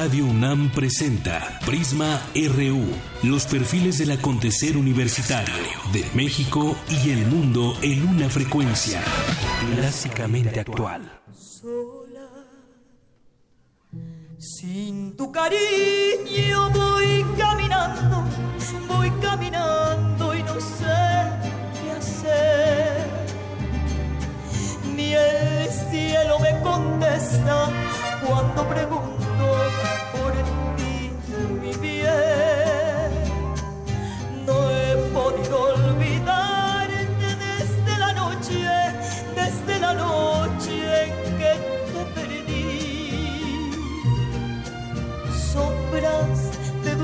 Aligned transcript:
Radio 0.00 0.24
UNAM 0.24 0.70
presenta 0.70 1.58
Prisma 1.66 2.22
RU, 2.34 2.86
los 3.22 3.44
perfiles 3.44 3.98
del 3.98 4.12
acontecer 4.12 4.78
universitario 4.78 5.52
de 5.92 6.06
México 6.14 6.74
y 6.88 7.10
el 7.10 7.26
mundo 7.26 7.76
en 7.82 8.08
una 8.08 8.30
frecuencia 8.30 9.02
clásicamente 9.76 10.58
actual. 10.58 11.02
Sola, 11.38 12.30
sin 14.38 15.18
tu 15.18 15.30
cariño 15.30 16.70
voy 16.70 17.26
caminando, 17.36 18.24
voy 18.88 19.10
caminando 19.20 20.34
y 20.34 20.42
no 20.44 20.60
sé 20.62 20.96
qué 21.74 21.90
hacer. 21.90 23.06
Ni 24.96 25.12
el 25.12 25.68
cielo 25.90 26.38
me 26.38 26.58
contesta 26.62 27.68
cuando 28.26 28.66
pregunto 28.66 29.19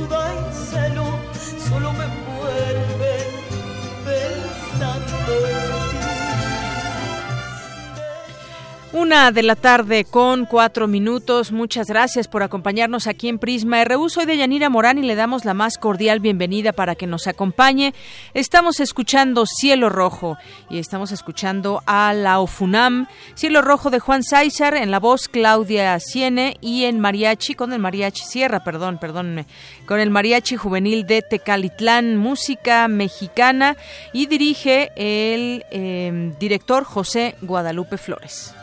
de 0.09 0.46
Una 8.99 9.31
de 9.31 9.43
la 9.43 9.57
tarde 9.57 10.07
con 10.07 10.47
cuatro 10.47 10.89
minutos. 10.89 11.53
Muchas 11.53 11.87
gracias 11.87 12.29
por 12.29 12.43
acompañarnos 12.43 13.07
aquí 13.07 13.29
en 13.29 13.39
Prisma 13.39 13.85
RU. 13.85 14.09
Soy 14.09 14.25
de 14.25 14.39
Yanira 14.39 14.71
Morán 14.71 14.97
y 14.97 15.03
le 15.03 15.15
damos 15.15 15.45
la 15.45 15.53
más 15.53 15.77
cordial 15.77 16.19
bienvenida 16.21 16.73
para 16.73 16.95
que 16.95 17.07
nos 17.07 17.27
acompañe. 17.27 17.93
Estamos 18.33 18.81
escuchando 18.81 19.45
Cielo 19.45 19.91
Rojo 19.91 20.39
y 20.71 20.79
estamos 20.79 21.13
escuchando 21.13 21.83
a 21.85 22.15
la 22.15 22.41
OFUNAM. 22.41 23.07
Cielo 23.35 23.61
Rojo 23.61 23.91
de 23.91 24.01
Juan 24.01 24.23
César 24.23 24.75
en 24.75 24.91
la 24.91 24.99
voz 24.99 25.29
Claudia 25.29 26.01
Ciene 26.01 26.57
y 26.63 26.85
en 26.85 26.99
mariachi, 26.99 27.55
con 27.55 27.75
el 27.75 27.81
mariachi 27.81 28.25
Sierra, 28.25 28.65
perdón, 28.65 28.97
perdón, 28.97 29.45
con 29.85 30.01
el 30.01 30.09
mariachi 30.09 30.57
juvenil 30.57 31.07
de 31.07 31.21
Tecalitlán, 31.21 32.17
música 32.17 32.89
mexicana 32.89 33.77
y 34.15 34.25
dirige 34.25 34.91
el 34.97 35.67
eh, 35.71 36.33
director 36.41 36.85
José 36.85 37.35
Guadalupe 37.43 37.99
Flores. 37.99 38.56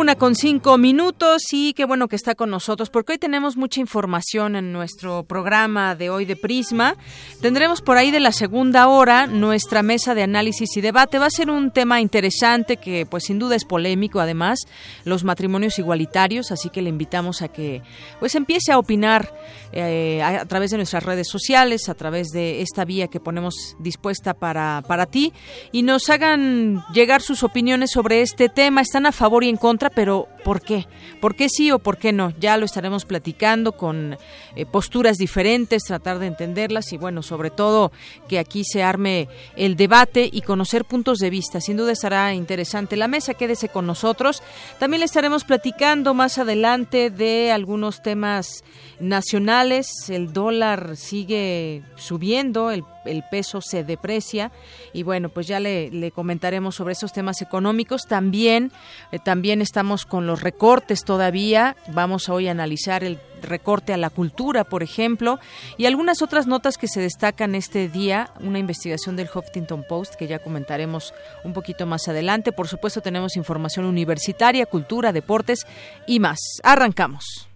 Una 0.00 0.14
con 0.14 0.34
cinco 0.34 0.78
minutos 0.78 1.42
y 1.52 1.74
qué 1.74 1.84
bueno 1.84 2.08
que 2.08 2.16
está 2.16 2.34
con 2.34 2.48
nosotros 2.48 2.88
porque 2.88 3.12
hoy 3.12 3.18
tenemos 3.18 3.58
mucha 3.58 3.80
información 3.80 4.56
en 4.56 4.72
nuestro 4.72 5.24
programa 5.24 5.94
de 5.94 6.08
hoy 6.08 6.24
de 6.24 6.36
Prisma. 6.36 6.96
Tendremos 7.42 7.82
por 7.82 7.98
ahí 7.98 8.10
de 8.10 8.18
la 8.18 8.32
segunda 8.32 8.88
hora 8.88 9.26
nuestra 9.26 9.82
mesa 9.82 10.14
de 10.14 10.22
análisis 10.22 10.74
y 10.74 10.80
debate. 10.80 11.18
Va 11.18 11.26
a 11.26 11.30
ser 11.30 11.50
un 11.50 11.70
tema 11.70 12.00
interesante 12.00 12.78
que 12.78 13.04
pues 13.04 13.24
sin 13.24 13.38
duda 13.38 13.56
es 13.56 13.66
polémico 13.66 14.20
además, 14.20 14.60
los 15.04 15.22
matrimonios 15.22 15.78
igualitarios, 15.78 16.50
así 16.50 16.70
que 16.70 16.80
le 16.80 16.88
invitamos 16.88 17.42
a 17.42 17.48
que 17.48 17.82
pues 18.20 18.34
empiece 18.36 18.72
a 18.72 18.78
opinar 18.78 19.34
eh, 19.72 20.22
a, 20.22 20.46
través 20.46 20.70
de 20.70 20.78
nuestras 20.78 21.02
redes 21.02 21.28
sociales, 21.28 21.90
a 21.90 21.94
través 21.94 22.28
de 22.28 22.62
esta 22.62 22.86
vía 22.86 23.08
que 23.08 23.20
ponemos 23.20 23.76
dispuesta 23.78 24.32
para, 24.32 24.82
para 24.88 25.04
ti 25.04 25.34
y 25.72 25.82
nos 25.82 26.08
hagan 26.08 26.82
llegar 26.94 27.20
sus 27.20 27.42
opiniones 27.42 27.90
sobre 27.90 28.22
este 28.22 28.48
tema. 28.48 28.80
¿Están 28.80 29.04
a 29.04 29.12
favor 29.12 29.44
y 29.44 29.50
en 29.50 29.58
contra? 29.58 29.89
Pero 29.94 30.28
¿por 30.44 30.60
qué? 30.60 30.86
¿Por 31.20 31.34
qué 31.34 31.48
sí 31.48 31.70
o 31.70 31.78
por 31.78 31.98
qué 31.98 32.12
no? 32.12 32.32
Ya 32.38 32.56
lo 32.56 32.64
estaremos 32.64 33.04
platicando 33.04 33.72
con 33.72 34.16
eh, 34.56 34.66
posturas 34.66 35.16
diferentes, 35.16 35.84
tratar 35.84 36.18
de 36.18 36.26
entenderlas 36.26 36.92
y 36.92 36.96
bueno, 36.96 37.22
sobre 37.22 37.50
todo 37.50 37.92
que 38.28 38.38
aquí 38.38 38.64
se 38.64 38.82
arme 38.82 39.28
el 39.56 39.76
debate 39.76 40.28
y 40.32 40.42
conocer 40.42 40.84
puntos 40.84 41.18
de 41.18 41.30
vista. 41.30 41.60
Sin 41.60 41.76
duda 41.76 41.92
estará 41.92 42.34
interesante 42.34 42.96
la 42.96 43.08
mesa, 43.08 43.34
quédese 43.34 43.68
con 43.68 43.86
nosotros. 43.86 44.42
También 44.78 45.00
le 45.00 45.06
estaremos 45.06 45.44
platicando 45.44 46.14
más 46.14 46.38
adelante 46.38 47.10
de 47.10 47.52
algunos 47.52 48.02
temas 48.02 48.64
nacionales. 48.98 49.88
El 50.08 50.32
dólar 50.32 50.96
sigue 50.96 51.82
subiendo, 51.96 52.70
el 52.70 52.84
el 53.04 53.22
peso 53.30 53.60
se 53.60 53.84
deprecia. 53.84 54.50
Y 54.92 55.02
bueno 55.02 55.28
pues 55.28 55.46
ya 55.46 55.60
le, 55.60 56.10
comentaremos 56.12 56.74
sobre 56.74 56.92
esos 56.92 57.12
temas 57.12 57.42
económicos. 57.42 58.02
También 58.08 58.72
eh, 59.12 59.18
también 59.18 59.62
estamos 59.62 60.06
con 60.06 60.26
los 60.26 60.42
recortes 60.42 61.04
todavía. 61.04 61.76
Vamos 61.88 62.28
hoy 62.28 62.48
a 62.48 62.52
analizar 62.52 63.04
el 63.04 63.18
recorte 63.42 63.94
a 63.94 63.96
la 63.96 64.10
cultura 64.10 64.64
por 64.64 64.82
ejemplo 64.82 65.38
y 65.78 65.86
algunas 65.86 66.20
otras 66.20 66.46
notas 66.46 66.76
que 66.76 66.88
se 66.88 67.00
destacan 67.00 67.54
este 67.54 67.88
día 67.88 68.30
una 68.40 68.58
investigación 68.58 69.16
del 69.16 69.30
Huffington 69.34 69.82
Post 69.88 70.16
que 70.16 70.26
ya 70.26 70.40
comentaremos 70.40 71.14
un 71.44 71.52
poquito 71.52 71.86
más 71.86 72.08
adelante. 72.08 72.52
Por 72.52 72.68
supuesto 72.68 73.00
tenemos 73.00 73.36
información 73.36 73.86
universitaria 73.86 74.66
cultura 74.66 75.12
deportes 75.12 75.66
y 76.06 76.20
más. 76.20 76.38
Arrancamos 76.62 77.50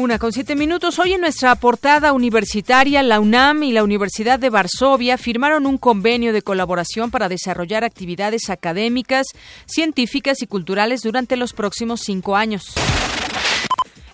Una 0.00 0.18
con 0.18 0.32
siete 0.32 0.56
minutos. 0.56 0.98
Hoy 0.98 1.12
en 1.12 1.20
nuestra 1.20 1.54
portada 1.56 2.14
universitaria, 2.14 3.02
la 3.02 3.20
UNAM 3.20 3.64
y 3.64 3.72
la 3.72 3.84
Universidad 3.84 4.38
de 4.38 4.48
Varsovia 4.48 5.18
firmaron 5.18 5.66
un 5.66 5.76
convenio 5.76 6.32
de 6.32 6.40
colaboración 6.40 7.10
para 7.10 7.28
desarrollar 7.28 7.84
actividades 7.84 8.48
académicas, 8.48 9.26
científicas 9.66 10.40
y 10.40 10.46
culturales 10.46 11.02
durante 11.02 11.36
los 11.36 11.52
próximos 11.52 12.00
cinco 12.00 12.34
años. 12.34 12.72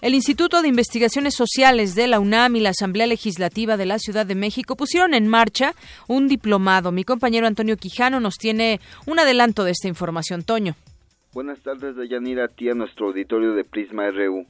El 0.00 0.14
Instituto 0.16 0.60
de 0.60 0.66
Investigaciones 0.66 1.36
Sociales 1.36 1.94
de 1.94 2.08
la 2.08 2.18
UNAM 2.18 2.56
y 2.56 2.60
la 2.62 2.70
Asamblea 2.70 3.06
Legislativa 3.06 3.76
de 3.76 3.86
la 3.86 4.00
Ciudad 4.00 4.26
de 4.26 4.34
México 4.34 4.74
pusieron 4.74 5.14
en 5.14 5.28
marcha 5.28 5.72
un 6.08 6.26
diplomado. 6.26 6.90
Mi 6.90 7.04
compañero 7.04 7.46
Antonio 7.46 7.76
Quijano 7.76 8.18
nos 8.18 8.38
tiene 8.38 8.80
un 9.06 9.20
adelanto 9.20 9.62
de 9.62 9.70
esta 9.70 9.86
información. 9.86 10.42
Toño. 10.42 10.74
Buenas 11.32 11.60
tardes, 11.60 11.94
Deyanira, 11.94 12.46
a 12.46 12.48
ti 12.48 12.68
a 12.68 12.74
nuestro 12.74 13.06
auditorio 13.06 13.54
de 13.54 13.62
Prisma 13.62 14.10
RU. 14.10 14.46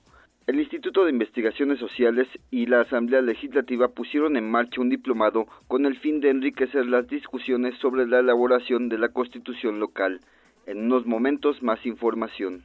El 0.46 0.60
Instituto 0.60 1.04
de 1.04 1.10
Investigaciones 1.10 1.80
Sociales 1.80 2.28
y 2.52 2.66
la 2.66 2.82
Asamblea 2.82 3.20
Legislativa 3.20 3.88
pusieron 3.88 4.36
en 4.36 4.48
marcha 4.48 4.80
un 4.80 4.88
diplomado 4.88 5.48
con 5.66 5.86
el 5.86 5.98
fin 5.98 6.20
de 6.20 6.30
enriquecer 6.30 6.86
las 6.86 7.08
discusiones 7.08 7.74
sobre 7.80 8.06
la 8.06 8.20
elaboración 8.20 8.88
de 8.88 8.96
la 8.96 9.08
Constitución 9.08 9.80
local. 9.80 10.20
En 10.66 10.84
unos 10.84 11.04
momentos 11.04 11.60
más 11.64 11.84
información. 11.84 12.62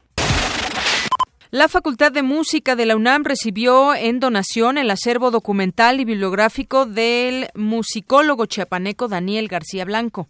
La 1.50 1.68
Facultad 1.68 2.12
de 2.12 2.22
Música 2.22 2.76
de 2.76 2.86
la 2.86 2.96
UNAM 2.96 3.24
recibió 3.24 3.96
en 3.96 4.20
donación 4.20 4.78
el 4.78 4.92
acervo 4.92 5.32
documental 5.32 6.00
y 6.00 6.06
bibliográfico 6.06 6.86
del 6.86 7.48
musicólogo 7.56 8.46
chiapaneco 8.46 9.08
Daniel 9.08 9.48
García 9.48 9.86
Blanco. 9.86 10.28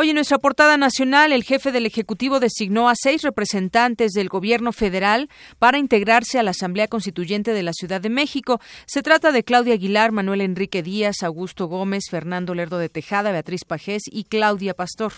Hoy 0.00 0.10
en 0.10 0.14
nuestra 0.14 0.38
portada 0.38 0.76
nacional, 0.76 1.32
el 1.32 1.42
jefe 1.42 1.72
del 1.72 1.84
Ejecutivo 1.84 2.38
designó 2.38 2.88
a 2.88 2.94
seis 2.94 3.22
representantes 3.22 4.12
del 4.12 4.28
Gobierno 4.28 4.70
federal 4.70 5.28
para 5.58 5.78
integrarse 5.78 6.38
a 6.38 6.44
la 6.44 6.52
Asamblea 6.52 6.86
Constituyente 6.86 7.52
de 7.52 7.64
la 7.64 7.72
Ciudad 7.72 8.00
de 8.00 8.08
México. 8.08 8.60
Se 8.86 9.02
trata 9.02 9.32
de 9.32 9.42
Claudia 9.42 9.74
Aguilar, 9.74 10.12
Manuel 10.12 10.42
Enrique 10.42 10.84
Díaz, 10.84 11.24
Augusto 11.24 11.66
Gómez, 11.66 12.04
Fernando 12.08 12.54
Lerdo 12.54 12.78
de 12.78 12.88
Tejada, 12.88 13.32
Beatriz 13.32 13.64
Pajés 13.64 14.02
y 14.06 14.22
Claudia 14.22 14.72
Pastor. 14.72 15.14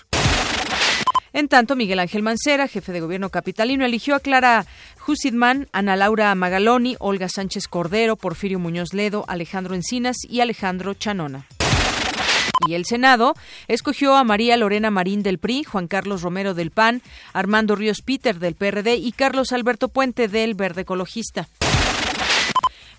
En 1.35 1.49
tanto, 1.49 1.77
Miguel 1.77 1.99
Ángel 1.99 2.23
Mancera, 2.23 2.67
jefe 2.67 2.93
de 2.93 3.01
gobierno 3.01 3.29
capitalino, 3.29 3.85
eligió 3.85 4.15
a 4.15 4.21
Clara 4.21 4.65
Husidman, 5.07 5.69
Ana 5.73 5.95
Laura 5.97 6.35
Magaloni, 6.35 6.97
Olga 7.01 7.29
Sánchez 7.29 7.69
Cordero, 7.69 8.17
Porfirio 8.17 8.59
Muñoz 8.59 8.95
Ledo, 8.95 9.27
Alejandro 9.29 9.75
Encinas 9.75 10.17
y 10.27 10.41
Alejandro 10.41 10.95
Chanona. 10.95 11.47
Y 12.67 12.75
el 12.75 12.85
Senado 12.85 13.35
escogió 13.69 14.17
a 14.17 14.25
María 14.25 14.57
Lorena 14.57 14.91
Marín 14.91 15.23
del 15.23 15.39
PRI, 15.39 15.65
Juan 15.65 15.89
Carlos 15.89 16.23
Romero 16.23 16.55
del 16.55 16.71
PAN, 16.71 17.03
Armando 17.33 17.77
Ríos 17.77 18.03
Peter 18.03 18.39
del 18.39 18.55
PRD 18.55 18.97
y 18.97 19.13
Carlos 19.13 19.53
Alberto 19.53 19.89
Puente 19.89 20.29
del 20.29 20.55
Verde 20.55 20.83
Ecologista. 20.83 21.49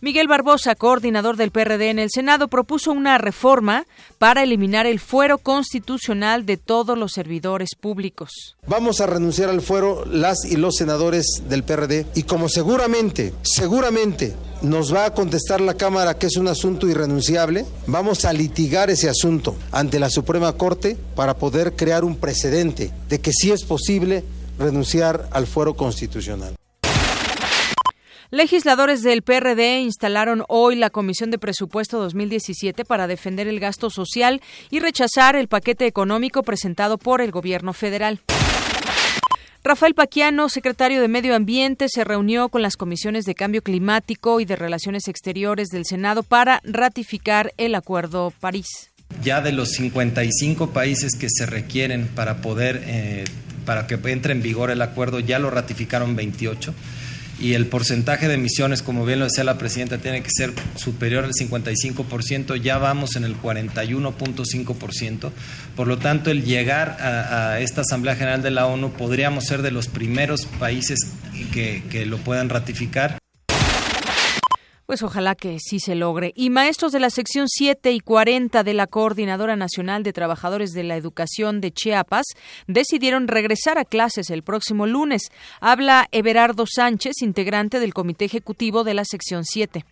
Miguel 0.03 0.27
Barbosa, 0.27 0.73
coordinador 0.73 1.37
del 1.37 1.51
PRD 1.51 1.91
en 1.91 1.99
el 1.99 2.09
Senado, 2.09 2.47
propuso 2.47 2.91
una 2.91 3.19
reforma 3.19 3.85
para 4.17 4.41
eliminar 4.41 4.87
el 4.87 4.99
fuero 4.99 5.37
constitucional 5.37 6.47
de 6.47 6.57
todos 6.57 6.97
los 6.97 7.11
servidores 7.11 7.75
públicos. 7.79 8.57
Vamos 8.65 8.99
a 8.99 9.05
renunciar 9.05 9.49
al 9.49 9.61
fuero 9.61 10.03
las 10.05 10.43
y 10.43 10.55
los 10.55 10.77
senadores 10.77 11.43
del 11.47 11.63
PRD 11.63 12.07
y 12.15 12.23
como 12.23 12.49
seguramente, 12.49 13.31
seguramente 13.43 14.35
nos 14.63 14.91
va 14.91 15.05
a 15.05 15.13
contestar 15.13 15.61
la 15.61 15.75
Cámara 15.75 16.17
que 16.17 16.25
es 16.25 16.35
un 16.35 16.47
asunto 16.47 16.87
irrenunciable, 16.87 17.67
vamos 17.85 18.25
a 18.25 18.33
litigar 18.33 18.89
ese 18.89 19.07
asunto 19.07 19.55
ante 19.71 19.99
la 19.99 20.09
Suprema 20.09 20.51
Corte 20.53 20.97
para 21.15 21.35
poder 21.35 21.75
crear 21.75 22.03
un 22.03 22.15
precedente 22.15 22.91
de 23.07 23.21
que 23.21 23.31
sí 23.31 23.51
es 23.51 23.63
posible 23.63 24.23
renunciar 24.57 25.29
al 25.31 25.45
fuero 25.45 25.75
constitucional. 25.75 26.55
Legisladores 28.33 29.03
del 29.03 29.23
PRD 29.23 29.81
instalaron 29.81 30.45
hoy 30.47 30.77
la 30.77 30.89
Comisión 30.89 31.31
de 31.31 31.37
Presupuesto 31.37 31.99
2017 31.99 32.85
para 32.85 33.05
defender 33.05 33.49
el 33.49 33.59
gasto 33.59 33.89
social 33.89 34.39
y 34.69 34.79
rechazar 34.79 35.35
el 35.35 35.49
paquete 35.49 35.85
económico 35.85 36.41
presentado 36.41 36.97
por 36.97 37.19
el 37.19 37.31
gobierno 37.31 37.73
federal. 37.73 38.21
Rafael 39.65 39.95
Paquiano, 39.95 40.47
secretario 40.47 41.01
de 41.01 41.09
Medio 41.09 41.35
Ambiente, 41.35 41.87
se 41.89 42.05
reunió 42.05 42.47
con 42.47 42.61
las 42.61 42.77
comisiones 42.77 43.25
de 43.25 43.35
Cambio 43.35 43.61
Climático 43.63 44.39
y 44.39 44.45
de 44.45 44.55
Relaciones 44.55 45.09
Exteriores 45.09 45.67
del 45.67 45.85
Senado 45.85 46.23
para 46.23 46.61
ratificar 46.63 47.53
el 47.57 47.75
Acuerdo 47.75 48.31
París. 48.39 48.91
Ya 49.21 49.41
de 49.41 49.51
los 49.51 49.71
55 49.71 50.69
países 50.69 51.17
que 51.19 51.27
se 51.29 51.45
requieren 51.45 52.07
para 52.07 52.37
poder, 52.37 52.81
eh, 52.85 53.25
para 53.65 53.87
que 53.87 53.99
entre 54.09 54.31
en 54.31 54.41
vigor 54.41 54.71
el 54.71 54.81
acuerdo, 54.81 55.19
ya 55.19 55.37
lo 55.37 55.49
ratificaron 55.49 56.15
28 56.15 56.73
y 57.41 57.55
el 57.55 57.65
porcentaje 57.65 58.27
de 58.27 58.35
emisiones, 58.35 58.83
como 58.83 59.03
bien 59.05 59.19
lo 59.19 59.25
decía 59.25 59.43
la 59.43 59.57
presidenta, 59.57 59.97
tiene 59.97 60.21
que 60.21 60.29
ser 60.31 60.53
superior 60.75 61.25
al 61.25 61.31
55%, 61.31 62.55
ya 62.61 62.77
vamos 62.77 63.15
en 63.15 63.23
el 63.23 63.35
41.5%. 63.35 65.31
Por 65.75 65.87
lo 65.87 65.97
tanto, 65.97 66.29
el 66.29 66.45
llegar 66.45 66.97
a, 67.01 67.59
esta 67.59 67.81
Asamblea 67.81 68.15
General 68.15 68.43
de 68.43 68.51
la 68.51 68.67
ONU 68.67 68.91
podríamos 68.93 69.45
ser 69.45 69.63
de 69.63 69.71
los 69.71 69.87
primeros 69.87 70.45
países 70.45 70.99
que, 71.51 71.83
que 71.89 72.05
lo 72.05 72.17
puedan 72.17 72.49
ratificar. 72.49 73.17
Pues 74.91 75.03
ojalá 75.03 75.35
que 75.35 75.57
sí 75.61 75.79
se 75.79 75.95
logre. 75.95 76.33
Y 76.35 76.49
maestros 76.49 76.91
de 76.91 76.99
la 76.99 77.09
sección 77.09 77.47
7 77.47 77.93
y 77.93 78.01
40 78.01 78.61
de 78.61 78.73
la 78.73 78.87
Coordinadora 78.87 79.55
Nacional 79.55 80.03
de 80.03 80.11
Trabajadores 80.11 80.73
de 80.73 80.83
la 80.83 80.97
Educación 80.97 81.61
de 81.61 81.71
Chiapas 81.71 82.25
decidieron 82.67 83.29
regresar 83.29 83.77
a 83.77 83.85
clases 83.85 84.29
el 84.29 84.43
próximo 84.43 84.87
lunes. 84.87 85.31
Habla 85.61 86.09
Everardo 86.11 86.65
Sánchez, 86.67 87.21
integrante 87.21 87.79
del 87.79 87.93
Comité 87.93 88.25
Ejecutivo 88.25 88.83
de 88.83 88.93
la 88.93 89.05
sección 89.05 89.45
7. 89.45 89.85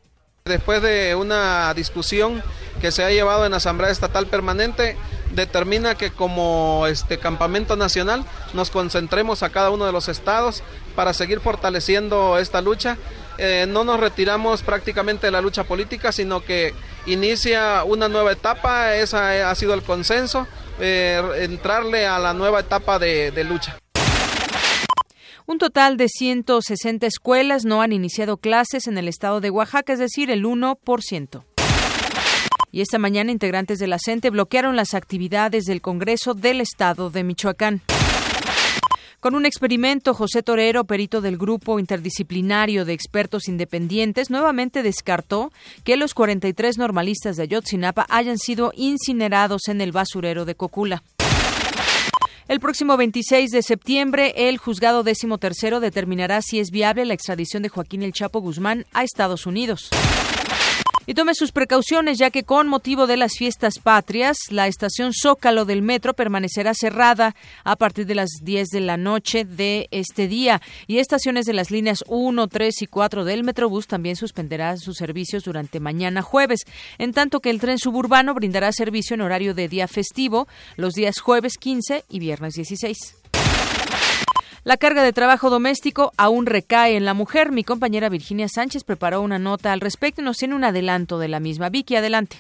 Después 0.44 0.82
de 0.82 1.16
una 1.16 1.74
discusión 1.74 2.44
que 2.82 2.92
se 2.92 3.06
ha 3.06 3.10
llevado 3.10 3.46
en 3.46 3.54
Asamblea 3.54 3.92
Estatal 3.92 4.28
Permanente, 4.28 4.98
determina 5.34 5.96
que 5.96 6.12
como 6.12 6.88
este 6.88 7.20
campamento 7.20 7.78
nacional 7.78 8.26
nos 8.54 8.70
concentremos 8.70 9.44
a 9.44 9.50
cada 9.50 9.70
uno 9.70 9.86
de 9.86 9.94
los 9.94 10.10
estados 10.10 10.62
para 10.98 11.14
seguir 11.14 11.40
fortaleciendo 11.40 12.38
esta 12.38 12.60
lucha 12.60 12.98
eh, 13.40 13.66
no 13.68 13.86
nos 13.86 14.00
retiramos 14.00 14.64
prácticamente 14.64 15.28
de 15.28 15.32
la 15.32 15.40
lucha 15.40 15.64
política, 15.64 16.12
sino 16.12 16.44
que 16.44 16.74
inicia 17.06 17.86
una 17.86 18.10
nueva 18.10 18.34
etapa, 18.34 18.96
ese 18.96 19.16
ha 19.18 19.56
sido 19.56 19.74
el 19.74 19.82
consenso, 19.82 20.46
eh, 20.80 21.22
entrarle 21.40 22.06
a 22.06 22.20
la 22.20 22.34
nueva 22.34 22.60
etapa 22.60 23.00
de, 23.00 23.32
lucha. 23.46 23.78
Un 25.46 25.58
total 25.58 25.96
de 25.96 26.10
160 26.10 27.08
escuelas 27.08 27.64
no 27.64 27.82
han 27.82 27.94
iniciado 27.94 28.38
clases 28.38 28.88
en 28.88 28.98
el 28.98 29.08
estado 29.08 29.40
de 29.40 29.50
Oaxaca, 29.50 29.94
es 29.94 30.00
decir, 30.00 30.30
el 30.30 30.44
1%. 30.44 31.44
Y 32.72 32.82
esta 32.82 33.00
mañana 33.00 33.32
integrantes 33.32 33.80
de 33.80 33.88
la 33.88 33.98
bloquearon 34.32 34.76
las 34.76 34.94
actividades 34.94 35.64
del 35.64 35.82
Congreso 35.82 36.34
del 36.34 36.62
Estado 36.62 37.10
de 37.10 37.24
Michoacán. 37.24 37.82
Con 39.20 39.36
un 39.36 39.46
experimento, 39.46 40.14
José 40.14 40.44
Torero, 40.44 40.86
perito 40.86 41.20
del 41.20 41.38
Grupo 41.38 41.78
Interdisciplinario 41.78 42.86
de 42.86 42.94
Expertos 42.94 43.50
Independientes, 43.50 44.30
nuevamente 44.30 44.82
descartó 44.82 45.52
que 45.84 45.98
los 45.98 46.14
43 46.14 46.78
normalistas 46.78 47.36
de 47.36 47.44
Ayotzinapa 47.44 48.06
hayan 48.10 48.38
sido 48.38 48.72
incinerados 48.78 49.68
en 49.68 49.82
el 49.82 49.92
basurero 49.92 50.46
de 50.46 50.56
Cocula. 50.56 51.04
El 52.48 52.62
próximo 52.62 52.96
26 52.96 53.52
de 53.52 53.62
septiembre, 53.62 54.34
el 54.36 54.58
juzgado 54.58 55.04
décimo 55.04 55.38
tercero 55.38 55.82
determinará 55.82 56.42
si 56.42 56.62
es 56.62 56.72
viable 56.72 57.04
la 57.04 57.14
extradición 57.14 57.62
de 57.62 57.70
Joaquín 57.70 58.04
El 58.04 58.14
Chapo 58.14 58.40
Guzmán 58.40 58.86
a 58.94 59.04
Estados 59.04 59.46
Unidos. 59.46 59.90
Y 61.10 61.16
tome 61.16 61.34
sus 61.34 61.52
precauciones 61.52 62.20
ya 62.20 62.30
que 62.30 62.44
con 62.44 62.68
motivo 62.68 63.08
de 63.08 63.18
las 63.18 63.34
fiestas 63.36 63.80
patrias, 63.80 64.38
la 64.52 64.68
estación 64.68 65.12
Zócalo 65.12 65.66
del 65.66 65.82
metro 65.82 66.14
permanecerá 66.14 66.76
cerrada 66.76 67.36
a 67.64 67.76
partir 67.78 68.06
de 68.06 68.14
las 68.14 68.30
10 68.44 68.68
de 68.68 68.80
la 68.80 68.96
noche 68.96 69.44
de 69.44 69.88
este 69.90 70.28
día 70.28 70.62
y 70.86 71.00
estaciones 71.00 71.48
de 71.48 71.54
las 71.54 71.72
líneas 71.72 72.04
1, 72.06 72.48
3 72.48 72.82
y 72.84 72.86
4 72.86 73.26
del 73.26 73.44
Metrobús 73.44 73.88
también 73.88 74.18
suspenderán 74.18 74.78
sus 74.78 74.98
servicios 74.98 75.46
durante 75.46 75.80
mañana 75.80 76.22
jueves, 76.22 76.60
en 77.00 77.12
tanto 77.12 77.40
que 77.40 77.50
el 77.50 77.60
tren 77.60 77.80
suburbano 77.80 78.36
brindará 78.36 78.72
servicio 78.72 79.16
en 79.16 79.22
horario 79.22 79.56
de 79.56 79.68
día 79.68 79.88
festivo 79.88 80.48
los 80.76 80.94
días 80.94 81.22
jueves 81.22 81.58
15 81.58 82.06
y 82.08 82.20
viernes 82.20 82.54
16. 82.54 83.19
La 84.70 84.78
carga 84.78 85.02
de 85.02 85.14
trabajo 85.14 85.50
doméstico 85.50 86.12
aún 86.16 86.46
recae 86.46 86.96
en 86.96 87.04
la 87.04 87.16
mujer. 87.16 87.52
Mi 87.52 87.64
compañera 87.64 88.08
Virginia 88.08 88.48
Sánchez 88.48 88.84
preparó 88.84 89.20
una 89.20 89.40
nota 89.40 89.74
al 89.74 89.82
respecto 89.82 90.22
y 90.22 90.24
nos 90.24 90.38
tiene 90.38 90.54
un 90.54 90.64
adelanto 90.64 91.18
de 91.18 91.28
la 91.28 91.40
misma. 91.40 91.70
Vicky, 91.70 91.96
adelante. 91.96 92.36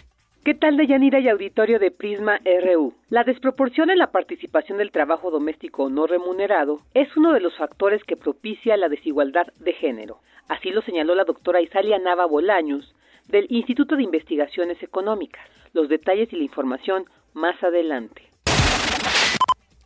¿Qué 0.45 0.53
tal, 0.53 0.77
Deyanira 0.77 1.19
y 1.19 1.27
auditorio 1.27 1.79
de 1.79 1.89
Prisma 1.89 2.39
RU? 2.45 2.93
La 3.09 3.23
desproporción 3.23 3.89
en 3.89 3.97
la 3.97 4.11
participación 4.11 4.77
del 4.77 4.91
trabajo 4.91 5.31
doméstico 5.31 5.89
no 5.89 6.05
remunerado 6.05 6.81
es 6.93 7.07
uno 7.17 7.33
de 7.33 7.39
los 7.39 7.57
factores 7.57 8.03
que 8.03 8.15
propicia 8.15 8.77
la 8.77 8.89
desigualdad 8.89 9.47
de 9.59 9.73
género. 9.73 10.19
Así 10.49 10.69
lo 10.69 10.83
señaló 10.83 11.15
la 11.15 11.23
doctora 11.23 11.63
Isalia 11.63 11.97
Nava 11.97 12.27
Bolaños 12.27 12.93
del 13.27 13.47
Instituto 13.49 13.95
de 13.95 14.03
Investigaciones 14.03 14.83
Económicas. 14.83 15.49
Los 15.73 15.89
detalles 15.89 16.31
y 16.31 16.35
la 16.35 16.43
información 16.43 17.05
más 17.33 17.55
adelante. 17.63 18.28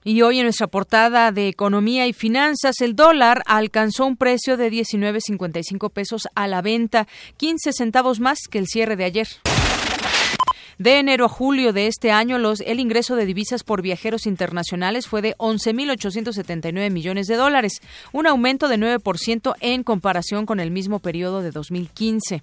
Y 0.03 0.21
hoy 0.21 0.39
en 0.39 0.45
nuestra 0.45 0.67
portada 0.67 1.31
de 1.31 1.47
Economía 1.47 2.07
y 2.07 2.13
Finanzas, 2.13 2.81
el 2.81 2.95
dólar 2.95 3.41
alcanzó 3.45 4.05
un 4.05 4.17
precio 4.17 4.57
de 4.57 4.69
19.55 4.69 5.89
pesos 5.91 6.27
a 6.35 6.47
la 6.47 6.61
venta, 6.61 7.07
15 7.37 7.71
centavos 7.71 8.19
más 8.19 8.39
que 8.49 8.59
el 8.59 8.67
cierre 8.67 8.95
de 8.95 9.05
ayer. 9.05 9.27
De 10.77 10.99
enero 10.99 11.25
a 11.25 11.29
julio 11.29 11.71
de 11.71 11.87
este 11.87 12.11
año, 12.11 12.37
los, 12.39 12.59
el 12.61 12.79
ingreso 12.79 13.15
de 13.15 13.25
divisas 13.25 13.63
por 13.63 13.81
viajeros 13.81 14.25
internacionales 14.25 15.07
fue 15.07 15.21
de 15.21 15.35
11.879 15.37 16.89
millones 16.89 17.27
de 17.27 17.35
dólares, 17.35 17.79
un 18.11 18.27
aumento 18.27 18.67
de 18.67 18.77
9% 18.77 19.53
en 19.61 19.83
comparación 19.83 20.45
con 20.45 20.59
el 20.59 20.71
mismo 20.71 20.99
periodo 20.99 21.41
de 21.41 21.51
2015. 21.51 22.41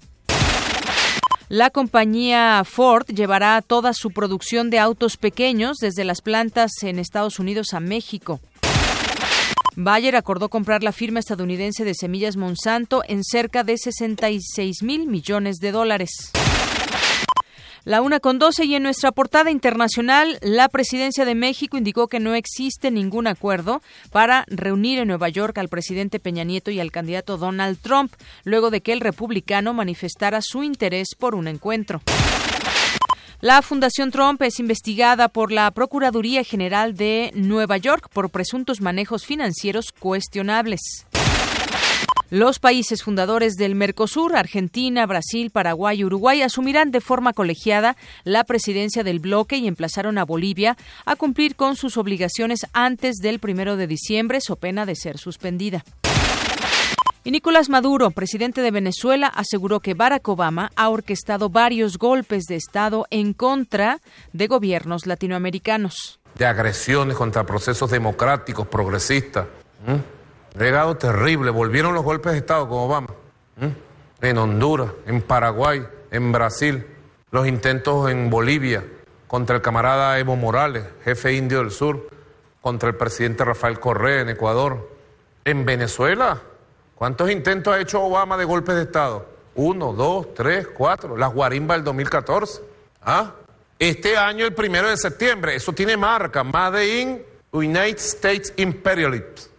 La 1.51 1.69
compañía 1.69 2.63
Ford 2.63 3.07
llevará 3.07 3.61
toda 3.61 3.91
su 3.93 4.11
producción 4.11 4.69
de 4.69 4.79
autos 4.79 5.17
pequeños 5.17 5.79
desde 5.81 6.05
las 6.05 6.21
plantas 6.21 6.71
en 6.81 6.97
Estados 6.97 7.39
Unidos 7.39 7.73
a 7.73 7.81
México. 7.81 8.39
Bayer 9.75 10.15
acordó 10.15 10.47
comprar 10.47 10.81
la 10.81 10.93
firma 10.93 11.19
estadounidense 11.19 11.83
de 11.83 11.93
semillas 11.93 12.37
Monsanto 12.37 13.03
en 13.05 13.25
cerca 13.25 13.65
de 13.65 13.77
66 13.77 14.81
mil 14.81 15.07
millones 15.07 15.57
de 15.57 15.73
dólares. 15.73 16.31
La 17.83 18.01
una 18.01 18.19
con 18.19 18.37
doce 18.37 18.65
y 18.65 18.75
en 18.75 18.83
nuestra 18.83 19.11
portada 19.11 19.49
internacional, 19.49 20.37
la 20.43 20.69
presidencia 20.69 21.25
de 21.25 21.33
México 21.33 21.77
indicó 21.77 22.07
que 22.07 22.19
no 22.19 22.35
existe 22.35 22.91
ningún 22.91 23.25
acuerdo 23.25 23.81
para 24.11 24.45
reunir 24.47 24.99
en 24.99 25.07
Nueva 25.07 25.29
York 25.29 25.57
al 25.57 25.67
presidente 25.67 26.19
Peña 26.19 26.43
Nieto 26.43 26.69
y 26.69 26.79
al 26.79 26.91
candidato 26.91 27.37
Donald 27.37 27.79
Trump, 27.81 28.13
luego 28.43 28.69
de 28.69 28.81
que 28.81 28.93
el 28.93 28.99
republicano 28.99 29.73
manifestara 29.73 30.41
su 30.43 30.61
interés 30.61 31.15
por 31.17 31.33
un 31.33 31.47
encuentro. 31.47 32.01
La 33.39 33.63
Fundación 33.63 34.11
Trump 34.11 34.39
es 34.43 34.59
investigada 34.59 35.27
por 35.27 35.51
la 35.51 35.71
Procuraduría 35.71 36.43
General 36.43 36.95
de 36.95 37.31
Nueva 37.33 37.77
York 37.77 38.09
por 38.13 38.29
presuntos 38.29 38.81
manejos 38.81 39.25
financieros 39.25 39.91
cuestionables. 39.91 41.07
Los 42.31 42.59
países 42.59 43.03
fundadores 43.03 43.55
del 43.55 43.75
Mercosur, 43.75 44.37
Argentina, 44.37 45.05
Brasil, 45.05 45.51
Paraguay 45.51 45.99
y 45.99 46.05
Uruguay, 46.05 46.41
asumirán 46.41 46.89
de 46.89 47.01
forma 47.01 47.33
colegiada 47.33 47.97
la 48.23 48.45
presidencia 48.45 49.03
del 49.03 49.19
bloque 49.19 49.57
y 49.57 49.67
emplazaron 49.67 50.17
a 50.17 50.23
Bolivia 50.23 50.77
a 51.05 51.17
cumplir 51.17 51.57
con 51.57 51.75
sus 51.75 51.97
obligaciones 51.97 52.65
antes 52.71 53.17
del 53.17 53.39
primero 53.39 53.75
de 53.75 53.85
diciembre, 53.85 54.39
so 54.39 54.55
pena 54.55 54.85
de 54.85 54.95
ser 54.95 55.17
suspendida. 55.17 55.83
Y 57.25 57.31
Nicolás 57.31 57.67
Maduro, 57.67 58.11
presidente 58.11 58.61
de 58.61 58.71
Venezuela, 58.71 59.27
aseguró 59.27 59.81
que 59.81 59.93
Barack 59.93 60.25
Obama 60.29 60.71
ha 60.77 60.87
orquestado 60.87 61.49
varios 61.49 61.97
golpes 61.97 62.45
de 62.45 62.55
Estado 62.55 63.07
en 63.09 63.33
contra 63.33 63.99
de 64.31 64.47
gobiernos 64.47 65.05
latinoamericanos. 65.05 66.21
De 66.35 66.45
agresiones 66.45 67.17
contra 67.17 67.45
procesos 67.45 67.91
democráticos, 67.91 68.65
progresistas. 68.67 69.47
Legado 70.55 70.97
terrible. 70.97 71.51
Volvieron 71.51 71.93
los 71.93 72.03
golpes 72.03 72.33
de 72.33 72.39
Estado 72.39 72.67
con 72.67 72.79
Obama. 72.79 73.09
En 74.21 74.37
Honduras, 74.37 74.91
en 75.05 75.21
Paraguay, 75.21 75.85
en 76.11 76.31
Brasil. 76.31 76.85
Los 77.31 77.47
intentos 77.47 78.09
en 78.09 78.29
Bolivia 78.29 78.83
contra 79.27 79.55
el 79.55 79.61
camarada 79.61 80.19
Evo 80.19 80.35
Morales, 80.35 80.83
jefe 81.03 81.33
indio 81.33 81.59
del 81.59 81.71
sur. 81.71 82.09
Contra 82.61 82.89
el 82.89 82.95
presidente 82.95 83.43
Rafael 83.43 83.79
Correa 83.79 84.21
en 84.21 84.29
Ecuador. 84.29 84.89
En 85.45 85.65
Venezuela 85.65 86.41
¿Cuántos 87.01 87.31
intentos 87.31 87.73
ha 87.73 87.79
hecho 87.79 87.99
Obama 87.99 88.37
de 88.37 88.45
golpes 88.45 88.75
de 88.75 88.83
Estado? 88.83 89.25
Uno, 89.55 89.91
dos, 89.91 90.35
tres, 90.35 90.67
cuatro. 90.67 91.17
Las 91.17 91.33
guarimbas 91.33 91.77
del 91.77 91.85
2014. 91.85 92.61
¿Ah? 93.01 93.31
Este 93.79 94.15
año, 94.15 94.45
el 94.45 94.53
primero 94.53 94.87
de 94.87 94.95
septiembre, 94.95 95.55
eso 95.55 95.73
tiene 95.73 95.97
marca, 95.97 96.43
Made 96.43 96.99
in 96.99 97.23
United 97.51 97.97
States 97.97 98.53
Imperialism. 98.55 99.50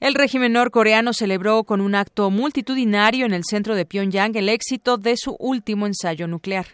El 0.00 0.14
régimen 0.14 0.52
norcoreano 0.52 1.12
celebró 1.12 1.64
con 1.64 1.80
un 1.80 1.94
acto 1.94 2.30
multitudinario 2.30 3.26
en 3.26 3.32
el 3.32 3.42
centro 3.44 3.74
de 3.74 3.86
Pyongyang 3.86 4.36
el 4.36 4.48
éxito 4.48 4.96
de 4.96 5.16
su 5.16 5.36
último 5.38 5.86
ensayo 5.86 6.26
nuclear. 6.26 6.66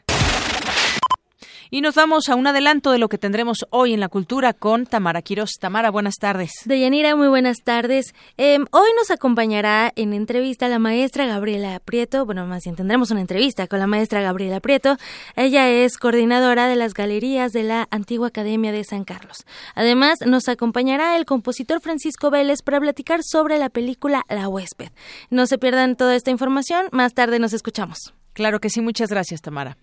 Y 1.73 1.83
nos 1.83 1.95
vamos 1.95 2.29
a 2.29 2.35
un 2.35 2.49
adelanto 2.49 2.91
de 2.91 2.99
lo 2.99 3.09
que 3.09 3.17
tendremos 3.17 3.65
hoy 3.71 3.95
en 3.95 4.01
la 4.01 4.09
cultura 4.09 4.53
con 4.53 4.87
Tamara 4.87 5.23
Quiroz. 5.23 5.51
Tamara, 5.61 5.91
buenas 5.91 6.17
tardes. 6.17 6.51
Deyanira, 6.65 7.15
muy 7.15 7.29
buenas 7.29 7.59
tardes. 7.63 8.13
Em, 8.37 8.67
hoy 8.73 8.89
nos 8.99 9.13
acompañará 9.13 9.93
en 9.95 10.13
entrevista 10.13 10.67
la 10.67 10.81
maestra 10.81 11.27
Gabriela 11.27 11.79
Prieto. 11.79 12.27
Bueno, 12.27 12.45
más 12.45 12.65
bien 12.65 12.75
tendremos 12.75 13.13
una 13.13 13.21
entrevista 13.21 13.69
con 13.69 13.79
la 13.79 13.87
maestra 13.87 14.21
Gabriela 14.21 14.59
Prieto. 14.59 14.97
Ella 15.37 15.69
es 15.69 15.97
coordinadora 15.97 16.67
de 16.67 16.75
las 16.75 16.93
galerías 16.93 17.53
de 17.53 17.63
la 17.63 17.87
Antigua 17.93 18.27
Academia 18.27 18.73
de 18.73 18.83
San 18.83 19.05
Carlos. 19.05 19.45
Además, 19.77 20.19
nos 20.27 20.49
acompañará 20.49 21.17
el 21.17 21.25
compositor 21.25 21.81
Francisco 21.81 22.31
Vélez 22.31 22.63
para 22.63 22.81
platicar 22.81 23.21
sobre 23.23 23.59
la 23.59 23.69
película 23.69 24.25
La 24.29 24.49
huésped. 24.49 24.91
No 25.31 25.47
se 25.47 25.57
pierdan 25.57 25.95
toda 25.95 26.17
esta 26.17 26.33
información. 26.33 26.87
Más 26.91 27.15
tarde 27.15 27.39
nos 27.39 27.53
escuchamos. 27.53 28.13
Claro 28.33 28.59
que 28.59 28.71
sí. 28.71 28.81
Muchas 28.81 29.09
gracias, 29.09 29.41
Tamara. 29.41 29.77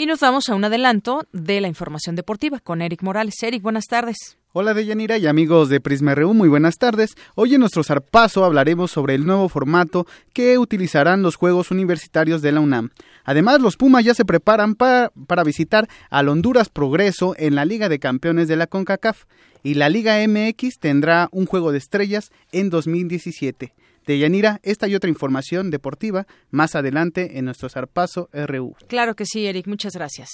Y 0.00 0.06
nos 0.06 0.20
vamos 0.20 0.48
a 0.48 0.54
un 0.54 0.64
adelanto 0.64 1.26
de 1.30 1.60
la 1.60 1.68
información 1.68 2.16
deportiva 2.16 2.58
con 2.58 2.80
Eric 2.80 3.02
Morales. 3.02 3.34
Eric, 3.42 3.60
buenas 3.60 3.84
tardes. 3.84 4.38
Hola 4.54 4.72
Deyanira 4.72 5.18
y 5.18 5.26
amigos 5.26 5.68
de 5.68 5.78
Prisma 5.78 6.14
RU, 6.14 6.32
muy 6.32 6.48
buenas 6.48 6.78
tardes. 6.78 7.10
Hoy 7.34 7.52
en 7.52 7.60
nuestro 7.60 7.84
zarpazo 7.84 8.46
hablaremos 8.46 8.90
sobre 8.90 9.14
el 9.14 9.26
nuevo 9.26 9.50
formato 9.50 10.06
que 10.32 10.56
utilizarán 10.56 11.20
los 11.20 11.36
Juegos 11.36 11.70
Universitarios 11.70 12.40
de 12.40 12.50
la 12.50 12.60
UNAM. 12.60 12.88
Además, 13.24 13.60
los 13.60 13.76
Pumas 13.76 14.02
ya 14.02 14.14
se 14.14 14.24
preparan 14.24 14.74
para, 14.74 15.12
para 15.26 15.44
visitar 15.44 15.86
al 16.08 16.30
Honduras 16.30 16.70
Progreso 16.70 17.34
en 17.36 17.54
la 17.54 17.66
Liga 17.66 17.90
de 17.90 17.98
Campeones 17.98 18.48
de 18.48 18.56
la 18.56 18.68
CONCACAF 18.68 19.24
y 19.62 19.74
la 19.74 19.90
Liga 19.90 20.16
MX 20.26 20.78
tendrá 20.78 21.28
un 21.30 21.44
juego 21.44 21.72
de 21.72 21.78
estrellas 21.78 22.32
en 22.52 22.70
2017. 22.70 23.74
De 24.10 24.18
Yanira, 24.18 24.58
esta 24.64 24.88
y 24.88 24.96
otra 24.96 25.08
información 25.08 25.70
deportiva 25.70 26.26
más 26.50 26.74
adelante 26.74 27.38
en 27.38 27.44
nuestro 27.44 27.68
Zarpazo 27.68 28.28
RU. 28.32 28.74
Claro 28.88 29.14
que 29.14 29.24
sí, 29.24 29.46
Eric, 29.46 29.68
muchas 29.68 29.94
gracias. 29.94 30.30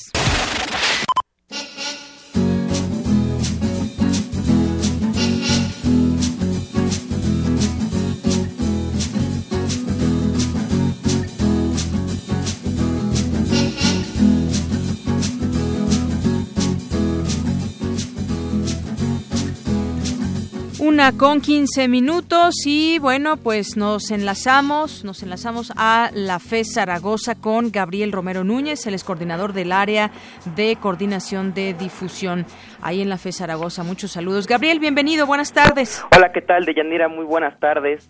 Una 20.86 21.10
con 21.10 21.40
15 21.40 21.88
minutos 21.88 22.64
y 22.64 23.00
bueno, 23.00 23.38
pues 23.38 23.76
nos 23.76 24.12
enlazamos, 24.12 25.04
nos 25.04 25.20
enlazamos 25.24 25.72
a 25.76 26.10
la 26.14 26.38
FE 26.38 26.62
Zaragoza 26.64 27.34
con 27.34 27.72
Gabriel 27.72 28.12
Romero 28.12 28.44
Núñez, 28.44 28.86
el 28.86 28.94
es 28.94 29.02
coordinador 29.02 29.52
del 29.52 29.72
área 29.72 30.12
de 30.54 30.76
coordinación 30.76 31.54
de 31.54 31.74
difusión 31.74 32.46
ahí 32.82 33.02
en 33.02 33.08
la 33.08 33.18
FE 33.18 33.32
Zaragoza. 33.32 33.82
Muchos 33.82 34.12
saludos. 34.12 34.46
Gabriel, 34.46 34.78
bienvenido, 34.78 35.26
buenas 35.26 35.52
tardes. 35.52 36.04
Hola, 36.16 36.30
¿qué 36.32 36.40
tal? 36.40 36.64
Deyanira, 36.64 37.08
muy 37.08 37.24
buenas 37.24 37.58
tardes. 37.58 38.08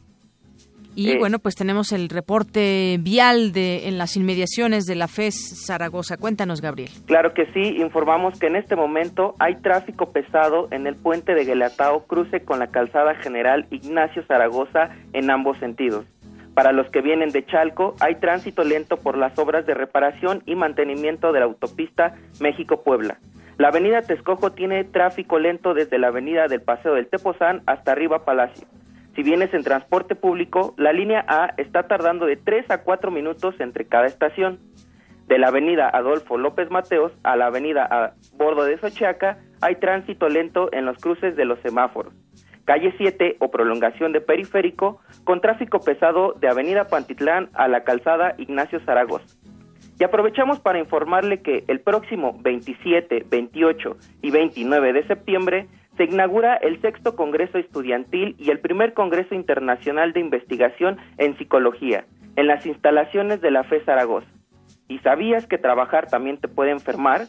Y 0.97 1.11
eh, 1.11 1.19
bueno, 1.19 1.39
pues 1.39 1.55
tenemos 1.55 1.93
el 1.93 2.09
reporte 2.09 2.97
vial 3.01 3.53
de 3.53 3.87
en 3.87 3.99
las 3.99 4.17
inmediaciones 4.17 4.87
de 4.87 4.95
la 4.95 5.09
FES 5.09 5.67
Zaragoza. 5.67 6.17
Cuéntanos, 6.17 6.63
Gabriel. 6.63 6.91
Claro 7.05 7.35
que 7.35 7.45
sí, 7.53 7.77
informamos 7.77 8.39
que 8.41 8.47
en 8.47 8.57
este 8.57 8.77
momento 8.77 9.35
hay 9.39 9.57
tráfico 9.57 10.11
pesado 10.11 10.69
en 10.71 10.87
el 10.87 10.97
puente 10.97 11.35
de 11.35 11.45
Guelatao 11.45 12.07
cruce 12.07 12.41
con 12.41 12.59
la 12.59 12.69
calzada 12.69 13.15
general 13.17 13.67
Ignacio 13.71 14.25
Zaragoza 14.27 14.89
en 15.13 15.31
ambos 15.31 15.59
sentidos. 15.59 16.07
Para 16.55 16.73
los 16.73 16.89
que 16.89 17.03
vienen 17.03 17.29
de 17.29 17.45
Chalco, 17.45 17.95
hay 18.01 18.15
tránsito 18.15 18.65
lento 18.65 18.97
por 18.97 19.19
las 19.19 19.39
obras 19.39 19.67
de 19.67 19.75
reparación 19.75 20.43
y 20.47 20.55
mantenimiento 20.55 21.31
de 21.33 21.41
la 21.41 21.45
autopista 21.45 22.15
México-Puebla. 22.41 23.19
La 23.59 23.69
avenida 23.69 24.01
Texcoco 24.01 24.53
tiene 24.53 24.85
tráfico 24.85 25.39
lento 25.39 25.75
desde 25.75 25.99
la 25.99 26.09
avenida 26.09 26.47
del 26.49 26.63
Paseo 26.63 26.95
del 26.95 27.09
Tepozán 27.09 27.61
hasta 27.67 27.93
arriba 27.93 28.25
Palacio. 28.25 28.67
Si 29.17 29.23
vienes 29.23 29.55
en 29.55 29.65
transporte 29.65 30.15
público, 30.15 30.75
la 30.77 30.93
línea 30.93 31.25
A 31.27 31.55
está 31.57 31.85
tardando 31.89 32.27
de 32.27 32.37
3 32.37 32.71
a 32.71 32.83
4 32.83 33.11
minutos 33.11 33.55
entre 33.61 33.87
cada 33.87 34.07
estación. 34.07 34.61
De 35.27 35.39
la 35.39 35.49
avenida 35.49 35.89
Adolfo 35.89 36.37
López 36.37 36.71
Mateos 36.71 37.13
a 37.23 37.35
la 37.35 37.47
avenida 37.47 37.89
a 37.91 38.13
bordo 38.35 38.65
de 38.65 38.77
Sochiaca 38.77 39.39
hay 39.63 39.77
tránsito 39.77 40.29
lento 40.29 40.69
en 40.71 40.85
los 40.85 40.99
cruces 40.99 41.35
de 41.35 41.47
los 41.47 41.59
semáforos. 41.61 42.13
Calle 42.67 42.93
7 42.99 43.39
o 43.41 43.51
prolongación 43.51 44.13
de 44.13 44.21
periférico 44.21 45.01
con 45.25 45.41
tráfico 45.41 45.81
pesado 45.81 46.35
de 46.35 46.49
avenida 46.49 46.89
Pantitlán 46.89 47.49
a 47.55 47.69
la 47.69 47.85
calzada 47.85 48.35
Ignacio 48.37 48.81
Zaragoza. 48.81 49.35
Y 49.99 50.05
aprovechamos 50.05 50.61
para 50.61 50.79
informarle 50.79 51.41
que 51.41 51.65
el 51.69 51.81
próximo 51.81 52.37
27, 52.43 53.25
28 53.31 53.97
y 54.21 54.31
29 54.31 54.93
de 54.93 55.07
septiembre 55.07 55.69
se 55.97 56.05
inaugura 56.05 56.57
el 56.57 56.81
sexto 56.81 57.17
Congreso 57.17 57.59
Estudiantil 57.59 58.37
y 58.39 58.51
el 58.51 58.61
primer 58.61 58.93
Congreso 58.95 59.35
Internacional 59.35 60.13
de 60.13 60.21
Investigación 60.21 60.99
en 61.19 61.37
Psicología, 61.39 62.05
en 62.37 62.47
las 62.47 62.67
instalaciones 62.67 63.41
de 63.41 63.51
la 63.51 63.65
FE 63.65 63.85
Zaragoza. 63.85 64.27
¿Y 64.89 64.99
sabías 64.99 65.47
que 65.47 65.59
trabajar 65.59 66.07
también 66.09 66.39
te 66.39 66.49
puede 66.49 66.71
enfermar? 66.71 67.23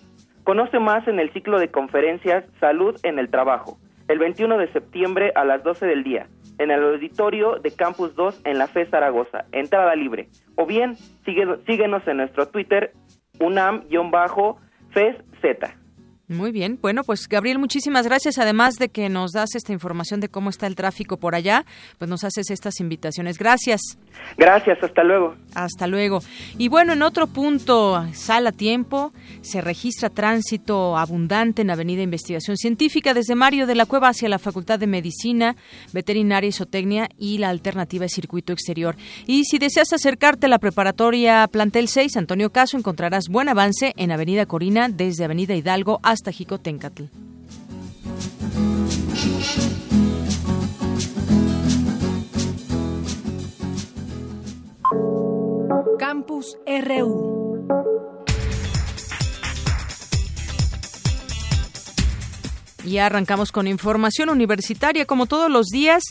Conoce 0.43 0.79
más 0.79 1.07
en 1.07 1.19
el 1.19 1.31
ciclo 1.33 1.59
de 1.59 1.71
conferencias 1.71 2.45
Salud 2.59 2.95
en 3.03 3.19
el 3.19 3.29
Trabajo, 3.29 3.77
el 4.07 4.19
21 4.19 4.57
de 4.57 4.71
septiembre 4.71 5.31
a 5.35 5.43
las 5.43 5.63
12 5.63 5.85
del 5.85 6.03
día, 6.03 6.27
en 6.57 6.71
el 6.71 6.83
auditorio 6.83 7.59
de 7.59 7.75
Campus 7.75 8.15
2 8.15 8.41
en 8.45 8.57
la 8.57 8.67
FE 8.67 8.85
Zaragoza, 8.85 9.45
entrada 9.51 9.95
libre. 9.95 10.29
O 10.55 10.65
bien, 10.65 10.95
síguenos 11.25 12.07
en 12.07 12.17
nuestro 12.17 12.47
Twitter, 12.47 12.91
unam-feszz. 13.39 14.17
Muy 16.29 16.51
bien. 16.51 16.77
Bueno, 16.81 17.05
pues 17.05 17.29
Gabriel, 17.29 17.57
muchísimas 17.57 18.05
gracias. 18.05 18.37
Además 18.37 18.75
de 18.75 18.89
que 18.89 19.07
nos 19.07 19.31
das 19.31 19.55
esta 19.55 19.71
información 19.71 20.19
de 20.19 20.27
cómo 20.27 20.49
está 20.49 20.67
el 20.67 20.75
tráfico 20.75 21.15
por 21.15 21.35
allá, 21.35 21.63
pues 21.97 22.09
nos 22.09 22.25
haces 22.25 22.49
estas 22.49 22.81
invitaciones. 22.81 23.37
Gracias. 23.37 23.79
Gracias, 24.37 24.77
hasta 24.83 25.05
luego. 25.05 25.35
Hasta 25.55 25.87
luego. 25.87 26.19
Y 26.57 26.67
bueno, 26.67 26.91
en 26.91 27.01
otro 27.01 27.27
punto, 27.27 28.05
sala 28.11 28.51
tiempo, 28.51 29.13
se 29.39 29.61
registra 29.61 30.09
tránsito 30.09 30.97
abundante 30.97 31.61
en 31.61 31.69
Avenida 31.69 32.01
Investigación 32.01 32.57
Científica 32.57 33.13
desde 33.13 33.35
Mario 33.35 33.65
de 33.65 33.75
la 33.75 33.85
Cueva 33.85 34.09
hacia 34.09 34.27
la 34.27 34.37
Facultad 34.37 34.79
de 34.79 34.87
Medicina, 34.87 35.55
Veterinaria 35.93 36.49
y 36.49 36.51
Zootecnia 36.51 37.07
y 37.17 37.37
la 37.37 37.47
alternativa 37.47 38.03
es 38.03 38.11
circuito 38.11 38.51
exterior. 38.51 38.97
Y 39.27 39.45
si 39.45 39.59
deseas 39.59 39.93
acercarte 39.93 40.47
a 40.47 40.49
la 40.49 40.59
preparatoria 40.59 41.47
Plantel 41.47 41.87
6, 41.87 42.17
Antonio 42.17 42.51
Caso, 42.51 42.75
encontrarás 42.75 43.29
buen 43.29 43.47
avance 43.47 43.93
en 43.95 44.11
Avenida 44.11 44.45
Corina 44.45 44.89
desde 44.89 45.23
Avenida 45.23 45.55
Hidalgo 45.55 46.01
hasta 46.03 46.16
hasta 46.17 46.31
Jicotencatl. 46.31 47.03
Campus 55.99 56.57
RU. 56.65 58.16
Ya 62.87 63.05
arrancamos 63.05 63.51
con 63.51 63.67
información 63.67 64.29
universitaria 64.29 65.05
como 65.05 65.25
todos 65.25 65.51
los 65.51 65.67
días 65.67 66.03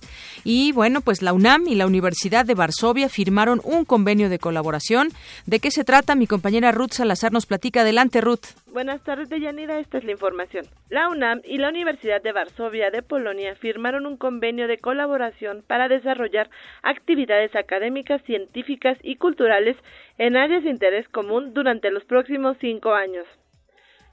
y 0.45 0.73
bueno, 0.73 1.01
pues 1.01 1.23
la 1.23 1.33
UNAM 1.33 1.67
y 1.67 1.75
la 1.75 1.87
Universidad 1.87 2.45
de 2.45 2.55
Varsovia 2.55 3.09
firmaron 3.09 3.61
un 3.65 3.85
convenio 3.85 4.29
de 4.29 4.39
colaboración. 4.39 5.09
¿De 5.47 5.59
qué 5.59 5.71
se 5.71 5.85
trata? 5.85 6.15
Mi 6.15 6.27
compañera 6.27 6.73
Ruth 6.73 6.93
Salazar 6.93 7.33
nos 7.33 7.47
platica. 7.47 7.81
Adelante, 7.81 8.21
Ruth. 8.21 8.47
Buenas 8.73 9.03
tardes, 9.05 9.31
Deyanira. 9.31 9.81
Esta 9.81 9.97
es 9.99 10.05
la 10.05 10.13
información. 10.13 10.67
La 10.91 11.09
UNAM 11.09 11.41
y 11.45 11.57
la 11.57 11.71
Universidad 11.71 12.23
de 12.23 12.33
Varsovia 12.33 12.91
de 12.91 13.03
Polonia 13.03 13.55
firmaron 13.57 14.05
un 14.05 14.19
convenio 14.19 14.69
de 14.69 14.77
colaboración 14.79 15.65
para 15.67 15.89
desarrollar 15.89 16.51
actividades 16.83 17.57
académicas, 17.57 18.23
científicas 18.25 18.99
y 19.03 19.17
culturales 19.17 19.77
en 20.19 20.37
áreas 20.37 20.65
de 20.65 20.71
interés 20.71 21.09
común 21.09 21.55
durante 21.55 21.91
los 21.91 22.05
próximos 22.05 22.59
cinco 22.61 22.93
años. 22.93 23.27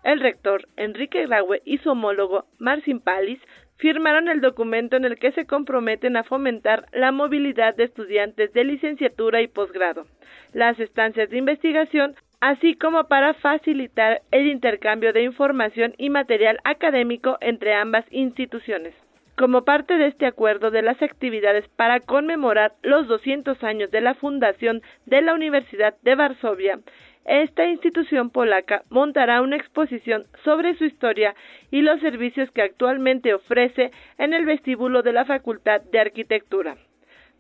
El 0.04 0.20
rector 0.20 0.68
Enrique 0.76 1.26
Graue 1.26 1.62
y 1.64 1.78
su 1.78 1.92
homólogo 1.92 2.46
Marcin 2.60 3.00
Palis 3.00 3.40
firmaron 3.78 4.28
el 4.28 4.42
documento 4.42 4.98
en 4.98 5.06
el 5.06 5.18
que 5.18 5.32
se 5.32 5.46
comprometen 5.46 6.18
a 6.18 6.24
fomentar 6.24 6.88
la 6.92 7.12
movilidad 7.12 7.76
de 7.76 7.86
estudiantes 7.86 8.52
de 8.54 8.66
licenciatura 8.66 9.42
y 9.42 9.48
posgrado, 9.48 10.06
las 10.54 10.80
estancias 10.80 11.30
de 11.30 11.38
investigación, 11.38 12.16
así 12.42 12.76
como 12.76 13.08
para 13.08 13.34
facilitar 13.36 14.22
el 14.32 14.48
intercambio 14.48 15.14
de 15.14 15.24
información 15.24 15.94
y 15.98 16.10
material 16.10 16.60
académico 16.66 17.38
entre 17.40 17.74
ambas 17.74 18.06
instituciones. 18.12 18.94
Como 19.38 19.64
parte 19.64 19.98
de 19.98 20.08
este 20.08 20.28
acuerdo 20.28 20.70
de 20.70 20.84
las 20.84 21.02
actividades 21.02 21.68
para 21.70 22.00
conmemorar 22.02 22.74
los 22.84 23.08
200 23.08 23.64
años 23.64 23.90
de 23.90 24.02
la 24.02 24.14
fundación 24.14 24.82
de 25.06 25.22
la 25.22 25.34
Universidad 25.34 25.96
de 26.04 26.16
Varsovia, 26.16 26.80
esta 27.26 27.66
institución 27.66 28.30
polaca 28.30 28.84
montará 28.90 29.42
una 29.42 29.56
exposición 29.56 30.26
sobre 30.44 30.76
su 30.76 30.86
historia 30.86 31.36
y 31.72 31.82
los 31.82 32.00
servicios 32.02 32.52
que 32.52 32.62
actualmente 32.62 33.34
ofrece 33.34 33.92
en 34.18 34.34
el 34.34 34.46
vestíbulo 34.46 35.04
de 35.04 35.14
la 35.14 35.26
Facultad 35.26 35.82
de 35.82 36.00
Arquitectura. 36.00 36.78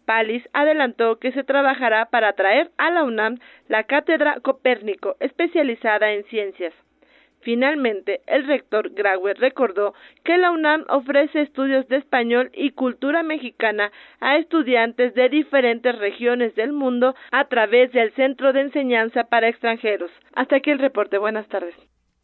Palis 0.05 0.47
adelantó 0.53 1.19
que 1.19 1.31
se 1.31 1.43
trabajará 1.43 2.05
para 2.05 2.33
traer 2.33 2.71
a 2.77 2.91
la 2.91 3.03
UNAM 3.03 3.39
la 3.67 3.83
cátedra 3.83 4.39
Copérnico 4.41 5.15
especializada 5.19 6.11
en 6.11 6.23
ciencias. 6.25 6.73
Finalmente, 7.43 8.21
el 8.25 8.47
rector 8.47 8.89
Grauer 8.91 9.37
recordó 9.37 9.93
que 10.23 10.37
la 10.37 10.51
UNAM 10.51 10.85
ofrece 10.89 11.41
estudios 11.41 11.87
de 11.89 11.97
español 11.97 12.49
y 12.53 12.71
cultura 12.71 13.21
mexicana 13.21 13.91
a 14.21 14.37
estudiantes 14.37 15.13
de 15.13 15.29
diferentes 15.29 15.97
regiones 15.97 16.55
del 16.55 16.71
mundo 16.71 17.15
a 17.31 17.45
través 17.45 17.91
del 17.91 18.13
Centro 18.13 18.53
de 18.53 18.61
Enseñanza 18.61 19.25
para 19.25 19.49
Extranjeros. 19.49 20.11
Hasta 20.33 20.57
aquí 20.57 20.71
el 20.71 20.79
reporte. 20.79 21.17
Buenas 21.17 21.47
tardes. 21.47 21.75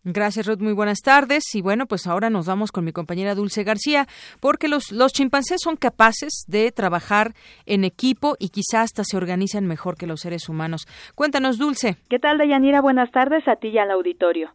Gracias, 0.05 0.47
Ruth. 0.47 0.59
Muy 0.59 0.71
buenas 0.71 1.01
tardes. 1.01 1.43
Y 1.53 1.61
bueno, 1.61 1.85
pues 1.85 2.07
ahora 2.07 2.29
nos 2.29 2.47
vamos 2.47 2.71
con 2.71 2.85
mi 2.85 2.93
compañera 2.93 3.35
Dulce 3.35 3.65
García, 3.65 4.07
porque 4.39 4.69
los, 4.69 4.93
los 4.93 5.11
chimpancés 5.11 5.59
son 5.61 5.75
capaces 5.75 6.45
de 6.47 6.71
trabajar 6.71 7.33
en 7.65 7.83
equipo 7.83 8.35
y 8.39 8.49
quizás 8.49 8.85
hasta 8.85 9.03
se 9.03 9.17
organizan 9.17 9.67
mejor 9.67 9.97
que 9.97 10.07
los 10.07 10.21
seres 10.21 10.47
humanos. 10.47 10.87
Cuéntanos, 11.15 11.57
Dulce. 11.57 11.97
¿Qué 12.09 12.17
tal, 12.19 12.37
Deyanira? 12.37 12.79
Buenas 12.79 13.11
tardes 13.11 13.45
a 13.49 13.57
ti 13.57 13.67
y 13.67 13.77
al 13.77 13.91
auditorio. 13.91 14.51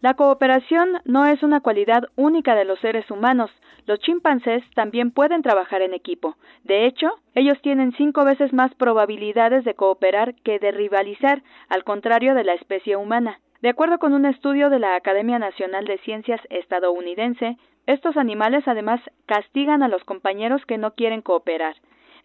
La 0.00 0.14
cooperación 0.14 1.00
no 1.04 1.24
es 1.24 1.42
una 1.42 1.60
cualidad 1.60 2.04
única 2.16 2.54
de 2.54 2.64
los 2.64 2.78
seres 2.80 3.10
humanos. 3.10 3.50
Los 3.86 3.98
chimpancés 4.00 4.62
también 4.74 5.10
pueden 5.10 5.42
trabajar 5.42 5.80
en 5.80 5.94
equipo. 5.94 6.36
De 6.64 6.86
hecho, 6.86 7.08
ellos 7.34 7.58
tienen 7.62 7.92
cinco 7.92 8.24
veces 8.24 8.52
más 8.52 8.74
probabilidades 8.74 9.64
de 9.64 9.74
cooperar 9.74 10.34
que 10.34 10.58
de 10.58 10.70
rivalizar, 10.70 11.42
al 11.68 11.84
contrario 11.84 12.34
de 12.34 12.44
la 12.44 12.54
especie 12.54 12.96
humana. 12.96 13.40
De 13.62 13.70
acuerdo 13.70 13.98
con 13.98 14.12
un 14.12 14.26
estudio 14.26 14.68
de 14.68 14.78
la 14.78 14.96
Academia 14.96 15.38
Nacional 15.38 15.86
de 15.86 15.98
Ciencias 15.98 16.40
estadounidense, 16.50 17.56
estos 17.86 18.16
animales 18.16 18.64
además 18.66 19.00
castigan 19.24 19.82
a 19.82 19.88
los 19.88 20.04
compañeros 20.04 20.64
que 20.66 20.76
no 20.76 20.92
quieren 20.94 21.22
cooperar. 21.22 21.76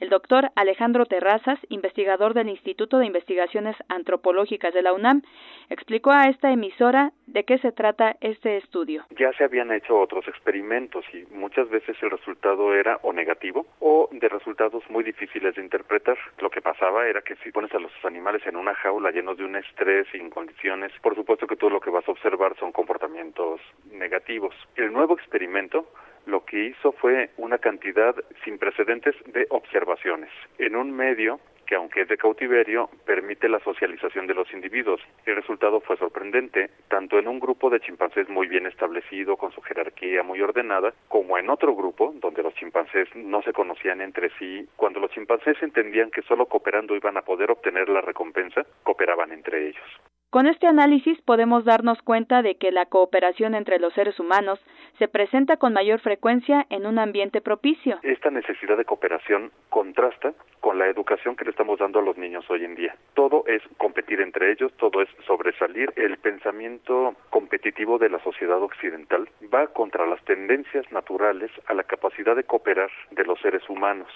El 0.02 0.10
doctor 0.10 0.50
Alejandro 0.56 1.06
Terrazas, 1.06 1.60
investigador 1.70 2.34
del 2.34 2.50
Instituto 2.50 2.98
de 2.98 3.06
Investigaciones 3.06 3.76
Antropológicas 3.88 4.74
de 4.74 4.82
la 4.82 4.94
UNAM, 4.94 5.22
explicó 5.70 6.10
a 6.10 6.28
esta 6.28 6.52
emisora 6.52 7.12
de 7.28 7.44
qué 7.44 7.60
se 7.60 7.72
trata 7.72 8.16
este 8.20 8.58
estudio. 8.58 9.06
Ya 9.12 9.32
se 9.34 9.44
habían 9.44 9.72
hecho 9.72 10.00
otros 10.00 10.28
experimentos 10.28 11.06
y 11.14 11.32
muchas 11.32 11.70
veces 11.70 11.96
el 12.02 12.10
resultado 12.10 12.74
era 12.74 12.98
o 13.04 13.14
negativo 13.14 13.68
o 13.80 14.10
de 14.12 14.28
resultados 14.28 14.84
muy 14.90 15.04
difíciles 15.04 15.54
de 15.54 15.62
interpretar. 15.62 16.18
Lo 16.40 16.50
que 16.50 16.64
pasaba 16.64 17.08
era 17.08 17.22
que 17.22 17.36
si 17.36 17.52
pones 17.52 17.72
a 17.76 17.78
los 17.78 17.92
animales 18.04 18.42
en 18.48 18.56
una 18.56 18.74
jaula 18.74 19.12
llenos 19.12 19.38
de 19.38 19.46
un 19.46 19.56
estrés 19.56 20.08
sin 20.12 20.32
condiciones, 20.32 20.92
por 21.04 21.14
supuesto 21.14 21.46
que 21.46 21.58
todo 21.58 21.70
lo 21.70 21.80
que 21.80 21.92
vas 21.92 22.08
a 22.08 22.12
observar 22.12 22.58
son 22.58 22.72
comportamientos 22.72 23.62
negativos. 23.92 24.56
El 24.76 24.92
nuevo 24.92 25.14
experimento 25.14 25.86
lo 26.26 26.46
que 26.46 26.66
hizo 26.66 26.92
fue 26.94 27.30
una 27.38 27.58
cantidad 27.58 28.16
sin 28.44 28.58
precedentes 28.58 29.16
de 29.28 29.48
observaciones. 29.50 30.30
En 30.58 30.76
un 30.76 30.92
medio 30.92 31.40
que 31.72 31.78
aunque 31.78 32.02
es 32.02 32.10
de 32.10 32.18
cautiverio, 32.18 32.90
permite 33.06 33.48
la 33.48 33.62
socialización 33.62 34.28
de 34.28 34.34
los 34.34 34.52
individuos. 34.52 35.00
El 35.26 35.38
resultado 35.38 35.80
fue 35.80 35.96
sorprendente, 35.96 36.70
tanto 36.90 37.18
en 37.18 37.30
un 37.30 37.40
grupo 37.40 37.70
de 37.70 37.80
chimpancés 37.80 38.28
muy 38.28 38.48
bien 38.48 38.66
establecido, 38.66 39.38
con 39.38 39.54
su 39.54 39.62
jerarquía 39.62 40.22
muy 40.22 40.42
ordenada, 40.42 40.94
como 41.08 41.38
en 41.38 41.50
otro 41.50 41.74
grupo, 41.74 42.14
donde 42.20 42.44
los 42.44 42.54
chimpancés 42.56 43.08
no 43.16 43.42
se 43.44 43.54
conocían 43.54 44.02
entre 44.02 44.32
sí. 44.38 44.68
Cuando 44.76 45.00
los 45.00 45.12
chimpancés 45.12 45.64
entendían 45.64 46.12
que 46.12 46.24
solo 46.24 46.46
cooperando 46.46 46.94
iban 46.94 47.16
a 47.16 47.22
poder 47.22 47.50
obtener 47.50 47.88
la 47.88 48.02
recompensa, 48.02 48.66
cooperaban 48.84 49.32
entre 49.32 49.70
ellos. 49.70 50.02
Con 50.32 50.48
este 50.48 50.66
análisis 50.66 51.22
podemos 51.24 51.66
darnos 51.66 52.02
cuenta 52.04 52.42
de 52.42 52.56
que 52.56 52.72
la 52.72 52.86
cooperación 52.86 53.54
entre 53.54 53.80
los 53.80 53.94
seres 53.94 54.18
humanos 54.18 54.64
se 54.98 55.10
presenta 55.10 55.58
con 55.58 55.74
mayor 55.74 56.00
frecuencia 56.00 56.66
en 56.70 56.86
un 56.86 57.00
ambiente 57.00 57.42
propicio. 57.42 58.00
Esta 58.02 58.30
necesidad 58.30 58.78
de 58.78 58.86
cooperación 58.86 59.52
contrasta 59.68 60.34
con 60.62 60.80
la 60.80 60.88
educación 60.88 61.36
que 61.36 61.44
le 61.44 61.50
estamos 61.62 61.78
dando 61.78 62.00
a 62.00 62.02
los 62.02 62.18
niños 62.18 62.44
hoy 62.50 62.66
en 62.66 62.74
día. 62.74 62.96
Todo 63.14 63.44
es 63.46 63.62
competir 63.78 64.20
entre 64.20 64.52
ellos, 64.52 64.74
todo 64.78 65.00
es 65.00 65.10
sobresalir. 65.28 65.94
El 65.96 66.18
pensamiento 66.18 67.14
competitivo 67.30 68.00
de 68.00 68.10
la 68.10 68.18
sociedad 68.24 68.60
occidental 68.64 69.30
va 69.54 69.68
contra 69.68 70.08
las 70.08 70.20
tendencias 70.26 70.92
naturales 70.92 71.52
a 71.68 71.76
la 71.76 71.84
capacidad 71.84 72.36
de 72.36 72.46
cooperar 72.46 72.90
de 73.12 73.24
los 73.26 73.40
seres 73.42 73.62
humanos. 73.70 74.08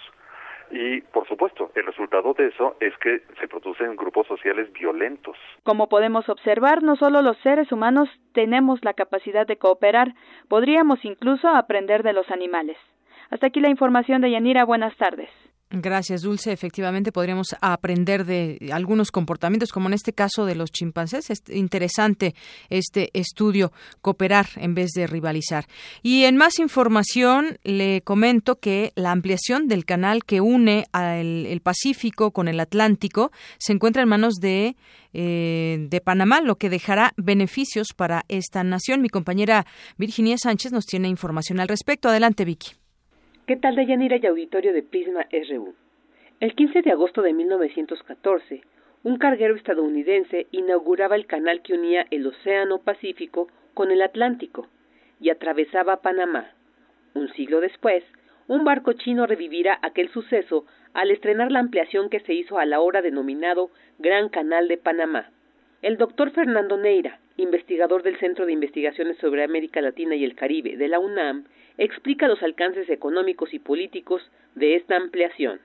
Y, 0.72 1.02
por 1.02 1.28
supuesto, 1.28 1.70
el 1.76 1.86
resultado 1.86 2.34
de 2.34 2.48
eso 2.48 2.78
es 2.80 2.98
que 2.98 3.22
se 3.40 3.48
producen 3.48 3.96
grupos 3.96 4.26
sociales 4.26 4.74
violentos. 4.74 5.38
Como 5.62 5.88
podemos 5.88 6.28
observar, 6.30 6.82
no 6.82 6.96
solo 6.96 7.22
los 7.22 7.38
seres 7.44 7.72
humanos 7.72 8.10
tenemos 8.34 8.84
la 8.84 8.96
capacidad 8.96 9.46
de 9.46 9.58
cooperar, 9.58 10.16
podríamos 10.50 11.06
incluso 11.06 11.48
aprender 11.48 12.02
de 12.02 12.14
los 12.14 12.32
animales. 12.32 12.78
Hasta 13.30 13.46
aquí 13.46 13.60
la 13.60 13.70
información 13.70 14.22
de 14.22 14.32
Yanira. 14.32 14.66
Buenas 14.66 14.98
tardes. 14.98 15.30
Gracias, 15.72 16.22
Dulce. 16.22 16.52
Efectivamente, 16.52 17.12
podríamos 17.12 17.56
aprender 17.60 18.26
de 18.26 18.70
algunos 18.72 19.12
comportamientos, 19.12 19.72
como 19.72 19.88
en 19.88 19.94
este 19.94 20.14
caso 20.14 20.46
de 20.46 20.54
los 20.54 20.72
chimpancés. 20.72 21.32
Es 21.32 21.42
interesante 21.50 22.36
este 22.70 23.10
estudio, 23.14 23.74
cooperar 24.02 24.48
en 24.58 24.76
vez 24.76 24.92
de 24.92 25.08
rivalizar. 25.08 25.66
Y 26.04 26.26
en 26.26 26.38
más 26.38 26.60
información, 26.60 27.58
le 27.64 28.02
comento 28.04 28.60
que 28.60 28.94
la 28.96 29.12
ampliación 29.12 29.68
del 29.68 29.86
canal 29.86 30.24
que 30.24 30.40
une 30.40 30.86
al, 30.92 31.48
el 31.48 31.62
Pacífico 31.62 32.32
con 32.32 32.48
el 32.48 32.60
Atlántico 32.60 33.32
se 33.58 33.74
encuentra 33.74 34.04
en 34.04 34.10
manos 34.10 34.36
de, 34.36 34.76
eh, 35.14 35.88
de 35.90 36.00
Panamá, 36.00 36.42
lo 36.42 36.58
que 36.58 36.70
dejará 36.70 37.14
beneficios 37.18 37.88
para 37.96 38.24
esta 38.28 38.64
nación. 38.64 39.02
Mi 39.02 39.10
compañera 39.10 39.66
Virginia 39.98 40.38
Sánchez 40.38 40.72
nos 40.72 40.86
tiene 40.86 41.10
información 41.10 41.60
al 41.60 41.68
respecto. 41.68 42.08
Adelante, 42.08 42.46
Vicky. 42.46 42.85
¿Qué 43.48 43.58
tal, 43.58 43.76
Dayanira 43.76 44.18
y 44.18 44.26
auditorio 44.26 44.74
de 44.74 44.82
Prisma 44.82 45.28
RU? 45.32 45.76
El 46.40 46.56
15 46.56 46.82
de 46.82 46.90
agosto 46.92 47.22
de 47.22 47.32
1914, 47.32 48.64
un 49.04 49.18
carguero 49.20 49.54
estadounidense 49.56 50.48
inauguraba 50.50 51.16
el 51.16 51.28
canal 51.28 51.62
que 51.62 51.74
unía 51.74 52.08
el 52.10 52.26
Océano 52.26 52.80
Pacífico 52.80 53.48
con 53.76 53.92
el 53.92 54.02
Atlántico 54.02 54.68
y 55.22 55.30
atravesaba 55.30 56.02
Panamá. 56.02 56.54
Un 57.14 57.32
siglo 57.34 57.62
después, 57.62 58.04
un 58.48 58.64
barco 58.64 58.94
chino 58.94 59.28
revivirá 59.28 59.78
aquel 59.84 60.10
suceso 60.10 60.66
al 60.96 61.12
estrenar 61.12 61.52
la 61.52 61.60
ampliación 61.60 62.10
que 62.10 62.22
se 62.22 62.34
hizo 62.34 62.58
a 62.58 62.66
la 62.66 62.80
hora 62.80 63.04
denominado 63.04 63.70
Gran 64.00 64.30
Canal 64.30 64.68
de 64.68 64.78
Panamá. 64.78 65.30
El 65.84 65.98
doctor 65.98 66.32
Fernando 66.32 66.78
Neira, 66.78 67.20
investigador 67.38 68.02
del 68.02 68.18
Centro 68.18 68.48
de 68.48 68.54
Investigaciones 68.54 69.18
sobre 69.18 69.44
América 69.44 69.82
Latina 69.82 70.16
y 70.16 70.24
el 70.24 70.34
Caribe 70.34 70.78
de 70.78 70.88
la 70.88 70.98
UNAM, 70.98 71.46
explica 71.78 72.28
los 72.28 72.42
alcances 72.44 72.90
económicos 72.90 73.54
y 73.54 73.60
políticos 73.60 74.22
de 74.56 74.76
esta 74.76 74.96
ampliación. 74.96 75.60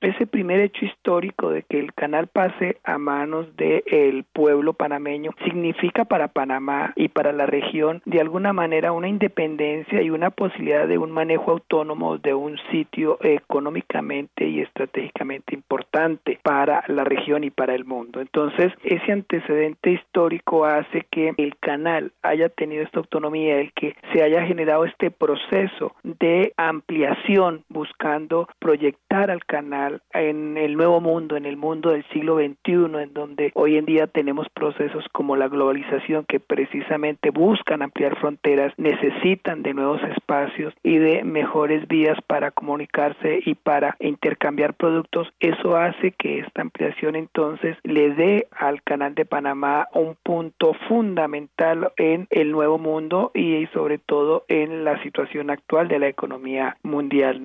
Ese 0.00 0.26
primer 0.26 0.60
hecho 0.60 0.84
histórico 0.84 1.50
de 1.50 1.62
que 1.62 1.78
el 1.78 1.94
canal 1.94 2.26
pase 2.26 2.78
a 2.84 2.98
manos 2.98 3.56
del 3.56 4.24
pueblo 4.24 4.74
panameño 4.74 5.32
significa 5.44 6.04
para 6.04 6.28
Panamá 6.28 6.92
y 6.96 7.08
para 7.08 7.32
la 7.32 7.46
región 7.46 8.02
de 8.04 8.20
alguna 8.20 8.52
manera 8.52 8.92
una 8.92 9.08
independencia 9.08 10.02
y 10.02 10.10
una 10.10 10.30
posibilidad 10.30 10.86
de 10.86 10.98
un 10.98 11.10
manejo 11.10 11.52
autónomo 11.52 12.18
de 12.18 12.34
un 12.34 12.58
sitio 12.70 13.18
económicamente 13.22 14.46
y 14.46 14.60
estratégicamente 14.60 15.54
importante 15.54 16.38
para 16.42 16.84
la 16.88 17.04
región 17.04 17.44
y 17.44 17.50
para 17.50 17.74
el 17.74 17.84
mundo. 17.84 18.20
Entonces, 18.20 18.72
ese 18.84 19.12
antecedente 19.12 19.92
histórico 19.92 20.64
hace 20.64 21.06
que 21.10 21.32
el 21.36 21.56
canal 21.56 22.12
haya 22.22 22.48
tenido 22.48 22.82
esta 22.82 22.98
autonomía, 22.98 23.60
el 23.60 23.72
que 23.72 23.96
se 24.12 24.22
haya 24.22 24.44
generado 24.46 24.84
este 24.84 25.10
proceso 25.10 25.94
de 26.02 26.52
ampliación 26.56 27.64
buscando 27.68 28.48
proyectar 28.58 29.30
al 29.30 29.44
canal 29.44 29.85
en 30.12 30.56
el 30.56 30.76
nuevo 30.76 31.00
mundo, 31.00 31.36
en 31.36 31.46
el 31.46 31.56
mundo 31.56 31.90
del 31.90 32.04
siglo 32.12 32.36
XXI, 32.36 33.02
en 33.02 33.12
donde 33.12 33.52
hoy 33.54 33.76
en 33.76 33.86
día 33.86 34.06
tenemos 34.06 34.48
procesos 34.50 35.04
como 35.12 35.36
la 35.36 35.48
globalización 35.48 36.24
que 36.24 36.40
precisamente 36.40 37.30
buscan 37.30 37.82
ampliar 37.82 38.18
fronteras, 38.18 38.72
necesitan 38.76 39.62
de 39.62 39.74
nuevos 39.74 40.02
espacios 40.02 40.74
y 40.82 40.98
de 40.98 41.24
mejores 41.24 41.86
vías 41.88 42.18
para 42.26 42.50
comunicarse 42.50 43.40
y 43.44 43.54
para 43.54 43.96
intercambiar 44.00 44.74
productos. 44.74 45.28
Eso 45.40 45.76
hace 45.76 46.12
que 46.12 46.40
esta 46.40 46.62
ampliación 46.62 47.16
entonces 47.16 47.76
le 47.82 48.10
dé 48.14 48.48
al 48.50 48.82
canal 48.82 49.14
de 49.14 49.24
Panamá 49.24 49.88
un 49.94 50.16
punto 50.22 50.74
fundamental 50.88 51.92
en 51.96 52.26
el 52.30 52.50
nuevo 52.52 52.78
mundo 52.78 53.30
y 53.34 53.66
sobre 53.72 53.98
todo 53.98 54.44
en 54.48 54.84
la 54.84 55.02
situación 55.02 55.50
actual 55.50 55.88
de 55.88 55.98
la 55.98 56.08
economía 56.08 56.76
mundial. 56.82 57.42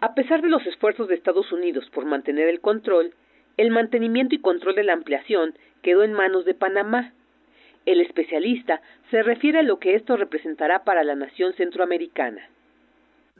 A 0.00 0.14
pesar 0.14 0.42
de 0.42 0.48
los 0.48 0.64
esfuerzos 0.66 1.08
de 1.08 1.14
Estados 1.14 1.50
Unidos 1.50 1.88
por 1.90 2.04
mantener 2.04 2.48
el 2.48 2.60
control, 2.60 3.14
el 3.56 3.70
mantenimiento 3.70 4.34
y 4.34 4.40
control 4.40 4.76
de 4.76 4.84
la 4.84 4.92
ampliación 4.92 5.54
quedó 5.82 6.04
en 6.04 6.12
manos 6.12 6.44
de 6.44 6.54
Panamá. 6.54 7.12
El 7.84 8.00
especialista 8.00 8.80
se 9.10 9.22
refiere 9.22 9.58
a 9.58 9.62
lo 9.62 9.78
que 9.78 9.96
esto 9.96 10.16
representará 10.16 10.84
para 10.84 11.02
la 11.02 11.16
nación 11.16 11.52
centroamericana 11.54 12.48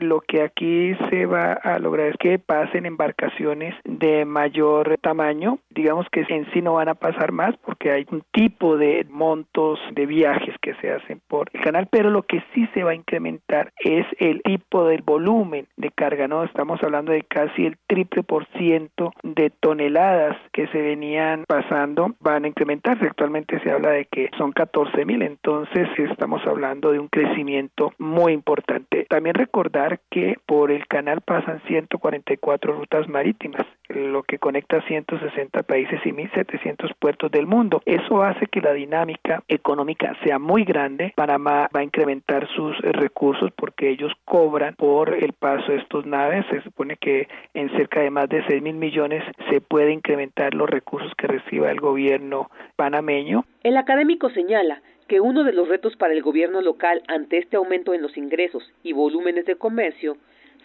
lo 0.00 0.20
que 0.20 0.42
aquí 0.42 0.94
se 1.10 1.26
va 1.26 1.52
a 1.52 1.78
lograr 1.78 2.08
es 2.08 2.16
que 2.18 2.38
pasen 2.38 2.86
embarcaciones 2.86 3.74
de 3.84 4.24
mayor 4.24 4.96
tamaño, 5.00 5.58
digamos 5.70 6.06
que 6.10 6.24
en 6.28 6.50
sí 6.52 6.62
no 6.62 6.74
van 6.74 6.88
a 6.88 6.94
pasar 6.94 7.32
más 7.32 7.56
porque 7.58 7.90
hay 7.90 8.06
un 8.10 8.22
tipo 8.32 8.76
de 8.76 9.06
montos 9.08 9.78
de 9.92 10.06
viajes 10.06 10.54
que 10.60 10.74
se 10.74 10.92
hacen 10.92 11.20
por 11.28 11.48
el 11.52 11.60
canal, 11.60 11.88
pero 11.90 12.10
lo 12.10 12.22
que 12.22 12.42
sí 12.54 12.68
se 12.74 12.84
va 12.84 12.90
a 12.90 12.94
incrementar 12.94 13.72
es 13.78 14.06
el 14.18 14.42
tipo 14.42 14.84
del 14.86 15.02
volumen 15.02 15.66
de 15.76 15.90
carga, 15.90 16.28
¿no? 16.28 16.44
Estamos 16.44 16.82
hablando 16.82 17.12
de 17.12 17.22
casi 17.22 17.66
el 17.66 17.76
triple 17.86 18.22
por 18.22 18.46
ciento 18.58 19.12
de 19.22 19.50
toneladas 19.50 20.36
que 20.52 20.66
se 20.68 20.80
venían 20.80 21.44
pasando 21.46 22.14
van 22.20 22.44
a 22.44 22.48
incrementarse. 22.48 23.06
Actualmente 23.06 23.60
se 23.60 23.70
habla 23.70 23.90
de 23.90 24.06
que 24.06 24.30
son 24.36 24.52
14 24.52 25.04
mil, 25.04 25.22
entonces 25.22 25.88
estamos 25.96 26.44
hablando 26.46 26.92
de 26.92 26.98
un 26.98 27.08
crecimiento 27.08 27.92
muy 27.98 28.32
importante. 28.32 29.06
También 29.08 29.34
recordar 29.34 29.87
que 30.10 30.36
por 30.46 30.70
el 30.70 30.86
canal 30.86 31.20
pasan 31.20 31.60
144 31.66 32.72
rutas 32.72 33.08
marítimas, 33.08 33.66
lo 33.88 34.22
que 34.22 34.38
conecta 34.38 34.82
160 34.82 35.62
países 35.62 36.00
y 36.04 36.10
1.700 36.10 36.94
puertos 36.98 37.30
del 37.30 37.46
mundo. 37.46 37.82
Eso 37.86 38.22
hace 38.22 38.46
que 38.46 38.60
la 38.60 38.72
dinámica 38.72 39.42
económica 39.48 40.14
sea 40.24 40.38
muy 40.38 40.64
grande. 40.64 41.12
Panamá 41.16 41.68
va 41.74 41.80
a 41.80 41.84
incrementar 41.84 42.48
sus 42.54 42.76
recursos 42.78 43.50
porque 43.56 43.90
ellos 43.90 44.12
cobran 44.24 44.74
por 44.74 45.14
el 45.14 45.32
paso 45.32 45.72
de 45.72 45.78
estos 45.78 46.06
naves. 46.06 46.44
Se 46.50 46.60
supone 46.62 46.96
que 46.96 47.28
en 47.54 47.70
cerca 47.76 48.00
de 48.00 48.10
más 48.10 48.28
de 48.28 48.44
6 48.46 48.62
mil 48.62 48.76
millones 48.76 49.24
se 49.50 49.60
puede 49.60 49.92
incrementar 49.92 50.54
los 50.54 50.68
recursos 50.68 51.12
que 51.16 51.26
reciba 51.26 51.70
el 51.70 51.80
gobierno 51.80 52.50
panameño. 52.76 53.44
El 53.62 53.76
académico 53.76 54.30
señala 54.30 54.82
que 55.08 55.20
uno 55.20 55.42
de 55.42 55.52
los 55.52 55.68
retos 55.68 55.96
para 55.96 56.12
el 56.12 56.22
gobierno 56.22 56.60
local 56.60 57.02
ante 57.08 57.38
este 57.38 57.56
aumento 57.56 57.94
en 57.94 58.02
los 58.02 58.16
ingresos 58.16 58.70
y 58.82 58.92
volúmenes 58.92 59.46
de 59.46 59.56
comercio 59.56 60.18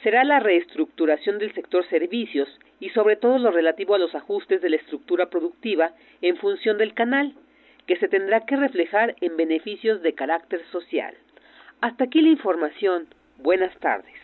será 0.03 0.25
la 0.25 0.41
reestructuración 0.41 1.39
del 1.39 1.53
sector 1.53 1.87
servicios 1.87 2.49
y 2.81 2.89
sobre 2.89 3.15
todo 3.15 3.37
lo 3.39 3.51
relativo 3.51 3.95
a 3.95 3.99
los 3.99 4.13
ajustes 4.13 4.61
de 4.61 4.69
la 4.69 4.75
estructura 4.75 5.29
productiva 5.29 5.93
en 6.21 6.35
función 6.35 6.77
del 6.77 6.93
canal, 6.93 7.33
que 7.87 7.95
se 7.95 8.09
tendrá 8.09 8.45
que 8.45 8.57
reflejar 8.57 9.15
en 9.21 9.37
beneficios 9.37 10.01
de 10.01 10.13
carácter 10.13 10.61
social. 10.71 11.15
Hasta 11.79 12.03
aquí 12.03 12.21
la 12.21 12.29
información. 12.29 13.07
Buenas 13.37 13.77
tardes. 13.79 14.22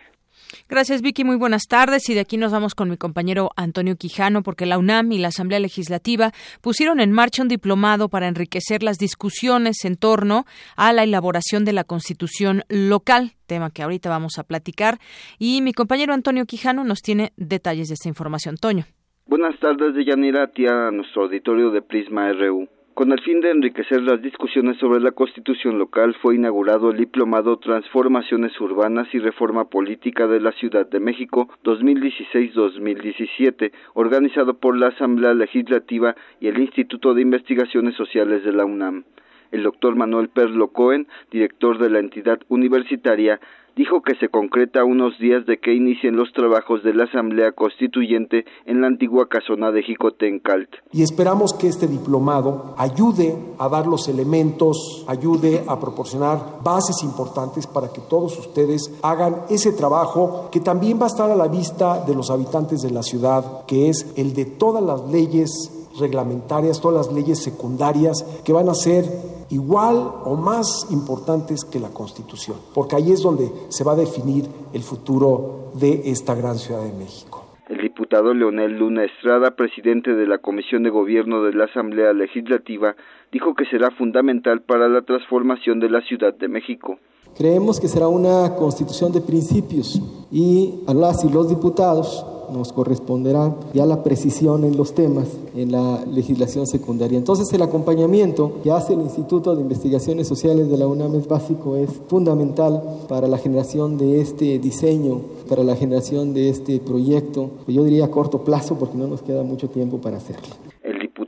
Gracias, 0.67 1.01
Vicky. 1.01 1.23
Muy 1.23 1.35
buenas 1.35 1.63
tardes. 1.67 2.09
Y 2.09 2.13
de 2.13 2.21
aquí 2.21 2.37
nos 2.37 2.51
vamos 2.51 2.75
con 2.75 2.89
mi 2.89 2.97
compañero 2.97 3.51
Antonio 3.55 3.95
Quijano, 3.95 4.43
porque 4.43 4.65
la 4.65 4.77
UNAM 4.77 5.11
y 5.11 5.19
la 5.19 5.29
Asamblea 5.29 5.59
Legislativa 5.59 6.31
pusieron 6.61 6.99
en 6.99 7.11
marcha 7.11 7.41
un 7.41 7.47
diplomado 7.47 8.09
para 8.09 8.27
enriquecer 8.27 8.83
las 8.83 8.97
discusiones 8.97 9.85
en 9.85 9.95
torno 9.95 10.45
a 10.75 10.93
la 10.93 11.03
elaboración 11.03 11.65
de 11.65 11.73
la 11.73 11.83
Constitución 11.83 12.63
local, 12.69 13.33
tema 13.47 13.69
que 13.71 13.83
ahorita 13.83 14.09
vamos 14.09 14.37
a 14.37 14.43
platicar. 14.43 14.99
Y 15.37 15.61
mi 15.61 15.73
compañero 15.73 16.13
Antonio 16.13 16.45
Quijano 16.45 16.83
nos 16.83 17.01
tiene 17.01 17.31
detalles 17.37 17.87
de 17.89 17.95
esta 17.95 18.09
información. 18.09 18.57
Toño. 18.57 18.85
Buenas 19.27 19.59
tardes, 19.59 19.93
Deyanira, 19.93 20.47
tía, 20.47 20.87
a 20.87 20.91
nuestro 20.91 21.23
auditorio 21.23 21.69
de 21.69 21.83
Prisma 21.83 22.31
RU. 22.33 22.67
Con 22.99 23.13
el 23.13 23.21
fin 23.21 23.39
de 23.39 23.51
enriquecer 23.51 24.01
las 24.01 24.21
discusiones 24.21 24.75
sobre 24.75 24.99
la 24.99 25.11
constitución 25.11 25.79
local, 25.79 26.17
fue 26.21 26.35
inaugurado 26.35 26.91
el 26.91 26.97
diplomado 26.97 27.57
Transformaciones 27.57 28.59
Urbanas 28.59 29.07
y 29.13 29.19
Reforma 29.19 29.69
Política 29.69 30.27
de 30.27 30.41
la 30.41 30.51
Ciudad 30.51 30.85
de 30.85 30.99
México 30.99 31.47
2016-2017, 31.63 33.71
organizado 33.93 34.55
por 34.55 34.77
la 34.77 34.87
Asamblea 34.87 35.33
Legislativa 35.33 36.13
y 36.41 36.47
el 36.47 36.59
Instituto 36.59 37.13
de 37.13 37.21
Investigaciones 37.21 37.95
Sociales 37.95 38.43
de 38.43 38.51
la 38.51 38.65
UNAM. 38.65 39.05
El 39.53 39.63
doctor 39.63 39.95
Manuel 39.95 40.27
Perlo 40.27 40.67
Cohen, 40.67 41.07
director 41.31 41.77
de 41.77 41.89
la 41.89 41.99
entidad 41.99 42.41
universitaria, 42.49 43.39
dijo 43.79 44.01
que 44.01 44.15
se 44.15 44.27
concreta 44.27 44.83
unos 44.83 45.17
días 45.19 45.45
de 45.45 45.57
que 45.57 45.73
inicien 45.73 46.17
los 46.17 46.33
trabajos 46.33 46.83
de 46.83 46.93
la 46.93 47.05
Asamblea 47.05 47.53
Constituyente 47.53 48.43
en 48.65 48.81
la 48.81 48.87
antigua 48.87 49.29
casona 49.29 49.71
de 49.71 49.83
Jicotencalt. 49.83 50.69
Y 50.91 51.01
esperamos 51.01 51.53
que 51.53 51.69
este 51.69 51.87
diplomado 51.87 52.75
ayude 52.77 53.37
a 53.57 53.69
dar 53.69 53.87
los 53.87 54.09
elementos, 54.09 55.05
ayude 55.07 55.63
a 55.65 55.79
proporcionar 55.79 56.59
bases 56.61 57.03
importantes 57.03 57.67
para 57.67 57.87
que 57.93 58.01
todos 58.01 58.37
ustedes 58.37 58.99
hagan 59.01 59.43
ese 59.49 59.71
trabajo 59.71 60.49
que 60.51 60.59
también 60.59 60.99
va 60.99 61.05
a 61.05 61.13
estar 61.15 61.31
a 61.31 61.35
la 61.37 61.47
vista 61.47 62.03
de 62.05 62.15
los 62.15 62.29
habitantes 62.29 62.81
de 62.81 62.91
la 62.91 63.01
ciudad, 63.01 63.65
que 63.65 63.87
es 63.87 64.13
el 64.17 64.33
de 64.33 64.43
todas 64.43 64.83
las 64.83 65.09
leyes 65.09 65.87
reglamentarias, 65.97 66.81
todas 66.81 67.07
las 67.07 67.15
leyes 67.15 67.41
secundarias 67.41 68.25
que 68.43 68.51
van 68.51 68.67
a 68.67 68.73
ser 68.73 69.38
igual 69.49 69.97
o 70.23 70.35
más 70.35 70.87
importantes 70.91 71.65
que 71.65 71.79
la 71.79 71.89
Constitución, 71.89 72.57
porque 72.73 72.95
ahí 72.95 73.11
es 73.11 73.21
donde 73.21 73.49
se 73.69 73.83
va 73.83 73.93
a 73.93 73.95
definir 73.95 74.45
el 74.73 74.81
futuro 74.81 75.71
de 75.73 76.01
esta 76.05 76.35
gran 76.35 76.57
Ciudad 76.57 76.83
de 76.83 76.93
México. 76.93 77.45
El 77.67 77.81
diputado 77.81 78.33
Leonel 78.33 78.79
Luna 78.79 79.03
Estrada, 79.03 79.51
presidente 79.51 80.15
de 80.15 80.25
la 80.25 80.39
Comisión 80.39 80.81
de 80.81 80.89
Gobierno 80.89 81.43
de 81.43 81.53
la 81.53 81.65
Asamblea 81.65 82.13
Legislativa, 82.13 82.95
dijo 83.31 83.53
que 83.53 83.65
será 83.65 83.91
fundamental 83.91 84.61
para 84.61 84.89
la 84.89 85.03
transformación 85.03 85.79
de 85.79 85.89
la 85.89 86.01
Ciudad 86.01 86.33
de 86.33 86.47
México. 86.47 86.97
Creemos 87.37 87.79
que 87.79 87.87
será 87.87 88.07
una 88.07 88.55
constitución 88.55 89.11
de 89.11 89.21
principios 89.21 90.01
y 90.31 90.83
a 90.87 90.93
las 90.95 91.23
y 91.23 91.29
los 91.29 91.47
diputados 91.47 92.25
nos 92.51 92.73
corresponderá 92.73 93.55
ya 93.73 93.85
la 93.85 94.03
precisión 94.03 94.63
en 94.63 94.77
los 94.77 94.93
temas 94.93 95.27
en 95.55 95.71
la 95.71 96.05
legislación 96.05 96.67
secundaria. 96.67 97.17
Entonces 97.17 97.51
el 97.53 97.61
acompañamiento 97.61 98.53
que 98.63 98.71
hace 98.71 98.93
el 98.93 99.01
Instituto 99.01 99.55
de 99.55 99.61
Investigaciones 99.61 100.27
Sociales 100.27 100.69
de 100.69 100.77
la 100.77 100.87
UNAM 100.87 101.15
es 101.15 101.27
básico, 101.27 101.75
es 101.75 101.89
fundamental 102.07 102.81
para 103.07 103.27
la 103.27 103.37
generación 103.37 103.97
de 103.97 104.21
este 104.21 104.59
diseño, 104.59 105.21
para 105.47 105.63
la 105.63 105.75
generación 105.75 106.33
de 106.33 106.49
este 106.49 106.79
proyecto, 106.79 107.49
yo 107.67 107.83
diría 107.83 108.05
a 108.05 108.11
corto 108.11 108.43
plazo 108.43 108.75
porque 108.75 108.97
no 108.97 109.07
nos 109.07 109.21
queda 109.21 109.43
mucho 109.43 109.69
tiempo 109.69 109.97
para 109.99 110.17
hacerlo. 110.17 110.68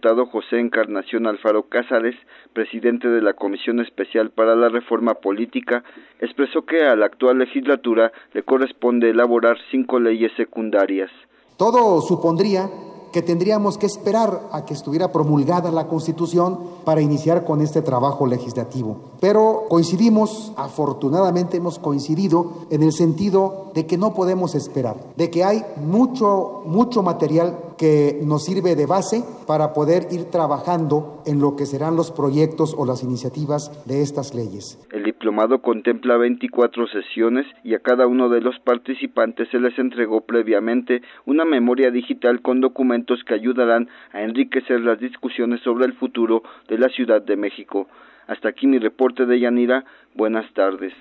Diputado 0.02 0.26
José 0.26 0.60
Encarnación 0.60 1.28
Alfaro 1.28 1.70
Cázares, 1.70 2.16
presidente 2.54 3.08
de 3.08 3.22
la 3.22 3.34
Comisión 3.34 3.80
Especial 3.80 4.32
para 4.32 4.56
la 4.56 4.68
Reforma 4.68 5.14
Política, 5.14 5.84
expresó 6.20 6.64
que 6.64 6.84
a 6.88 6.96
la 6.96 7.06
actual 7.06 7.38
legislatura 7.38 8.12
le 8.34 8.42
corresponde 8.42 9.12
elaborar 9.12 9.58
cinco 9.70 10.00
leyes 10.00 10.32
secundarias. 10.38 11.12
Todo 11.56 12.02
supondría 12.02 12.68
que 13.14 13.22
tendríamos 13.22 13.78
que 13.78 13.86
esperar 13.86 14.50
a 14.52 14.66
que 14.66 14.74
estuviera 14.74 15.12
promulgada 15.12 15.70
la 15.70 15.88
Constitución 15.88 16.60
para 16.86 17.02
iniciar 17.02 17.46
con 17.46 17.62
este 17.62 17.82
trabajo 17.82 18.26
legislativo. 18.26 19.12
Pero 19.20 19.66
coincidimos, 19.70 20.54
afortunadamente 20.58 21.58
hemos 21.58 21.78
coincidido 21.78 22.66
en 22.72 22.82
el 22.82 22.92
sentido 22.92 23.72
de 23.76 23.86
que 23.86 23.98
no 23.98 24.14
podemos 24.14 24.56
esperar, 24.56 24.96
de 25.16 25.30
que 25.30 25.44
hay 25.44 25.62
mucho, 25.78 26.64
mucho 26.66 27.04
material 27.04 27.71
que 27.82 28.20
nos 28.24 28.46
sirve 28.46 28.76
de 28.76 28.86
base 28.86 29.24
para 29.48 29.74
poder 29.74 30.04
ir 30.12 30.30
trabajando 30.30 31.24
en 31.26 31.41
lo 31.41 31.56
que 31.56 31.65
serán 31.65 31.96
los 31.96 32.12
proyectos 32.12 32.76
o 32.78 32.86
las 32.86 33.02
iniciativas 33.02 33.74
de 33.88 34.04
estas 34.04 34.36
leyes. 34.36 34.78
El 34.91 35.04
diplomado 35.04 35.63
contempla 35.63 36.15
24 36.17 36.86
sesiones 36.86 37.48
y 37.63 37.74
a 37.74 37.80
cada 37.80 38.06
uno 38.06 38.30
de 38.30 38.39
los 38.39 38.60
participantes 38.60 39.50
se 39.50 39.60
les 39.60 39.78
entregó 39.80 40.22
previamente 40.22 41.02
una 41.26 41.44
memoria 41.44 41.89
digital 41.89 42.44
con 42.44 42.62
documentos 42.62 43.24
que 43.26 43.34
ayudarán 43.34 43.89
a 44.13 44.22
enriquecer 44.22 44.82
las 44.82 45.00
discusiones 45.00 45.60
sobre 45.62 45.86
el 45.86 45.94
futuro 45.94 46.44
de 46.70 46.78
la 46.78 46.89
Ciudad 46.89 47.24
de 47.24 47.36
México. 47.36 47.88
Hasta 48.28 48.50
aquí 48.50 48.67
mi 48.67 48.78
reporte 48.78 49.26
de 49.26 49.39
Yanira. 49.39 49.86
Buenas 50.13 50.46
tardes. 50.54 50.94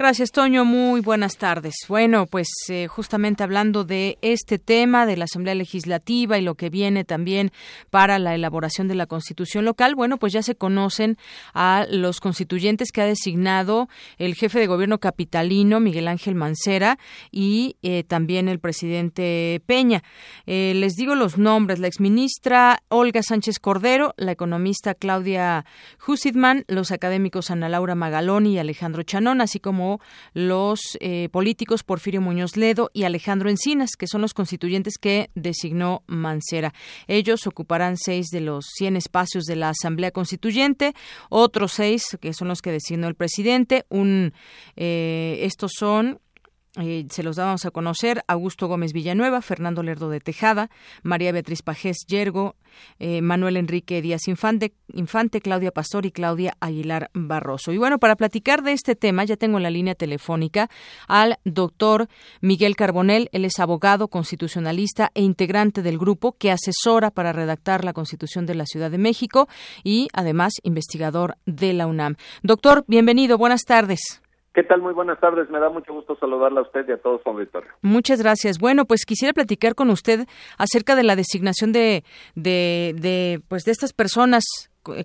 Gracias, 0.00 0.32
Toño. 0.32 0.64
Muy 0.64 1.02
buenas 1.02 1.36
tardes. 1.36 1.74
Bueno, 1.86 2.24
pues 2.24 2.48
eh, 2.70 2.86
justamente 2.86 3.42
hablando 3.42 3.84
de 3.84 4.16
este 4.22 4.58
tema 4.58 5.04
de 5.04 5.18
la 5.18 5.24
Asamblea 5.24 5.54
Legislativa 5.54 6.38
y 6.38 6.40
lo 6.40 6.54
que 6.54 6.70
viene 6.70 7.04
también 7.04 7.52
para 7.90 8.18
la 8.18 8.34
elaboración 8.34 8.88
de 8.88 8.94
la 8.94 9.04
Constitución 9.04 9.66
local, 9.66 9.94
bueno, 9.94 10.16
pues 10.16 10.32
ya 10.32 10.42
se 10.42 10.54
conocen 10.54 11.18
a 11.52 11.84
los 11.90 12.20
constituyentes 12.20 12.92
que 12.92 13.02
ha 13.02 13.04
designado 13.04 13.90
el 14.16 14.36
jefe 14.36 14.58
de 14.58 14.68
gobierno 14.68 15.00
capitalino, 15.00 15.80
Miguel 15.80 16.08
Ángel 16.08 16.34
Mancera, 16.34 16.98
y 17.30 17.76
eh, 17.82 18.02
también 18.02 18.48
el 18.48 18.58
presidente 18.58 19.60
Peña. 19.66 20.02
Eh, 20.46 20.72
les 20.76 20.94
digo 20.94 21.14
los 21.14 21.36
nombres. 21.36 21.78
La 21.78 21.88
exministra 21.88 22.82
Olga 22.88 23.22
Sánchez 23.22 23.58
Cordero, 23.58 24.14
la 24.16 24.32
economista 24.32 24.94
Claudia 24.94 25.66
Hussitman, 26.08 26.64
los 26.68 26.90
académicos 26.90 27.50
Ana 27.50 27.68
Laura 27.68 27.94
Magaloni 27.94 28.54
y 28.54 28.58
Alejandro 28.58 29.02
Chanón, 29.02 29.42
así 29.42 29.60
como 29.60 29.89
los 30.34 30.96
eh, 31.00 31.28
políticos 31.32 31.82
Porfirio 31.82 32.20
Muñoz 32.20 32.56
Ledo 32.56 32.90
y 32.92 33.04
Alejandro 33.04 33.50
Encinas, 33.50 33.90
que 33.98 34.06
son 34.06 34.20
los 34.20 34.34
constituyentes 34.34 34.98
que 34.98 35.30
designó 35.34 36.02
Mancera. 36.06 36.72
Ellos 37.08 37.46
ocuparán 37.46 37.96
seis 37.96 38.28
de 38.28 38.40
los 38.40 38.66
100 38.76 38.96
espacios 38.96 39.44
de 39.44 39.56
la 39.56 39.70
Asamblea 39.70 40.10
Constituyente, 40.10 40.94
otros 41.28 41.72
seis 41.72 42.18
que 42.20 42.32
son 42.32 42.48
los 42.48 42.62
que 42.62 42.72
designó 42.72 43.08
el 43.08 43.14
presidente. 43.14 43.86
Un, 43.88 44.32
eh, 44.76 45.38
estos 45.42 45.72
son 45.76 46.20
eh, 46.76 47.06
se 47.10 47.24
los 47.24 47.36
dábamos 47.36 47.66
a 47.66 47.72
conocer 47.72 48.22
Augusto 48.28 48.68
Gómez 48.68 48.92
Villanueva, 48.92 49.42
Fernando 49.42 49.82
Lerdo 49.82 50.08
de 50.08 50.20
Tejada, 50.20 50.70
María 51.02 51.32
Beatriz 51.32 51.62
Pajés 51.62 52.06
Yergo, 52.06 52.54
eh, 53.00 53.22
Manuel 53.22 53.56
Enrique 53.56 54.00
Díaz 54.00 54.28
Infante, 54.28 54.72
Infante, 54.92 55.40
Claudia 55.40 55.72
Pastor 55.72 56.06
y 56.06 56.12
Claudia 56.12 56.56
Aguilar 56.60 57.10
Barroso. 57.12 57.72
Y 57.72 57.78
bueno, 57.78 57.98
para 57.98 58.14
platicar 58.14 58.62
de 58.62 58.72
este 58.72 58.94
tema 58.94 59.24
ya 59.24 59.36
tengo 59.36 59.56
en 59.56 59.64
la 59.64 59.70
línea 59.70 59.96
telefónica 59.96 60.70
al 61.08 61.38
doctor 61.44 62.08
Miguel 62.40 62.76
Carbonel. 62.76 63.28
Él 63.32 63.44
es 63.44 63.58
abogado 63.58 64.06
constitucionalista 64.06 65.10
e 65.14 65.22
integrante 65.22 65.82
del 65.82 65.98
grupo 65.98 66.36
que 66.38 66.52
asesora 66.52 67.10
para 67.10 67.32
redactar 67.32 67.84
la 67.84 67.92
Constitución 67.92 68.46
de 68.46 68.54
la 68.54 68.66
Ciudad 68.66 68.92
de 68.92 68.98
México 68.98 69.48
y 69.82 70.06
además 70.12 70.52
investigador 70.62 71.36
de 71.46 71.72
la 71.72 71.88
UNAM. 71.88 72.14
Doctor, 72.44 72.84
bienvenido, 72.86 73.38
buenas 73.38 73.64
tardes. 73.64 74.20
¿Qué 74.52 74.64
tal? 74.64 74.82
Muy 74.82 74.92
buenas 74.92 75.20
tardes. 75.20 75.48
Me 75.48 75.60
da 75.60 75.70
mucho 75.70 75.92
gusto 75.92 76.16
saludarla 76.16 76.60
a 76.60 76.62
usted 76.64 76.84
y 76.88 76.92
a 76.92 76.96
todos 76.96 77.22
su 77.22 77.28
auditorio. 77.28 77.70
Muchas 77.82 78.20
gracias. 78.20 78.58
Bueno, 78.58 78.84
pues 78.84 79.04
quisiera 79.06 79.32
platicar 79.32 79.76
con 79.76 79.90
usted 79.90 80.26
acerca 80.58 80.96
de 80.96 81.04
la 81.04 81.14
designación 81.14 81.70
de, 81.70 82.02
de, 82.34 82.94
de 82.96 83.40
pues 83.48 83.64
de 83.64 83.70
estas 83.70 83.92
personas 83.92 84.44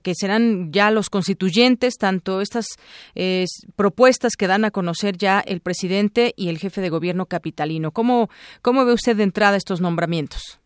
que 0.01 0.13
serán 0.15 0.71
ya 0.71 0.89
los 0.89 1.09
constituyentes, 1.09 1.97
tanto 1.97 2.41
estas 2.41 2.65
eh, 3.13 3.45
propuestas 3.75 4.33
que 4.37 4.47
dan 4.47 4.65
a 4.65 4.71
conocer 4.71 5.17
ya 5.17 5.41
el 5.41 5.59
presidente 5.59 6.33
y 6.35 6.49
el 6.49 6.57
jefe 6.57 6.81
de 6.81 6.89
gobierno 6.89 7.25
capitalino. 7.25 7.91
¿Cómo, 7.91 8.29
cómo 8.61 8.85
ve 8.85 8.93
usted 8.93 9.15
de 9.15 9.23
entrada 9.23 9.57
estos 9.57 9.81
nombramientos? 9.81 10.59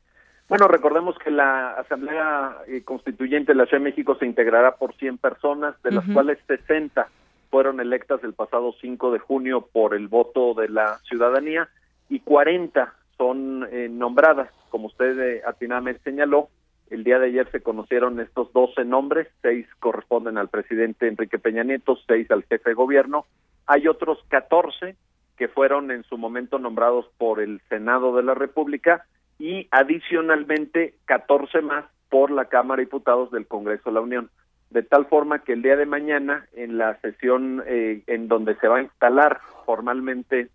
Bueno, 0.48 0.68
recordemos 0.68 1.16
que 1.24 1.32
la 1.32 1.72
Asamblea 1.74 2.58
eh, 2.68 2.84
Constituyente 2.84 3.52
de 3.52 3.58
la 3.58 3.66
Ciudad 3.66 3.84
de 3.84 3.90
México 3.90 4.16
se 4.16 4.26
integrará 4.26 4.78
por 4.78 4.96
100 4.96 5.18
personas, 5.18 5.76
de 5.84 5.92
las 5.92 6.06
cuales 6.06 6.40
60 6.48 7.08
fueron 7.50 7.80
electas 7.80 8.24
el 8.24 8.34
pasado 8.34 8.74
5 8.80 9.12
de 9.12 9.20
junio 9.20 9.68
por 9.72 9.94
el 9.94 10.08
voto 10.08 10.54
de 10.54 10.70
la 10.70 11.00
ciudadanía 11.00 11.70
y 12.10 12.20
40 12.20 12.94
son 13.18 13.68
eh, 13.72 13.90
nombradas, 13.90 14.50
como 14.70 14.88
usted 14.88 15.20
eh, 15.20 15.42
atinadamente 15.46 16.02
señaló. 16.04 16.50
El 16.90 17.04
día 17.04 17.20
de 17.20 17.28
ayer 17.28 17.50
se 17.52 17.62
conocieron 17.62 18.20
estos 18.20 18.52
12 18.54 18.84
nombres, 18.86 19.28
seis 19.42 19.68
corresponden 19.80 20.38
al 20.38 20.48
presidente 20.48 21.08
Enrique 21.08 21.38
Peña 21.38 21.64
Nieto, 21.64 21.98
seis 22.08 22.30
al 22.32 22.44
jefe 22.44 22.70
de 22.70 22.76
gobierno. 22.76 23.26
Hay 23.68 23.88
otros 23.88 24.18
14 24.30 24.96
que 25.38 25.48
fueron 25.48 25.92
en 25.92 26.04
su 26.04 26.18
momento 26.18 26.58
nombrados 26.58 27.06
por 27.18 27.40
el 27.40 27.62
Senado 27.70 28.16
de 28.16 28.24
la 28.24 28.34
República 28.34 29.06
y 29.38 29.68
adicionalmente 29.72 30.96
14 31.06 31.62
más 31.62 31.86
por 32.10 32.32
la 32.32 32.46
Cámara 32.46 32.80
de 32.80 32.86
Diputados 32.86 33.30
del 33.32 33.48
Congreso 33.48 33.90
de 33.90 33.94
la 33.94 34.02
Unión 34.02 34.32
de 34.70 34.84
tal 34.84 35.06
forma 35.06 35.40
que 35.40 35.54
el 35.54 35.62
día 35.62 35.76
de 35.76 35.86
mañana, 35.86 36.48
en 36.54 36.78
la 36.78 37.00
sesión 37.02 37.64
eh, 37.66 38.04
en 38.08 38.28
donde 38.28 38.56
se 38.56 38.68
va 38.68 38.78
a 38.78 38.84
instalar 38.84 39.40
formalmente 39.66 40.50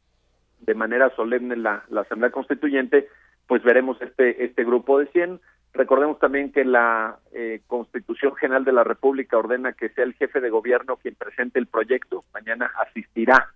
de 0.61 0.74
manera 0.74 1.11
solemne 1.16 1.57
la, 1.57 1.85
Asamblea 1.94 2.31
Constituyente, 2.31 3.09
pues 3.46 3.62
veremos 3.62 4.00
este, 4.00 4.44
este 4.44 4.64
grupo 4.64 4.98
de 4.98 5.07
100. 5.07 5.40
Recordemos 5.72 6.18
también 6.20 6.53
que 6.53 6.64
la 6.64 7.18
eh, 7.33 7.61
Constitución 7.66 8.37
General 8.37 8.64
de 8.64 8.72
la 8.72 8.85
República 8.85 9.37
ordena 9.37 9.72
que 9.72 9.88
sea 9.90 10.05
el 10.05 10.14
jefe 10.14 10.40
de 10.40 10.50
gobierno 10.50 10.96
quien 10.96 11.16
presente 11.16 11.59
el 11.59 11.66
proyecto. 11.66 12.24
Mañana 12.33 12.70
asistirá 12.87 13.50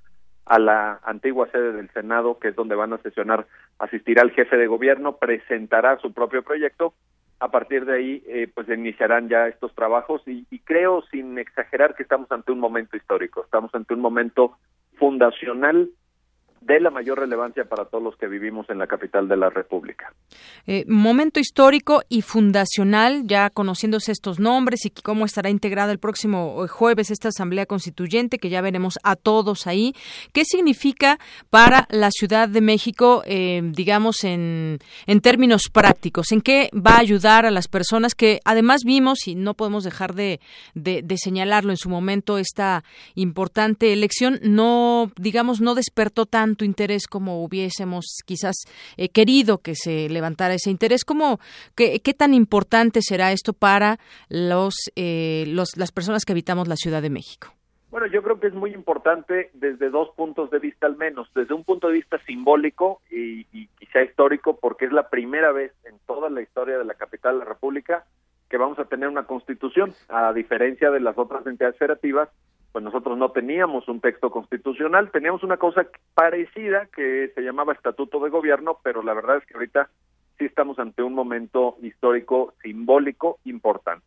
a 0.45 0.59
la 0.59 0.99
antigua 1.05 1.49
sede 1.53 1.73
del 1.73 1.91
Senado, 1.91 2.39
que 2.39 2.49
es 2.49 2.57
donde 2.57 2.75
van 2.75 2.93
a 2.93 2.99
sesionar, 2.99 3.47
asistirá 3.79 4.23
el 4.23 4.33
jefe 4.33 4.57
de 4.57 4.67
gobierno, 4.67 5.17
presentará 5.17 5.99
su 5.99 6.13
propio 6.13 6.43
proyecto 6.43 6.95
a 7.41 7.51
partir 7.51 7.85
de 7.85 7.97
ahí 7.97 8.23
eh, 8.27 8.51
pues 8.53 8.69
iniciarán 8.69 9.29
ya 9.29 9.47
estos 9.47 9.75
trabajos 9.75 10.23
y, 10.27 10.47
y, 10.51 10.59
creo 10.61 11.03
sin 11.11 11.39
exagerar 11.39 11.95
que 11.95 12.03
estamos 12.03 12.31
ante 12.33 12.53
un 12.53 12.59
momento 12.59 12.97
histórico, 12.97 13.45
estamos 13.45 13.75
ante 13.75 13.95
un 13.95 14.01
momento 14.01 14.57
fundacional 14.97 15.89
de 16.61 16.81
la 16.81 16.91
mayor 16.91 17.19
relevancia 17.19 17.65
para 17.65 17.85
todos 17.85 18.03
los 18.03 18.17
que 18.17 18.27
vivimos 18.27 18.69
en 18.71 18.79
la 18.79 18.87
capital 18.87 19.29
de 19.29 19.37
la 19.37 19.51
República. 19.51 20.13
Eh, 20.67 20.85
momento 20.87 21.41
histórico 21.41 22.03
y 22.09 22.23
fundacional, 22.23 23.23
ya 23.27 23.51
conociéndose 23.51 24.13
estos 24.13 24.39
nombres 24.39 24.85
y 24.85 24.91
cómo 24.91 25.25
estará 25.25 25.51
integrada 25.51 25.93
el 25.93 25.99
próximo 25.99 26.67
jueves 26.69 27.11
esta 27.11 27.29
Asamblea 27.29 27.67
Constituyente, 27.67 28.39
que 28.39 28.51
ya 28.51 28.61
veremos 28.61 28.99
a 29.03 29.17
todos 29.17 29.67
ahí. 29.67 29.95
¿Qué 30.33 30.45
significa 30.45 31.19
para 31.51 31.87
la 31.91 32.11
Ciudad 32.11 32.49
de 32.49 32.61
México, 32.61 33.23
eh, 33.27 33.63
digamos, 33.65 34.25
en, 34.25 34.79
en 35.07 35.21
términos 35.21 35.63
prácticos? 35.73 36.33
¿En 36.33 36.41
qué 36.41 36.71
va 36.75 36.97
a 36.97 37.01
ayudar 37.01 37.47
a 37.47 37.51
las 37.51 37.69
personas 37.69 38.15
que 38.15 38.41
además 38.45 38.83
vimos, 38.85 39.27
y 39.27 39.35
no 39.35 39.55
podemos 39.55 39.85
dejar 39.85 40.15
de, 40.15 40.41
de, 40.75 41.03
de 41.03 41.17
señalarlo 41.19 41.71
en 41.71 41.77
su 41.77 41.89
momento, 41.89 42.39
esta 42.39 42.85
importante 43.15 43.93
elección 43.93 44.41
no, 44.43 45.11
digamos, 45.17 45.61
no 45.61 45.75
despertó 45.75 46.27
tan 46.27 46.48
tanto 46.49 46.65
interés 46.65 47.07
como 47.07 47.45
hubiésemos 47.45 48.23
quizás 48.25 48.57
eh, 48.97 49.11
querido 49.11 49.59
que 49.59 49.75
se 49.75 50.09
levantara 50.09 50.55
ese 50.55 50.71
interés. 50.71 51.05
¿Cómo, 51.05 51.39
qué, 51.77 52.01
qué 52.01 52.15
tan 52.15 52.33
importante 52.33 53.01
será 53.03 53.33
esto 53.33 53.53
para 53.53 53.99
los, 54.31 54.75
eh, 54.97 55.45
los, 55.49 55.77
las 55.77 55.93
personas 55.93 56.25
que 56.25 56.33
habitamos 56.33 56.67
la 56.67 56.77
Ciudad 56.77 57.03
de 57.03 57.11
México? 57.11 57.49
Bueno, 57.91 58.07
yo 58.07 58.23
creo 58.23 58.41
que 58.41 58.47
es 58.47 58.55
muy 58.55 58.73
importante 58.73 59.51
desde 59.55 59.91
dos 59.91 60.09
puntos 60.17 60.51
de 60.51 60.59
vista 60.59 60.87
al 60.87 60.97
menos. 60.97 61.29
Desde 61.35 61.55
un 61.55 61.65
punto 61.65 61.89
de 61.89 61.95
vista 61.95 62.19
simbólico 62.27 63.01
y, 63.11 63.47
y 63.53 63.67
quizá 63.79 64.03
histórico, 64.03 64.59
porque 64.59 64.87
es 64.87 64.93
la 64.93 65.11
primera 65.11 65.53
vez 65.53 65.73
en 65.85 65.99
toda 66.07 66.31
la 66.31 66.41
historia 66.41 66.79
de 66.79 66.85
la 66.85 66.95
capital 66.95 67.35
de 67.35 67.39
la 67.41 67.45
República 67.45 68.05
que 68.49 68.57
vamos 68.57 68.79
a 68.79 68.87
tener 68.87 69.11
una 69.11 69.25
constitución, 69.25 69.93
a 70.09 70.33
diferencia 70.33 70.91
de 70.91 71.01
las 71.01 71.19
otras 71.19 71.47
entidades 71.47 71.77
federativas 71.77 72.31
pues 72.73 72.85
nosotros 72.85 73.17
no 73.17 73.31
teníamos 73.31 73.89
un 73.89 74.01
texto 74.01 74.31
constitucional, 74.31 75.11
teníamos 75.11 75.43
una 75.43 75.57
cosa 75.57 75.87
parecida 76.15 76.87
que 76.87 77.31
se 77.35 77.41
llamaba 77.41 77.73
Estatuto 77.73 78.21
de 78.21 78.31
Gobierno, 78.31 78.79
pero 78.83 79.03
la 79.03 79.15
verdad 79.15 79.39
es 79.39 79.47
que 79.47 79.55
ahorita 79.55 79.89
sí 80.39 80.45
estamos 80.45 80.79
ante 80.79 81.03
un 81.03 81.15
momento 81.15 81.77
histórico 81.83 82.55
simbólico 82.63 83.39
importante. 83.45 84.07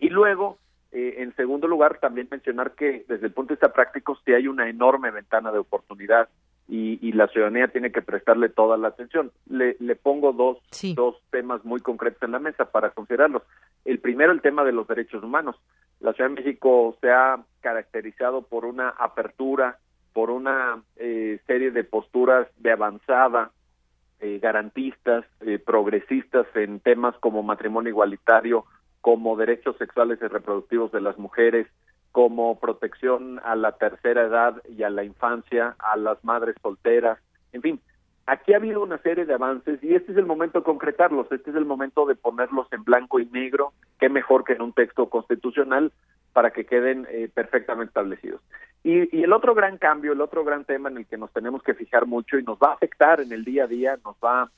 Y 0.00 0.10
luego, 0.10 0.58
eh, 0.92 1.16
en 1.18 1.34
segundo 1.36 1.66
lugar, 1.66 1.98
también 1.98 2.28
mencionar 2.30 2.72
que 2.72 3.04
desde 3.08 3.26
el 3.26 3.32
punto 3.32 3.50
de 3.50 3.54
vista 3.54 3.72
práctico 3.72 4.18
sí 4.24 4.32
hay 4.32 4.48
una 4.48 4.68
enorme 4.68 5.10
ventana 5.10 5.50
de 5.50 5.58
oportunidad 5.58 6.28
y, 6.68 6.98
y 7.00 7.12
la 7.12 7.28
ciudadanía 7.28 7.68
tiene 7.68 7.90
que 7.90 8.02
prestarle 8.02 8.50
toda 8.50 8.76
la 8.76 8.88
atención. 8.88 9.32
Le, 9.48 9.76
le 9.80 9.96
pongo 9.96 10.32
dos, 10.32 10.58
dos 10.94 11.16
temas 11.30 11.64
muy 11.64 11.80
concretos 11.80 12.22
en 12.22 12.32
la 12.32 12.38
mesa 12.38 12.70
para 12.70 12.90
considerarlos. 12.90 13.42
El 13.84 14.00
primero, 14.00 14.32
el 14.32 14.42
tema 14.42 14.64
de 14.64 14.72
los 14.72 14.86
derechos 14.86 15.22
humanos. 15.22 15.56
La 16.00 16.12
Ciudad 16.12 16.30
de 16.30 16.36
México 16.36 16.96
se 17.00 17.10
ha 17.10 17.38
caracterizado 17.68 18.40
por 18.42 18.64
una 18.64 18.88
apertura, 18.88 19.78
por 20.14 20.30
una 20.30 20.82
eh, 20.96 21.38
serie 21.46 21.70
de 21.70 21.84
posturas 21.84 22.48
de 22.56 22.72
avanzada, 22.72 23.50
eh, 24.20 24.38
garantistas, 24.40 25.26
eh, 25.40 25.58
progresistas 25.58 26.46
en 26.54 26.80
temas 26.80 27.14
como 27.20 27.42
matrimonio 27.42 27.90
igualitario, 27.90 28.64
como 29.02 29.36
derechos 29.36 29.76
sexuales 29.76 30.18
y 30.22 30.26
reproductivos 30.28 30.92
de 30.92 31.02
las 31.02 31.18
mujeres, 31.18 31.66
como 32.10 32.58
protección 32.58 33.38
a 33.44 33.54
la 33.54 33.72
tercera 33.72 34.22
edad 34.22 34.62
y 34.66 34.82
a 34.82 34.88
la 34.88 35.04
infancia, 35.04 35.76
a 35.78 35.98
las 35.98 36.24
madres 36.24 36.56
solteras, 36.62 37.18
en 37.52 37.60
fin, 37.60 37.80
Aquí 38.28 38.52
ha 38.52 38.56
habido 38.56 38.82
una 38.82 38.98
serie 38.98 39.24
de 39.24 39.32
avances 39.32 39.82
y 39.82 39.94
este 39.94 40.12
es 40.12 40.18
el 40.18 40.26
momento 40.26 40.58
de 40.58 40.64
concretarlos, 40.64 41.32
este 41.32 41.48
es 41.48 41.56
el 41.56 41.64
momento 41.64 42.04
de 42.04 42.14
ponerlos 42.14 42.70
en 42.72 42.84
blanco 42.84 43.18
y 43.20 43.24
negro, 43.24 43.72
qué 43.98 44.10
mejor 44.10 44.44
que 44.44 44.52
en 44.52 44.60
un 44.60 44.74
texto 44.74 45.08
constitucional 45.08 45.92
para 46.38 46.52
que 46.52 46.66
queden 46.66 47.04
eh, 47.10 47.28
perfectamente 47.34 47.88
establecidos. 47.88 48.40
Y, 48.84 49.16
y, 49.16 49.24
el 49.24 49.32
otro 49.32 49.56
gran 49.56 49.76
cambio, 49.76 50.12
el 50.12 50.20
otro 50.20 50.44
gran 50.44 50.64
tema 50.64 50.88
en 50.88 50.98
el 50.98 51.04
que 51.04 51.16
nos 51.16 51.32
tenemos 51.32 51.64
que 51.64 51.74
fijar 51.74 52.06
mucho 52.06 52.38
y 52.38 52.44
nos 52.44 52.58
va 52.58 52.68
a 52.68 52.74
afectar 52.74 53.20
en 53.20 53.32
el 53.32 53.44
día 53.44 53.64
a 53.64 53.66
día, 53.66 53.98
nos 54.04 54.14
va 54.24 54.48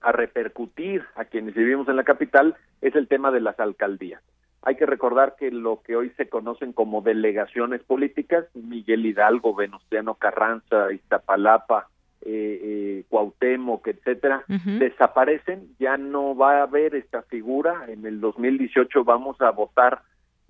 a 0.00 0.10
repercutir 0.10 1.04
a 1.14 1.24
quienes 1.26 1.54
vivimos 1.54 1.88
en 1.88 1.94
la 1.94 2.02
capital, 2.02 2.56
es 2.80 2.96
el 2.96 3.06
tema 3.06 3.30
de 3.30 3.40
las 3.40 3.60
alcaldías. 3.60 4.20
Hay 4.62 4.74
que 4.74 4.84
recordar 4.84 5.36
que 5.38 5.52
lo 5.52 5.80
que 5.82 5.94
hoy 5.94 6.10
se 6.16 6.28
conocen 6.28 6.72
como 6.72 7.02
delegaciones 7.02 7.84
políticas, 7.84 8.46
Miguel 8.54 9.06
Hidalgo, 9.06 9.54
Venustiano 9.54 10.14
Carranza, 10.14 10.92
Iztapalapa, 10.92 11.86
eh, 12.22 12.60
eh, 12.62 13.04
Cuauhtémoc, 13.08 13.86
etcétera, 13.86 14.44
desaparecen, 14.48 15.68
ya 15.78 15.96
no 15.98 16.34
va 16.34 16.58
a 16.58 16.62
haber 16.64 16.96
esta 16.96 17.22
figura, 17.22 17.84
en 17.86 18.06
el 18.06 18.20
2018 18.20 19.04
vamos 19.04 19.40
a 19.40 19.50
votar, 19.50 20.02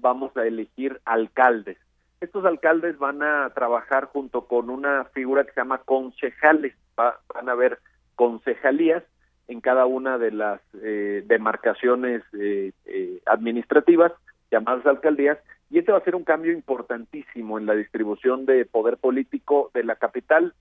vamos 0.03 0.37
a 0.37 0.45
elegir 0.47 1.01
alcaldes. 1.07 1.79
Estos 2.21 2.45
alcaldes 2.45 2.99
van 2.99 3.23
a 3.23 3.51
trabajar 3.55 4.07
junto 4.07 4.47
con 4.47 4.69
una 4.69 5.05
figura 5.07 5.45
que 5.45 5.53
se 5.53 5.61
llama 5.61 5.79
concejales, 5.79 6.75
van 6.95 7.49
a 7.49 7.53
haber 7.53 7.79
concejalías 8.15 9.03
en 9.49 9.61
cada 9.61 9.87
una 9.87 10.19
de 10.19 10.31
las 10.31 10.61
eh, 10.83 11.25
demarcaciones 11.27 12.23
eh, 12.39 12.73
eh, 12.85 13.21
administrativas 13.27 14.13
llamadas 14.51 14.87
alcaldías 14.87 15.39
y 15.71 15.79
este 15.79 15.93
va 15.93 15.99
a 15.99 16.05
ser 16.05 16.15
un 16.15 16.25
cambio 16.25 16.53
importantísimo 16.53 17.59
en 17.59 17.67
la 17.67 17.75
distribución 17.75 18.45
de 18.45 18.67
poder 18.67 18.99
político 18.99 19.71
de 19.75 19.85
la 19.85 19.97
capital 19.97 20.55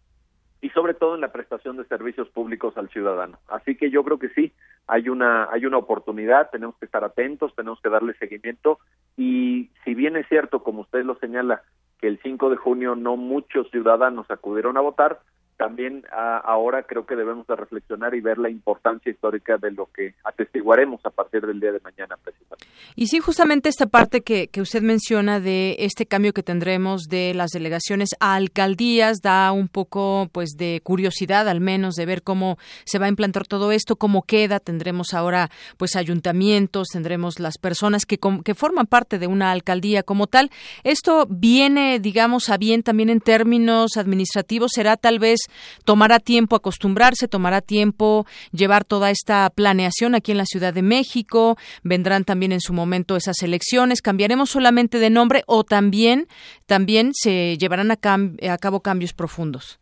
y 0.62 0.70
sobre 0.70 0.94
todo 0.94 1.16
en 1.16 1.22
la 1.22 1.32
prestación 1.32 1.76
de 1.78 1.86
servicios 1.86 2.30
públicos 2.30 2.78
al 2.78 2.90
ciudadano. 2.90 3.40
Así 3.48 3.76
que 3.76 3.90
yo 3.90 4.04
creo 4.04 4.20
que 4.20 4.30
sí, 4.30 4.54
hay 4.88 5.10
una 5.10 5.50
hay 5.52 5.66
una 5.66 5.78
oportunidad, 5.78 6.50
tenemos 6.52 6.76
que 6.78 6.86
estar 6.86 7.04
atentos, 7.04 7.56
tenemos 7.56 7.82
que 7.82 7.90
darle 7.90 8.14
seguimiento 8.14 8.80
y 9.18 9.70
si 9.84 9.96
bien 9.96 10.16
es 10.16 10.28
cierto, 10.28 10.64
como 10.64 10.82
usted 10.82 11.04
lo 11.04 11.16
señala, 11.16 11.64
que 12.00 12.08
el 12.08 12.20
5 12.22 12.50
de 12.50 12.58
junio 12.58 12.96
no 12.96 13.18
muchos 13.18 13.70
ciudadanos 13.72 14.30
acudieron 14.30 14.78
a 14.78 14.82
votar, 14.82 15.20
también 15.62 16.04
ahora 16.12 16.82
creo 16.82 17.06
que 17.06 17.16
debemos 17.16 17.46
de 17.46 17.56
reflexionar 17.56 18.16
y 18.16 18.20
ver 18.20 18.40
la 18.40 18.50
importancia 18.50 19.12
histórica 19.12 19.60
de 19.60 19.70
lo 19.70 19.92
que 19.94 20.16
atestiguaremos 20.24 21.06
a 21.06 21.12
partir 21.12 21.46
del 21.46 21.60
día 21.60 21.72
de 21.72 21.80
mañana 21.82 22.18
precisamente. 22.18 22.66
Y 22.96 23.08
sí, 23.08 23.20
justamente 23.20 23.70
esta 23.70 23.86
parte 23.86 24.22
que, 24.22 24.48
que 24.48 24.60
usted 24.60 24.82
menciona 24.82 25.40
de 25.40 25.76
este 25.78 26.08
cambio 26.08 26.34
que 26.34 26.42
tendremos 26.42 27.04
de 27.04 27.36
las 27.36 27.52
delegaciones 27.52 28.10
a 28.20 28.34
alcaldías 28.34 29.20
da 29.22 29.52
un 29.52 29.68
poco 29.68 30.30
pues 30.32 30.56
de 30.58 30.82
curiosidad 30.84 31.48
al 31.48 31.62
menos 31.62 31.94
de 31.94 32.08
ver 32.08 32.24
cómo 32.24 32.58
se 32.84 32.98
va 32.98 33.06
a 33.06 33.10
implantar 33.10 33.46
todo 33.46 33.72
esto, 33.72 33.98
cómo 33.98 34.24
queda, 34.24 34.60
tendremos 34.60 35.14
ahora 35.14 35.52
pues 35.78 35.96
ayuntamientos, 35.96 36.88
tendremos 36.88 37.40
las 37.40 37.60
personas 37.60 38.08
que, 38.08 38.18
que 38.44 38.56
forman 38.56 38.88
parte 38.88 39.20
de 39.20 39.28
una 39.28 39.52
alcaldía 39.52 40.02
como 40.02 40.26
tal. 40.26 40.50
Esto 40.84 41.28
viene, 41.30 42.00
digamos, 42.00 42.50
a 42.50 42.58
bien 42.58 42.82
también 42.82 43.10
en 43.10 43.22
términos 43.22 43.96
administrativos, 43.96 44.72
será 44.74 44.98
tal 44.98 45.20
vez 45.20 45.51
tomará 45.86 46.20
tiempo 46.20 46.56
acostumbrarse, 46.56 47.28
tomará 47.28 47.62
tiempo 47.62 48.26
llevar 48.52 48.86
toda 48.86 49.10
esta 49.10 49.50
planeación 49.50 50.16
aquí 50.16 50.32
en 50.32 50.38
la 50.38 50.46
Ciudad 50.46 50.74
de 50.74 50.82
México, 50.82 51.58
vendrán 51.84 52.24
también 52.24 52.52
en 52.52 52.62
su 52.62 52.74
momento 52.74 53.16
esas 53.16 53.42
elecciones, 53.44 54.02
cambiaremos 54.02 54.50
solamente 54.50 55.00
de 55.00 55.10
nombre 55.10 55.44
o 55.48 55.64
también, 55.64 56.28
también 56.66 57.12
se 57.14 57.58
llevarán 57.58 57.92
a, 57.92 57.98
cabo 57.98 58.80
cambios 58.82 59.14
profundos. 59.14 59.80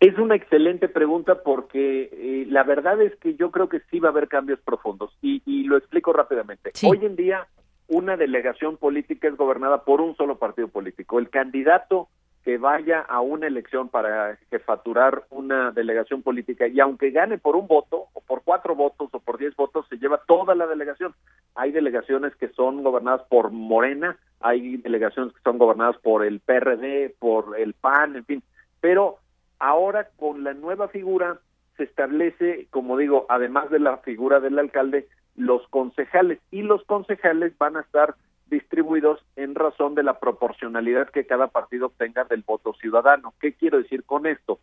Es 0.00 0.16
una 0.16 0.36
excelente 0.36 0.88
pregunta 0.88 1.42
porque 1.42 2.08
eh, 2.12 2.46
la 2.48 2.62
verdad 2.62 3.02
es 3.02 3.16
que 3.16 3.34
yo 3.34 3.50
creo 3.50 3.68
que 3.68 3.80
sí 3.90 3.98
va 3.98 4.08
a 4.08 4.12
haber 4.12 4.28
cambios 4.28 4.60
profundos 4.60 5.10
y, 5.20 5.38
lo 5.64 5.76
explico 5.76 6.14
rápidamente. 6.14 6.72
Hoy 6.82 6.98
en 7.02 7.14
día 7.14 7.46
una 7.88 8.16
delegación 8.16 8.76
política 8.76 9.28
es 9.28 9.36
gobernada 9.36 9.84
por 9.84 10.00
un 10.00 10.16
solo 10.16 10.38
partido 10.38 10.68
político. 10.68 11.18
El 11.18 11.30
candidato 11.30 12.08
que 12.44 12.58
vaya 12.58 13.00
a 13.00 13.20
una 13.20 13.46
elección 13.46 13.88
para 13.88 14.36
jefaturar 14.50 15.24
una 15.30 15.70
delegación 15.70 16.22
política 16.22 16.66
y 16.66 16.80
aunque 16.80 17.10
gane 17.10 17.38
por 17.38 17.56
un 17.56 17.66
voto 17.66 18.06
o 18.12 18.20
por 18.20 18.42
cuatro 18.42 18.74
votos 18.74 19.10
o 19.12 19.20
por 19.20 19.38
diez 19.38 19.54
votos 19.56 19.86
se 19.88 19.98
lleva 19.98 20.22
toda 20.26 20.54
la 20.54 20.66
delegación. 20.66 21.14
Hay 21.54 21.72
delegaciones 21.72 22.34
que 22.36 22.48
son 22.48 22.82
gobernadas 22.82 23.22
por 23.28 23.50
Morena, 23.50 24.16
hay 24.40 24.76
delegaciones 24.78 25.34
que 25.34 25.42
son 25.42 25.58
gobernadas 25.58 25.96
por 25.98 26.24
el 26.24 26.40
PRD, 26.40 27.14
por 27.18 27.58
el 27.58 27.74
PAN, 27.74 28.16
en 28.16 28.24
fin. 28.24 28.42
Pero 28.80 29.18
ahora 29.58 30.08
con 30.16 30.44
la 30.44 30.54
nueva 30.54 30.88
figura 30.88 31.40
se 31.76 31.84
establece, 31.84 32.66
como 32.70 32.96
digo, 32.96 33.26
además 33.28 33.70
de 33.70 33.78
la 33.78 33.98
figura 33.98 34.40
del 34.40 34.58
alcalde, 34.58 35.08
los 35.36 35.66
concejales 35.68 36.38
y 36.50 36.62
los 36.62 36.84
concejales 36.84 37.56
van 37.58 37.76
a 37.76 37.80
estar 37.80 38.14
distribuidos 38.50 39.24
en 39.36 39.54
razón 39.54 39.94
de 39.94 40.02
la 40.02 40.18
proporcionalidad 40.18 41.10
que 41.10 41.26
cada 41.26 41.48
partido 41.48 41.86
obtenga 41.86 42.24
del 42.24 42.42
voto 42.42 42.74
ciudadano. 42.74 43.34
¿Qué 43.40 43.54
quiero 43.54 43.78
decir 43.78 44.04
con 44.04 44.26
esto? 44.26 44.60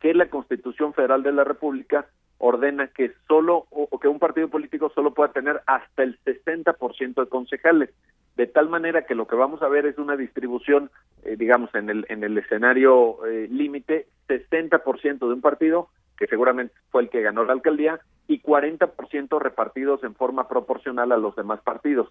Que 0.00 0.14
la 0.14 0.26
Constitución 0.26 0.92
Federal 0.94 1.22
de 1.22 1.32
la 1.32 1.44
República 1.44 2.06
ordena 2.38 2.88
que 2.88 3.12
solo 3.28 3.66
o 3.70 3.98
que 3.98 4.08
un 4.08 4.18
partido 4.18 4.48
político 4.48 4.90
solo 4.94 5.14
pueda 5.14 5.32
tener 5.32 5.62
hasta 5.66 6.02
el 6.02 6.18
60% 6.24 7.14
de 7.14 7.28
concejales, 7.28 7.90
de 8.36 8.46
tal 8.46 8.68
manera 8.68 9.06
que 9.06 9.14
lo 9.14 9.26
que 9.26 9.36
vamos 9.36 9.62
a 9.62 9.68
ver 9.68 9.86
es 9.86 9.96
una 9.98 10.16
distribución, 10.16 10.90
eh, 11.22 11.36
digamos, 11.36 11.74
en 11.74 11.88
el 11.88 12.04
en 12.08 12.24
el 12.24 12.36
escenario 12.36 13.24
eh, 13.26 13.48
límite, 13.50 14.08
60% 14.28 15.18
de 15.18 15.32
un 15.32 15.40
partido 15.40 15.88
que 16.16 16.26
seguramente 16.26 16.74
fue 16.90 17.02
el 17.02 17.10
que 17.10 17.22
ganó 17.22 17.44
la 17.44 17.52
alcaldía 17.52 18.00
y 18.26 18.40
40% 18.40 19.38
repartidos 19.40 20.02
en 20.04 20.14
forma 20.14 20.48
proporcional 20.48 21.12
a 21.12 21.16
los 21.16 21.36
demás 21.36 21.60
partidos. 21.62 22.08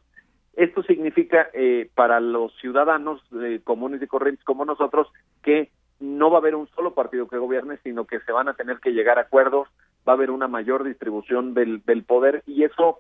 Esto 0.56 0.84
significa 0.84 1.50
eh, 1.54 1.90
para 1.96 2.20
los 2.20 2.56
ciudadanos 2.60 3.22
eh, 3.42 3.62
comunes 3.64 4.02
y 4.02 4.08
corrientes 4.08 4.46
como 4.46 4.66
nosotros 4.66 5.08
que 5.42 5.72
no 6.00 6.30
va 6.30 6.38
a 6.38 6.42
haber 6.42 6.56
un 6.56 6.68
solo 6.76 6.94
partido 6.94 7.28
que 7.28 7.38
gobierne, 7.38 7.78
sino 7.84 8.06
que 8.06 8.20
se 8.20 8.32
van 8.32 8.50
a 8.50 8.54
tener 8.54 8.80
que 8.80 8.92
llegar 8.92 9.18
a 9.18 9.22
acuerdos, 9.22 9.68
va 10.08 10.14
a 10.14 10.16
haber 10.16 10.32
una 10.32 10.48
mayor 10.48 10.84
distribución 10.84 11.54
del, 11.54 11.82
del 11.86 12.04
poder 12.04 12.44
y 12.46 12.64
eso 12.64 13.00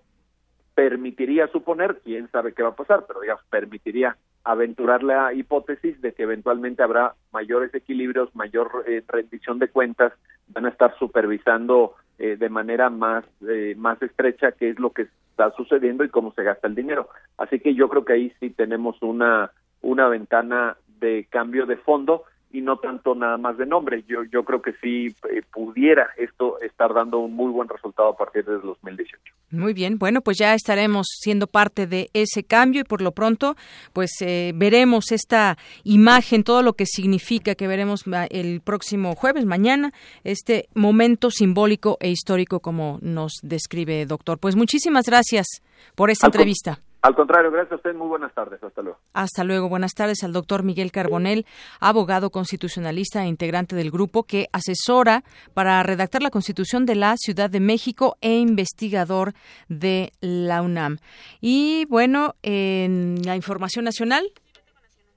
permitiría 0.73 1.47
suponer, 1.47 1.99
quién 2.03 2.29
sabe 2.31 2.53
qué 2.53 2.63
va 2.63 2.69
a 2.69 2.75
pasar, 2.75 3.05
pero 3.07 3.21
digamos, 3.21 3.43
permitiría 3.49 4.17
aventurar 4.43 5.03
la 5.03 5.33
hipótesis 5.33 6.01
de 6.01 6.13
que 6.13 6.23
eventualmente 6.23 6.83
habrá 6.83 7.15
mayores 7.31 7.73
equilibrios, 7.73 8.35
mayor 8.35 8.83
eh, 8.87 9.03
rendición 9.07 9.59
de 9.59 9.69
cuentas, 9.69 10.13
van 10.47 10.65
a 10.65 10.69
estar 10.69 10.97
supervisando 10.97 11.95
eh, 12.17 12.35
de 12.37 12.49
manera 12.49 12.89
más, 12.89 13.23
eh, 13.47 13.75
más 13.77 14.01
estrecha 14.01 14.51
qué 14.51 14.69
es 14.69 14.79
lo 14.79 14.91
que 14.91 15.07
está 15.33 15.51
sucediendo 15.51 16.03
y 16.03 16.09
cómo 16.09 16.31
se 16.33 16.43
gasta 16.43 16.67
el 16.67 16.75
dinero. 16.75 17.09
Así 17.37 17.59
que 17.59 17.73
yo 17.73 17.89
creo 17.89 18.05
que 18.05 18.13
ahí 18.13 18.33
sí 18.39 18.51
tenemos 18.51 19.01
una, 19.01 19.51
una 19.81 20.07
ventana 20.07 20.77
de 20.99 21.25
cambio 21.29 21.65
de 21.65 21.77
fondo 21.77 22.23
y 22.53 22.61
no 22.61 22.77
tanto 22.77 23.15
nada 23.15 23.37
más 23.37 23.57
de 23.57 23.65
nombre. 23.65 24.05
Yo, 24.07 24.23
yo 24.31 24.45
creo 24.45 24.61
que 24.61 24.73
sí 24.73 25.07
eh, 25.29 25.41
pudiera 25.51 26.11
esto 26.17 26.61
estar 26.61 26.93
dando 26.93 27.17
un 27.17 27.35
muy 27.35 27.51
buen 27.51 27.67
resultado 27.67 28.09
a 28.09 28.15
partir 28.15 28.45
de 28.45 28.59
2018. 28.59 29.19
Muy 29.49 29.73
bien, 29.73 29.97
bueno, 29.97 30.21
pues 30.21 30.37
ya 30.37 30.53
estaremos 30.53 31.07
siendo 31.19 31.47
parte 31.47 31.87
de 31.87 32.09
ese 32.13 32.43
cambio 32.43 32.81
y 32.81 32.83
por 32.83 33.01
lo 33.01 33.11
pronto, 33.11 33.55
pues 33.91 34.11
eh, 34.21 34.51
veremos 34.55 35.11
esta 35.11 35.57
imagen, 35.83 36.43
todo 36.43 36.61
lo 36.61 36.73
que 36.73 36.85
significa 36.85 37.55
que 37.55 37.67
veremos 37.67 38.03
el 38.29 38.61
próximo 38.61 39.15
jueves, 39.15 39.45
mañana, 39.45 39.91
este 40.23 40.69
momento 40.75 41.31
simbólico 41.31 41.97
e 41.99 42.09
histórico 42.09 42.59
como 42.59 42.99
nos 43.01 43.33
describe, 43.41 44.05
doctor. 44.05 44.37
Pues 44.37 44.55
muchísimas 44.55 45.07
gracias 45.07 45.47
por 45.95 46.11
esta 46.11 46.27
entrevista. 46.27 46.79
Al 47.03 47.15
contrario, 47.15 47.51
gracias 47.51 47.73
a 47.73 47.75
usted. 47.75 47.93
Muy 47.95 48.07
buenas 48.07 48.33
tardes. 48.33 48.63
Hasta 48.63 48.81
luego. 48.81 48.97
Hasta 49.13 49.43
luego. 49.43 49.67
Buenas 49.67 49.91
tardes 49.93 50.23
al 50.23 50.31
doctor 50.31 50.63
Miguel 50.63 50.93
Carbonel, 50.93 51.45
abogado 51.81 52.29
constitucionalista 52.29 53.23
e 53.23 53.27
integrante 53.27 53.75
del 53.75 53.91
grupo 53.91 54.23
que 54.23 54.47
asesora 54.53 55.25
para 55.53 55.83
redactar 55.83 56.23
la 56.23 56.29
Constitución 56.29 56.85
de 56.85 56.95
la 56.95 57.17
Ciudad 57.17 57.49
de 57.49 57.59
México 57.59 58.15
e 58.21 58.37
investigador 58.37 59.33
de 59.67 60.13
la 60.21 60.61
UNAM. 60.61 60.99
Y 61.41 61.83
bueno, 61.89 62.35
en 62.41 63.21
la 63.25 63.35
información 63.35 63.83
nacional, 63.83 64.31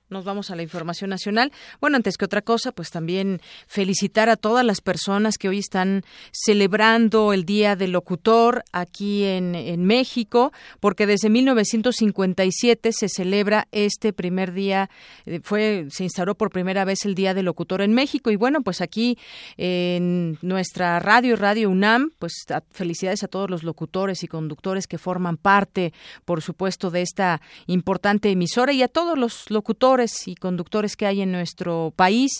nos 0.08 0.24
vamos 0.24 0.50
a 0.50 0.56
la 0.56 0.62
información 0.62 1.10
nacional. 1.10 1.52
Bueno, 1.80 1.96
antes 1.96 2.16
que 2.16 2.24
otra 2.24 2.42
cosa, 2.42 2.70
pues 2.70 2.90
también 2.90 3.40
felicitar 3.66 4.28
a 4.28 4.36
todas 4.36 4.64
las 4.64 4.80
personas 4.80 5.36
que 5.36 5.48
hoy 5.48 5.58
están 5.58 6.04
celebrando 6.32 7.32
el 7.32 7.44
Día 7.44 7.74
del 7.74 7.92
Locutor 7.92 8.62
aquí 8.72 9.24
en, 9.24 9.54
en 9.56 9.84
México, 9.84 10.52
porque 10.78 11.06
desde 11.06 11.28
1957 11.28 12.92
se 12.92 13.08
celebra 13.08 13.66
este 13.72 14.12
primer 14.12 14.52
día, 14.52 14.90
eh, 15.24 15.40
fue 15.42 15.86
se 15.90 16.04
instauró 16.04 16.36
por 16.36 16.50
primera 16.50 16.84
vez 16.84 17.04
el 17.04 17.14
Día 17.14 17.34
del 17.34 17.46
Locutor 17.46 17.82
en 17.82 17.92
México 17.92 18.30
y 18.30 18.36
bueno, 18.36 18.62
pues 18.62 18.80
aquí 18.80 19.18
en 19.56 20.38
nuestra 20.40 21.00
radio 21.00 21.34
Radio 21.34 21.68
UNAM, 21.68 22.12
pues 22.18 22.44
felicidades 22.70 23.24
a 23.24 23.28
todos 23.28 23.50
los 23.50 23.64
locutores 23.64 24.22
y 24.22 24.28
conductores 24.28 24.86
que 24.86 24.98
forman 24.98 25.36
parte, 25.36 25.92
por 26.24 26.42
supuesto, 26.42 26.90
de 26.90 27.02
esta 27.02 27.40
importante 27.66 28.30
emisora 28.30 28.72
y 28.72 28.82
a 28.82 28.88
todos 28.88 29.18
los 29.18 29.50
locutores 29.50 29.95
y 30.26 30.35
conductores 30.35 30.96
que 30.96 31.06
hay 31.06 31.22
en 31.22 31.32
nuestro 31.32 31.92
país, 31.96 32.32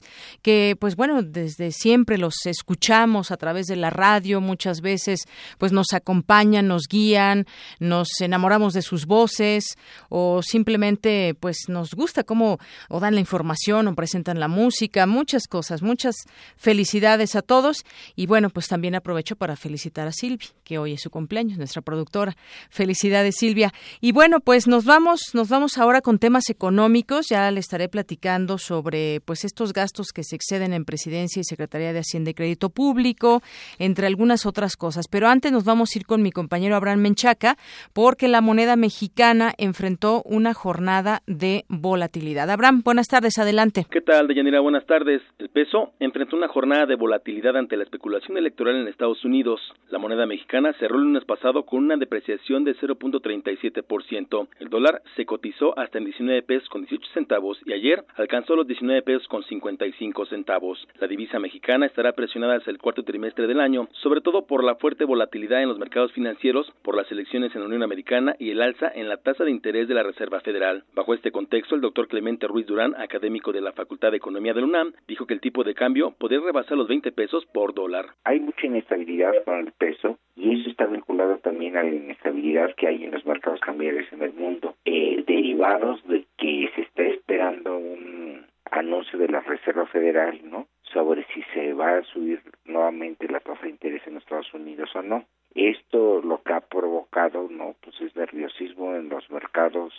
que 0.42 0.77
pues 0.79 0.97
bueno, 0.97 1.23
desde 1.23 1.73
siempre 1.73 2.19
los 2.19 2.35
escuchamos 2.45 3.31
a 3.31 3.37
través 3.37 3.67
de 3.67 3.77
la 3.77 3.90
radio, 3.90 4.40
muchas 4.40 4.81
veces 4.81 5.25
pues 5.59 5.73
nos 5.73 5.92
acompañan, 5.92 6.69
nos 6.69 6.83
guían, 6.88 7.46
nos 7.79 8.21
enamoramos 8.21 8.75
de 8.75 8.83
sus 8.83 9.07
voces 9.07 9.77
o 10.09 10.42
simplemente 10.42 11.35
pues 11.38 11.69
nos 11.69 11.94
gusta 11.94 12.25
cómo 12.25 12.59
o 12.88 13.00
dan 13.00 13.15
la 13.15 13.21
información 13.21 13.88
o 13.88 13.94
presentan 13.94 14.40
la 14.40 14.48
música, 14.48 15.07
muchas 15.07 15.46
cosas, 15.46 15.83
muchas 15.83 16.17
felicidades 16.57 17.37
a 17.37 17.42
todos 17.42 17.85
y 18.15 18.27
bueno, 18.27 18.50
pues 18.50 18.69
también 18.69 18.94
aprovecho 18.94 19.37
para 19.37 19.57
felicitar 19.57 20.07
a 20.07 20.13
Silvia, 20.13 20.48
que 20.65 20.79
hoy 20.79 20.92
es 20.92 21.02
su 21.02 21.11
cumpleaños, 21.11 21.59
nuestra 21.59 21.83
productora. 21.83 22.37
Felicidades 22.71 23.37
Silvia. 23.37 23.73
Y 24.00 24.13
bueno, 24.13 24.40
pues 24.40 24.67
nos 24.67 24.85
vamos, 24.85 25.21
nos 25.33 25.48
vamos 25.48 25.79
ahora 25.79 26.00
con 26.00 26.19
temas 26.19 26.50
económicos, 26.50 27.29
ya 27.29 27.46
le 27.51 27.61
estaré 27.61 27.88
platicando 27.88 28.59
sobre 28.59 29.21
pues 29.25 29.44
estos 29.44 29.73
gastos 29.73 30.13
que 30.13 30.23
se 30.23 30.37
exceden 30.37 30.73
en 30.73 30.85
Presidencia 30.85 31.40
y 31.40 31.44
Secretaría 31.44 31.92
de 31.92 32.01
Hacienda 32.01 32.31
y 32.31 32.35
Crédito 32.35 32.71
Público, 32.71 33.42
entre 33.79 34.07
algunas 34.07 34.47
otras 34.47 34.77
cosas, 34.77 35.07
pero 35.11 35.29
antes 35.29 35.53
nos 35.53 35.65
vamos 35.65 35.94
a 35.94 35.99
ir 35.99 36.07
con 36.07 36.23
mi 36.23 36.33
compañero 36.33 36.77
Abraham 36.77 37.01
Menchaca 37.01 37.57
porque 37.92 38.29
la 38.29 38.40
moneda 38.40 38.77
mexicana 38.77 39.53
enfrentó 39.59 40.23
una 40.25 40.55
jornada 40.55 41.23
de 41.27 41.65
volatilidad. 41.69 42.51
Abraham, 42.51 42.83
buenas 42.85 43.09
tardes, 43.09 43.38
adelante. 43.38 43.87
¿Qué 43.90 44.01
tal, 44.01 44.29
Deyanira? 44.29 44.61
Buenas 44.61 44.87
tardes. 44.87 45.23
El 45.38 45.49
peso 45.49 45.92
enfrentó 46.01 46.37
una 46.37 46.49
jornada 46.49 46.87
de 46.87 46.97
volatilidad 46.97 47.57
ante 47.57 47.77
la 47.77 47.85
especulación 47.85 48.37
electoral 48.38 48.77
en 48.77 48.88
Estados 48.88 49.25
Unidos. 49.25 49.61
La 49.90 49.99
moneda 49.99 50.27
mexicana 50.27 50.73
cerró 50.79 50.97
el 50.97 51.05
lunes 51.05 51.25
pasado 51.25 51.65
con 51.65 51.85
una 51.85 51.97
depreciación 51.97 52.65
de 52.65 52.75
0.37%. 52.77 54.49
El 54.61 54.69
dólar 54.69 55.03
se 55.17 55.27
cotizó 55.27 55.79
hasta 55.79 55.99
en 55.99 56.05
19 56.05 56.42
pesos 56.42 56.69
con 56.69 56.83
18 56.83 57.07
centavos 57.13 57.36
y 57.65 57.73
ayer 57.73 58.03
alcanzó 58.17 58.57
los 58.57 58.67
19 58.67 59.03
pesos 59.03 59.29
con 59.29 59.43
55 59.43 60.27
centavos. 60.27 60.87
La 60.99 61.07
divisa 61.07 61.39
mexicana 61.39 61.87
estará 61.87 62.13
presionada 62.13 62.57
hacia 62.57 62.71
el 62.71 62.79
cuarto 62.79 63.03
trimestre 63.03 63.47
del 63.47 63.61
año, 63.61 63.89
sobre 63.93 64.21
todo 64.21 64.47
por 64.47 64.65
la 64.65 64.77
fuerte 64.77 65.05
volatilidad 65.05 65.63
en 65.63 65.69
los 65.69 65.79
mercados 65.79 66.13
financieros, 66.13 66.73
por 66.83 66.97
las 66.97 67.11
elecciones 67.13 67.55
en 67.55 67.61
la 67.61 67.67
Unión 67.67 67.83
Americana 67.83 68.35
y 68.39 68.51
el 68.51 68.63
alza 68.63 68.91
en 68.95 69.09
la 69.09 69.19
tasa 69.19 69.45
de 69.45 69.51
interés 69.51 69.87
de 69.87 69.95
la 69.95 70.03
Reserva 70.03 70.41
Federal. 70.41 70.85
Bajo 70.95 71.15
este 71.15 71.31
contexto, 71.31 71.75
el 71.75 71.83
doctor 71.83 72.09
Clemente 72.09 72.47
Ruiz 72.47 72.67
Durán, 72.67 72.95
académico 72.97 73.53
de 73.53 73.61
la 73.61 73.73
Facultad 73.73 74.11
de 74.11 74.17
Economía 74.17 74.55
de 74.55 74.61
la 74.61 74.67
UNAM, 74.67 74.93
dijo 75.07 75.27
que 75.27 75.35
el 75.35 75.41
tipo 75.41 75.63
de 75.63 75.75
cambio 75.75 76.15
podría 76.19 76.41
rebasar 76.41 76.79
los 76.79 76.89
20 76.89 77.13
pesos 77.13 77.45
por 77.53 77.75
dólar. 77.75 78.07
Hay 78.25 78.41
mucha 78.41 78.67
inestabilidad 78.67 79.33
con 79.45 79.59
el 79.59 79.73
peso 79.73 80.19
y 80.37 80.61
eso 80.61 80.71
está 80.71 80.87
vinculado 80.87 81.39
también 81.39 81.77
a 81.77 81.83
la 81.83 81.95
inestabilidad 81.95 82.75
que 82.77 82.87
hay 82.87 83.05
en 83.05 83.13
los 83.13 83.25
mercados 83.27 83.61
cambiarios 83.61 84.11
en 84.13 84.23
el 84.23 84.33
mundo, 84.33 84.75
eh, 84.85 85.23
derivados 85.27 86.07
de 86.07 86.25
que 86.37 86.71
se 86.75 86.83
está 86.83 87.03
esperando 87.27 87.77
un 87.77 88.46
anuncio 88.70 89.18
de 89.18 89.27
la 89.27 89.40
Reserva 89.40 89.85
Federal, 89.87 90.40
¿no? 90.44 90.68
Sobre 90.92 91.27
si 91.35 91.42
se 91.52 91.72
va 91.72 91.98
a 91.98 92.04
subir 92.04 92.40
nuevamente 92.64 93.27
la 93.29 93.40
tasa 93.40 93.62
de 93.62 93.70
interés 93.70 94.06
en 94.06 94.16
Estados 94.16 94.54
Unidos 94.54 94.94
o 94.94 95.02
no. 95.02 95.24
Esto 95.52 96.22
lo 96.22 96.40
que 96.42 96.52
ha 96.52 96.60
provocado, 96.60 97.48
¿no? 97.50 97.74
Pues 97.83 98.00
es 98.00 98.14
nerviosismo 98.14 98.94
en 98.94 99.08
los 99.08 99.29
mercados 99.31 99.92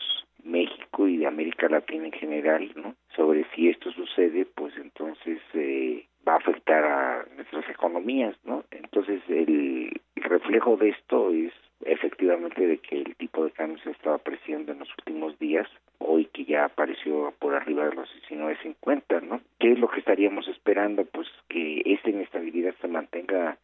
México 0.46 1.06
y 1.08 1.18
de 1.18 1.28
América 1.28 1.68
Latina 1.68 2.06
en 2.06 2.14
general, 2.14 2.72
¿no? 2.76 2.96
Sobre 3.14 3.46
si 3.54 3.68
esto 3.68 3.92
sucede, 3.92 4.46
pues 4.46 4.74
entonces 4.78 5.40
eh, 5.54 6.06
va 6.26 6.36
a 6.36 6.38
afectar 6.38 6.84
a 6.86 7.26
nuestras 7.36 7.70
economías, 7.70 8.38
¿no? 8.46 8.64
Entonces 8.72 9.22
el, 9.28 10.00
reflejo 10.16 10.78
de 10.78 10.90
esto 10.90 11.32
es 11.32 11.52
efectivamente 11.86 12.66
de 12.66 12.78
que 12.80 12.98
el 13.02 13.16
tipo 13.16 13.44
de 13.44 13.52
cambio 13.52 13.82
se 13.84 13.92
estaba 13.92 14.16
apreciando 14.16 14.72
en 14.72 14.80
los 14.80 14.90
últimos 14.98 15.38
días, 15.40 15.68
hoy 16.00 16.26
que 16.26 16.46
ya 16.46 16.66
apareció 16.66 17.34
por 17.40 17.56
arriba 17.56 17.88
de 17.88 17.96
los 17.96 18.10
19.50, 18.30 19.22
¿no? 19.24 19.42
¿Qué 19.60 19.74
es 19.74 19.80
lo 19.80 19.88
que 19.88 20.00
estaríamos 20.00 20.48
esperando? 20.48 21.06
Pues 21.06 21.28
que 21.50 21.82
esta 21.86 22.10
inestabilidad 22.10 22.76
se 22.82 22.88
mantenga 22.88 23.58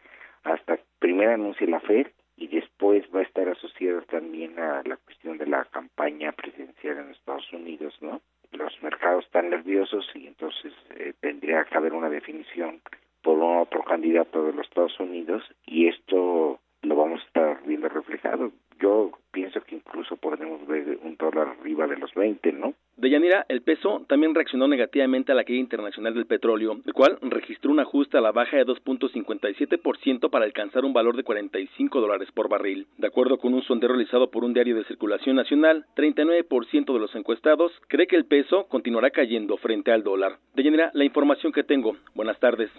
hasta 0.43 0.77
primero 0.99 1.31
anuncie 1.31 1.67
la 1.67 1.79
FED 1.79 2.07
y 2.35 2.47
después 2.47 3.03
va 3.15 3.19
a 3.19 3.23
estar 3.23 3.47
asociada 3.47 4.01
también 4.01 4.59
a 4.59 4.81
la 4.83 4.97
cuestión 4.97 5.37
de 5.37 5.45
la 5.45 5.65
campaña 5.65 6.31
presidencial 6.31 6.97
en 6.97 7.11
Estados 7.11 7.51
Unidos, 7.53 7.95
¿no? 8.01 8.21
Los 8.51 8.81
mercados 8.83 9.25
están 9.25 9.49
nerviosos 9.49 10.05
y 10.13 10.27
entonces 10.27 10.73
eh, 10.95 11.13
tendría 11.19 11.63
que 11.65 11.77
haber 11.77 11.93
una 11.93 12.09
definición 12.09 12.81
por 13.21 13.39
un 13.39 13.59
otro 13.59 13.83
candidato 13.83 14.43
de 14.43 14.53
los 14.53 14.67
Estados 14.67 14.99
Unidos 14.99 15.43
y 15.65 15.87
esto 15.87 16.59
lo 16.83 16.95
vamos 16.95 17.21
a 17.21 17.25
estar 17.25 17.63
viendo 17.65 17.89
reflejado. 17.89 18.51
Yo 18.81 19.11
pienso 19.31 19.61
que 19.61 19.75
incluso 19.75 20.15
podremos 20.17 20.65
ver 20.67 20.99
un 21.03 21.17
dólar 21.17 21.55
arriba 21.59 21.87
de 21.87 21.97
los 21.97 22.13
20, 22.13 22.51
¿no? 22.53 22.73
Deyanira, 22.95 23.45
el 23.49 23.61
peso 23.63 24.05
también 24.07 24.35
reaccionó 24.35 24.67
negativamente 24.67 25.31
a 25.31 25.35
la 25.35 25.43
caída 25.43 25.59
internacional 25.59 26.13
del 26.13 26.27
petróleo, 26.27 26.79
el 26.85 26.93
cual 26.93 27.17
registró 27.21 27.71
un 27.71 27.79
ajuste 27.79 28.17
a 28.17 28.21
la 28.21 28.31
baja 28.31 28.57
de 28.57 28.65
2.57% 28.65 30.29
para 30.29 30.45
alcanzar 30.45 30.85
un 30.85 30.93
valor 30.93 31.17
de 31.17 31.23
45 31.23 31.99
dólares 31.99 32.29
por 32.31 32.49
barril. 32.49 32.87
De 32.97 33.07
acuerdo 33.07 33.39
con 33.39 33.55
un 33.55 33.63
sondeo 33.63 33.89
realizado 33.89 34.29
por 34.29 34.43
un 34.43 34.53
diario 34.53 34.75
de 34.75 34.85
circulación 34.85 35.35
nacional, 35.35 35.85
39% 35.95 36.93
de 36.93 36.99
los 36.99 37.15
encuestados 37.15 37.71
cree 37.87 38.05
que 38.05 38.15
el 38.15 38.25
peso 38.25 38.67
continuará 38.69 39.09
cayendo 39.09 39.57
frente 39.57 39.91
al 39.91 40.03
dólar. 40.03 40.37
Deyanira, 40.53 40.91
la 40.93 41.05
información 41.05 41.51
que 41.51 41.63
tengo. 41.63 41.97
Buenas 42.13 42.39
tardes. 42.39 42.69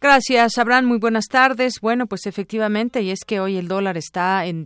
Gracias, 0.00 0.58
Abraham. 0.58 0.86
Muy 0.86 0.98
buenas 0.98 1.26
tardes. 1.26 1.80
Bueno, 1.80 2.06
pues 2.06 2.26
efectivamente, 2.26 3.02
y 3.02 3.10
es 3.10 3.24
que 3.26 3.40
hoy 3.40 3.56
el 3.56 3.68
dólar 3.68 3.96
está 3.96 4.46
en 4.46 4.62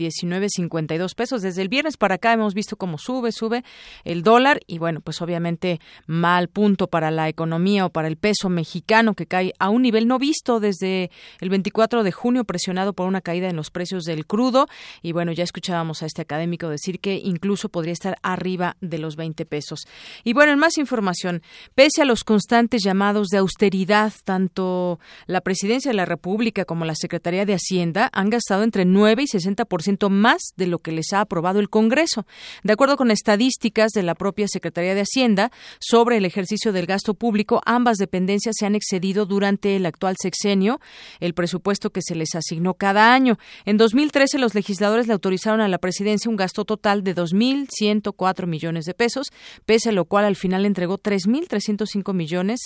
19.52 0.69 1.15
pesos. 1.15 1.43
Desde 1.43 1.63
el 1.63 1.69
viernes 1.69 1.97
para 1.97 2.17
acá 2.17 2.33
hemos 2.33 2.55
visto 2.55 2.77
cómo 2.77 2.99
sube, 2.99 3.33
sube 3.33 3.65
el 4.05 4.23
dólar 4.23 4.61
y 4.67 4.79
bueno, 4.79 5.01
pues 5.01 5.21
obviamente 5.23 5.81
mal 6.07 6.49
punto 6.49 6.89
para 6.89 7.11
la 7.11 7.29
economía 7.29 7.87
o 7.87 7.91
para 7.91 8.09
el 8.09 8.17
peso 8.17 8.49
mexicano 8.49 9.15
que 9.15 9.27
cae 9.27 9.53
a 9.59 9.71
un 9.71 9.83
nivel 9.83 10.07
no 10.07 10.19
visto 10.19 10.61
desde 10.61 11.11
el 11.41 11.51
24 11.51 12.03
de 12.03 12.13
junio 12.13 12.45
presionado 12.45 12.93
por 12.93 13.07
una 13.07 13.21
caída 13.21 13.49
en 13.49 13.57
los 13.57 13.71
precios 13.71 14.05
del 14.05 14.27
crudo 14.27 14.69
y 15.03 15.13
bueno, 15.13 15.33
ya 15.33 15.45
escuchábamos 15.45 16.03
a 16.03 16.07
este 16.07 16.23
académico 16.23 16.69
decir 16.69 17.01
que 17.01 17.17
incluso 17.17 17.69
podría 17.69 17.93
estar 17.93 18.17
arriba 18.23 18.77
de 18.81 18.99
los 18.99 19.17
20 19.17 19.47
pesos. 19.47 19.81
Y 20.23 20.33
bueno, 20.33 20.53
en 20.53 20.59
más 20.59 20.79
información, 20.79 21.43
pese 21.75 22.03
a 22.03 22.05
los 22.05 22.25
constantes 22.25 22.83
llamados 22.83 23.29
de 23.29 23.39
austeridad, 23.39 24.13
tanto 24.25 24.99
la 25.27 25.41
Presidencia 25.41 25.91
de 25.91 25.97
la 25.97 26.05
República 26.05 26.65
como 26.65 26.85
la 26.85 26.95
Secretaría 26.95 27.45
de 27.45 27.55
Hacienda 27.55 28.11
han 28.13 28.31
gastado 28.31 28.63
entre 28.63 28.85
9 28.85 29.23
y 29.23 29.27
60% 29.27 30.09
más 30.09 30.54
de 30.57 30.67
lo 30.67 30.79
que 30.79 30.93
les 30.93 31.13
ha 31.13 31.21
aprobado 31.21 31.61
el 31.61 31.69
Congreso. 31.69 32.27
De 32.63 32.73
acuerdo 32.73 32.97
con 32.97 33.11
estadísticas 33.11 33.93
de 33.93 34.03
la 34.03 34.15
propia 34.15 34.49
Secretaría 34.49 34.95
de 34.95 35.03
Hacienda 35.03 35.51
sobre 35.81 36.17
el 36.17 36.25
ejercicio 36.25 36.73
del 36.73 36.87
gasto 36.87 37.15
público, 37.15 37.61
ambas 37.65 37.99
dependencias 37.99 38.57
se 38.59 38.67
han 38.67 38.75
excedido 38.75 39.27
durante 39.27 39.77
el 39.77 39.87
actual 39.87 40.17
sexenio 40.21 40.81
el 41.21 41.35
presupuesto 41.35 41.91
que 41.91 42.03
se 42.03 42.15
les 42.15 42.35
asignó 42.35 42.75
cada 42.75 43.13
año. 43.15 43.39
En 43.65 43.77
2013 43.77 44.39
los 44.39 44.55
legisladores 44.55 45.07
le 45.07 45.13
autorizaron 45.13 45.61
a 45.61 45.69
la 45.69 45.79
Presidencia 45.79 46.31
un 46.31 46.37
gasto 46.37 46.65
total 46.65 47.05
de 47.05 47.15
2.104 47.15 48.47
millones 48.47 48.85
de 48.85 48.95
pesos, 48.95 49.29
pese 49.65 49.91
a 49.91 49.93
lo 49.93 50.05
cual 50.05 50.25
al 50.25 50.37
final 50.37 50.67
entregó 50.67 50.99
3.305 50.99 52.15
millones, 52.15 52.61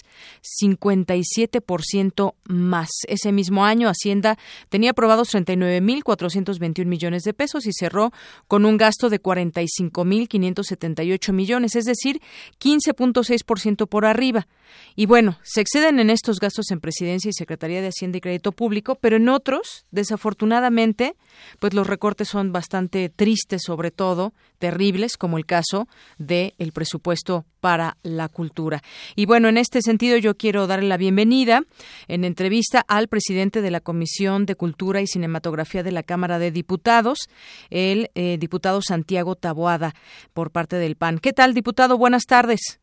57% 0.63 2.35
más. 2.45 2.89
Ese 3.07 3.33
mismo 3.33 3.65
año 3.65 3.89
Hacienda 3.89 4.39
tenía 4.69 4.91
aprobados 4.91 5.35
39.421 5.35 6.87
millones 6.87 7.23
de 7.23 7.35
pesos 7.35 7.67
y 7.67 7.73
cerró 7.79 8.13
con 8.47 8.65
un 8.65 8.77
gasto 8.77 9.09
de 9.09 9.23
45.578 9.23 11.33
millones, 11.33 11.77
es 11.77 11.85
decir, 11.85 12.21
15.6% 12.61 13.87
por 13.87 14.05
arriba. 14.05 14.49
Y 14.97 15.07
bueno, 15.07 15.39
se 15.43 15.61
exceden 15.61 15.99
en 15.99 16.11
estos 16.11 16.41
gastos 16.41 16.71
en 16.71 16.81
Presidencia 16.81 17.31
y 17.31 17.33
Secretaría 17.33 17.81
de 17.81 17.89
Hacienda 17.89 18.19
y 18.19 18.21
Crédito 18.21 18.53
Público, 18.53 18.97
pero 18.97 19.17
en 19.17 19.29
otros, 19.29 19.87
desafortunadamente, 19.91 21.17
pues 21.59 21.75
los 21.75 21.87
recortes 21.87 22.29
son 22.29 22.53
bastante 22.53 23.09
tristes, 23.09 23.63
sobre 23.65 23.91
todo 23.91 24.35
terribles, 24.59 25.17
como 25.17 25.39
el 25.39 25.47
caso 25.47 25.89
del 26.19 26.55
el 26.59 26.73
presupuesto 26.73 27.45
para 27.61 27.97
la 28.03 28.29
cultura. 28.29 28.81
Y 29.17 29.27
bueno, 29.27 29.49
en 29.49 29.57
este 29.57 29.83
sentido 29.83 30.17
yo 30.19 30.37
quiero 30.37 30.67
darle 30.67 30.89
la 30.89 30.97
bienvenida 30.97 31.63
en 32.09 32.25
entrevista 32.25 32.85
al 32.89 33.09
presidente 33.09 33.63
de 33.63 33.71
la 33.71 33.81
Comisión 33.81 34.47
de 34.47 34.55
Cultura 34.55 35.01
y 35.01 35.07
Cinematografía 35.07 35.83
de 35.83 35.93
la 35.93 36.03
Cámara 36.03 36.39
de 36.39 36.51
Diputados, 36.51 37.29
el 37.71 38.11
eh, 38.15 38.39
diputado 38.39 38.81
Santiago 38.83 39.35
Taboada, 39.35 39.93
por 40.33 40.51
parte 40.51 40.77
del 40.77 40.97
PAN. 40.97 41.19
¿Qué 41.19 41.33
tal, 41.33 41.55
diputado? 41.55 41.99
Buenas 41.99 42.25
tardes. 42.25 42.81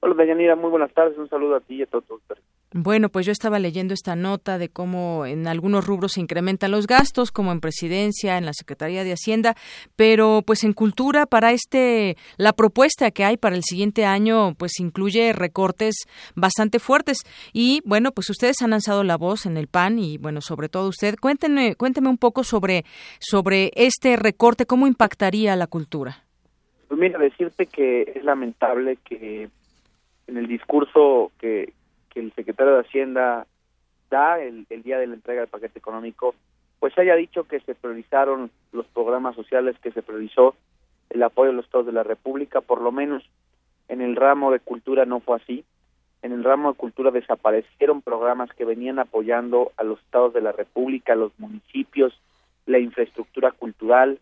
Hola, 0.00 0.14
Dayanira, 0.14 0.56
muy 0.56 0.70
buenas 0.70 0.92
tardes. 0.92 1.16
Un 1.16 1.28
saludo 1.28 1.56
a 1.56 1.60
ti 1.60 1.76
y 1.76 1.82
a 1.82 1.86
todos. 1.86 2.04
Bueno, 2.76 3.08
pues 3.08 3.24
yo 3.24 3.30
estaba 3.30 3.60
leyendo 3.60 3.94
esta 3.94 4.16
nota 4.16 4.58
de 4.58 4.68
cómo 4.68 5.26
en 5.26 5.46
algunos 5.46 5.86
rubros 5.86 6.14
se 6.14 6.20
incrementan 6.20 6.72
los 6.72 6.88
gastos, 6.88 7.30
como 7.30 7.52
en 7.52 7.60
presidencia, 7.60 8.36
en 8.36 8.44
la 8.44 8.52
Secretaría 8.52 9.04
de 9.04 9.12
Hacienda, 9.12 9.54
pero 9.94 10.42
pues 10.44 10.64
en 10.64 10.72
cultura 10.72 11.24
para 11.24 11.52
este 11.52 12.16
la 12.36 12.52
propuesta 12.52 13.12
que 13.12 13.24
hay 13.24 13.36
para 13.36 13.54
el 13.54 13.62
siguiente 13.62 14.04
año 14.06 14.54
pues 14.58 14.80
incluye 14.80 15.32
recortes 15.32 15.94
bastante 16.34 16.80
fuertes 16.80 17.18
y 17.52 17.80
bueno, 17.84 18.10
pues 18.10 18.28
ustedes 18.28 18.60
han 18.60 18.70
lanzado 18.70 19.04
la 19.04 19.16
voz 19.16 19.46
en 19.46 19.56
el 19.56 19.68
PAN 19.68 20.00
y 20.00 20.18
bueno, 20.18 20.40
sobre 20.40 20.68
todo 20.68 20.88
usted, 20.88 21.14
cuéntenme 21.20 21.76
cuénteme 21.76 22.08
un 22.08 22.18
poco 22.18 22.42
sobre 22.42 22.84
sobre 23.20 23.70
este 23.76 24.16
recorte, 24.16 24.66
cómo 24.66 24.88
impactaría 24.88 25.54
la 25.54 25.68
cultura. 25.68 26.24
Pues 26.88 26.98
mira, 26.98 27.20
decirte 27.20 27.66
que 27.66 28.14
es 28.16 28.24
lamentable 28.24 28.98
que 29.04 29.48
en 30.26 30.36
el 30.36 30.48
discurso 30.48 31.30
que, 31.38 31.72
que 32.14 32.20
el 32.20 32.32
secretario 32.32 32.74
de 32.74 32.80
Hacienda 32.80 33.46
da 34.10 34.40
el, 34.40 34.66
día 34.82 34.98
de 34.98 35.08
la 35.08 35.14
entrega 35.14 35.40
del 35.40 35.50
paquete 35.50 35.78
económico, 35.78 36.34
pues 36.78 36.96
haya 36.98 37.16
dicho 37.16 37.44
que 37.44 37.60
se 37.60 37.74
priorizaron 37.74 38.50
los 38.72 38.86
programas 38.86 39.34
sociales, 39.34 39.76
que 39.82 39.90
se 39.90 40.02
priorizó 40.02 40.54
el 41.10 41.22
apoyo 41.22 41.50
a 41.50 41.54
los 41.54 41.64
estados 41.64 41.86
de 41.86 41.92
la 41.92 42.02
República, 42.02 42.60
por 42.60 42.80
lo 42.80 42.92
menos 42.92 43.28
en 43.88 44.00
el 44.00 44.16
ramo 44.16 44.50
de 44.50 44.60
cultura 44.60 45.04
no 45.04 45.20
fue 45.20 45.36
así. 45.36 45.64
En 46.22 46.32
el 46.32 46.42
ramo 46.42 46.72
de 46.72 46.78
cultura 46.78 47.10
desaparecieron 47.10 48.00
programas 48.00 48.50
que 48.54 48.64
venían 48.64 48.98
apoyando 48.98 49.72
a 49.76 49.84
los 49.84 50.00
estados 50.00 50.32
de 50.32 50.40
la 50.40 50.52
República, 50.52 51.12
a 51.12 51.16
los 51.16 51.38
municipios, 51.38 52.18
la 52.66 52.78
infraestructura 52.78 53.52
cultural, 53.52 54.18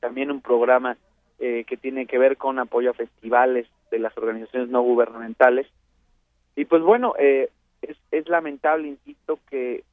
también 0.00 0.30
un 0.30 0.40
programa 0.40 0.96
eh, 1.38 1.64
que 1.66 1.76
tiene 1.76 2.06
que 2.06 2.18
ver 2.18 2.36
con 2.36 2.58
apoyo 2.58 2.90
a 2.90 2.94
festivales 2.94 3.68
de 3.90 4.00
las 4.00 4.16
organizaciones 4.18 4.68
no 4.70 4.82
gubernamentales. 4.82 5.68
Y 6.56 6.64
pues 6.66 6.82
bueno, 6.82 7.14
eh, 7.18 7.50
es, 7.82 8.28
lamentable, 8.28 8.88
insisto, 8.88 9.38
que 9.50 9.84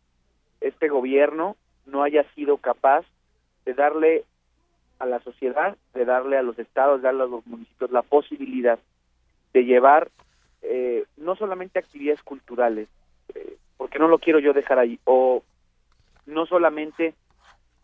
este 0.60 0.90
gobierno 0.90 1.56
no 1.86 2.04
haya 2.04 2.24
sido 2.36 2.58
capaz 2.58 3.06
de 3.66 3.74
darle 3.74 4.24
a 5.00 5.06
la 5.06 5.20
sociedad, 5.22 5.76
de 5.94 6.06
darle 6.06 6.38
a 6.38 6.44
los 6.44 6.58
estados, 6.60 7.02
de 7.02 7.08
darle 7.08 7.24
a 7.24 7.28
los 7.28 7.46
municipios 7.48 7.92
la 7.92 8.04
posibilidad 8.04 8.80
de 9.54 9.66
llevar 9.66 10.10
eh, 10.62 11.06
no 11.18 11.36
solamente 11.36 11.80
actividades 11.80 12.22
culturales, 12.22 12.88
eh, 13.34 13.58
porque 13.78 14.00
no 14.00 14.08
lo 14.08 14.20
quiero 14.20 14.40
yo 14.40 14.54
dejar 14.54 14.78
ahí, 14.78 15.00
o 15.06 15.44
no 16.28 16.46
solamente 16.46 17.16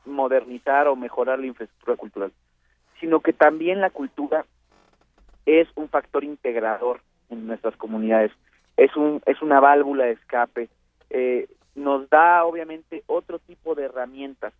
modernizar 0.06 0.88
o 0.88 0.96
mejorar 0.96 1.40
la 1.40 1.48
infraestructura 1.48 1.98
cultural, 1.98 2.32
sino 3.00 3.20
que 3.20 3.34
también 3.34 3.82
la 3.82 3.90
cultura 3.90 4.46
es 5.46 5.68
un 5.76 5.90
factor 5.90 6.24
integrador 6.24 7.02
en 7.30 7.48
nuestras 7.48 7.76
comunidades, 7.76 8.32
es 8.78 8.96
un 8.96 9.22
es 9.26 9.42
una 9.42 9.60
válvula 9.60 10.06
de 10.06 10.12
escape, 10.12 10.70
eh, 11.10 11.48
nos 11.76 12.10
da 12.10 12.46
obviamente 12.46 13.04
otro 13.08 13.40
tipo 13.40 13.76
de 13.76 13.86
herramientas 13.86 14.54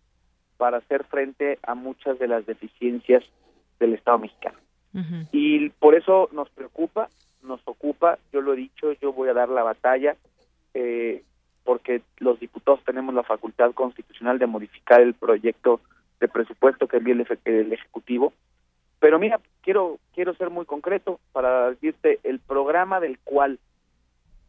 para 0.56 0.78
hacer 0.78 1.04
frente 1.04 1.58
a 1.62 1.74
muchas 1.74 2.18
de 2.18 2.28
las 2.28 2.44
deficiencias 2.46 3.24
del 3.78 3.94
Estado 3.94 4.18
mexicano. 4.18 4.58
Y 5.30 5.68
por 5.68 5.94
eso 5.94 6.28
nos 6.32 6.48
preocupa, 6.50 7.08
nos 7.42 7.60
ocupa, 7.66 8.18
yo 8.32 8.40
lo 8.40 8.54
he 8.54 8.56
dicho, 8.56 8.92
yo 8.94 9.12
voy 9.12 9.28
a 9.28 9.34
dar 9.34 9.48
la 9.48 9.62
batalla, 9.62 10.16
eh, 10.74 11.22
porque 11.62 12.02
los 12.18 12.40
diputados 12.40 12.82
tenemos 12.84 13.14
la 13.14 13.22
facultad 13.22 13.72
constitucional 13.74 14.40
de 14.40 14.46
modificar 14.46 15.00
el 15.00 15.14
proyecto 15.14 15.80
de 16.18 16.26
presupuesto 16.26 16.88
que 16.88 16.96
envíe 16.96 17.12
el, 17.12 17.26
el 17.44 17.72
Ejecutivo. 17.72 18.32
Pero 18.98 19.20
mira, 19.20 19.38
quiero, 19.62 19.98
quiero 20.14 20.34
ser 20.34 20.50
muy 20.50 20.64
concreto 20.64 21.20
para 21.30 21.70
decirte 21.70 22.18
el 22.24 22.40
programa 22.40 22.98
del 22.98 23.20
cual 23.20 23.60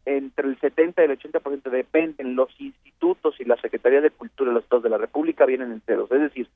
entre 0.04 0.48
el 0.48 0.58
70 0.58 1.02
y 1.02 1.04
el 1.04 1.18
80% 1.18 1.70
dependen 1.70 2.34
los 2.34 2.48
institutos 2.60 3.34
y 3.38 3.44
la 3.44 3.56
Secretaría 3.56 4.00
de 4.00 4.10
Cultura 4.10 4.50
de 4.50 4.54
los 4.54 4.64
Estados 4.64 4.84
de 4.84 4.90
la 4.90 4.98
República 4.98 5.46
vienen 5.46 5.72
enteros. 5.72 6.10
Es 6.10 6.20
decir, 6.20 6.48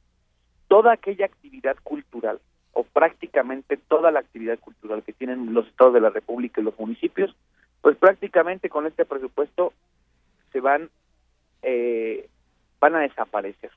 toda 0.68 0.92
aquella 0.92 1.26
actividad 1.26 1.76
cultural 1.82 2.40
o 2.72 2.82
prácticamente 2.84 3.76
toda 3.76 4.11
la 4.11 4.20
actividad 4.20 4.59
cultural 4.59 5.03
que 5.03 5.12
tienen 5.12 5.55
los 5.55 5.66
estados 5.66 5.95
de 5.95 6.01
la 6.01 6.11
República 6.11 6.61
y 6.61 6.64
los 6.64 6.78
municipios, 6.78 7.34
pues 7.80 7.97
prácticamente 7.97 8.68
con 8.68 8.86
este 8.86 9.05
presupuesto 9.05 9.72
se 10.53 10.61
van 10.61 10.90
eh, 11.62 12.28
van 12.80 12.97
a 12.97 13.01
desaparecer. 13.01 13.70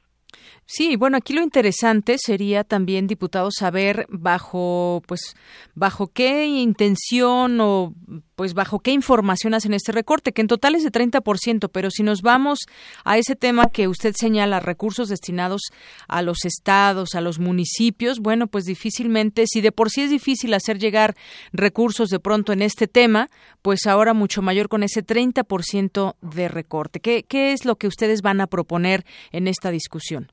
Sí, 0.66 0.98
bueno, 0.98 1.18
aquí 1.18 1.34
lo 1.34 1.42
interesante 1.42 2.18
sería 2.18 2.66
también, 2.66 3.08
diputado, 3.08 3.50
saber 3.52 4.06
bajo, 4.10 5.02
pues, 5.08 5.36
bajo 5.76 6.08
qué 6.08 6.46
intención 6.46 7.60
o, 7.62 7.94
pues, 8.38 8.54
bajo 8.54 8.80
qué 8.80 8.92
información 8.92 9.56
hacen 9.56 9.74
este 9.74 9.92
recorte, 9.92 10.32
que 10.32 10.42
en 10.42 10.48
total 10.48 10.76
es 10.76 10.84
de 10.84 10.92
30%, 10.92 11.72
pero 11.74 11.90
si 11.90 12.04
nos 12.04 12.22
vamos 12.22 12.60
a 13.04 13.18
ese 13.18 13.36
tema 13.36 13.72
que 13.74 13.88
usted 13.88 14.14
señala, 14.16 14.60
recursos 14.60 15.10
destinados 15.10 15.72
a 16.08 16.22
los 16.22 16.46
estados, 16.46 17.16
a 17.16 17.22
los 17.22 17.40
municipios, 17.40 18.20
bueno, 18.20 18.46
pues 18.46 18.66
difícilmente, 18.66 19.46
si 19.48 19.60
de 19.62 19.72
por 19.72 19.90
sí 19.90 20.04
es 20.04 20.12
difícil 20.12 20.54
hacer 20.54 20.78
llegar 20.78 21.16
recursos 21.52 22.10
de 22.10 22.20
pronto 22.20 22.54
en 22.54 22.62
este 22.62 22.88
tema, 22.88 23.28
pues 23.64 23.88
ahora 23.88 24.14
mucho 24.14 24.44
mayor 24.44 24.70
con 24.70 24.84
ese 24.84 25.04
30% 25.04 26.14
de 26.22 26.48
recorte. 26.48 27.00
¿Qué, 27.00 27.24
¿Qué 27.28 27.54
es 27.54 27.66
lo 27.66 27.78
que 27.78 27.88
ustedes 27.88 28.22
van 28.22 28.40
a 28.40 28.46
proponer 28.46 29.04
en 29.32 29.48
esta 29.48 29.72
discusión? 29.72 30.32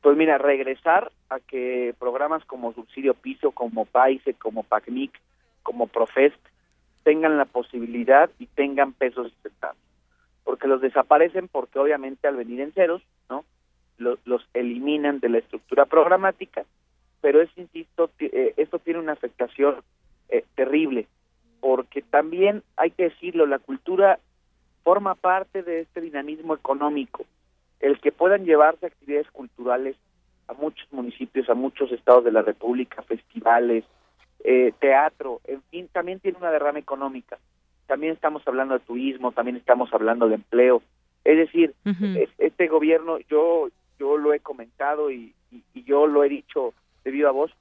Pues 0.00 0.16
mira, 0.16 0.38
regresar 0.38 1.12
a 1.28 1.38
que 1.38 1.94
programas 1.98 2.42
como 2.46 2.72
Subsidio 2.72 3.12
Piso, 3.12 3.50
como 3.50 3.84
PAISE, 3.84 4.32
como 4.34 4.62
PACNIC, 4.62 5.12
como 5.62 5.86
Profest, 5.86 6.40
tengan 7.02 7.38
la 7.38 7.44
posibilidad 7.44 8.30
y 8.38 8.46
tengan 8.46 8.92
pesos 8.92 9.30
sustentables. 9.32 9.82
Porque 10.44 10.68
los 10.68 10.80
desaparecen 10.80 11.48
porque 11.48 11.78
obviamente 11.78 12.26
al 12.26 12.36
venir 12.36 12.60
en 12.60 12.72
ceros, 12.72 13.02
¿no? 13.28 13.44
Los, 13.98 14.18
los 14.24 14.46
eliminan 14.54 15.20
de 15.20 15.28
la 15.28 15.38
estructura 15.38 15.86
programática, 15.86 16.64
pero 17.20 17.40
es, 17.40 17.50
insisto, 17.56 18.10
eh, 18.18 18.54
esto 18.56 18.78
tiene 18.78 19.00
una 19.00 19.12
afectación 19.12 19.76
eh, 20.28 20.44
terrible, 20.56 21.06
porque 21.60 22.02
también 22.02 22.62
hay 22.76 22.90
que 22.90 23.04
decirlo, 23.04 23.46
la 23.46 23.60
cultura 23.60 24.18
forma 24.82 25.14
parte 25.14 25.62
de 25.62 25.80
este 25.80 26.00
dinamismo 26.00 26.54
económico 26.54 27.24
el 27.82 28.00
que 28.00 28.12
puedan 28.12 28.44
llevarse 28.44 28.86
actividades 28.86 29.30
culturales 29.30 29.96
a 30.48 30.54
muchos 30.54 30.90
municipios, 30.92 31.48
a 31.50 31.54
muchos 31.54 31.90
estados 31.92 32.24
de 32.24 32.32
la 32.32 32.42
República, 32.42 33.02
festivales, 33.02 33.84
eh, 34.44 34.72
teatro, 34.78 35.40
en 35.44 35.62
fin, 35.70 35.88
también 35.92 36.20
tiene 36.20 36.38
una 36.38 36.50
derrama 36.50 36.78
económica. 36.78 37.38
También 37.86 38.12
estamos 38.12 38.46
hablando 38.46 38.74
de 38.74 38.80
turismo, 38.80 39.32
también 39.32 39.56
estamos 39.56 39.92
hablando 39.92 40.28
de 40.28 40.36
empleo. 40.36 40.82
Es 41.24 41.36
decir, 41.36 41.74
este 42.38 42.66
gobierno, 42.66 43.18
yo 43.28 43.68
yo 44.02 44.16
lo 44.16 44.34
he 44.34 44.40
comentado 44.40 45.12
y, 45.12 45.32
yo 45.74 46.08
lo 46.08 46.24
he 46.24 46.28
dicho 46.28 46.74
de 47.04 47.10
viva 47.12 47.30
voz, 47.30 47.52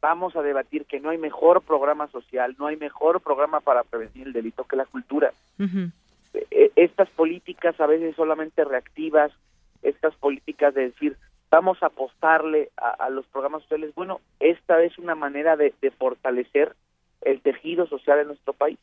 vamos 0.00 0.34
a 0.34 0.42
debatir 0.42 0.84
que 0.84 0.98
no 0.98 1.10
hay 1.10 1.18
mejor 1.18 1.62
programa 1.62 2.08
social, 2.08 2.56
no 2.58 2.66
hay 2.66 2.76
mejor 2.76 3.20
programa 3.20 3.60
para 3.60 3.84
prevenir 3.84 4.26
el 4.26 4.32
delito 4.32 4.64
que 4.64 4.74
la 4.74 4.86
cultura. 4.86 5.32
E, 5.60 6.72
estas 6.74 7.08
políticas 7.10 7.78
a 7.80 7.86
veces 7.86 8.16
solamente 8.16 8.64
reactivas, 8.64 9.30
estas 9.82 10.14
políticas 10.16 10.74
de 10.74 10.88
decir 10.90 11.16
vamos 11.50 11.82
a 11.82 11.86
apostarle 11.86 12.70
a, 12.76 13.08
los 13.10 13.26
programas 13.26 13.62
sociales, 13.62 13.94
bueno, 13.94 14.20
esta 14.40 14.82
es 14.82 14.98
una 14.98 15.14
manera 15.14 15.56
de, 15.56 15.72
fortalecer 15.98 16.74
el 17.22 17.40
tejido 17.40 17.86
social 17.86 18.20
en 18.20 18.28
nuestro 18.28 18.52
país. 18.52 18.78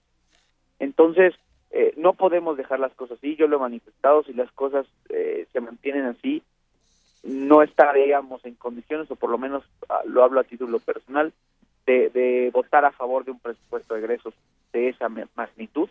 Entonces, 0.80 1.34
eh, 1.72 1.94
no 1.98 2.14
podemos 2.14 2.58
dejar 2.58 2.80
las 2.80 2.94
cosas 2.94 3.18
así, 3.18 3.36
yo 3.36 3.48
lo 3.48 3.58
he 3.58 3.60
manifestado, 3.60 4.24
si 4.24 4.34
las 4.34 4.52
cosas 4.52 4.86
eh, 5.10 5.48
se 5.52 5.60
mantienen 5.60 6.06
así, 6.06 6.42
no 7.24 7.62
estaríamos 7.64 8.44
en 8.46 8.56
condiciones, 8.56 9.10
o 9.12 9.16
por 9.16 9.30
lo 9.30 9.38
menos 9.38 9.64
ah, 9.90 10.02
lo 10.06 10.24
hablo 10.24 10.40
a 10.40 10.44
título 10.44 10.80
personal, 10.80 11.32
de, 11.86 12.50
votar 12.54 12.86
a 12.86 12.92
favor 12.92 13.26
de 13.26 13.32
un 13.32 13.40
presupuesto 13.40 13.94
de 13.94 14.00
egresos 14.00 14.34
de 14.72 14.90
esa 14.90 15.10
magnitud 15.10 15.90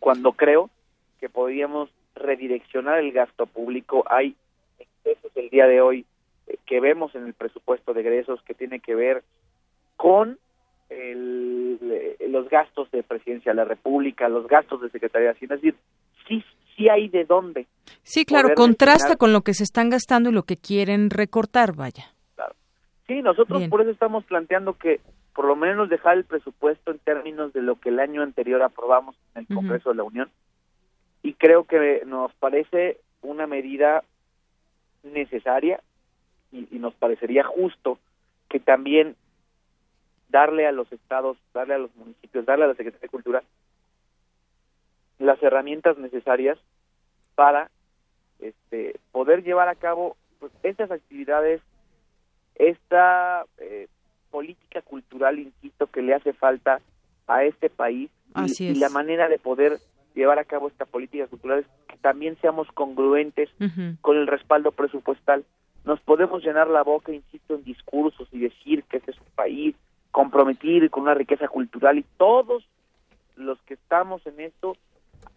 cuando 0.00 0.32
creo 0.32 0.70
que 1.20 1.28
podríamos 1.28 1.88
redireccionar 2.16 2.98
el 2.98 3.12
gasto 3.12 3.46
público. 3.46 4.04
Hay 4.10 4.34
excesos 5.04 5.32
el 5.36 5.50
día 5.50 5.66
de 5.66 5.80
hoy 5.80 6.06
eh, 6.46 6.56
que 6.66 6.80
vemos 6.80 7.14
en 7.14 7.26
el 7.26 7.34
presupuesto 7.34 7.94
de 7.94 8.00
egresos 8.00 8.42
que 8.42 8.54
tiene 8.54 8.80
que 8.80 8.94
ver 8.94 9.22
con 9.96 10.38
el, 10.90 11.78
eh, 11.82 12.28
los 12.28 12.48
gastos 12.48 12.90
de 12.90 13.02
Presidencia 13.02 13.52
de 13.52 13.56
la 13.56 13.64
República, 13.64 14.28
los 14.28 14.46
gastos 14.46 14.82
de 14.82 14.90
Secretaría 14.90 15.28
de 15.28 15.34
Hacienda. 15.34 15.54
Es 15.56 15.62
decir, 15.62 15.78
sí, 16.28 16.44
sí 16.76 16.88
hay 16.88 17.08
de 17.08 17.24
dónde. 17.24 17.66
Sí, 18.02 18.24
claro, 18.24 18.50
contrasta 18.54 19.16
con 19.16 19.32
lo 19.32 19.42
que 19.42 19.54
se 19.54 19.64
están 19.64 19.90
gastando 19.90 20.30
y 20.30 20.32
lo 20.32 20.42
que 20.42 20.56
quieren 20.56 21.10
recortar, 21.10 21.74
vaya. 21.74 22.12
Claro. 22.34 22.54
Sí, 23.06 23.22
nosotros 23.22 23.68
por 23.68 23.82
eso 23.82 23.90
estamos 23.90 24.24
planteando 24.24 24.74
que 24.74 25.00
por 25.34 25.46
lo 25.46 25.56
menos 25.56 25.88
dejar 25.88 26.18
el 26.18 26.24
presupuesto 26.24 26.90
en 26.90 26.98
términos 26.98 27.52
de 27.52 27.62
lo 27.62 27.76
que 27.76 27.88
el 27.88 28.00
año 28.00 28.22
anterior 28.22 28.62
aprobamos 28.62 29.16
en 29.34 29.46
el 29.48 29.54
Congreso 29.54 29.90
de 29.90 29.96
la 29.96 30.02
Unión. 30.02 30.30
Y 31.22 31.34
creo 31.34 31.64
que 31.64 32.02
nos 32.04 32.32
parece 32.34 32.98
una 33.22 33.46
medida 33.46 34.02
necesaria 35.02 35.80
y, 36.52 36.78
nos 36.78 36.94
parecería 36.94 37.44
justo 37.44 37.98
que 38.48 38.60
también 38.60 39.16
darle 40.28 40.66
a 40.66 40.72
los 40.72 40.90
estados, 40.92 41.38
darle 41.54 41.74
a 41.74 41.78
los 41.78 41.94
municipios, 41.96 42.44
darle 42.44 42.64
a 42.64 42.68
la 42.68 42.74
Secretaría 42.74 43.02
de 43.02 43.08
Cultura 43.08 43.42
las 45.18 45.42
herramientas 45.42 45.96
necesarias 45.98 46.58
para 47.34 47.70
este, 48.40 48.98
poder 49.12 49.44
llevar 49.44 49.68
a 49.68 49.74
cabo 49.74 50.16
pues, 50.40 50.52
estas 50.62 50.90
actividades, 50.90 51.62
esta 52.56 53.46
eh, 53.58 53.86
política 54.30 54.82
cultural, 54.82 55.38
insisto, 55.38 55.86
que 55.86 56.02
le 56.02 56.14
hace 56.14 56.32
falta 56.32 56.80
a 57.26 57.44
este 57.44 57.70
país 57.70 58.10
y, 58.58 58.74
la 58.74 58.88
manera 58.88 59.28
de 59.28 59.38
poder 59.38 59.78
llevar 60.14 60.38
a 60.38 60.44
cabo 60.44 60.68
esta 60.68 60.84
política 60.84 61.26
cultural 61.26 61.60
es 61.60 61.66
que 61.88 61.96
también 61.98 62.36
seamos 62.40 62.68
congruentes 62.72 63.48
con 64.00 64.16
el 64.16 64.26
respaldo 64.26 64.72
presupuestal. 64.72 65.44
Nos 65.84 66.00
podemos 66.00 66.44
llenar 66.44 66.68
la 66.68 66.82
boca, 66.82 67.12
insisto, 67.12 67.54
en 67.54 67.64
discursos 67.64 68.28
y 68.32 68.38
decir 68.38 68.84
que 68.84 68.98
este 68.98 69.12
es 69.12 69.18
un 69.18 69.26
país 69.34 69.74
comprometido 70.10 70.84
y 70.84 70.88
con 70.88 71.04
una 71.04 71.14
riqueza 71.14 71.48
cultural 71.48 71.98
y 71.98 72.04
todos 72.16 72.64
los 73.36 73.60
que 73.62 73.74
estamos 73.74 74.24
en 74.26 74.40
esto, 74.40 74.76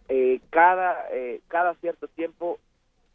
eh, 0.08 0.40
cada, 0.50 1.06
eh, 1.12 1.40
cada 1.48 1.74
cierto 1.74 2.08
tiempo 2.08 2.58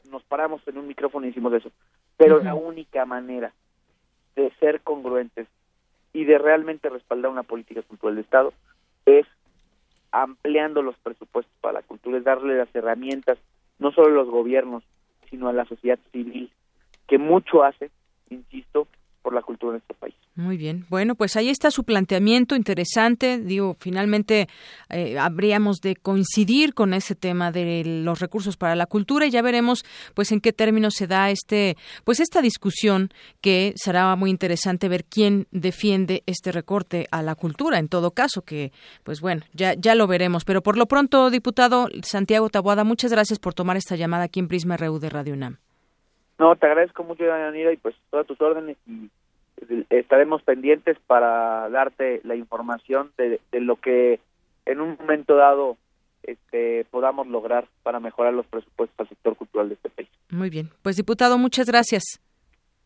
nos 0.09 0.23
paramos 0.23 0.61
en 0.67 0.77
un 0.77 0.87
micrófono 0.87 1.25
y 1.25 1.29
decimos 1.29 1.53
eso. 1.53 1.71
Pero 2.17 2.43
la 2.43 2.55
única 2.55 3.05
manera 3.05 3.53
de 4.35 4.51
ser 4.59 4.81
congruentes 4.81 5.47
y 6.13 6.25
de 6.25 6.37
realmente 6.37 6.89
respaldar 6.89 7.31
una 7.31 7.43
política 7.43 7.81
cultural 7.81 8.15
de 8.15 8.21
Estado 8.21 8.53
es 9.05 9.25
ampliando 10.11 10.81
los 10.81 10.97
presupuestos 10.97 11.53
para 11.61 11.79
la 11.79 11.81
cultura, 11.81 12.17
es 12.17 12.23
darle 12.23 12.57
las 12.57 12.73
herramientas, 12.75 13.37
no 13.79 13.91
solo 13.91 14.07
a 14.07 14.23
los 14.23 14.29
gobiernos, 14.29 14.83
sino 15.29 15.47
a 15.47 15.53
la 15.53 15.65
sociedad 15.65 15.99
civil, 16.11 16.51
que 17.07 17.17
mucho 17.17 17.63
hace, 17.63 17.89
insisto, 18.29 18.87
por 19.21 19.33
la 19.33 19.41
cultura 19.41 19.73
de 19.73 19.79
nuestro 19.79 19.95
país. 19.97 20.15
Muy 20.35 20.57
bien. 20.57 20.85
Bueno, 20.89 21.15
pues 21.15 21.35
ahí 21.35 21.49
está 21.49 21.71
su 21.71 21.83
planteamiento 21.83 22.55
interesante. 22.55 23.37
Digo, 23.37 23.75
finalmente 23.79 24.47
eh, 24.89 25.19
habríamos 25.19 25.81
de 25.81 25.95
coincidir 25.95 26.73
con 26.73 26.93
ese 26.93 27.15
tema 27.15 27.51
de 27.51 27.83
los 27.85 28.19
recursos 28.19 28.55
para 28.57 28.75
la 28.75 28.85
cultura 28.85 29.25
y 29.25 29.31
ya 29.31 29.41
veremos, 29.41 29.83
pues, 30.13 30.31
en 30.31 30.39
qué 30.39 30.53
términos 30.53 30.95
se 30.95 31.07
da 31.07 31.29
este, 31.29 31.75
pues, 32.05 32.19
esta 32.19 32.41
discusión 32.41 33.09
que 33.41 33.73
será 33.75 34.15
muy 34.15 34.29
interesante 34.29 34.87
ver 34.87 35.03
quién 35.03 35.47
defiende 35.51 36.23
este 36.25 36.51
recorte 36.51 37.07
a 37.11 37.21
la 37.21 37.35
cultura. 37.35 37.77
En 37.77 37.89
todo 37.89 38.11
caso, 38.11 38.43
que, 38.43 38.71
pues, 39.03 39.21
bueno, 39.21 39.43
ya 39.53 39.73
ya 39.73 39.95
lo 39.95 40.07
veremos. 40.07 40.45
Pero 40.45 40.63
por 40.63 40.77
lo 40.77 40.87
pronto, 40.87 41.29
diputado 41.29 41.89
Santiago 42.03 42.49
Taboada, 42.49 42.83
muchas 42.83 43.11
gracias 43.11 43.39
por 43.39 43.53
tomar 43.53 43.77
esta 43.77 43.95
llamada 43.95 44.25
aquí 44.25 44.39
en 44.39 44.47
Prisma 44.47 44.77
RU 44.77 44.99
de 44.99 45.09
Radio 45.09 45.33
UNAM. 45.33 45.57
No, 46.41 46.55
te 46.55 46.65
agradezco 46.65 47.03
mucho, 47.03 47.23
Yanira, 47.23 47.71
y 47.71 47.77
pues 47.77 47.93
todas 48.09 48.25
tus 48.25 48.41
órdenes 48.41 48.75
y 48.87 49.11
estaremos 49.91 50.41
pendientes 50.41 50.97
para 51.05 51.69
darte 51.69 52.19
la 52.23 52.35
información 52.35 53.11
de, 53.15 53.39
lo 53.51 53.75
que 53.75 54.19
en 54.65 54.81
un 54.81 54.97
momento 54.99 55.35
dado 55.35 55.77
este, 56.23 56.87
podamos 56.89 57.27
lograr 57.27 57.67
para 57.83 57.99
mejorar 57.99 58.33
los 58.33 58.47
presupuestos 58.47 58.99
al 58.99 59.09
sector 59.09 59.35
cultural 59.35 59.69
de 59.69 59.75
este 59.75 59.91
país. 59.91 60.09
Muy 60.31 60.49
bien. 60.49 60.71
Pues 60.81 60.95
diputado, 60.95 61.37
muchas 61.37 61.67
gracias. 61.67 62.01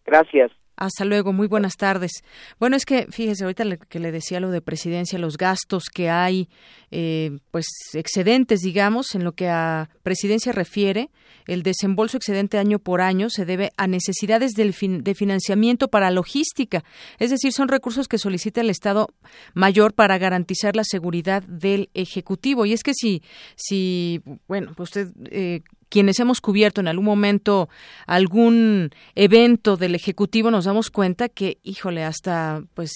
Gracias. 0.05 0.51
Hasta 0.77 1.05
luego, 1.05 1.31
muy 1.31 1.47
buenas 1.47 1.77
tardes. 1.77 2.23
Bueno, 2.59 2.75
es 2.75 2.85
que 2.85 3.07
fíjese, 3.09 3.43
ahorita 3.45 3.77
que 3.77 3.99
le 3.99 4.11
decía 4.11 4.39
lo 4.39 4.51
de 4.51 4.61
presidencia, 4.61 5.17
los 5.17 5.37
gastos 5.37 5.85
que 5.93 6.09
hay, 6.09 6.49
eh, 6.91 7.39
pues 7.51 7.67
excedentes, 7.93 8.61
digamos, 8.61 9.15
en 9.15 9.23
lo 9.23 9.33
que 9.33 9.47
a 9.49 9.89
presidencia 10.03 10.51
refiere, 10.51 11.09
el 11.47 11.63
desembolso 11.63 12.17
excedente 12.17 12.57
año 12.57 12.79
por 12.79 13.01
año 13.01 13.29
se 13.29 13.45
debe 13.45 13.71
a 13.77 13.87
necesidades 13.87 14.53
del 14.53 14.75
de 15.03 15.15
financiamiento 15.15 15.87
para 15.87 16.11
logística, 16.11 16.83
es 17.19 17.29
decir, 17.29 17.53
son 17.53 17.67
recursos 17.67 18.07
que 18.07 18.17
solicita 18.17 18.61
el 18.61 18.69
Estado 18.69 19.09
mayor 19.53 19.93
para 19.93 20.17
garantizar 20.17 20.75
la 20.75 20.83
seguridad 20.83 21.43
del 21.43 21.89
Ejecutivo. 21.93 22.65
Y 22.65 22.73
es 22.73 22.83
que 22.83 22.93
si, 22.93 23.23
si 23.55 24.21
bueno, 24.47 24.73
usted 24.77 25.11
eh, 25.31 25.61
quienes 25.89 26.19
hemos 26.19 26.41
cubierto 26.41 26.81
en 26.81 26.87
algún 26.87 27.05
momento 27.05 27.69
algún 28.07 28.91
evento 29.15 29.77
del 29.77 29.95
Ejecutivo 29.95 30.51
nos 30.51 30.65
damos 30.65 30.89
cuenta 30.89 31.29
que, 31.29 31.57
híjole, 31.63 32.03
hasta 32.03 32.63
pues 32.73 32.91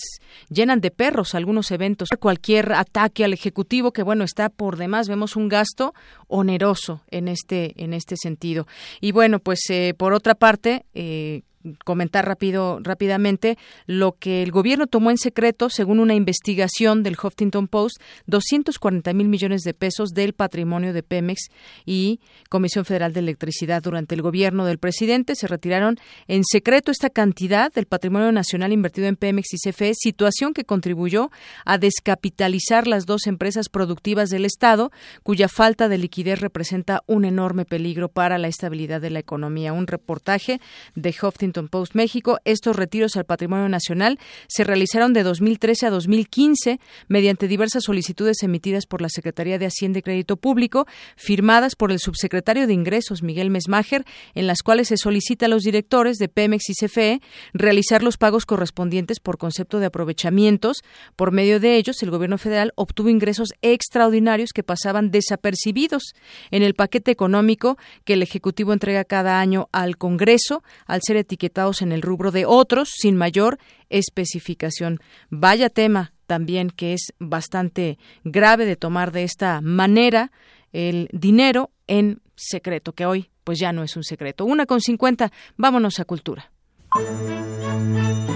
llenan 0.50 0.82
de 0.82 0.92
perros 0.92 1.36
algunos 1.36 1.72
eventos. 1.72 2.10
Cualquier 2.20 2.74
ataque 2.74 3.24
al 3.24 3.34
Ejecutivo 3.34 3.92
que, 3.92 4.04
bueno, 4.04 4.24
está 4.24 4.50
por 4.50 4.78
demás, 4.78 5.08
vemos 5.08 5.36
un 5.36 5.50
gasto 5.50 5.94
oneroso 6.28 7.02
en 7.10 7.28
este, 7.28 7.74
en 7.84 7.94
este 7.94 8.16
sentido. 8.18 8.68
Y 9.02 9.12
bueno, 9.12 9.40
pues 9.40 9.60
eh, 9.70 9.94
por 9.98 10.14
otra 10.14 10.36
parte, 10.36 10.86
eh, 10.94 11.42
comentar 11.84 12.26
rápido 12.26 12.80
rápidamente 12.82 13.58
lo 13.86 14.14
que 14.14 14.44
el 14.44 14.52
gobierno 14.52 14.88
tomó 14.88 15.12
en 15.12 15.18
secreto 15.18 15.70
según 15.70 16.00
una 16.00 16.16
investigación 16.16 17.04
del 17.04 17.18
Huffington 17.22 17.68
Post 17.68 18.02
240 18.28 19.14
mil 19.14 19.28
millones 19.28 19.64
de 19.64 19.74
pesos 19.74 20.12
del 20.12 20.34
patrimonio 20.34 20.94
de 20.94 21.04
Pemex 21.04 21.50
y 21.86 22.22
Comisión 22.50 22.86
Federal 22.86 23.14
de 23.14 23.20
Electricidad. 23.20 23.84
Durante 23.84 24.16
el 24.16 24.22
gobierno 24.22 24.66
del 24.66 24.78
presidente 24.78 25.36
se 25.36 25.48
retiraron 25.48 25.98
en 26.28 26.44
secreto 26.46 26.92
esta 26.92 27.10
cantidad 27.10 27.72
del 27.74 27.88
patrimonio 27.88 28.32
nacional 28.32 28.72
invertido 28.72 29.08
en 29.08 29.18
Pemex 29.18 29.54
y 29.54 29.58
CFE 29.58 29.94
situación 29.96 30.54
que 30.54 30.64
contribuyó 30.64 31.30
a 31.66 31.78
descapitalizar 31.78 32.88
las 32.88 33.06
dos 33.06 33.28
empresas 33.28 33.68
productivas 33.70 34.30
del 34.30 34.46
estado 34.46 34.92
cuya 35.24 35.50
falta 35.50 35.90
de 35.90 35.98
liquidez 35.98 36.40
representa 36.40 37.02
un 37.06 37.26
enorme 37.26 37.66
peligro 37.66 38.08
para 38.08 38.38
la 38.38 38.48
estabilidad 38.48 39.02
de 39.02 39.10
la 39.10 39.20
economía. 39.20 39.74
Un 39.74 39.88
reportaje 39.88 40.62
de 40.96 41.10
Huffington 41.22 41.49
Post 41.54 41.96
México. 41.96 42.40
Estos 42.46 42.76
retiros 42.76 43.18
al 43.18 43.26
patrimonio 43.26 43.68
nacional 43.70 44.20
se 44.48 44.64
realizaron 44.64 45.14
de 45.14 45.24
2013 45.24 45.88
a 45.88 45.90
2015 45.90 46.80
mediante 47.08 47.48
diversas 47.48 47.84
solicitudes 47.84 48.44
emitidas 48.44 48.86
por 48.86 49.02
la 49.02 49.10
Secretaría 49.10 49.58
de 49.58 49.66
Hacienda 49.66 50.00
y 50.00 50.02
Crédito 50.02 50.38
Público, 50.38 50.86
firmadas 51.16 51.76
por 51.76 51.92
el 51.92 52.00
subsecretario 52.00 52.68
de 52.68 52.74
Ingresos, 52.74 53.24
Miguel 53.24 53.50
Mesmacher, 53.50 54.06
en 54.36 54.48
las 54.48 54.62
cuales 54.62 54.90
se 54.90 54.98
solicita 54.98 55.48
a 55.48 55.50
los 55.50 55.64
directores 55.64 56.18
de 56.18 56.30
Pemex 56.30 56.70
y 56.70 56.74
CFE 56.74 57.22
realizar 57.54 58.04
los 58.04 58.18
pagos 58.18 58.46
correspondientes 58.46 59.20
por 59.20 59.38
concepto 59.38 59.80
de 59.80 59.88
aprovechamientos. 59.88 60.84
Por 61.16 61.32
medio 61.32 61.60
de 61.60 61.76
ellos, 61.76 62.02
el 62.04 62.12
gobierno 62.12 62.38
federal 62.38 62.74
obtuvo 62.76 63.10
ingresos 63.10 63.54
extraordinarios 63.62 64.52
que 64.54 64.64
pasaban 64.64 65.12
desapercibidos 65.12 66.14
en 66.52 66.64
el 66.64 66.76
paquete 66.76 67.12
económico 67.12 67.78
que 68.06 68.14
el 68.14 68.24
Ejecutivo 68.24 68.74
entrega 68.74 69.04
cada 69.04 69.40
año 69.40 69.68
al 69.72 69.98
Congreso, 69.98 70.64
al 70.86 71.02
ser 71.04 71.18
etiquetado 71.18 71.39
en 71.82 71.92
el 71.92 72.02
rubro 72.02 72.32
de 72.32 72.46
otros 72.46 72.90
sin 72.96 73.16
mayor 73.16 73.58
especificación. 73.90 75.00
Vaya 75.30 75.70
tema 75.70 76.14
también 76.28 76.70
que 76.70 76.94
es 76.94 77.14
bastante 77.20 77.98
grave 78.24 78.66
de 78.66 78.76
tomar 78.76 79.12
de 79.12 79.24
esta 79.24 79.62
manera 79.62 80.32
el 80.74 81.10
dinero 81.12 81.72
en 81.88 82.22
secreto, 82.36 82.94
que 82.94 83.06
hoy 83.06 83.30
pues 83.44 83.60
ya 83.60 83.72
no 83.72 83.84
es 83.84 83.96
un 83.96 84.04
secreto. 84.04 84.46
Una 84.46 84.66
con 84.66 84.80
cincuenta, 84.80 85.32
vámonos 85.58 86.00
a 86.00 86.06
cultura. 86.06 86.52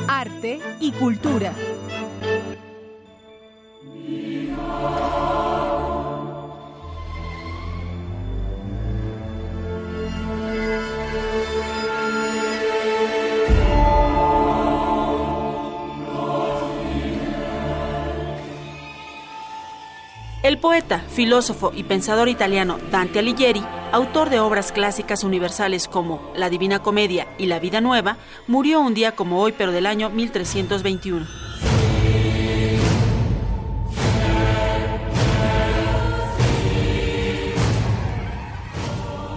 Arte 0.07 0.59
y 0.79 0.91
cultura. 0.91 1.53
El 20.43 20.57
poeta, 20.57 20.99
filósofo 20.99 21.71
y 21.73 21.83
pensador 21.83 22.27
italiano 22.27 22.77
Dante 22.91 23.19
Alighieri, 23.19 23.63
autor 23.93 24.29
de 24.29 24.41
obras 24.41 24.73
clásicas 24.73 25.23
universales 25.23 25.87
como 25.87 26.33
La 26.35 26.49
Divina 26.49 26.79
Comedia 26.79 27.29
y 27.37 27.45
La 27.45 27.59
Vida 27.59 27.79
Nueva, 27.79 28.17
murió 28.45 28.81
un 28.81 28.93
día 28.93 29.13
como 29.13 29.39
hoy, 29.39 29.53
pero 29.57 29.71
del 29.71 29.85
año 29.85 30.09
1321. 30.09 31.25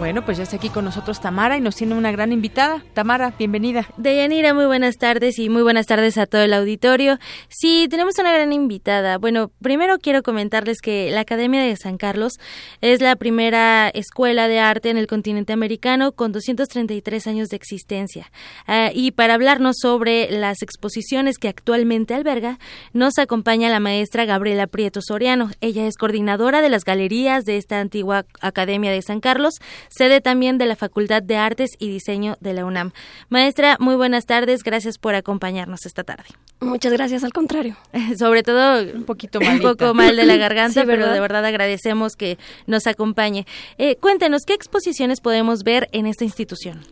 Bueno, 0.07 0.25
pues 0.25 0.39
ya 0.39 0.45
está 0.45 0.55
aquí 0.55 0.69
con 0.69 0.85
nosotros 0.85 1.21
Tamara 1.21 1.57
y 1.57 1.61
nos 1.61 1.75
tiene 1.75 1.97
una 1.97 2.13
gran 2.13 2.31
invitada. 2.31 2.81
Tamara, 2.95 3.33
bienvenida. 3.37 3.89
Deyanira, 3.97 4.55
muy 4.55 4.67
buenas 4.67 4.99
tardes 4.99 5.37
y 5.41 5.49
muy 5.49 5.63
buenas 5.63 5.87
tardes 5.87 6.17
a 6.17 6.27
todo 6.27 6.43
el 6.43 6.55
auditorio. 6.55 7.19
Sí, 7.49 7.89
tenemos 7.91 8.17
una 8.21 8.33
gran 8.33 8.53
invitada. 8.53 9.19
Bueno, 9.19 9.51
primero 9.61 9.99
quiero 9.99 10.23
comentarles 10.23 10.81
que 10.81 11.11
la 11.11 11.23
Academia 11.23 11.61
de 11.61 11.75
San 11.75 11.97
Carlos 11.97 12.35
es 12.81 13.01
la 13.01 13.17
primera 13.17 13.89
escuela 13.89 14.47
de 14.47 14.61
arte 14.61 14.91
en 14.91 14.97
el 14.97 15.09
continente 15.09 15.53
americano 15.53 16.13
con 16.13 16.31
233 16.31 17.27
años 17.27 17.49
de 17.49 17.57
existencia. 17.57 18.31
Ah, 18.69 18.93
y 18.95 19.11
para 19.11 19.35
hablarnos 19.35 19.75
sobre 19.83 20.31
las 20.31 20.63
exposiciones 20.63 21.37
que 21.37 21.49
actualmente 21.49 22.15
alberga, 22.15 22.61
nos 22.93 23.19
acompaña 23.19 23.71
la 23.71 23.81
maestra 23.81 24.25
Gabriela 24.25 24.69
Prieto 24.69 25.01
Soriano. 25.03 25.51
Ella 25.61 25.89
es 25.89 25.97
coordinadora 25.97 26.63
de 26.63 26.69
las 26.69 26.85
galerías 26.85 27.43
de 27.45 27.57
esta 27.57 27.81
antigua 27.81 28.25
Academia 28.41 28.93
de 28.93 29.03
San 29.03 29.19
Carlos 29.19 29.55
sede 29.97 30.21
también 30.21 30.59
de 30.59 30.67
la 30.67 30.77
Facultad 30.77 31.23
de 31.23 31.37
Artes 31.37 31.71
y 31.79 31.89
Diseño 31.89 32.37
de 32.41 32.53
la 32.53 32.65
UNAM. 32.65 32.93
Maestra, 33.29 33.77
muy 33.81 33.97
buenas 33.97 34.27
tardes, 34.27 34.63
gracias 34.63 34.99
por 34.99 35.15
acompañarnos 35.15 35.87
esta 35.87 36.05
tarde. 36.05 36.25
Muchas 36.61 36.93
gracias, 36.93 37.25
al 37.25 37.33
contrario. 37.33 37.77
Sobre 38.19 38.43
todo 38.43 38.83
un 38.95 39.05
poquito 39.05 39.41
mal, 39.41 39.57
un 39.57 39.63
poco 39.63 39.95
mal 39.95 40.17
de 40.17 40.27
la 40.27 40.37
garganta, 40.37 40.85
pero 40.87 41.11
de 41.11 41.21
verdad 41.21 41.45
agradecemos 41.45 42.17
que 42.17 42.39
nos 42.67 42.87
acompañe. 42.87 43.47
Eh, 43.79 43.97
cuéntenos, 43.97 44.43
¿qué 44.47 44.55
exposiciones 44.55 45.21
podemos 45.21 45.65
ver 45.65 45.89
en 45.93 46.07
esta 46.07 46.25
institución? 46.25 46.83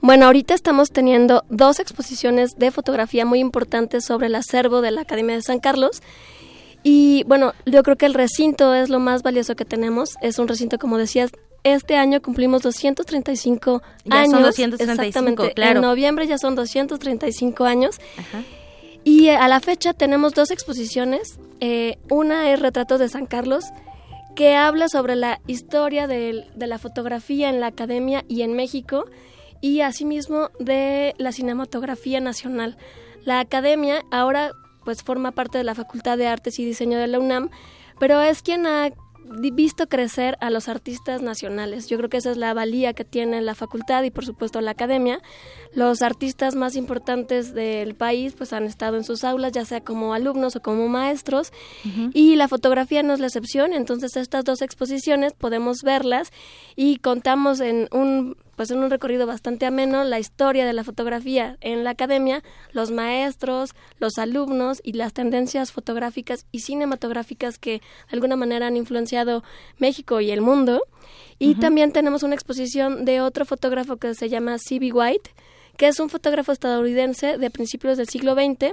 Bueno, 0.00 0.26
ahorita 0.26 0.54
estamos 0.54 0.90
teniendo 0.90 1.44
dos 1.48 1.78
exposiciones 1.78 2.56
de 2.56 2.72
fotografía 2.72 3.24
muy 3.24 3.38
importantes 3.38 4.04
sobre 4.04 4.26
el 4.26 4.34
acervo 4.34 4.80
de 4.80 4.90
la 4.90 5.02
Academia 5.02 5.36
de 5.36 5.42
San 5.42 5.60
Carlos. 5.60 6.02
Y 6.82 7.22
bueno, 7.28 7.52
yo 7.66 7.84
creo 7.84 7.96
que 7.96 8.06
el 8.06 8.14
recinto 8.14 8.74
es 8.74 8.88
lo 8.88 8.98
más 8.98 9.22
valioso 9.22 9.54
que 9.54 9.64
tenemos. 9.64 10.16
Es 10.20 10.40
un 10.40 10.48
recinto, 10.48 10.78
como 10.78 10.98
decías, 10.98 11.30
este 11.64 11.96
año 11.96 12.20
cumplimos 12.20 12.62
235 12.62 13.82
ya 14.04 14.20
años. 14.20 14.30
Son 14.32 14.42
235, 14.42 14.92
exactamente. 15.02 15.54
claro. 15.54 15.76
En 15.76 15.82
noviembre 15.82 16.26
ya 16.26 16.38
son 16.38 16.54
235 16.54 17.64
años. 17.64 18.00
Y 19.04 19.28
a 19.28 19.48
la 19.48 19.60
fecha 19.60 19.92
tenemos 19.92 20.34
dos 20.34 20.50
exposiciones. 20.50 21.38
Eh, 21.60 21.98
una 22.08 22.52
es 22.52 22.60
Retratos 22.60 23.00
de 23.00 23.08
San 23.08 23.26
Carlos, 23.26 23.64
que 24.34 24.56
habla 24.56 24.88
sobre 24.88 25.16
la 25.16 25.40
historia 25.46 26.06
de, 26.06 26.44
de 26.54 26.66
la 26.66 26.78
fotografía 26.78 27.48
en 27.48 27.60
la 27.60 27.68
academia 27.68 28.24
y 28.28 28.42
en 28.42 28.54
México, 28.54 29.04
y 29.60 29.80
asimismo 29.80 30.50
de 30.58 31.14
la 31.18 31.32
cinematografía 31.32 32.20
nacional. 32.20 32.76
La 33.24 33.40
academia 33.40 34.02
ahora 34.10 34.52
pues 34.84 35.02
forma 35.02 35.30
parte 35.32 35.58
de 35.58 35.64
la 35.64 35.74
Facultad 35.74 36.18
de 36.18 36.26
Artes 36.26 36.58
y 36.58 36.64
Diseño 36.64 36.98
de 36.98 37.06
la 37.06 37.20
UNAM, 37.20 37.50
pero 37.98 38.20
es 38.20 38.42
quien 38.42 38.66
ha 38.66 38.90
visto 39.52 39.88
crecer 39.88 40.36
a 40.40 40.50
los 40.50 40.68
artistas 40.68 41.22
nacionales. 41.22 41.88
Yo 41.88 41.96
creo 41.98 42.08
que 42.08 42.16
esa 42.16 42.30
es 42.30 42.36
la 42.36 42.54
valía 42.54 42.92
que 42.92 43.04
tiene 43.04 43.40
la 43.42 43.54
facultad 43.54 44.02
y 44.02 44.10
por 44.10 44.24
supuesto 44.24 44.60
la 44.60 44.72
academia. 44.72 45.20
Los 45.74 46.02
artistas 46.02 46.54
más 46.54 46.76
importantes 46.76 47.54
del 47.54 47.94
país 47.94 48.34
pues 48.36 48.52
han 48.52 48.64
estado 48.64 48.96
en 48.96 49.04
sus 49.04 49.24
aulas, 49.24 49.52
ya 49.52 49.64
sea 49.64 49.80
como 49.80 50.14
alumnos 50.14 50.56
o 50.56 50.60
como 50.60 50.88
maestros, 50.88 51.52
y 52.12 52.36
la 52.36 52.48
fotografía 52.48 53.02
no 53.02 53.14
es 53.14 53.20
la 53.20 53.26
excepción. 53.26 53.72
Entonces 53.72 54.16
estas 54.16 54.44
dos 54.44 54.62
exposiciones 54.62 55.32
podemos 55.32 55.82
verlas 55.82 56.30
y 56.76 56.98
contamos 56.98 57.60
en 57.60 57.88
un 57.92 58.36
pues 58.56 58.70
en 58.70 58.78
un 58.78 58.90
recorrido 58.90 59.26
bastante 59.26 59.66
ameno 59.66 60.04
la 60.04 60.18
historia 60.18 60.66
de 60.66 60.72
la 60.72 60.84
fotografía 60.84 61.56
en 61.60 61.84
la 61.84 61.90
academia, 61.90 62.42
los 62.72 62.90
maestros, 62.90 63.74
los 63.98 64.18
alumnos 64.18 64.80
y 64.84 64.92
las 64.92 65.12
tendencias 65.12 65.72
fotográficas 65.72 66.46
y 66.52 66.60
cinematográficas 66.60 67.58
que 67.58 67.78
de 67.78 67.82
alguna 68.12 68.36
manera 68.36 68.66
han 68.66 68.76
influenciado 68.76 69.42
México 69.78 70.20
y 70.20 70.30
el 70.30 70.40
mundo. 70.40 70.82
Y 71.38 71.56
también 71.56 71.92
tenemos 71.92 72.22
una 72.22 72.34
exposición 72.34 73.04
de 73.04 73.20
otro 73.20 73.44
fotógrafo 73.44 73.96
que 73.96 74.14
se 74.14 74.28
llama 74.28 74.58
C.B. 74.58 74.92
White, 74.92 75.30
que 75.76 75.88
es 75.88 75.98
un 75.98 76.08
fotógrafo 76.08 76.52
estadounidense 76.52 77.38
de 77.38 77.50
principios 77.50 77.98
del 77.98 78.08
siglo 78.08 78.34
XX 78.34 78.72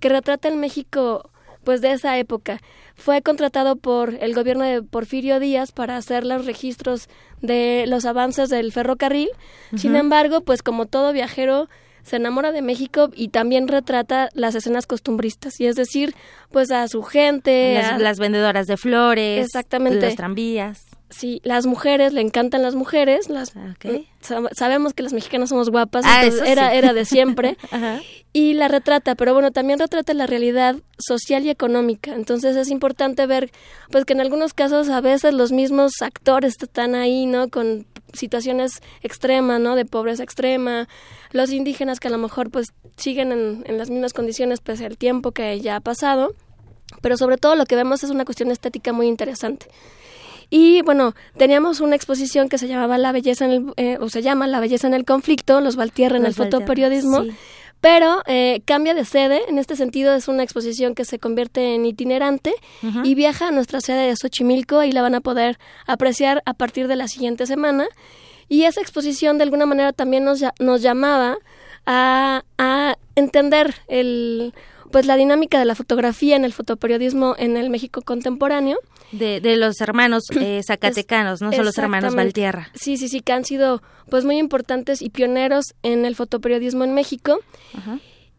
que 0.00 0.08
retrata 0.08 0.48
el 0.48 0.56
México 0.56 1.30
pues 1.64 1.80
de 1.80 1.92
esa 1.92 2.16
época. 2.18 2.60
Fue 2.94 3.22
contratado 3.22 3.76
por 3.76 4.14
el 4.20 4.34
gobierno 4.34 4.64
de 4.64 4.82
Porfirio 4.82 5.38
Díaz 5.40 5.72
para 5.72 5.96
hacer 5.96 6.24
los 6.24 6.46
registros 6.46 7.08
de 7.42 7.84
los 7.86 8.04
avances 8.06 8.48
del 8.48 8.72
ferrocarril. 8.72 9.28
Sin 9.76 9.94
embargo, 9.96 10.40
pues 10.40 10.62
como 10.62 10.86
todo 10.86 11.12
viajero 11.12 11.68
se 12.02 12.16
enamora 12.16 12.52
de 12.52 12.62
México 12.62 13.10
y 13.14 13.28
también 13.28 13.68
retrata 13.68 14.30
las 14.32 14.54
escenas 14.54 14.86
costumbristas, 14.86 15.60
y 15.60 15.66
es 15.66 15.76
decir, 15.76 16.14
pues 16.50 16.70
a 16.70 16.88
su 16.88 17.02
gente, 17.02 17.74
las, 17.74 17.92
a- 17.92 17.98
las 17.98 18.18
vendedoras 18.18 18.66
de 18.66 18.78
flores, 18.78 19.44
Exactamente. 19.44 20.06
los 20.06 20.14
tranvías. 20.16 20.86
Sí, 21.10 21.40
las 21.42 21.64
mujeres, 21.64 22.12
le 22.12 22.20
encantan 22.20 22.60
las 22.62 22.74
mujeres, 22.74 23.30
las 23.30 23.54
sab- 23.56 24.50
sabemos 24.54 24.92
que 24.92 25.02
las 25.02 25.14
mexicanas 25.14 25.48
somos 25.48 25.70
guapas, 25.70 26.04
Ah, 26.06 26.24
entonces 26.24 26.46
era 26.46 26.70
sí. 26.70 26.76
era 26.76 26.92
de 26.92 27.04
siempre. 27.06 27.56
Ajá. 27.70 28.00
Y 28.34 28.52
la 28.52 28.68
retrata, 28.68 29.14
pero 29.14 29.32
bueno, 29.32 29.50
también 29.50 29.78
retrata 29.78 30.12
la 30.12 30.26
realidad 30.26 30.76
social 30.98 31.46
y 31.46 31.50
económica. 31.50 32.14
Entonces 32.14 32.56
es 32.56 32.68
importante 32.68 33.26
ver 33.26 33.50
pues 33.90 34.04
que 34.04 34.12
en 34.12 34.20
algunos 34.20 34.52
casos 34.52 34.90
a 34.90 35.00
veces 35.00 35.32
los 35.32 35.50
mismos 35.50 35.92
actores 36.02 36.54
están 36.60 36.94
ahí, 36.94 37.24
¿no? 37.24 37.48
Con 37.48 37.86
situaciones 38.12 38.72
extremas, 39.02 39.60
¿no? 39.60 39.76
De 39.76 39.86
pobreza 39.86 40.22
extrema, 40.22 40.88
los 41.32 41.50
indígenas 41.52 42.00
que 42.00 42.08
a 42.08 42.10
lo 42.10 42.18
mejor 42.18 42.50
pues 42.50 42.68
siguen 42.96 43.32
en, 43.32 43.64
en 43.66 43.78
las 43.78 43.88
mismas 43.88 44.12
condiciones 44.12 44.60
pese 44.60 44.84
al 44.84 44.98
tiempo 44.98 45.32
que 45.32 45.58
ya 45.60 45.76
ha 45.76 45.80
pasado, 45.80 46.34
pero 47.00 47.16
sobre 47.16 47.38
todo 47.38 47.54
lo 47.54 47.64
que 47.64 47.76
vemos 47.76 48.02
es 48.04 48.10
una 48.10 48.26
cuestión 48.26 48.50
estética 48.50 48.92
muy 48.92 49.06
interesante. 49.08 49.68
Y 50.50 50.82
bueno, 50.82 51.14
teníamos 51.36 51.80
una 51.80 51.94
exposición 51.96 52.48
que 52.48 52.58
se 52.58 52.68
llamaba 52.68 52.96
La 52.98 53.12
belleza 53.12 53.44
en 53.44 53.50
el, 53.50 53.72
eh, 53.76 53.98
o 54.00 54.08
se 54.08 54.22
llama 54.22 54.46
La 54.46 54.60
belleza 54.60 54.86
en 54.86 54.94
el 54.94 55.04
conflicto, 55.04 55.60
los 55.60 55.76
Valtierra 55.76 56.16
en 56.16 56.22
Los 56.22 56.36
el 56.36 56.40
Valtierra, 56.40 56.60
fotoperiodismo. 56.60 57.24
sí. 57.24 57.30
Pero 57.80 58.22
eh, 58.26 58.62
cambia 58.64 58.92
de 58.92 59.04
sede, 59.04 59.42
en 59.48 59.58
este 59.58 59.76
sentido 59.76 60.12
es 60.14 60.26
una 60.26 60.42
exposición 60.42 60.96
que 60.96 61.04
se 61.04 61.20
convierte 61.20 61.76
en 61.76 61.86
itinerante 61.86 62.52
y 63.04 63.14
viaja 63.14 63.48
a 63.48 63.50
nuestra 63.52 63.80
sede 63.80 64.08
de 64.08 64.16
Xochimilco 64.16 64.82
y 64.82 64.90
la 64.90 65.00
van 65.00 65.14
a 65.14 65.20
poder 65.20 65.58
apreciar 65.86 66.42
a 66.44 66.54
partir 66.54 66.88
de 66.88 66.96
la 66.96 67.06
siguiente 67.06 67.46
semana. 67.46 67.86
Y 68.48 68.64
esa 68.64 68.80
exposición 68.80 69.38
de 69.38 69.44
alguna 69.44 69.64
manera 69.64 69.92
también 69.92 70.24
nos, 70.24 70.42
nos 70.58 70.82
llamaba 70.82 71.38
a, 71.86 72.42
a 72.56 72.96
entender 73.14 73.76
el, 73.86 74.54
pues 74.90 75.06
la 75.06 75.16
dinámica 75.16 75.60
de 75.60 75.64
la 75.64 75.76
fotografía 75.76 76.34
en 76.34 76.44
el 76.44 76.52
fotoperiodismo 76.52 77.36
en 77.38 77.56
el 77.56 77.70
México 77.70 78.02
contemporáneo. 78.02 78.78
De, 79.12 79.40
de 79.40 79.56
los 79.56 79.80
hermanos 79.80 80.24
eh, 80.40 80.60
zacatecanos, 80.66 81.40
no 81.40 81.52
son 81.52 81.64
los 81.64 81.78
hermanos. 81.78 82.14
Valtierra. 82.14 82.70
Sí, 82.74 82.96
sí, 82.96 83.08
sí, 83.08 83.20
que 83.20 83.32
han 83.32 83.44
sido 83.44 83.82
pues 84.10 84.24
muy 84.24 84.38
importantes 84.38 85.02
y 85.02 85.10
pioneros 85.10 85.74
en 85.82 86.04
el 86.04 86.14
fotoperiodismo 86.14 86.84
en 86.84 86.94
México 86.94 87.40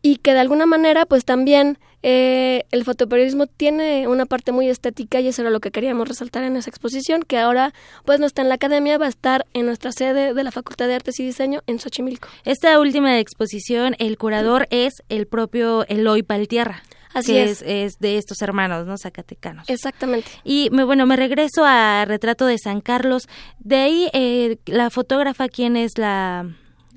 y 0.01 0.17
que 0.17 0.33
de 0.33 0.39
alguna 0.39 0.65
manera 0.65 1.05
pues 1.05 1.25
también 1.25 1.77
eh, 2.01 2.63
el 2.71 2.85
fotoperiodismo 2.85 3.47
tiene 3.47 4.07
una 4.07 4.25
parte 4.25 4.51
muy 4.51 4.69
estética 4.69 5.19
y 5.19 5.27
eso 5.27 5.41
era 5.41 5.51
lo 5.51 5.59
que 5.59 5.71
queríamos 5.71 6.07
resaltar 6.07 6.43
en 6.43 6.55
esa 6.55 6.69
exposición 6.69 7.23
que 7.23 7.37
ahora 7.37 7.73
pues 8.05 8.19
no 8.19 8.25
está 8.25 8.41
en 8.41 8.49
la 8.49 8.55
academia, 8.55 8.97
va 8.97 9.07
a 9.07 9.09
estar 9.09 9.45
en 9.53 9.65
nuestra 9.65 9.91
sede 9.91 10.33
de 10.33 10.43
la 10.43 10.51
Facultad 10.51 10.87
de 10.87 10.95
Artes 10.95 11.19
y 11.19 11.25
Diseño 11.25 11.61
en 11.67 11.79
Xochimilco. 11.79 12.29
Esta 12.45 12.79
última 12.79 13.19
exposición, 13.19 13.95
el 13.99 14.17
curador 14.17 14.67
es 14.69 14.93
el 15.09 15.27
propio 15.27 15.85
Eloy 15.87 16.21
Valtierra. 16.21 16.83
Así 17.13 17.33
que 17.33 17.43
es. 17.43 17.61
es. 17.65 17.99
de 17.99 18.17
estos 18.17 18.41
hermanos, 18.41 18.85
¿no? 18.85 18.97
Zacatecanos. 18.97 19.69
Exactamente. 19.69 20.29
Y 20.43 20.69
me, 20.71 20.83
bueno, 20.83 21.05
me 21.05 21.15
regreso 21.15 21.65
a 21.65 22.05
Retrato 22.05 22.45
de 22.45 22.57
San 22.57 22.81
Carlos. 22.81 23.27
De 23.59 23.75
ahí, 23.77 24.09
eh, 24.13 24.57
la 24.65 24.89
fotógrafa, 24.89 25.49
¿quién 25.49 25.75
es 25.75 25.97
la, 25.97 26.47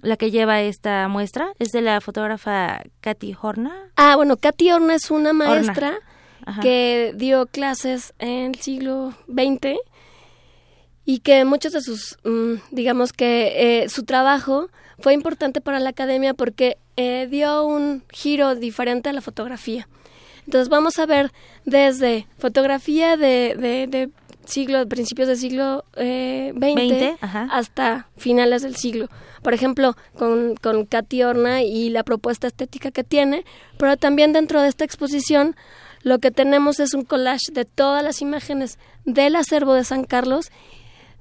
la 0.03 0.17
que 0.17 0.31
lleva 0.31 0.61
esta 0.61 1.09
muestra? 1.09 1.53
¿Es 1.59 1.71
de 1.71 1.81
la 1.81 2.01
fotógrafa 2.01 2.83
Katy 3.01 3.37
Horna? 3.41 3.73
Ah, 3.97 4.17
bueno, 4.17 4.37
Katy 4.37 4.73
Horna 4.73 4.95
es 4.95 5.11
una 5.11 5.33
maestra 5.33 5.99
que 6.61 7.13
dio 7.17 7.47
clases 7.47 8.15
en 8.19 8.55
el 8.55 8.61
siglo 8.61 9.15
XX 9.29 9.79
y 11.05 11.21
que 11.21 11.45
muchos 11.45 11.73
de 11.73 11.81
sus, 11.81 12.19
mm, 12.25 12.55
digamos 12.71 13.13
que 13.13 13.83
eh, 13.85 13.89
su 13.89 14.05
trabajo 14.05 14.69
fue 14.99 15.15
importante 15.15 15.61
para 15.61 15.81
la 15.81 15.91
academia 15.91 16.35
porque 16.35 16.77
eh, 16.97 17.27
dio 17.31 17.65
un 17.65 18.05
giro 18.13 18.55
diferente 18.55 19.09
a 19.09 19.13
la 19.13 19.21
fotografía. 19.21 19.89
Entonces 20.53 20.68
vamos 20.68 20.98
a 20.98 21.07
ver 21.07 21.32
desde 21.64 22.26
fotografía 22.36 23.16
de, 23.16 23.57
de, 23.59 23.86
de 23.86 24.11
siglo, 24.44 24.86
principios 24.86 25.26
del 25.26 25.38
siglo 25.38 25.86
eh, 25.96 26.53
XX 26.55 27.16
ajá. 27.22 27.48
hasta 27.50 28.11
finales 28.18 28.61
del 28.61 28.76
siglo. 28.76 29.09
Por 29.42 29.55
ejemplo, 29.55 29.96
con, 30.14 30.55
con 30.57 30.84
Katy 30.84 31.22
Horna 31.22 31.62
y 31.62 31.88
la 31.88 32.03
propuesta 32.03 32.48
estética 32.48 32.90
que 32.90 33.03
tiene, 33.03 33.46
pero 33.78 33.96
también 33.96 34.34
dentro 34.34 34.61
de 34.61 34.68
esta 34.68 34.84
exposición 34.84 35.57
lo 36.03 36.18
que 36.18 36.30
tenemos 36.30 36.80
es 36.80 36.92
un 36.92 37.05
collage 37.07 37.50
de 37.50 37.64
todas 37.64 38.05
las 38.05 38.20
imágenes 38.20 38.78
del 39.07 39.36
acervo 39.36 39.72
de 39.72 39.84
San 39.84 40.05
Carlos, 40.05 40.53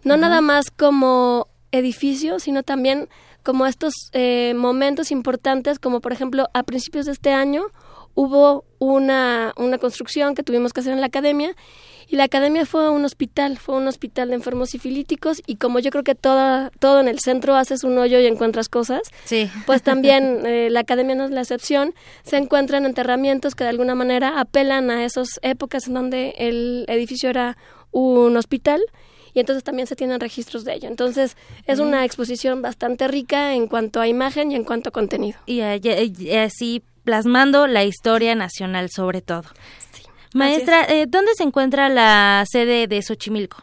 no 0.04 0.18
nada 0.18 0.42
más 0.42 0.72
como 0.72 1.48
edificio, 1.72 2.38
sino 2.40 2.64
también 2.64 3.08
como 3.44 3.66
estos 3.66 3.94
eh, 4.12 4.54
momentos 4.58 5.10
importantes, 5.10 5.80
como 5.80 6.02
por 6.02 6.12
ejemplo 6.12 6.50
a 6.54 6.64
principios 6.64 7.06
de 7.06 7.14
este 7.14 7.32
año 7.32 7.68
hubo 8.16 8.66
una, 8.80 9.54
una 9.58 9.78
construcción 9.78 10.36
que 10.36 10.44
tuvimos 10.44 10.74
que 10.74 10.80
hacer 10.82 10.94
en 10.94 11.02
la 11.02 11.08
academia 11.08 11.56
y 12.08 12.18
la 12.18 12.26
academia 12.26 12.66
fue 12.66 12.90
un 12.90 13.06
hospital, 13.06 13.58
fue 13.58 13.76
un 13.78 13.88
hospital 13.88 14.30
de 14.30 14.36
enfermos 14.36 14.72
sifilíticos 14.72 15.42
y 15.48 15.56
como 15.56 15.80
yo 15.80 15.92
creo 15.92 16.04
que 16.04 16.16
toda, 16.16 16.70
todo 16.80 17.00
en 17.00 17.08
el 17.08 17.20
centro 17.20 17.56
haces 17.56 17.84
un 17.86 17.98
hoyo 17.98 18.20
y 18.20 18.26
encuentras 18.26 18.68
cosas, 18.68 19.02
Sí. 19.24 19.50
pues 19.66 19.82
también 19.82 20.42
eh, 20.46 20.70
la 20.70 20.82
academia 20.82 21.16
no 21.16 21.24
es 21.24 21.32
la 21.32 21.42
excepción, 21.42 21.94
se 22.24 22.38
encuentran 22.38 22.86
enterramientos 22.86 23.56
que 23.56 23.64
de 23.64 23.70
alguna 23.70 23.96
manera 23.96 24.40
apelan 24.42 24.90
a 24.90 25.06
esas 25.06 25.40
épocas 25.42 25.88
en 25.88 25.94
donde 25.94 26.34
el 26.38 26.86
edificio 26.90 27.30
era 27.30 27.58
un 27.92 28.36
hospital 28.36 28.82
y 29.34 29.40
entonces 29.40 29.64
también 29.64 29.88
se 29.88 29.96
tienen 29.96 30.20
registros 30.20 30.66
de 30.66 30.74
ello. 30.74 30.90
Entonces 30.90 31.38
es 31.66 31.80
Mm. 31.80 31.84
una 31.84 32.04
exposición 32.04 32.62
bastante 32.62 33.08
rica 33.08 33.54
en 33.56 33.68
cuanto 33.68 34.02
a 34.02 34.08
imagen 34.10 34.52
y 34.52 34.56
en 34.56 34.66
cuanto 34.66 34.90
a 34.90 34.92
contenido. 34.92 35.40
Y, 35.46 35.62
y 35.62 36.32
así 36.36 36.84
plasmando 37.04 37.68
la 37.68 37.84
historia 37.84 38.36
nacional 38.36 38.90
sobre 38.90 39.22
todo. 39.22 39.44
Maestra, 40.34 40.86
eh, 40.88 41.06
¿dónde 41.08 41.32
se 41.36 41.44
encuentra 41.44 41.90
la 41.90 42.44
sede 42.50 42.88
de 42.88 43.02
Xochimilco? 43.02 43.58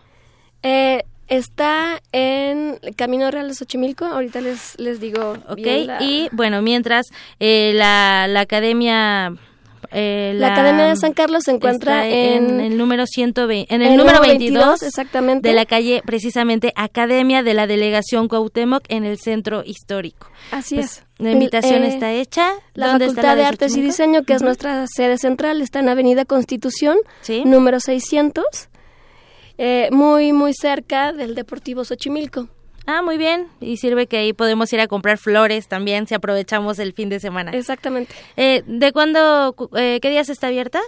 Eh, 0.63 1.03
está 1.29 2.01
en 2.13 2.79
Camino 2.97 3.31
Real 3.31 3.49
de 3.49 3.55
Xochimilco, 3.55 4.05
ahorita 4.05 4.41
les, 4.41 4.79
les 4.79 5.01
digo. 5.01 5.37
Ok, 5.49 5.57
bien 5.57 5.87
la- 5.87 6.03
y 6.03 6.29
bueno, 6.33 6.61
mientras 6.63 7.07
eh, 7.41 7.73
la, 7.75 8.27
la 8.29 8.41
academia... 8.41 9.33
eh, 9.93 10.33
La 10.37 10.53
Academia 10.53 10.87
de 10.87 10.97
San 10.97 11.13
Carlos 11.13 11.45
se 11.45 11.53
encuentra 11.53 12.07
en- 12.09 12.61
el 12.61 12.77
número 12.79 13.07
120, 13.07 13.75
en 13.75 13.83
el, 13.83 13.89
el 13.89 13.97
número 13.97 14.17
número 14.19 14.29
22, 14.33 14.53
22, 14.65 14.83
exactamente. 14.83 15.49
de 15.49 15.55
la 15.55 15.67
calle 15.67 16.03
precisamente 16.05 16.73
Academia 16.77 17.43
de 17.43 17.55
la 17.55 17.67
Delegación 17.67 18.29
Cuauhtémoc 18.29 18.85
en 18.89 19.05
el 19.05 19.19
centro 19.19 19.63
histórico. 19.65 20.31
Así 20.51 20.77
Pues, 20.77 20.87
es. 20.99 21.05
La 21.19 21.33
invitación 21.33 21.83
Eh, 21.83 21.89
está 21.89 22.13
hecha. 22.13 22.51
La 22.75 22.89
¿Dónde 22.89 23.07
está 23.07 23.17
Facultad 23.23 23.37
de 23.37 23.43
la 23.43 23.49
Artes 23.49 23.77
y? 23.77 23.81
Diseño, 23.83 24.23
que 24.25 24.35
es 24.35 24.43
nuestra 24.43 24.85
sede 24.87 25.19
central, 25.19 25.61
está 25.63 25.81
en 25.81 25.89
Avenida 25.89 26.25
Constitución, 26.25 26.97
número 27.45 27.81
600, 27.81 28.45
eh, 29.59 29.89
muy, 29.91 30.33
muy 30.33 30.53
cerca 30.55 31.13
del 31.13 31.35
Deportivo 31.35 31.85
Xochimilco. 31.85 32.49
Ah, 32.91 33.03
muy 33.03 33.19
bien. 33.19 33.49
Y 33.61 33.77
sirve 33.77 34.07
que 34.07 34.17
ahí 34.17 34.33
podemos 34.33 34.73
ir 34.73 34.81
a 34.81 34.89
comprar 34.89 35.19
flores 35.19 35.69
también 35.69 36.07
si 36.07 36.15
aprovechamos 36.15 36.79
el 36.79 36.95
fin 36.95 37.11
de 37.11 37.21
semana. 37.21 37.51
Exactamente. 37.51 38.15
Eh, 38.39 38.63
¿De 38.67 38.93
cuándo, 38.93 39.55
eh, 39.77 39.99
qué 40.01 40.09
días 40.09 40.31
está 40.31 40.47
abierta? 40.47 40.81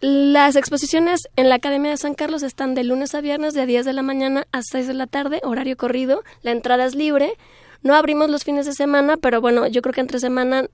Las 0.00 0.56
exposiciones 0.56 1.28
en 1.36 1.48
la 1.48 1.54
Academia 1.54 1.92
de 1.92 1.98
San 1.98 2.14
Carlos 2.14 2.42
están 2.42 2.74
de 2.74 2.82
lunes 2.82 3.14
a 3.14 3.20
viernes 3.20 3.54
de 3.54 3.64
10 3.64 3.84
de 3.84 3.92
la 3.92 4.02
mañana 4.02 4.48
a 4.50 4.60
6 4.60 4.88
de 4.88 4.94
la 4.94 5.06
tarde, 5.06 5.40
horario 5.44 5.76
corrido. 5.76 6.24
La 6.42 6.50
entrada 6.50 6.84
es 6.84 6.96
libre. 6.96 7.34
No 7.80 7.94
abrimos 7.94 8.28
los 8.28 8.42
fines 8.42 8.66
de 8.66 8.72
semana, 8.72 9.16
pero 9.16 9.40
bueno, 9.40 9.68
yo 9.68 9.82
creo 9.82 9.92
que 9.92 10.00
entre 10.00 10.18
semana 10.18 10.66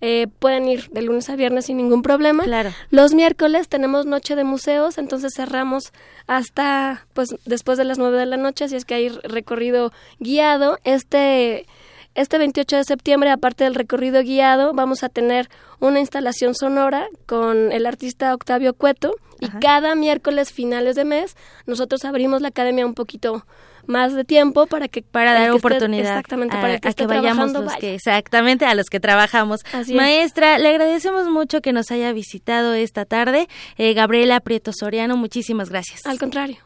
eh, 0.00 0.26
pueden 0.38 0.66
ir 0.68 0.88
de 0.90 1.02
lunes 1.02 1.28
a 1.28 1.36
viernes 1.36 1.66
sin 1.66 1.76
ningún 1.76 2.02
problema. 2.02 2.44
Claro. 2.44 2.70
Los 2.90 3.14
miércoles 3.14 3.68
tenemos 3.68 4.06
noche 4.06 4.36
de 4.36 4.44
museos, 4.44 4.98
entonces 4.98 5.32
cerramos 5.34 5.92
hasta 6.26 7.06
pues 7.12 7.34
después 7.44 7.76
de 7.78 7.84
las 7.84 7.98
9 7.98 8.18
de 8.18 8.26
la 8.26 8.36
noche, 8.36 8.64
así 8.64 8.76
es 8.76 8.84
que 8.84 8.94
hay 8.94 9.08
recorrido 9.08 9.92
guiado. 10.18 10.78
Este 10.84 11.66
este 12.14 12.38
28 12.38 12.76
de 12.76 12.84
septiembre, 12.84 13.30
aparte 13.30 13.64
del 13.64 13.74
recorrido 13.74 14.22
guiado, 14.22 14.72
vamos 14.74 15.04
a 15.04 15.08
tener 15.08 15.48
una 15.78 16.00
instalación 16.00 16.54
sonora 16.54 17.06
con 17.26 17.70
el 17.70 17.86
artista 17.86 18.34
Octavio 18.34 18.74
Cueto 18.74 19.14
y 19.38 19.48
cada 19.60 19.94
miércoles 19.94 20.52
finales 20.52 20.96
de 20.96 21.04
mes 21.04 21.36
nosotros 21.66 22.04
abrimos 22.04 22.42
la 22.42 22.48
academia 22.48 22.84
un 22.84 22.94
poquito 22.94 23.46
más 23.86 24.14
de 24.14 24.24
tiempo 24.24 24.66
para 24.66 24.88
que 24.88 25.02
para 25.02 25.32
dar 25.32 25.50
oportunidad 25.52 26.10
exactamente 26.10 26.56
a, 26.56 26.60
para 26.60 26.78
que, 26.78 26.88
a 26.88 26.92
que 26.92 27.06
vayamos 27.06 27.52
los 27.52 27.74
que 27.76 27.94
exactamente 27.94 28.64
a 28.64 28.74
los 28.74 28.86
que 28.86 29.00
trabajamos. 29.00 29.60
Maestra 29.94 30.58
le 30.58 30.68
agradecemos 30.68 31.28
mucho 31.28 31.60
que 31.60 31.72
nos 31.72 31.90
haya 31.90 32.12
visitado 32.12 32.74
esta 32.74 33.04
tarde. 33.04 33.48
Eh, 33.76 33.94
Gabriela 33.94 34.40
Prieto 34.40 34.72
Soriano 34.72 35.16
muchísimas 35.16 35.70
gracias. 35.70 36.06
Al 36.06 36.18
contrario. 36.18 36.58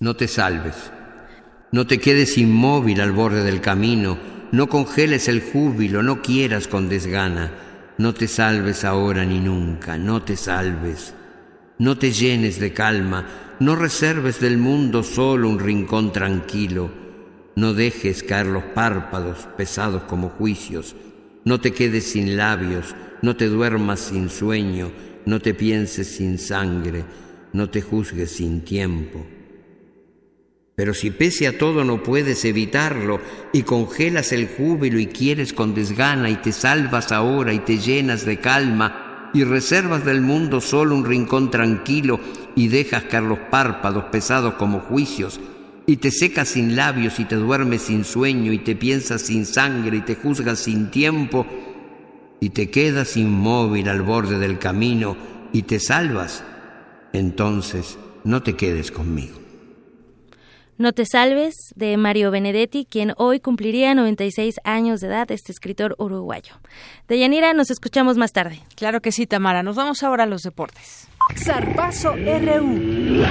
No 0.00 0.14
te 0.14 0.28
salves. 0.28 0.92
No 1.72 1.86
te 1.86 1.98
quedes 1.98 2.38
inmóvil 2.38 3.00
al 3.00 3.12
borde 3.12 3.42
del 3.42 3.60
camino. 3.60 4.18
No 4.52 4.68
congeles 4.68 5.28
el 5.28 5.42
júbilo 5.42 6.02
no 6.02 6.22
quieras 6.22 6.68
con 6.68 6.88
desgana. 6.88 7.52
No 7.98 8.14
te 8.14 8.28
salves 8.28 8.84
ahora 8.84 9.24
ni 9.24 9.40
nunca 9.40 9.98
no 9.98 10.22
te 10.22 10.36
salves 10.36 11.14
no 11.78 11.96
te 11.96 12.12
llenes 12.12 12.58
de 12.58 12.72
calma, 12.72 13.56
no 13.60 13.76
reserves 13.76 14.40
del 14.40 14.58
mundo 14.58 15.02
solo 15.02 15.48
un 15.48 15.58
rincón 15.58 16.12
tranquilo, 16.12 16.90
no 17.56 17.74
dejes 17.74 18.22
caer 18.22 18.46
los 18.46 18.64
párpados 18.64 19.48
pesados 19.56 20.02
como 20.04 20.28
juicios, 20.28 20.96
no 21.44 21.60
te 21.60 21.72
quedes 21.72 22.04
sin 22.04 22.36
labios, 22.36 22.94
no 23.22 23.36
te 23.36 23.46
duermas 23.46 24.00
sin 24.00 24.28
sueño, 24.28 24.90
no 25.26 25.40
te 25.40 25.54
pienses 25.54 26.08
sin 26.08 26.38
sangre, 26.38 27.04
no 27.52 27.70
te 27.70 27.80
juzgues 27.80 28.30
sin 28.30 28.62
tiempo. 28.62 29.24
Pero 30.74 30.94
si 30.94 31.10
pese 31.10 31.48
a 31.48 31.58
todo 31.58 31.82
no 31.82 32.04
puedes 32.04 32.44
evitarlo 32.44 33.20
y 33.52 33.62
congelas 33.62 34.30
el 34.30 34.46
júbilo 34.46 35.00
y 35.00 35.06
quieres 35.06 35.52
con 35.52 35.74
desgana 35.74 36.30
y 36.30 36.36
te 36.36 36.52
salvas 36.52 37.10
ahora 37.10 37.52
y 37.52 37.58
te 37.58 37.78
llenas 37.78 38.24
de 38.24 38.38
calma, 38.38 39.07
y 39.34 39.44
reservas 39.44 40.04
del 40.04 40.20
mundo 40.20 40.60
solo 40.60 40.94
un 40.94 41.04
rincón 41.04 41.50
tranquilo 41.50 42.20
y 42.54 42.68
dejas 42.68 43.04
caer 43.04 43.24
los 43.24 43.38
párpados 43.38 44.04
pesados 44.04 44.54
como 44.54 44.80
juicios, 44.80 45.40
y 45.86 45.96
te 45.96 46.10
secas 46.10 46.48
sin 46.48 46.76
labios 46.76 47.18
y 47.18 47.24
te 47.24 47.36
duermes 47.36 47.82
sin 47.82 48.04
sueño 48.04 48.52
y 48.52 48.58
te 48.58 48.76
piensas 48.76 49.22
sin 49.22 49.46
sangre 49.46 49.96
y 49.96 50.00
te 50.02 50.16
juzgas 50.16 50.58
sin 50.58 50.90
tiempo, 50.90 51.46
y 52.40 52.50
te 52.50 52.70
quedas 52.70 53.16
inmóvil 53.16 53.88
al 53.88 54.02
borde 54.02 54.38
del 54.38 54.58
camino 54.58 55.16
y 55.52 55.62
te 55.62 55.80
salvas, 55.80 56.44
entonces 57.12 57.98
no 58.24 58.42
te 58.42 58.54
quedes 58.54 58.90
conmigo. 58.90 59.47
No 60.78 60.92
te 60.92 61.06
salves 61.06 61.72
de 61.74 61.96
Mario 61.96 62.30
Benedetti, 62.30 62.86
quien 62.88 63.12
hoy 63.16 63.40
cumpliría 63.40 63.96
96 63.96 64.60
años 64.62 65.00
de 65.00 65.08
edad, 65.08 65.28
este 65.32 65.50
escritor 65.50 65.96
uruguayo. 65.98 66.54
De 67.08 67.18
Yanira 67.18 67.52
nos 67.52 67.72
escuchamos 67.72 68.16
más 68.16 68.32
tarde. 68.32 68.60
Claro 68.76 69.00
que 69.00 69.10
sí, 69.10 69.26
Tamara. 69.26 69.64
Nos 69.64 69.74
vamos 69.74 70.04
ahora 70.04 70.22
a 70.22 70.26
los 70.26 70.42
deportes. 70.42 71.08
Zarpazo 71.36 72.14
RU. 72.14 73.24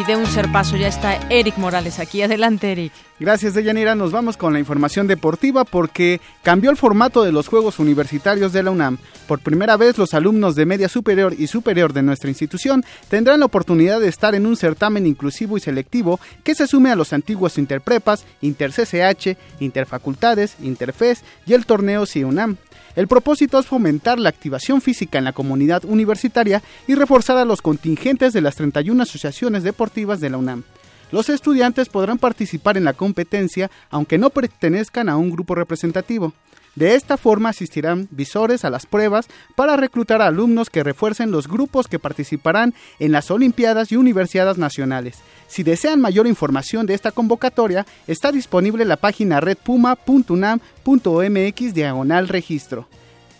Y 0.00 0.04
de 0.04 0.16
un 0.16 0.24
paso 0.50 0.78
ya 0.78 0.88
está 0.88 1.18
Eric 1.28 1.58
Morales 1.58 1.98
aquí. 1.98 2.22
Adelante, 2.22 2.72
Eric. 2.72 2.90
Gracias, 3.18 3.52
Deyanira. 3.52 3.94
Nos 3.94 4.12
vamos 4.12 4.38
con 4.38 4.54
la 4.54 4.58
información 4.58 5.06
deportiva 5.06 5.66
porque 5.66 6.22
cambió 6.42 6.70
el 6.70 6.78
formato 6.78 7.22
de 7.22 7.32
los 7.32 7.48
Juegos 7.48 7.78
Universitarios 7.78 8.54
de 8.54 8.62
la 8.62 8.70
UNAM. 8.70 8.96
Por 9.28 9.40
primera 9.40 9.76
vez, 9.76 9.98
los 9.98 10.14
alumnos 10.14 10.54
de 10.54 10.64
media 10.64 10.88
superior 10.88 11.34
y 11.36 11.48
superior 11.48 11.92
de 11.92 12.00
nuestra 12.00 12.30
institución 12.30 12.82
tendrán 13.10 13.40
la 13.40 13.46
oportunidad 13.46 14.00
de 14.00 14.08
estar 14.08 14.34
en 14.34 14.46
un 14.46 14.56
certamen 14.56 15.06
inclusivo 15.06 15.58
y 15.58 15.60
selectivo 15.60 16.18
que 16.44 16.54
se 16.54 16.66
sume 16.66 16.90
a 16.90 16.96
los 16.96 17.12
antiguos 17.12 17.58
Interprepas, 17.58 18.24
InterCCH, 18.40 19.36
Interfacultades, 19.60 20.56
Interfes 20.62 21.24
y 21.44 21.52
el 21.52 21.66
torneo 21.66 22.06
CIUNAM. 22.06 22.56
El 22.96 23.06
propósito 23.06 23.58
es 23.58 23.66
fomentar 23.66 24.18
la 24.18 24.28
activación 24.28 24.80
física 24.80 25.18
en 25.18 25.24
la 25.24 25.32
comunidad 25.32 25.84
universitaria 25.84 26.62
y 26.88 26.94
reforzar 26.94 27.36
a 27.36 27.44
los 27.44 27.62
contingentes 27.62 28.32
de 28.32 28.40
las 28.40 28.56
31 28.56 29.02
asociaciones 29.02 29.62
deportivas 29.62 30.20
de 30.20 30.30
la 30.30 30.38
UNAM. 30.38 30.64
Los 31.12 31.28
estudiantes 31.28 31.88
podrán 31.88 32.18
participar 32.18 32.76
en 32.76 32.84
la 32.84 32.92
competencia 32.92 33.70
aunque 33.90 34.18
no 34.18 34.30
pertenezcan 34.30 35.08
a 35.08 35.16
un 35.16 35.30
grupo 35.30 35.54
representativo. 35.54 36.32
De 36.76 36.94
esta 36.94 37.16
forma 37.16 37.48
asistirán 37.48 38.06
visores 38.12 38.64
a 38.64 38.70
las 38.70 38.86
pruebas 38.86 39.26
para 39.56 39.76
reclutar 39.76 40.22
a 40.22 40.26
alumnos 40.26 40.70
que 40.70 40.84
refuercen 40.84 41.32
los 41.32 41.48
grupos 41.48 41.88
que 41.88 41.98
participarán 41.98 42.74
en 43.00 43.10
las 43.10 43.30
Olimpiadas 43.30 43.90
y 43.90 43.96
Universidades 43.96 44.56
Nacionales. 44.56 45.18
Si 45.50 45.64
desean 45.64 46.00
mayor 46.00 46.28
información 46.28 46.86
de 46.86 46.94
esta 46.94 47.10
convocatoria, 47.10 47.84
está 48.06 48.30
disponible 48.30 48.84
la 48.84 48.96
página 48.96 49.40
redpuma.unam.mx 49.40 51.74
diagonal 51.74 52.28
registro. 52.28 52.86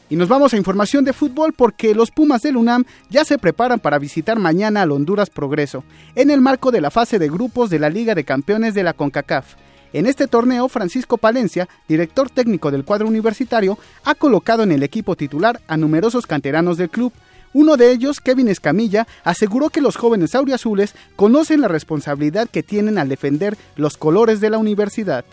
Y 0.08 0.16
nos 0.16 0.28
vamos 0.28 0.52
a 0.52 0.56
información 0.56 1.04
de 1.04 1.12
fútbol 1.12 1.52
porque 1.52 1.94
los 1.94 2.10
Pumas 2.10 2.42
del 2.42 2.56
UNAM 2.56 2.84
ya 3.10 3.24
se 3.24 3.38
preparan 3.38 3.78
para 3.78 4.00
visitar 4.00 4.40
mañana 4.40 4.82
al 4.82 4.90
Honduras 4.90 5.30
Progreso, 5.30 5.84
en 6.16 6.30
el 6.30 6.40
marco 6.40 6.72
de 6.72 6.80
la 6.80 6.90
fase 6.90 7.20
de 7.20 7.28
grupos 7.28 7.70
de 7.70 7.78
la 7.78 7.88
Liga 7.88 8.16
de 8.16 8.24
Campeones 8.24 8.74
de 8.74 8.82
la 8.82 8.92
CONCACAF. 8.92 9.54
En 9.92 10.06
este 10.06 10.26
torneo, 10.26 10.68
Francisco 10.68 11.16
Palencia, 11.16 11.68
director 11.86 12.28
técnico 12.28 12.72
del 12.72 12.84
cuadro 12.84 13.06
universitario, 13.06 13.78
ha 14.04 14.16
colocado 14.16 14.64
en 14.64 14.72
el 14.72 14.82
equipo 14.82 15.14
titular 15.14 15.60
a 15.68 15.76
numerosos 15.76 16.26
canteranos 16.26 16.76
del 16.76 16.90
club. 16.90 17.12
Uno 17.52 17.76
de 17.76 17.90
ellos, 17.90 18.20
Kevin 18.20 18.48
Escamilla, 18.48 19.06
aseguró 19.24 19.70
que 19.70 19.80
los 19.80 19.96
jóvenes 19.96 20.34
auriazules 20.34 20.94
conocen 21.16 21.60
la 21.60 21.68
responsabilidad 21.68 22.48
que 22.48 22.62
tienen 22.62 22.98
al 22.98 23.08
defender 23.08 23.56
los 23.76 23.96
colores 23.96 24.40
de 24.40 24.50
la 24.50 24.58
universidad. 24.58 25.24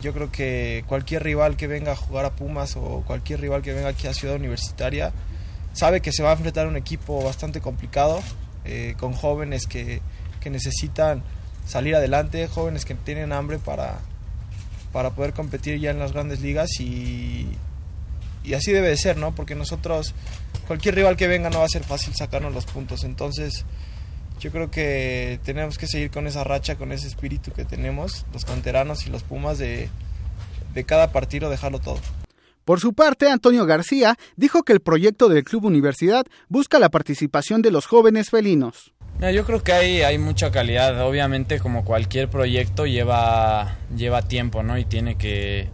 Yo 0.00 0.12
creo 0.12 0.30
que 0.30 0.84
cualquier 0.86 1.24
rival 1.24 1.56
que 1.56 1.66
venga 1.66 1.92
a 1.92 1.96
jugar 1.96 2.24
a 2.24 2.30
Pumas 2.30 2.76
o 2.76 3.02
cualquier 3.06 3.40
rival 3.40 3.62
que 3.62 3.74
venga 3.74 3.88
aquí 3.88 4.06
a 4.06 4.14
Ciudad 4.14 4.36
Universitaria 4.36 5.12
sabe 5.72 6.00
que 6.00 6.12
se 6.12 6.22
va 6.22 6.30
a 6.30 6.32
enfrentar 6.32 6.66
a 6.66 6.68
un 6.68 6.76
equipo 6.76 7.22
bastante 7.22 7.60
complicado, 7.60 8.22
eh, 8.64 8.94
con 8.98 9.12
jóvenes 9.12 9.66
que, 9.66 10.00
que 10.40 10.50
necesitan 10.50 11.22
salir 11.66 11.94
adelante, 11.94 12.48
jóvenes 12.48 12.84
que 12.84 12.94
tienen 12.94 13.32
hambre 13.32 13.58
para, 13.58 14.00
para 14.92 15.10
poder 15.10 15.32
competir 15.32 15.78
ya 15.78 15.90
en 15.90 15.98
las 15.98 16.12
grandes 16.12 16.40
ligas 16.40 16.68
y, 16.80 17.48
y 18.42 18.54
así 18.54 18.72
debe 18.72 18.88
de 18.88 18.96
ser, 18.96 19.16
¿no? 19.16 19.34
Porque 19.34 19.54
nosotros, 19.54 20.14
cualquier 20.70 20.94
rival 20.94 21.16
que 21.16 21.26
venga 21.26 21.50
no 21.50 21.58
va 21.58 21.64
a 21.64 21.68
ser 21.68 21.82
fácil 21.82 22.14
sacarnos 22.14 22.54
los 22.54 22.64
puntos, 22.64 23.02
entonces 23.02 23.64
yo 24.38 24.52
creo 24.52 24.70
que 24.70 25.40
tenemos 25.42 25.78
que 25.78 25.88
seguir 25.88 26.12
con 26.12 26.28
esa 26.28 26.44
racha, 26.44 26.76
con 26.76 26.92
ese 26.92 27.08
espíritu 27.08 27.50
que 27.50 27.64
tenemos, 27.64 28.24
los 28.32 28.44
canteranos 28.44 29.04
y 29.04 29.10
los 29.10 29.24
Pumas, 29.24 29.58
de, 29.58 29.88
de 30.72 30.84
cada 30.84 31.10
partido 31.10 31.50
dejarlo 31.50 31.80
todo. 31.80 31.98
Por 32.64 32.78
su 32.78 32.92
parte, 32.92 33.28
Antonio 33.28 33.66
García 33.66 34.16
dijo 34.36 34.62
que 34.62 34.72
el 34.72 34.78
proyecto 34.78 35.28
del 35.28 35.42
Club 35.42 35.64
Universidad 35.64 36.24
busca 36.48 36.78
la 36.78 36.88
participación 36.88 37.62
de 37.62 37.72
los 37.72 37.86
jóvenes 37.86 38.30
felinos. 38.30 38.92
Yo 39.20 39.44
creo 39.44 39.64
que 39.64 39.72
hay, 39.72 40.02
hay 40.02 40.18
mucha 40.18 40.52
calidad. 40.52 41.04
Obviamente, 41.04 41.58
como 41.58 41.84
cualquier 41.84 42.30
proyecto, 42.30 42.86
lleva, 42.86 43.76
lleva 43.96 44.22
tiempo, 44.22 44.62
¿no? 44.62 44.78
Y 44.78 44.84
tiene 44.84 45.16
que, 45.16 45.68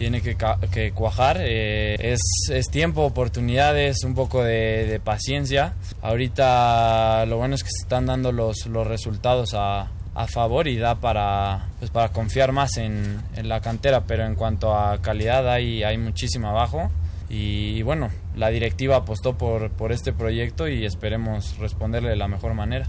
tiene 0.00 0.22
que, 0.22 0.34
que 0.72 0.92
cuajar. 0.92 1.36
Eh, 1.40 2.14
es, 2.14 2.22
es, 2.50 2.70
tiempo, 2.70 3.02
oportunidades, 3.02 4.02
un 4.02 4.14
poco 4.14 4.42
de, 4.42 4.86
de, 4.86 4.98
paciencia. 4.98 5.74
Ahorita 6.00 7.26
lo 7.26 7.36
bueno 7.36 7.54
es 7.54 7.62
que 7.62 7.68
se 7.68 7.82
están 7.82 8.06
dando 8.06 8.32
los, 8.32 8.64
los 8.64 8.86
resultados 8.86 9.52
a, 9.52 9.90
a 10.14 10.26
favor 10.26 10.68
y 10.68 10.78
da 10.78 10.94
para, 10.94 11.66
pues 11.80 11.90
para 11.90 12.08
confiar 12.08 12.50
más 12.52 12.78
en, 12.78 13.20
en, 13.36 13.50
la 13.50 13.60
cantera, 13.60 14.04
pero 14.06 14.24
en 14.24 14.36
cuanto 14.36 14.74
a 14.74 15.02
calidad 15.02 15.46
hay, 15.52 15.82
hay 15.82 15.98
abajo. 16.46 16.90
Y, 17.28 17.82
bueno, 17.82 18.08
la 18.34 18.48
directiva 18.48 18.96
apostó 18.96 19.36
por, 19.36 19.70
por 19.70 19.92
este 19.92 20.14
proyecto 20.14 20.66
y 20.66 20.86
esperemos 20.86 21.58
responderle 21.58 22.08
de 22.08 22.16
la 22.16 22.26
mejor 22.26 22.54
manera. 22.54 22.86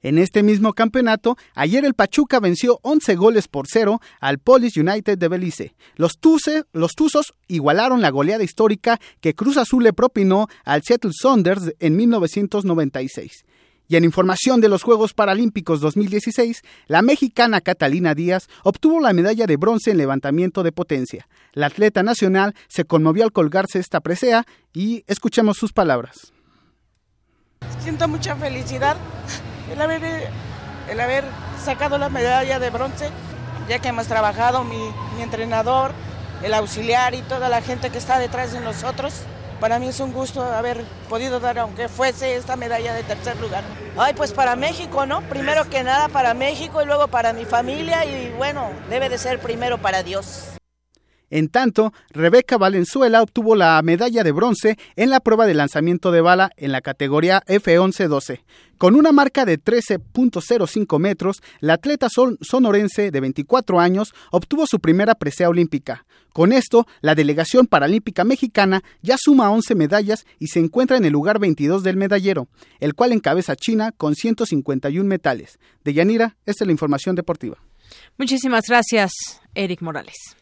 En 0.00 0.18
este 0.18 0.44
mismo 0.44 0.74
campeonato, 0.74 1.36
ayer 1.54 1.84
el 1.84 1.94
Pachuca 1.94 2.38
venció 2.38 2.78
11 2.82 3.16
goles 3.16 3.48
por 3.48 3.66
cero 3.68 4.00
al 4.20 4.38
Police 4.38 4.80
United 4.80 5.18
de 5.18 5.28
Belice. 5.28 5.74
Los, 5.96 6.18
Tuce, 6.18 6.64
los 6.72 6.92
Tuzos 6.92 7.34
igualaron 7.48 8.00
la 8.00 8.10
goleada 8.10 8.44
histórica 8.44 9.00
que 9.20 9.34
Cruz 9.34 9.56
Azul 9.56 9.82
le 9.82 9.92
propinó 9.92 10.46
al 10.64 10.82
Seattle 10.84 11.10
Saunders 11.12 11.74
en 11.80 11.96
1996. 11.96 13.44
Y 13.90 13.96
en 13.96 14.04
información 14.04 14.60
de 14.60 14.68
los 14.68 14.82
Juegos 14.82 15.14
Paralímpicos 15.14 15.80
2016, 15.80 16.62
la 16.86 17.00
mexicana 17.00 17.62
Catalina 17.62 18.14
Díaz 18.14 18.48
obtuvo 18.62 19.00
la 19.00 19.14
medalla 19.14 19.46
de 19.46 19.56
bronce 19.56 19.90
en 19.90 19.96
levantamiento 19.96 20.62
de 20.62 20.72
potencia. 20.72 21.26
La 21.54 21.66
atleta 21.66 22.02
nacional 22.02 22.54
se 22.68 22.84
conmovió 22.84 23.24
al 23.24 23.32
colgarse 23.32 23.78
esta 23.78 24.00
presea 24.00 24.44
y 24.74 25.04
escuchemos 25.06 25.56
sus 25.56 25.72
palabras. 25.72 26.32
Siento 27.80 28.06
mucha 28.06 28.36
felicidad 28.36 28.96
el 29.70 29.80
haber, 29.80 30.30
el 30.90 31.00
haber 31.00 31.24
sacado 31.62 31.98
la 31.98 32.08
medalla 32.08 32.58
de 32.58 32.70
bronce, 32.70 33.10
ya 33.68 33.78
que 33.78 33.88
hemos 33.88 34.06
trabajado, 34.06 34.64
mi, 34.64 34.90
mi 35.16 35.22
entrenador, 35.22 35.92
el 36.42 36.54
auxiliar 36.54 37.14
y 37.14 37.22
toda 37.22 37.48
la 37.48 37.62
gente 37.62 37.90
que 37.90 37.98
está 37.98 38.18
detrás 38.18 38.52
de 38.52 38.60
nosotros. 38.60 39.22
Para 39.60 39.80
mí 39.80 39.88
es 39.88 39.98
un 39.98 40.12
gusto 40.12 40.42
haber 40.42 40.84
podido 41.08 41.40
dar, 41.40 41.58
aunque 41.58 41.88
fuese 41.88 42.36
esta 42.36 42.54
medalla 42.54 42.94
de 42.94 43.02
tercer 43.02 43.36
lugar. 43.40 43.64
Ay, 43.96 44.14
pues 44.14 44.32
para 44.32 44.54
México, 44.54 45.04
¿no? 45.04 45.22
Primero 45.22 45.68
que 45.68 45.82
nada 45.82 46.08
para 46.08 46.32
México 46.32 46.80
y 46.80 46.86
luego 46.86 47.08
para 47.08 47.32
mi 47.32 47.44
familia 47.44 48.04
y 48.04 48.32
bueno, 48.36 48.70
debe 48.88 49.08
de 49.08 49.18
ser 49.18 49.40
primero 49.40 49.78
para 49.78 50.04
Dios. 50.04 50.57
En 51.30 51.48
tanto, 51.48 51.92
Rebeca 52.10 52.56
Valenzuela 52.56 53.22
obtuvo 53.22 53.54
la 53.54 53.80
medalla 53.82 54.24
de 54.24 54.32
bronce 54.32 54.78
en 54.96 55.10
la 55.10 55.20
prueba 55.20 55.46
de 55.46 55.54
lanzamiento 55.54 56.10
de 56.10 56.20
bala 56.20 56.50
en 56.56 56.72
la 56.72 56.80
categoría 56.80 57.42
F11-12. 57.46 58.40
Con 58.78 58.94
una 58.94 59.12
marca 59.12 59.44
de 59.44 59.60
13.05 59.60 60.98
metros, 60.98 61.42
la 61.60 61.74
atleta 61.74 62.08
sonorense 62.08 63.10
de 63.10 63.20
24 63.20 63.80
años 63.80 64.14
obtuvo 64.30 64.66
su 64.66 64.78
primera 64.78 65.16
presea 65.16 65.48
olímpica. 65.48 66.06
Con 66.32 66.52
esto, 66.52 66.86
la 67.00 67.14
delegación 67.14 67.66
paralímpica 67.66 68.22
mexicana 68.24 68.82
ya 69.02 69.16
suma 69.18 69.50
11 69.50 69.74
medallas 69.74 70.24
y 70.38 70.46
se 70.46 70.60
encuentra 70.60 70.96
en 70.96 71.04
el 71.04 71.12
lugar 71.12 71.40
22 71.40 71.82
del 71.82 71.96
medallero, 71.96 72.48
el 72.78 72.94
cual 72.94 73.12
encabeza 73.12 73.56
China 73.56 73.92
con 73.92 74.14
151 74.14 75.06
metales. 75.08 75.58
De 75.84 75.92
Yanira, 75.94 76.36
esta 76.46 76.64
es 76.64 76.66
la 76.66 76.72
información 76.72 77.16
deportiva. 77.16 77.58
Muchísimas 78.16 78.66
gracias, 78.68 79.10
Eric 79.54 79.82
Morales. 79.82 80.37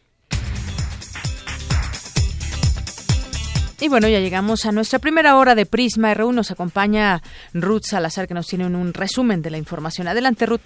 Y 3.78 3.88
bueno, 3.88 4.08
ya 4.08 4.20
llegamos 4.20 4.64
a 4.64 4.72
nuestra 4.72 4.98
primera 4.98 5.36
hora 5.36 5.54
de 5.54 5.66
Prisma 5.66 6.14
RU. 6.14 6.32
Nos 6.32 6.50
acompaña 6.50 7.22
Ruth 7.52 7.84
Salazar, 7.84 8.26
que 8.26 8.32
nos 8.32 8.46
tiene 8.46 8.64
un 8.66 8.94
resumen 8.94 9.42
de 9.42 9.50
la 9.50 9.58
información. 9.58 10.08
Adelante, 10.08 10.46
Ruth. 10.46 10.62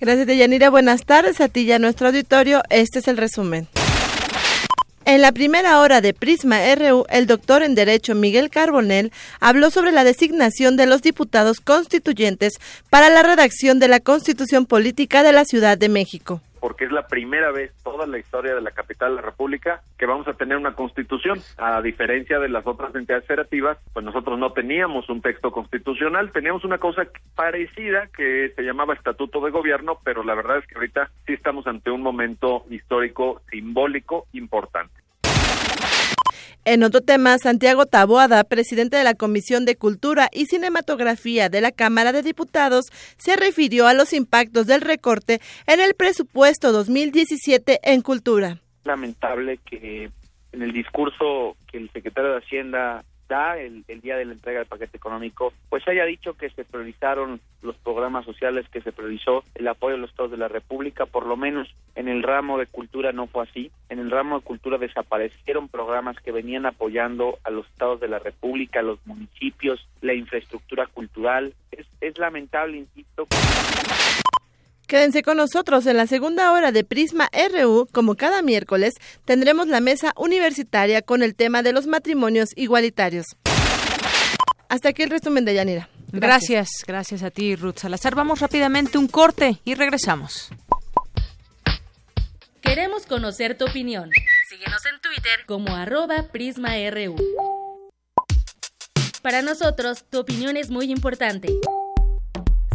Gracias, 0.00 0.26
Deyanira. 0.26 0.70
Buenas 0.70 1.04
tardes 1.04 1.42
a 1.42 1.48
ti 1.48 1.60
y 1.60 1.72
a 1.72 1.78
nuestro 1.78 2.06
auditorio. 2.06 2.62
Este 2.70 3.00
es 3.00 3.08
el 3.08 3.18
resumen. 3.18 3.68
En 5.04 5.20
la 5.20 5.32
primera 5.32 5.80
hora 5.80 6.00
de 6.00 6.14
Prisma 6.14 6.60
RU, 6.74 7.04
el 7.10 7.26
doctor 7.26 7.62
en 7.62 7.74
Derecho 7.74 8.14
Miguel 8.14 8.48
Carbonell 8.48 9.12
habló 9.40 9.70
sobre 9.70 9.92
la 9.92 10.04
designación 10.04 10.76
de 10.76 10.86
los 10.86 11.02
diputados 11.02 11.60
constituyentes 11.60 12.54
para 12.88 13.10
la 13.10 13.22
redacción 13.22 13.78
de 13.80 13.88
la 13.88 14.00
Constitución 14.00 14.64
Política 14.64 15.22
de 15.22 15.32
la 15.32 15.44
Ciudad 15.44 15.76
de 15.76 15.88
México 15.90 16.40
porque 16.60 16.84
es 16.84 16.92
la 16.92 17.06
primera 17.06 17.50
vez 17.50 17.72
toda 17.82 18.06
la 18.06 18.18
historia 18.18 18.54
de 18.54 18.60
la 18.60 18.70
capital 18.70 19.10
de 19.10 19.16
la 19.16 19.22
República 19.22 19.82
que 19.98 20.06
vamos 20.06 20.28
a 20.28 20.34
tener 20.34 20.56
una 20.56 20.74
constitución. 20.74 21.40
A 21.58 21.80
diferencia 21.82 22.38
de 22.38 22.48
las 22.48 22.66
otras 22.66 22.94
entidades 22.94 23.26
federativas, 23.26 23.78
pues 23.92 24.04
nosotros 24.04 24.38
no 24.38 24.52
teníamos 24.52 25.08
un 25.08 25.22
texto 25.22 25.50
constitucional, 25.50 26.32
teníamos 26.32 26.64
una 26.64 26.78
cosa 26.78 27.06
parecida 27.34 28.08
que 28.08 28.52
se 28.54 28.62
llamaba 28.62 28.94
Estatuto 28.94 29.40
de 29.40 29.50
Gobierno, 29.50 29.98
pero 30.04 30.22
la 30.22 30.34
verdad 30.34 30.58
es 30.58 30.66
que 30.66 30.76
ahorita 30.76 31.10
sí 31.26 31.32
estamos 31.32 31.66
ante 31.66 31.90
un 31.90 32.02
momento 32.02 32.64
histórico 32.70 33.40
simbólico 33.50 34.26
importante. 34.32 35.00
En 36.66 36.82
otro 36.82 37.00
tema, 37.00 37.38
Santiago 37.38 37.86
Taboada, 37.86 38.44
presidente 38.44 38.98
de 38.98 39.04
la 39.04 39.14
Comisión 39.14 39.64
de 39.64 39.76
Cultura 39.76 40.28
y 40.30 40.44
Cinematografía 40.44 41.48
de 41.48 41.62
la 41.62 41.72
Cámara 41.72 42.12
de 42.12 42.22
Diputados, 42.22 42.86
se 43.16 43.34
refirió 43.36 43.86
a 43.86 43.94
los 43.94 44.12
impactos 44.12 44.66
del 44.66 44.82
recorte 44.82 45.40
en 45.66 45.80
el 45.80 45.94
presupuesto 45.94 46.70
2017 46.72 47.80
en 47.82 48.02
cultura. 48.02 48.58
Lamentable 48.84 49.58
que 49.64 50.10
en 50.52 50.62
el 50.62 50.72
discurso 50.72 51.56
que 51.70 51.78
el 51.78 51.90
secretario 51.92 52.32
de 52.32 52.38
Hacienda 52.38 53.04
el, 53.30 53.84
día 54.00 54.16
de 54.16 54.24
la 54.24 54.32
entrega 54.32 54.58
del 54.58 54.68
paquete 54.68 54.96
económico, 54.96 55.52
pues 55.68 55.86
haya 55.86 56.04
dicho 56.04 56.34
que 56.34 56.50
se 56.50 56.64
priorizaron 56.64 57.40
los 57.62 57.76
programas 57.76 58.24
sociales, 58.24 58.66
que 58.72 58.80
se 58.80 58.92
priorizó 58.92 59.44
el 59.54 59.68
apoyo 59.68 59.94
a 59.94 59.98
los 59.98 60.10
estados 60.10 60.32
de 60.32 60.36
la 60.36 60.48
República, 60.48 61.06
por 61.06 61.26
lo 61.26 61.36
menos 61.36 61.72
en 61.94 62.08
el 62.08 62.22
ramo 62.22 62.58
de 62.58 62.66
cultura 62.66 63.12
no 63.12 63.26
fue 63.26 63.44
así. 63.44 63.70
En 63.88 63.98
el 63.98 64.10
ramo 64.10 64.38
de 64.38 64.44
cultura 64.44 64.78
desaparecieron 64.78 65.68
programas 65.68 66.16
que 66.20 66.32
venían 66.32 66.66
apoyando 66.66 67.38
a 67.44 67.50
los 67.50 67.66
estados 67.66 68.00
de 68.00 68.08
la 68.08 68.18
República, 68.18 68.80
a 68.80 68.84
los 68.84 68.98
municipios, 69.06 69.86
la 70.00 70.14
infraestructura 70.14 70.86
cultural. 70.86 71.54
Es, 71.70 71.86
es 72.00 72.18
lamentable, 72.18 72.78
insisto. 72.78 73.28
Quédense 74.90 75.22
con 75.22 75.36
nosotros 75.36 75.86
en 75.86 75.96
la 75.96 76.08
segunda 76.08 76.50
hora 76.50 76.72
de 76.72 76.82
Prisma 76.82 77.30
RU. 77.32 77.86
Como 77.92 78.16
cada 78.16 78.42
miércoles, 78.42 78.94
tendremos 79.24 79.68
la 79.68 79.78
mesa 79.78 80.12
universitaria 80.16 81.00
con 81.00 81.22
el 81.22 81.36
tema 81.36 81.62
de 81.62 81.72
los 81.72 81.86
matrimonios 81.86 82.48
igualitarios. 82.56 83.24
Hasta 84.68 84.88
aquí 84.88 85.04
el 85.04 85.10
resumen 85.10 85.44
de 85.44 85.54
Yanira. 85.54 85.88
Gracias. 86.10 86.70
gracias, 86.84 87.22
a 87.22 87.30
ti, 87.30 87.54
Ruth 87.54 87.78
Salazar. 87.78 88.16
Vamos 88.16 88.40
rápidamente 88.40 88.98
un 88.98 89.06
corte 89.06 89.60
y 89.64 89.76
regresamos. 89.76 90.50
Queremos 92.60 93.06
conocer 93.06 93.56
tu 93.56 93.66
opinión. 93.66 94.10
Síguenos 94.48 94.84
en 94.86 95.00
Twitter 95.00 95.46
como 95.46 95.72
arroba 95.76 96.24
PrismaRU. 96.32 97.14
Para 99.22 99.42
nosotros, 99.42 100.04
tu 100.10 100.18
opinión 100.18 100.56
es 100.56 100.68
muy 100.68 100.90
importante. 100.90 101.48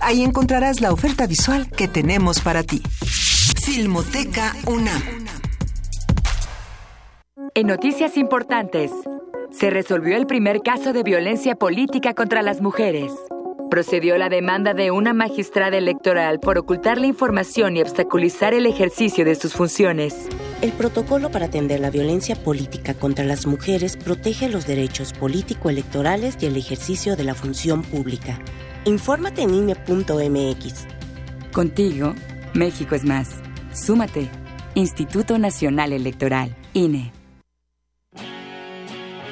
Ahí 0.00 0.22
encontrarás 0.22 0.80
la 0.80 0.92
oferta 0.92 1.26
visual 1.26 1.68
que 1.70 1.88
tenemos 1.88 2.40
para 2.40 2.62
ti. 2.62 2.82
Filmoteca 3.64 4.54
UNAM. 4.66 5.02
En 7.54 7.66
noticias 7.66 8.16
importantes, 8.16 8.92
se 9.50 9.70
resolvió 9.70 10.16
el 10.16 10.26
primer 10.26 10.60
caso 10.60 10.92
de 10.92 11.02
violencia 11.02 11.56
política 11.56 12.14
contra 12.14 12.42
las 12.42 12.60
mujeres. 12.60 13.12
Procedió 13.70 14.16
la 14.16 14.28
demanda 14.28 14.72
de 14.72 14.90
una 14.90 15.12
magistrada 15.12 15.76
electoral 15.76 16.38
por 16.40 16.58
ocultar 16.58 16.98
la 16.98 17.06
información 17.06 17.76
y 17.76 17.82
obstaculizar 17.82 18.54
el 18.54 18.66
ejercicio 18.66 19.24
de 19.24 19.34
sus 19.34 19.52
funciones. 19.52 20.14
El 20.62 20.72
protocolo 20.72 21.30
para 21.30 21.46
atender 21.46 21.80
la 21.80 21.90
violencia 21.90 22.36
política 22.36 22.94
contra 22.94 23.24
las 23.24 23.46
mujeres 23.46 23.96
protege 23.96 24.48
los 24.48 24.66
derechos 24.66 25.12
político-electorales 25.12 26.36
y 26.40 26.46
el 26.46 26.56
ejercicio 26.56 27.16
de 27.16 27.24
la 27.24 27.34
función 27.34 27.82
pública. 27.82 28.38
Infórmate 28.88 29.42
en 29.42 29.52
INE.mx. 29.52 30.86
Contigo, 31.52 32.14
México 32.54 32.94
es 32.94 33.04
más. 33.04 33.28
Súmate. 33.74 34.30
Instituto 34.74 35.38
Nacional 35.38 35.92
Electoral, 35.92 36.56
INE. 36.72 37.12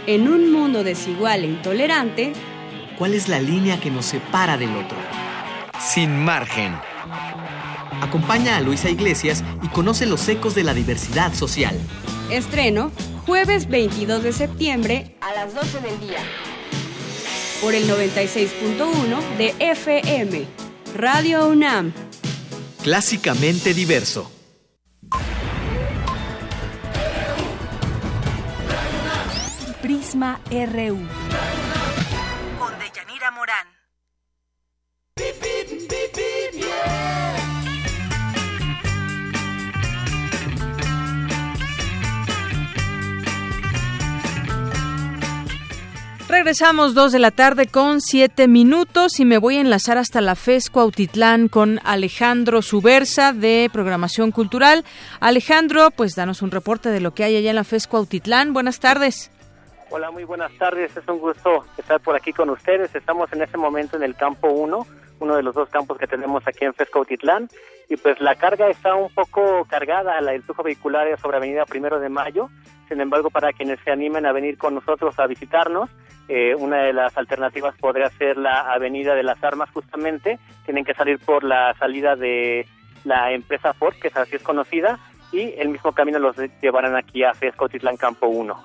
En 0.07 0.29
un 0.29 0.53
mundo 0.53 0.85
desigual 0.85 1.45
e 1.45 1.47
intolerante, 1.47 2.35
¿cuál 2.99 3.15
es 3.15 3.31
la 3.31 3.41
línea 3.41 3.81
que 3.81 3.91
nos 3.91 4.05
separa 4.05 4.59
del 4.59 4.77
otro? 4.77 4.99
Sin 5.81 6.23
margen 6.23 6.75
Acompaña 8.03 8.59
a 8.59 8.61
Luisa 8.61 8.91
Iglesias 8.91 9.43
y 9.63 9.69
conoce 9.69 10.05
los 10.05 10.29
ecos 10.29 10.55
de 10.55 10.65
la 10.65 10.75
diversidad 10.75 11.33
social. 11.33 11.75
Estreno 12.31 12.93
jueves 13.25 13.69
22 13.69 14.23
de 14.23 14.33
septiembre 14.33 15.17
a 15.23 15.33
las 15.33 15.55
12 15.55 15.81
del 15.81 15.99
día. 16.01 16.19
Por 17.61 17.75
el 17.75 17.89
96.1 17.89 19.37
de 19.39 19.55
FM. 19.59 20.47
Radio 20.95 21.49
UNAM. 21.49 21.93
Clásicamente 22.83 23.73
diverso. 23.73 24.31
Prisma 29.81 30.41
RU. 30.51 30.99
Regresamos 46.37 46.93
dos 46.93 47.13
de 47.13 47.19
la 47.19 47.31
tarde 47.31 47.67
con 47.67 48.03
siete 48.03 48.47
minutos 48.47 49.19
y 49.21 49.25
me 49.25 49.39
voy 49.39 49.57
a 49.57 49.63
enlazar 49.63 49.97
hasta 49.97 50.21
la 50.21 50.35
FES 50.35 50.69
Cuautitlán 50.69 51.49
con 51.49 51.81
Alejandro 51.83 52.61
Subersa 52.61 53.33
de 53.33 53.71
Programación 53.73 54.33
Cultural. 54.33 54.85
Alejandro, 55.19 55.91
pues 55.91 56.15
danos 56.15 56.43
un 56.43 56.51
reporte 56.51 56.91
de 56.91 57.01
lo 57.01 57.15
que 57.15 57.25
hay 57.25 57.37
allá 57.37 57.49
en 57.49 57.57
la 57.57 57.65
FES 57.65 57.87
Cuautitlán. 57.87 58.53
Buenas 58.53 58.81
tardes. 58.81 59.31
Hola, 59.89 60.11
muy 60.11 60.25
buenas 60.25 60.53
tardes. 60.59 60.95
Es 60.95 61.09
un 61.09 61.21
gusto 61.21 61.65
estar 61.79 62.01
por 62.01 62.15
aquí 62.15 62.35
con 62.35 62.51
ustedes. 62.51 62.95
Estamos 62.95 63.33
en 63.33 63.41
este 63.41 63.57
momento 63.57 63.97
en 63.97 64.03
el 64.03 64.15
campo 64.15 64.49
1, 64.51 64.87
uno 65.21 65.37
de 65.37 65.43
los 65.43 65.55
dos 65.55 65.71
campos 65.71 65.97
que 65.97 66.07
tenemos 66.07 66.47
aquí 66.47 66.67
en 66.67 66.75
FES 66.75 66.91
Cuautitlán. 66.91 67.49
Y 67.89 67.97
pues 67.97 68.21
la 68.21 68.35
carga 68.35 68.69
está 68.69 68.95
un 68.95 69.09
poco 69.15 69.65
cargada, 69.71 70.19
el 70.19 70.43
flujo 70.43 70.63
vehicular 70.63 71.19
sobre 71.19 71.39
Avenida 71.39 71.65
Primero 71.65 71.99
de 71.99 72.11
Mayo. 72.11 72.51
Sin 72.89 73.01
embargo, 73.01 73.31
para 73.31 73.55
quienes 73.55 73.81
se 73.81 73.91
animen 73.91 74.27
a 74.27 74.33
venir 74.33 74.59
con 74.59 74.75
nosotros 74.75 75.19
a 75.19 75.27
visitarnos, 75.27 75.89
eh, 76.29 76.55
una 76.55 76.79
de 76.79 76.93
las 76.93 77.17
alternativas 77.17 77.75
podría 77.79 78.11
ser 78.11 78.37
la 78.37 78.73
Avenida 78.73 79.15
de 79.15 79.23
las 79.23 79.43
Armas, 79.43 79.71
justamente. 79.73 80.39
Tienen 80.65 80.85
que 80.85 80.95
salir 80.95 81.19
por 81.19 81.45
la 81.45 81.75
salida 81.79 82.17
de 82.17 82.67
la 83.05 83.33
empresa 83.33 83.73
Ford, 83.75 83.95
que 84.01 84.09
es 84.09 84.17
así 84.17 84.37
es 84.37 84.43
conocida, 84.43 84.99
y 85.33 85.55
el 85.59 85.69
mismo 85.69 85.93
camino 85.93 86.19
los 86.19 86.37
llevarán 86.61 86.97
aquí 86.97 87.23
a 87.23 87.33
Fesco 87.35 87.69
Titlán 87.69 87.97
Campo 87.97 88.27
1. 88.27 88.65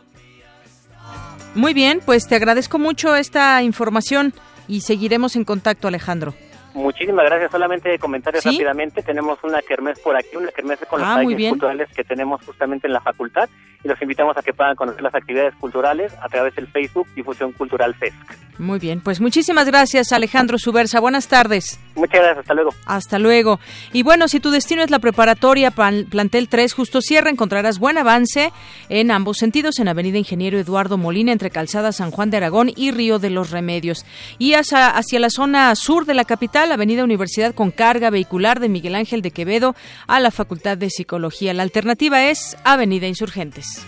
Muy 1.54 1.74
bien, 1.74 2.02
pues 2.06 2.28
te 2.28 2.36
agradezco 2.36 2.80
mucho 2.80 3.16
esta 3.16 3.62
información 3.62 4.34
y 4.68 4.82
seguiremos 4.82 5.36
en 5.36 5.44
contacto, 5.44 5.88
Alejandro. 5.88 6.34
Muchísimas 6.74 7.26
gracias. 7.26 7.52
Solamente 7.52 7.98
comentarios 8.00 8.44
rápidamente. 8.46 9.02
Tenemos 9.04 9.38
una 9.44 9.62
kermés 9.62 10.00
por 10.00 10.16
aquí, 10.16 10.36
una 10.38 10.52
kermés 10.52 10.80
con 10.90 11.00
los 11.02 11.08
Ah, 11.10 11.22
bien. 11.26 11.50
culturales 11.52 11.90
que 11.96 12.04
tenemos 12.04 12.42
justamente 12.46 12.88
en 12.88 12.94
la 12.94 13.02
facultad 13.02 13.50
y 13.84 13.88
los 13.88 14.02
invitamos 14.02 14.38
a 14.38 14.42
que 14.42 14.54
puedan 14.54 14.76
conocer 14.76 15.02
las 15.02 15.14
actividades 15.16 15.54
culturales 15.56 16.14
a 16.22 16.30
través 16.30 16.56
del 16.56 16.68
Facebook 16.68 17.08
Difusión 17.16 17.52
Cultural 17.52 17.96
FESC. 17.96 18.16
Muy 18.60 18.78
bien, 18.78 19.02
pues 19.02 19.20
muchísimas 19.20 19.66
gracias, 19.66 20.12
Alejandro 20.12 20.60
Subersa. 20.60 21.00
Buenas 21.00 21.28
tardes. 21.28 21.80
Muchas 21.96 22.20
gracias. 22.22 22.38
Hasta 22.40 22.54
luego. 22.54 22.70
Hasta 22.86 23.20
luego. 23.20 23.60
Y 23.92 24.04
bueno, 24.04 24.28
si 24.28 24.40
tu 24.40 24.52
destino 24.52 24.84
es 24.84 24.92
la 24.92 25.00
preparatoria 25.00 25.72
Plantel 25.72 26.48
3, 26.48 26.74
justo 26.74 27.02
cierra, 27.02 27.32
encontrarás 27.32 27.80
buen 27.80 27.98
avance 27.98 28.52
en 28.90 29.10
ambos 29.10 29.38
sentidos 29.38 29.80
en 29.80 29.88
Avenida 29.88 30.20
Ingeniero 30.20 30.60
Eduardo 30.60 30.98
Molina, 30.98 31.32
entre 31.32 31.50
Calzada 31.50 31.92
San 31.92 32.12
Juan 32.12 32.30
de 32.30 32.38
Aragón 32.38 32.72
y 32.76 32.92
Río 32.92 33.18
de 33.18 33.32
los 33.32 33.50
Remedios. 33.50 34.06
Y 34.38 34.54
hacia, 34.54 34.90
hacia 34.90 35.20
la 35.20 35.32
zona 35.32 35.74
sur 35.76 36.06
de 36.06 36.14
la 36.14 36.24
capital, 36.26 36.61
Avenida 36.70 37.04
Universidad 37.04 37.56
con 37.56 37.72
carga 37.72 38.10
vehicular 38.10 38.60
de 38.60 38.70
Miguel 38.70 38.96
Ángel 38.96 39.22
de 39.22 39.32
Quevedo 39.32 39.76
a 40.06 40.20
la 40.20 40.30
Facultad 40.30 40.78
de 40.78 40.90
Psicología. 40.90 41.54
La 41.54 41.64
alternativa 41.64 42.26
es 42.30 42.58
Avenida 42.64 43.08
Insurgentes. 43.08 43.86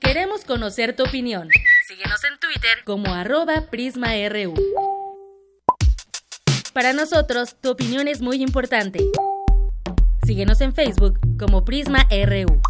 Queremos 0.00 0.44
conocer 0.44 0.96
tu 0.96 1.04
opinión. 1.04 1.48
Síguenos 1.86 2.24
en 2.24 2.38
Twitter 2.40 2.84
como 2.84 3.14
arroba 3.14 3.66
PrismaRU. 3.70 4.54
Para 6.72 6.92
nosotros, 6.92 7.56
tu 7.60 7.70
opinión 7.70 8.08
es 8.08 8.20
muy 8.20 8.42
importante. 8.42 9.00
Síguenos 10.26 10.60
en 10.60 10.74
Facebook 10.74 11.18
como 11.38 11.64
PrismaRU. 11.64 12.60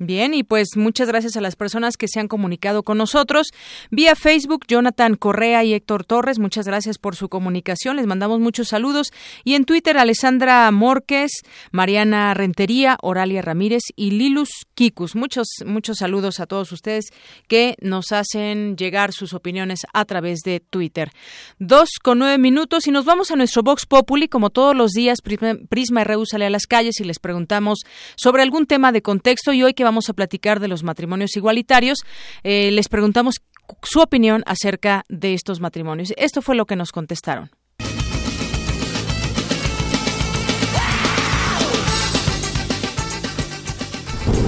Bien, 0.00 0.32
y 0.32 0.44
pues 0.44 0.76
muchas 0.76 1.08
gracias 1.08 1.36
a 1.36 1.40
las 1.40 1.56
personas 1.56 1.96
que 1.96 2.06
se 2.06 2.20
han 2.20 2.28
comunicado 2.28 2.84
con 2.84 2.98
nosotros. 2.98 3.48
Vía 3.90 4.14
Facebook, 4.14 4.64
Jonathan 4.68 5.16
Correa 5.16 5.64
y 5.64 5.74
Héctor 5.74 6.04
Torres, 6.04 6.38
muchas 6.38 6.68
gracias 6.68 6.98
por 6.98 7.16
su 7.16 7.28
comunicación. 7.28 7.96
Les 7.96 8.06
mandamos 8.06 8.38
muchos 8.38 8.68
saludos. 8.68 9.12
Y 9.42 9.54
en 9.54 9.64
Twitter, 9.64 9.98
Alessandra 9.98 10.70
Mórquez, 10.70 11.32
Mariana 11.72 12.32
Rentería, 12.34 12.96
Oralia 13.02 13.42
Ramírez 13.42 13.82
y 13.96 14.12
Lilus 14.12 14.68
Kikus. 14.76 15.16
Muchos, 15.16 15.48
muchos 15.66 15.98
saludos 15.98 16.38
a 16.38 16.46
todos 16.46 16.70
ustedes 16.70 17.06
que 17.48 17.74
nos 17.80 18.12
hacen 18.12 18.76
llegar 18.76 19.12
sus 19.12 19.34
opiniones 19.34 19.80
a 19.92 20.04
través 20.04 20.42
de 20.44 20.60
Twitter. 20.60 21.10
Dos 21.58 21.88
con 22.00 22.20
nueve 22.20 22.38
minutos 22.38 22.86
y 22.86 22.92
nos 22.92 23.04
vamos 23.04 23.32
a 23.32 23.36
nuestro 23.36 23.64
Vox 23.64 23.84
Populi. 23.84 24.28
Como 24.28 24.50
todos 24.50 24.76
los 24.76 24.92
días, 24.92 25.22
Prisma, 25.22 25.56
Prisma 25.68 26.04
RU 26.04 26.24
sale 26.24 26.46
a 26.46 26.50
las 26.50 26.66
calles 26.66 27.00
y 27.00 27.04
les 27.04 27.18
preguntamos 27.18 27.80
sobre 28.14 28.44
algún 28.44 28.66
tema 28.66 28.92
de 28.92 29.02
contexto. 29.02 29.52
Y 29.52 29.64
hoy 29.64 29.74
que 29.74 29.87
vamos 29.88 30.10
a 30.10 30.12
platicar 30.12 30.60
de 30.60 30.68
los 30.68 30.82
matrimonios 30.82 31.34
igualitarios, 31.34 32.00
eh, 32.42 32.70
les 32.70 32.90
preguntamos 32.90 33.36
su 33.82 34.00
opinión 34.00 34.42
acerca 34.44 35.04
de 35.08 35.32
estos 35.32 35.60
matrimonios. 35.60 36.12
Esto 36.18 36.42
fue 36.42 36.56
lo 36.56 36.66
que 36.66 36.76
nos 36.76 36.92
contestaron. 36.92 37.50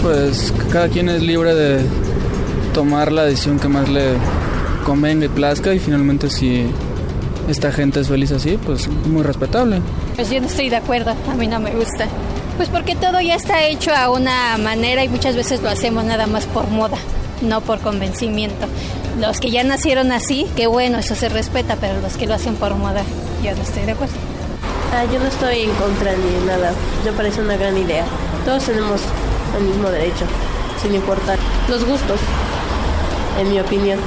Pues 0.03 0.53
cada 0.70 0.88
quien 0.88 1.09
es 1.09 1.22
libre 1.22 1.55
de 1.55 1.86
tomar 2.74 3.11
la 3.11 3.24
decisión 3.24 3.59
que 3.59 3.68
más 3.68 3.88
le 3.88 4.16
convenga 4.84 5.24
y 5.24 5.28
plazca 5.28 5.72
y 5.72 5.78
finalmente 5.78 6.28
si 6.28 6.66
esta 7.49 7.72
gente 7.72 8.01
es 8.01 8.09
feliz 8.09 8.30
así, 8.32 8.59
pues 8.59 8.88
muy 8.88 9.22
respetable. 9.22 9.80
Pues 10.16 10.30
yo 10.30 10.38
no 10.41 10.49
estoy 10.49 10.68
de 10.68 10.76
acuerdo, 10.76 11.14
a 11.28 11.34
mí 11.34 11.47
no 11.47 11.61
me 11.61 11.70
gusta. 11.70 12.07
Pues 12.61 12.69
porque 12.69 12.95
todo 12.95 13.23
ya 13.23 13.37
está 13.37 13.65
hecho 13.65 13.91
a 13.91 14.11
una 14.11 14.59
manera 14.59 15.03
y 15.03 15.09
muchas 15.09 15.35
veces 15.35 15.63
lo 15.63 15.71
hacemos 15.71 16.05
nada 16.05 16.27
más 16.27 16.45
por 16.45 16.69
moda, 16.69 16.99
no 17.41 17.63
por 17.63 17.79
convencimiento. 17.81 18.67
Los 19.19 19.41
que 19.41 19.51
ya 19.51 19.65
nacieron 19.65 20.13
así, 20.13 20.47
qué 20.57 20.67
bueno, 20.67 20.99
eso 20.99 21.15
se 21.15 21.31
respeta, 21.31 21.77
pero 21.77 21.99
los 22.03 22.19
que 22.19 22.27
lo 22.27 22.35
hacen 22.35 22.57
por 22.57 22.75
moda, 22.75 23.03
yo 23.43 23.57
no 23.57 23.63
estoy 23.63 23.85
de 23.85 23.93
acuerdo. 23.93 24.13
Ah, 24.93 25.07
yo 25.11 25.19
no 25.19 25.29
estoy 25.29 25.61
en 25.61 25.71
contra 25.71 26.13
ni 26.13 26.47
nada. 26.47 26.75
Me 27.03 27.13
parece 27.13 27.41
una 27.41 27.57
gran 27.57 27.79
idea. 27.79 28.05
Todos 28.45 28.65
tenemos 28.65 29.01
el 29.57 29.65
mismo 29.65 29.89
derecho, 29.89 30.27
sin 30.83 30.95
importar 30.95 31.39
los 31.67 31.83
gustos, 31.87 32.21
en 33.41 33.53
mi 33.53 33.59
opinión. 33.59 33.99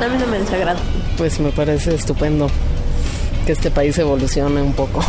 A 0.00 0.06
mí 0.06 0.16
no 0.20 0.26
me 0.28 0.38
desagrada. 0.38 0.78
Pues 1.16 1.40
me 1.40 1.50
parece 1.50 1.96
estupendo 1.96 2.48
que 3.48 3.52
este 3.52 3.70
país 3.70 3.96
evolucione 3.96 4.60
un 4.60 4.74
poco 4.74 5.02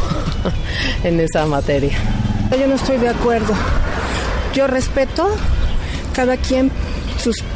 en 1.04 1.20
esa 1.20 1.46
materia. 1.46 1.92
Yo 2.58 2.68
no 2.68 2.76
estoy 2.76 2.96
de 2.96 3.10
acuerdo. 3.10 3.54
Yo 4.54 4.66
respeto 4.66 5.30
cada 6.14 6.38
quien 6.38 6.72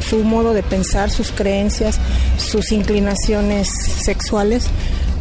su 0.06 0.18
modo 0.24 0.52
de 0.52 0.62
pensar, 0.62 1.08
sus 1.08 1.32
creencias, 1.32 1.98
sus 2.36 2.70
inclinaciones 2.70 3.66
sexuales, 4.04 4.66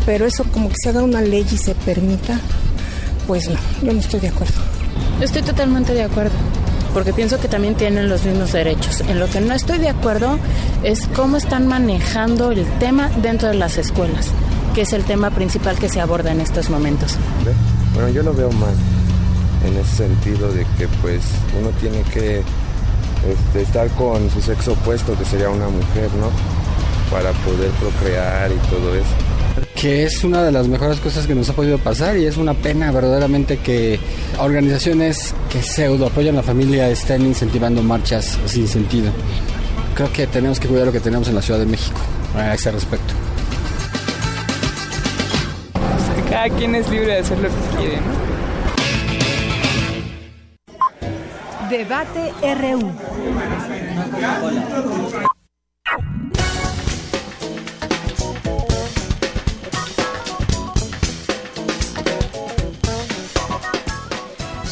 pero 0.05 0.25
eso 0.25 0.43
como 0.51 0.67
que 0.67 0.75
se 0.83 0.89
haga 0.89 1.01
una 1.01 1.21
ley 1.21 1.47
y 1.49 1.55
se 1.55 1.75
permita, 1.75 2.41
pues 3.25 3.47
no, 3.47 3.57
yo 3.83 3.93
no 3.93 4.01
estoy 4.01 4.19
de 4.19 4.27
acuerdo. 4.27 4.82
Estoy 5.21 5.41
totalmente 5.41 5.93
de 5.93 6.03
acuerdo, 6.03 6.35
porque 6.93 7.13
pienso 7.13 7.39
que 7.39 7.47
también 7.47 7.75
tienen 7.75 8.09
los 8.09 8.25
mismos 8.25 8.51
derechos. 8.51 9.01
En 9.01 9.19
lo 9.19 9.27
que 9.27 9.41
no 9.41 9.53
estoy 9.53 9.77
de 9.77 9.89
acuerdo 9.89 10.37
es 10.83 11.07
cómo 11.15 11.37
están 11.37 11.67
manejando 11.67 12.51
el 12.51 12.65
tema 12.79 13.09
dentro 13.21 13.47
de 13.47 13.55
las 13.55 13.77
escuelas, 13.77 14.27
que 14.75 14.81
es 14.81 14.93
el 14.93 15.03
tema 15.03 15.29
principal 15.31 15.77
que 15.77 15.89
se 15.89 16.01
aborda 16.01 16.31
en 16.31 16.41
estos 16.41 16.69
momentos. 16.69 17.15
Bueno, 17.93 18.09
yo 18.09 18.23
lo 18.23 18.33
veo 18.33 18.51
mal 18.51 18.73
en 19.65 19.77
ese 19.77 20.07
sentido 20.07 20.51
de 20.51 20.65
que 20.77 20.87
pues 21.01 21.21
uno 21.59 21.69
tiene 21.79 22.01
que 22.13 22.39
este, 22.39 23.61
estar 23.61 23.87
con 23.91 24.29
su 24.29 24.41
sexo 24.41 24.73
opuesto, 24.73 25.17
que 25.17 25.25
sería 25.25 25.49
una 25.49 25.67
mujer, 25.67 26.09
¿no? 26.19 26.29
Para 27.09 27.31
poder 27.31 27.69
procrear 27.79 28.51
y 28.51 28.57
todo 28.69 28.95
eso. 28.95 29.15
Que 29.75 30.03
es 30.03 30.23
una 30.23 30.43
de 30.43 30.51
las 30.51 30.67
mejores 30.67 30.99
cosas 30.99 31.27
que 31.27 31.35
nos 31.35 31.49
ha 31.49 31.53
podido 31.53 31.77
pasar 31.77 32.17
y 32.17 32.25
es 32.25 32.37
una 32.37 32.53
pena 32.53 32.91
verdaderamente 32.91 33.57
que 33.57 33.99
organizaciones 34.39 35.33
que 35.51 35.61
pseudo 35.61 36.07
apoyan 36.07 36.35
a 36.35 36.37
la 36.37 36.43
familia 36.43 36.89
estén 36.89 37.23
incentivando 37.23 37.83
marchas 37.83 38.37
sin 38.45 38.67
sentido. 38.67 39.11
Creo 39.95 40.11
que 40.11 40.27
tenemos 40.27 40.59
que 40.59 40.67
cuidar 40.67 40.87
lo 40.87 40.91
que 40.91 40.99
tenemos 40.99 41.27
en 41.27 41.35
la 41.35 41.41
Ciudad 41.41 41.59
de 41.59 41.65
México 41.65 41.99
a 42.35 42.53
ese 42.53 42.71
respecto. 42.71 43.13
Cada 46.29 46.49
quien 46.49 46.73
es 46.73 46.89
libre 46.89 47.07
de 47.07 47.19
hacer 47.19 47.37
lo 47.37 47.49
que 47.49 47.77
quiere, 47.77 47.97
¿no? 47.97 48.23
Debate 51.69 52.33
RU. 52.41 52.91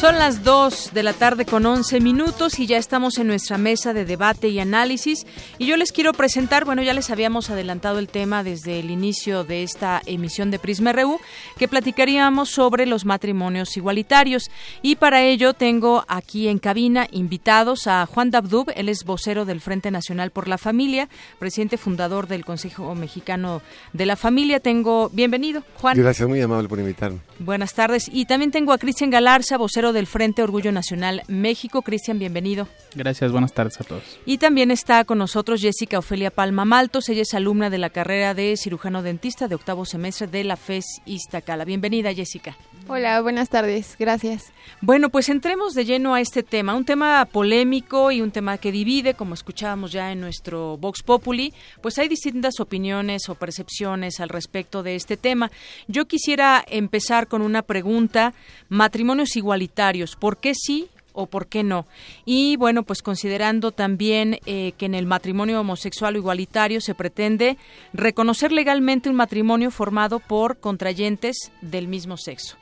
Son 0.02 0.18
las 0.18 0.42
2 0.42 0.94
de 0.94 1.04
la 1.04 1.12
tarde 1.12 1.44
con 1.44 1.64
11 1.64 2.00
minutos 2.00 2.58
y 2.58 2.66
ya 2.66 2.76
estamos 2.76 3.18
en 3.18 3.28
nuestra 3.28 3.56
mesa 3.56 3.92
de 3.92 4.04
debate 4.04 4.48
y 4.48 4.58
análisis. 4.58 5.24
Y 5.58 5.66
yo 5.66 5.76
les 5.76 5.92
quiero 5.92 6.12
presentar, 6.12 6.64
bueno, 6.64 6.82
ya 6.82 6.92
les 6.92 7.10
habíamos 7.10 7.50
adelantado 7.50 8.00
el 8.00 8.08
tema 8.08 8.42
desde 8.42 8.80
el 8.80 8.90
inicio 8.90 9.44
de 9.44 9.62
esta 9.62 10.02
emisión 10.04 10.50
de 10.50 10.58
Prisma 10.58 10.90
RU, 10.90 11.20
que 11.56 11.68
platicaríamos 11.68 12.50
sobre 12.50 12.84
los 12.84 13.04
matrimonios 13.04 13.76
igualitarios. 13.76 14.50
Y 14.82 14.96
para 14.96 15.22
ello 15.22 15.54
tengo 15.54 16.04
aquí 16.08 16.48
en 16.48 16.58
cabina 16.58 17.06
invitados 17.12 17.86
a 17.86 18.04
Juan 18.06 18.32
Dabdub, 18.32 18.72
él 18.74 18.88
es 18.88 19.04
vocero 19.04 19.44
del 19.44 19.60
Frente 19.60 19.92
Nacional 19.92 20.32
por 20.32 20.48
la 20.48 20.58
Familia, 20.58 21.08
presidente 21.38 21.76
fundador 21.76 22.26
del 22.26 22.44
Consejo 22.44 22.92
Mexicano 22.96 23.62
de 23.92 24.06
la 24.06 24.16
Familia. 24.16 24.58
Tengo, 24.58 25.10
bienvenido, 25.10 25.62
Juan. 25.80 25.96
Gracias, 25.96 26.28
muy 26.28 26.40
amable 26.40 26.68
por 26.68 26.80
invitarme. 26.80 27.20
Buenas 27.38 27.74
tardes. 27.74 28.10
Y 28.12 28.24
también 28.26 28.50
tengo 28.50 28.72
a 28.72 28.78
Cristian 28.78 29.10
Galarza, 29.10 29.56
vocero 29.56 29.91
del 29.92 30.06
Frente 30.06 30.42
Orgullo 30.42 30.72
Nacional 30.72 31.22
México. 31.28 31.82
Cristian, 31.82 32.18
bienvenido. 32.18 32.68
Gracias, 32.94 33.32
buenas 33.32 33.52
tardes 33.52 33.80
a 33.80 33.84
todos. 33.84 34.02
Y 34.26 34.38
también 34.38 34.70
está 34.70 35.04
con 35.04 35.18
nosotros 35.18 35.60
Jessica 35.60 35.98
Ofelia 35.98 36.30
Palma 36.30 36.64
Maltos. 36.64 37.08
Ella 37.08 37.22
es 37.22 37.34
alumna 37.34 37.70
de 37.70 37.78
la 37.78 37.90
carrera 37.90 38.34
de 38.34 38.56
cirujano 38.56 39.02
dentista 39.02 39.48
de 39.48 39.54
octavo 39.54 39.84
semestre 39.84 40.26
de 40.26 40.44
la 40.44 40.56
FES 40.56 41.02
Iztacala. 41.06 41.64
Bienvenida, 41.64 42.12
Jessica. 42.12 42.56
Hola, 42.94 43.22
buenas 43.22 43.48
tardes. 43.48 43.96
Gracias. 43.98 44.52
Bueno, 44.82 45.08
pues 45.08 45.30
entremos 45.30 45.72
de 45.72 45.86
lleno 45.86 46.12
a 46.12 46.20
este 46.20 46.42
tema, 46.42 46.74
un 46.74 46.84
tema 46.84 47.24
polémico 47.24 48.10
y 48.10 48.20
un 48.20 48.30
tema 48.30 48.58
que 48.58 48.70
divide, 48.70 49.14
como 49.14 49.32
escuchábamos 49.32 49.92
ya 49.92 50.12
en 50.12 50.20
nuestro 50.20 50.76
Vox 50.76 51.02
Populi, 51.02 51.54
pues 51.80 51.98
hay 51.98 52.08
distintas 52.08 52.60
opiniones 52.60 53.30
o 53.30 53.34
percepciones 53.34 54.20
al 54.20 54.28
respecto 54.28 54.82
de 54.82 54.94
este 54.94 55.16
tema. 55.16 55.50
Yo 55.88 56.04
quisiera 56.04 56.62
empezar 56.68 57.28
con 57.28 57.40
una 57.40 57.62
pregunta, 57.62 58.34
matrimonios 58.68 59.36
igualitarios, 59.36 60.14
¿por 60.14 60.36
qué 60.36 60.52
sí 60.54 60.90
o 61.14 61.24
por 61.24 61.46
qué 61.46 61.62
no. 61.62 61.86
Y 62.26 62.56
bueno, 62.56 62.82
pues 62.82 63.00
considerando 63.00 63.72
también 63.72 64.38
eh, 64.44 64.72
que 64.76 64.84
en 64.84 64.94
el 64.94 65.06
matrimonio 65.06 65.60
homosexual 65.60 66.14
o 66.14 66.18
igualitario 66.18 66.82
se 66.82 66.94
pretende 66.94 67.56
reconocer 67.94 68.52
legalmente 68.52 69.08
un 69.08 69.16
matrimonio 69.16 69.70
formado 69.70 70.20
por 70.20 70.58
contrayentes 70.58 71.52
del 71.62 71.88
mismo 71.88 72.18
sexo. 72.18 72.61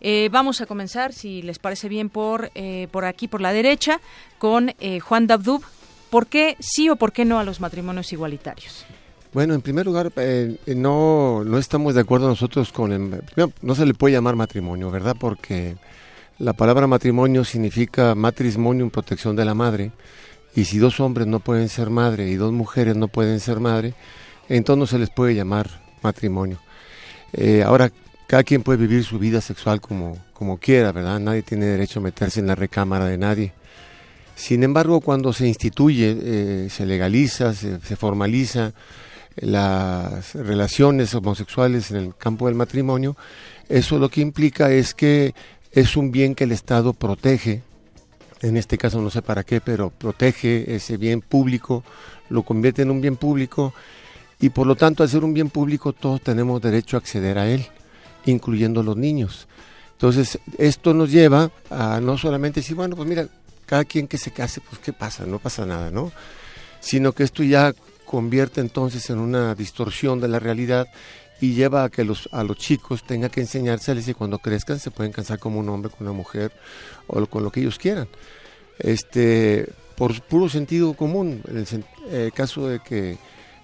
Eh, 0.00 0.28
vamos 0.30 0.60
a 0.60 0.66
comenzar, 0.66 1.12
si 1.12 1.42
les 1.42 1.58
parece 1.58 1.88
bien, 1.88 2.08
por, 2.08 2.50
eh, 2.54 2.88
por 2.90 3.04
aquí, 3.04 3.28
por 3.28 3.40
la 3.40 3.52
derecha, 3.52 4.00
con 4.38 4.72
eh, 4.80 5.00
Juan 5.00 5.26
Dabdub. 5.26 5.62
¿Por 6.10 6.26
qué 6.26 6.56
sí 6.60 6.88
o 6.88 6.96
por 6.96 7.12
qué 7.12 7.24
no 7.24 7.38
a 7.38 7.44
los 7.44 7.60
matrimonios 7.60 8.12
igualitarios? 8.12 8.86
Bueno, 9.34 9.52
en 9.52 9.60
primer 9.60 9.84
lugar, 9.84 10.10
no, 10.66 11.44
no 11.44 11.58
estamos 11.58 11.94
de 11.94 12.00
acuerdo 12.00 12.28
nosotros 12.28 12.72
con 12.72 12.92
el... 12.92 13.22
No 13.60 13.74
se 13.74 13.84
le 13.84 13.92
puede 13.92 14.14
llamar 14.14 14.34
matrimonio, 14.34 14.90
¿verdad? 14.90 15.16
Porque 15.20 15.76
la 16.38 16.54
palabra 16.54 16.86
matrimonio 16.86 17.44
significa 17.44 18.14
matrimonium, 18.14 18.88
protección 18.88 19.36
de 19.36 19.44
la 19.44 19.52
madre. 19.52 19.92
Y 20.54 20.64
si 20.64 20.78
dos 20.78 20.98
hombres 20.98 21.26
no 21.26 21.40
pueden 21.40 21.68
ser 21.68 21.90
madre 21.90 22.30
y 22.30 22.36
dos 22.36 22.52
mujeres 22.52 22.96
no 22.96 23.08
pueden 23.08 23.38
ser 23.38 23.60
madre, 23.60 23.92
entonces 24.48 24.78
no 24.78 24.86
se 24.86 24.98
les 24.98 25.10
puede 25.10 25.34
llamar 25.34 25.82
matrimonio. 26.00 26.58
ahora, 27.66 27.92
cada 28.28 28.44
quien 28.44 28.62
puede 28.62 28.78
vivir 28.78 29.04
su 29.04 29.18
vida 29.18 29.40
sexual 29.40 29.80
como, 29.80 30.18
como 30.34 30.58
quiera, 30.58 30.92
¿verdad? 30.92 31.18
Nadie 31.18 31.40
tiene 31.40 31.64
derecho 31.64 31.98
a 31.98 32.02
meterse 32.02 32.40
en 32.40 32.46
la 32.46 32.54
recámara 32.54 33.06
de 33.06 33.16
nadie. 33.16 33.54
Sin 34.36 34.62
embargo, 34.62 35.00
cuando 35.00 35.32
se 35.32 35.48
instituye, 35.48 36.14
eh, 36.20 36.68
se 36.68 36.84
legaliza, 36.84 37.54
se, 37.54 37.78
formaliza 37.96 38.74
las 39.36 40.34
relaciones 40.34 41.14
homosexuales 41.14 41.90
en 41.90 41.96
el 41.96 42.16
campo 42.16 42.46
del 42.46 42.54
matrimonio, 42.54 43.16
eso 43.70 43.98
lo 43.98 44.10
que 44.10 44.20
implica 44.20 44.70
es 44.72 44.92
que 44.92 45.34
es 45.72 45.96
un 45.96 46.12
bien 46.12 46.34
que 46.34 46.44
el 46.44 46.52
Estado 46.52 46.92
protege, 46.92 47.62
en 48.42 48.58
este 48.58 48.76
caso 48.76 49.00
no 49.00 49.08
sé 49.08 49.22
para 49.22 49.42
qué, 49.42 49.62
pero 49.62 49.88
protege 49.88 50.74
ese 50.74 50.98
bien 50.98 51.22
público, 51.22 51.82
lo 52.28 52.42
convierte 52.42 52.82
en 52.82 52.90
un 52.90 53.00
bien 53.00 53.16
público 53.16 53.72
y 54.38 54.50
por 54.50 54.66
lo 54.66 54.76
tanto 54.76 55.02
al 55.02 55.08
ser 55.08 55.24
un 55.24 55.32
bien 55.32 55.48
público 55.48 55.94
todos 55.94 56.20
tenemos 56.20 56.60
derecho 56.60 56.98
a 56.98 57.00
acceder 57.00 57.38
a 57.38 57.48
él 57.48 57.66
incluyendo 58.30 58.82
los 58.82 58.96
niños. 58.96 59.46
Entonces, 59.92 60.38
esto 60.58 60.94
nos 60.94 61.10
lleva 61.10 61.50
a 61.70 62.00
no 62.00 62.16
solamente 62.16 62.60
decir, 62.60 62.76
bueno, 62.76 62.94
pues 62.94 63.08
mira, 63.08 63.26
cada 63.66 63.84
quien 63.84 64.06
que 64.06 64.18
se 64.18 64.30
case, 64.30 64.60
pues 64.60 64.80
qué 64.80 64.92
pasa, 64.92 65.26
no 65.26 65.38
pasa 65.38 65.66
nada, 65.66 65.90
¿no? 65.90 66.12
Sino 66.80 67.12
que 67.12 67.24
esto 67.24 67.42
ya 67.42 67.74
convierte 68.04 68.60
entonces 68.60 69.10
en 69.10 69.18
una 69.18 69.54
distorsión 69.54 70.20
de 70.20 70.28
la 70.28 70.38
realidad 70.38 70.88
y 71.40 71.52
lleva 71.52 71.84
a 71.84 71.88
que 71.90 72.04
los, 72.04 72.28
a 72.32 72.42
los 72.42 72.56
chicos 72.56 73.04
tengan 73.04 73.30
que 73.30 73.40
enseñárseles 73.40 74.08
y 74.08 74.14
cuando 74.14 74.38
crezcan 74.38 74.78
se 74.80 74.90
pueden 74.90 75.12
casar 75.12 75.38
como 75.38 75.60
un 75.60 75.68
hombre 75.68 75.90
con 75.90 76.06
una 76.06 76.16
mujer 76.16 76.52
o 77.06 77.26
con 77.26 77.42
lo 77.44 77.50
que 77.50 77.60
ellos 77.60 77.78
quieran. 77.78 78.08
Este, 78.78 79.68
por 79.96 80.20
puro 80.22 80.48
sentido 80.48 80.94
común, 80.94 81.42
en 81.48 81.58
el 81.58 81.84
eh, 82.10 82.30
caso 82.32 82.68
de 82.68 82.80
que 82.80 83.18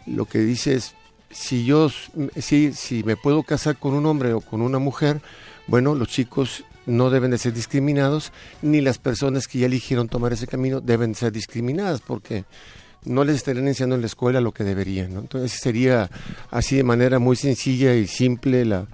lo 0.06 0.26
que 0.26 0.40
dice 0.40 0.74
es 0.74 0.94
si 1.34 1.64
yo, 1.64 1.90
si, 2.36 2.72
si 2.72 3.02
me 3.02 3.16
puedo 3.16 3.42
casar 3.42 3.76
con 3.76 3.92
un 3.92 4.06
hombre 4.06 4.32
o 4.32 4.40
con 4.40 4.62
una 4.62 4.78
mujer, 4.78 5.20
bueno, 5.66 5.94
los 5.94 6.08
chicos 6.08 6.64
no 6.86 7.10
deben 7.10 7.30
de 7.30 7.38
ser 7.38 7.52
discriminados, 7.52 8.32
ni 8.62 8.80
las 8.80 8.98
personas 8.98 9.48
que 9.48 9.58
ya 9.58 9.66
eligieron 9.66 10.08
tomar 10.08 10.32
ese 10.32 10.46
camino 10.46 10.80
deben 10.80 11.14
ser 11.14 11.32
discriminadas, 11.32 12.00
porque 12.00 12.44
no 13.04 13.24
les 13.24 13.36
estarían 13.36 13.68
enseñando 13.68 13.96
en 13.96 14.02
la 14.02 14.06
escuela 14.06 14.40
lo 14.40 14.52
que 14.52 14.64
deberían. 14.64 15.12
¿no? 15.12 15.20
Entonces 15.20 15.58
sería 15.60 16.10
así 16.50 16.76
de 16.76 16.84
manera 16.84 17.18
muy 17.18 17.36
sencilla 17.36 17.94
y 17.94 18.06
simple 18.06 18.64
la, 18.64 18.86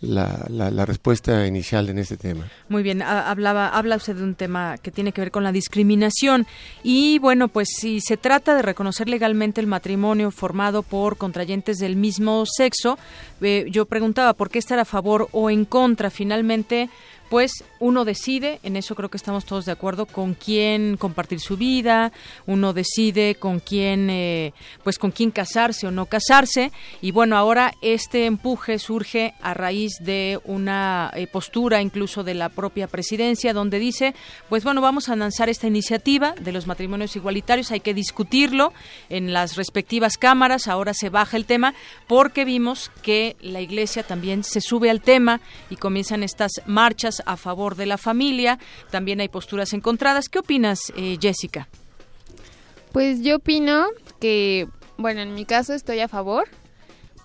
la, 0.00 0.46
la, 0.48 0.86
respuesta 0.86 1.46
inicial 1.46 1.88
en 1.88 1.98
este 1.98 2.16
tema. 2.16 2.48
Muy 2.68 2.82
bien, 2.82 3.02
hablaba, 3.02 3.68
habla 3.68 3.96
usted 3.96 4.16
de 4.16 4.22
un 4.22 4.34
tema 4.34 4.76
que 4.78 4.90
tiene 4.90 5.12
que 5.12 5.20
ver 5.20 5.30
con 5.30 5.42
la 5.42 5.52
discriminación 5.52 6.46
y 6.82 7.18
bueno, 7.18 7.48
pues 7.48 7.68
si 7.76 8.00
se 8.00 8.16
trata 8.16 8.54
de 8.54 8.62
reconocer 8.62 9.08
legalmente 9.08 9.60
el 9.60 9.66
matrimonio 9.66 10.30
formado 10.30 10.82
por 10.82 11.16
contrayentes 11.16 11.78
del 11.78 11.96
mismo 11.96 12.44
sexo, 12.46 12.98
eh, 13.40 13.66
yo 13.70 13.86
preguntaba 13.86 14.34
por 14.34 14.50
qué 14.50 14.58
estar 14.58 14.78
a 14.78 14.84
favor 14.84 15.28
o 15.32 15.50
en 15.50 15.64
contra. 15.64 16.10
Finalmente, 16.10 16.88
pues 17.28 17.64
uno 17.78 18.04
decide, 18.04 18.58
en 18.62 18.76
eso 18.76 18.94
creo 18.94 19.10
que 19.10 19.16
estamos 19.16 19.44
todos 19.44 19.64
de 19.64 19.72
acuerdo, 19.72 20.06
con 20.06 20.34
quién 20.34 20.96
compartir 20.96 21.40
su 21.40 21.56
vida, 21.56 22.12
uno 22.46 22.72
decide 22.72 23.34
con 23.34 23.60
quién, 23.60 24.08
eh, 24.10 24.52
pues 24.82 24.98
con 24.98 25.10
quién 25.10 25.30
casarse 25.30 25.86
o 25.86 25.90
no 25.90 26.06
casarse, 26.06 26.72
y 27.00 27.10
bueno, 27.10 27.36
ahora 27.36 27.74
este 27.82 28.26
empuje 28.26 28.78
surge 28.78 29.34
a 29.40 29.54
raíz 29.54 29.92
de 30.00 30.40
una 30.44 31.10
eh, 31.14 31.26
postura 31.26 31.82
incluso 31.82 32.24
de 32.24 32.34
la 32.34 32.48
propia 32.48 32.86
presidencia, 32.86 33.52
donde 33.52 33.78
dice, 33.78 34.14
pues 34.48 34.64
bueno, 34.64 34.80
vamos 34.80 35.08
a 35.08 35.16
lanzar 35.16 35.48
esta 35.48 35.66
iniciativa 35.66 36.34
de 36.40 36.52
los 36.52 36.66
matrimonios 36.66 37.16
igualitarios, 37.16 37.70
hay 37.70 37.80
que 37.80 37.94
discutirlo 37.94 38.72
en 39.08 39.32
las 39.32 39.56
respectivas 39.56 40.16
cámaras, 40.16 40.68
ahora 40.68 40.94
se 40.94 41.10
baja 41.10 41.36
el 41.36 41.44
tema, 41.44 41.74
porque 42.06 42.44
vimos 42.44 42.90
que 43.02 43.36
la 43.40 43.60
Iglesia 43.60 44.02
también 44.02 44.44
se 44.44 44.60
sube 44.60 44.90
al 44.90 45.00
tema 45.00 45.40
y 45.70 45.76
comienzan 45.76 46.22
estas 46.22 46.52
marchas 46.66 47.17
a 47.26 47.36
favor 47.36 47.76
de 47.76 47.86
la 47.86 47.98
familia, 47.98 48.58
también 48.90 49.20
hay 49.20 49.28
posturas 49.28 49.72
encontradas. 49.72 50.28
¿Qué 50.28 50.38
opinas, 50.38 50.92
eh, 50.96 51.18
Jessica? 51.20 51.68
Pues 52.92 53.22
yo 53.22 53.36
opino 53.36 53.86
que, 54.20 54.66
bueno, 54.96 55.20
en 55.20 55.34
mi 55.34 55.44
caso 55.44 55.74
estoy 55.74 56.00
a 56.00 56.08
favor, 56.08 56.48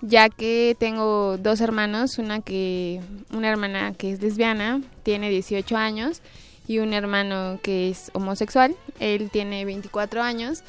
ya 0.01 0.29
que 0.29 0.75
tengo 0.77 1.37
dos 1.37 1.61
hermanos, 1.61 2.17
una 2.17 2.41
que 2.41 3.01
una 3.31 3.49
hermana 3.49 3.93
que 3.93 4.11
es 4.11 4.21
lesbiana, 4.21 4.81
tiene 5.03 5.29
18 5.29 5.77
años, 5.77 6.21
y 6.67 6.79
un 6.79 6.93
hermano 6.93 7.59
que 7.61 7.89
es 7.89 8.11
homosexual, 8.13 8.75
él 8.99 9.29
tiene 9.31 9.65
24 9.65 10.21
años. 10.21 10.63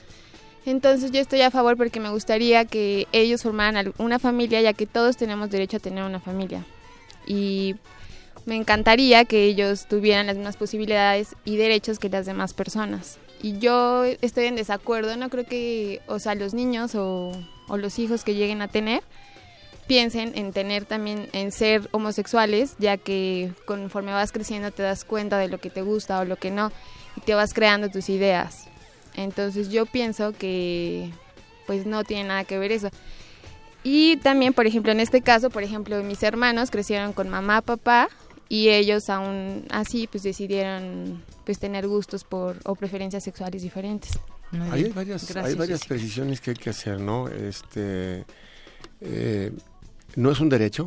Entonces 0.66 1.12
yo 1.12 1.20
estoy 1.20 1.42
a 1.42 1.50
favor 1.50 1.76
porque 1.76 2.00
me 2.00 2.10
gustaría 2.10 2.64
que 2.64 3.06
ellos 3.12 3.42
formaran 3.42 3.92
una 3.98 4.18
familia, 4.18 4.60
ya 4.60 4.72
que 4.72 4.86
todos 4.86 5.16
tenemos 5.16 5.50
derecho 5.50 5.76
a 5.76 5.80
tener 5.80 6.04
una 6.04 6.20
familia. 6.20 6.64
Y 7.26 7.76
me 8.46 8.56
encantaría 8.56 9.24
que 9.24 9.44
ellos 9.44 9.86
tuvieran 9.86 10.26
las 10.26 10.36
mismas 10.36 10.56
posibilidades 10.56 11.34
y 11.44 11.56
derechos 11.56 11.98
que 11.98 12.08
las 12.08 12.26
demás 12.26 12.52
personas. 12.54 13.18
Y 13.42 13.58
yo 13.58 14.04
estoy 14.04 14.46
en 14.46 14.56
desacuerdo, 14.56 15.16
no 15.16 15.28
creo 15.28 15.44
que, 15.44 16.00
o 16.06 16.18
sea, 16.18 16.34
los 16.34 16.54
niños 16.54 16.94
o, 16.94 17.32
los 17.76 17.98
hijos 17.98 18.24
que 18.24 18.34
lleguen 18.34 18.62
a 18.62 18.68
tener 18.68 19.02
piensen 19.86 20.32
en 20.34 20.52
tener 20.52 20.86
también, 20.86 21.28
en 21.32 21.52
ser 21.52 21.88
homosexuales, 21.92 22.74
ya 22.78 22.96
que 22.96 23.52
conforme 23.66 24.12
vas 24.12 24.32
creciendo 24.32 24.70
te 24.70 24.82
das 24.82 25.04
cuenta 25.04 25.36
de 25.36 25.48
lo 25.48 25.58
que 25.58 25.68
te 25.68 25.82
gusta 25.82 26.20
o 26.20 26.24
lo 26.24 26.36
que 26.36 26.50
no, 26.50 26.72
y 27.16 27.20
te 27.20 27.34
vas 27.34 27.52
creando 27.52 27.90
tus 27.90 28.08
ideas. 28.08 28.64
Entonces 29.14 29.68
yo 29.68 29.84
pienso 29.84 30.32
que 30.32 31.10
pues 31.66 31.86
no 31.86 32.04
tiene 32.04 32.24
nada 32.24 32.44
que 32.44 32.58
ver 32.58 32.72
eso. 32.72 32.88
Y 33.82 34.16
también, 34.16 34.54
por 34.54 34.66
ejemplo, 34.66 34.90
en 34.92 35.00
este 35.00 35.20
caso, 35.20 35.50
por 35.50 35.62
ejemplo, 35.62 36.02
mis 36.02 36.22
hermanos 36.22 36.70
crecieron 36.70 37.12
con 37.12 37.28
mamá, 37.28 37.60
papá, 37.60 38.08
y 38.54 38.68
ellos 38.70 39.08
aún 39.10 39.64
así 39.70 40.06
pues 40.06 40.22
decidieron 40.22 41.22
pues 41.44 41.58
tener 41.58 41.86
gustos 41.88 42.22
por 42.24 42.56
o 42.64 42.74
preferencias 42.74 43.22
sexuales 43.24 43.62
diferentes. 43.62 44.12
Hay 44.70 44.84
varias, 44.90 45.34
hay 45.36 45.54
varias 45.54 45.84
precisiones 45.84 46.40
que 46.40 46.50
hay 46.52 46.56
que 46.56 46.70
hacer, 46.70 47.00
¿no? 47.00 47.26
Este, 47.28 48.24
eh, 49.00 49.50
no 50.16 50.30
es 50.30 50.38
un 50.40 50.48
derecho, 50.48 50.84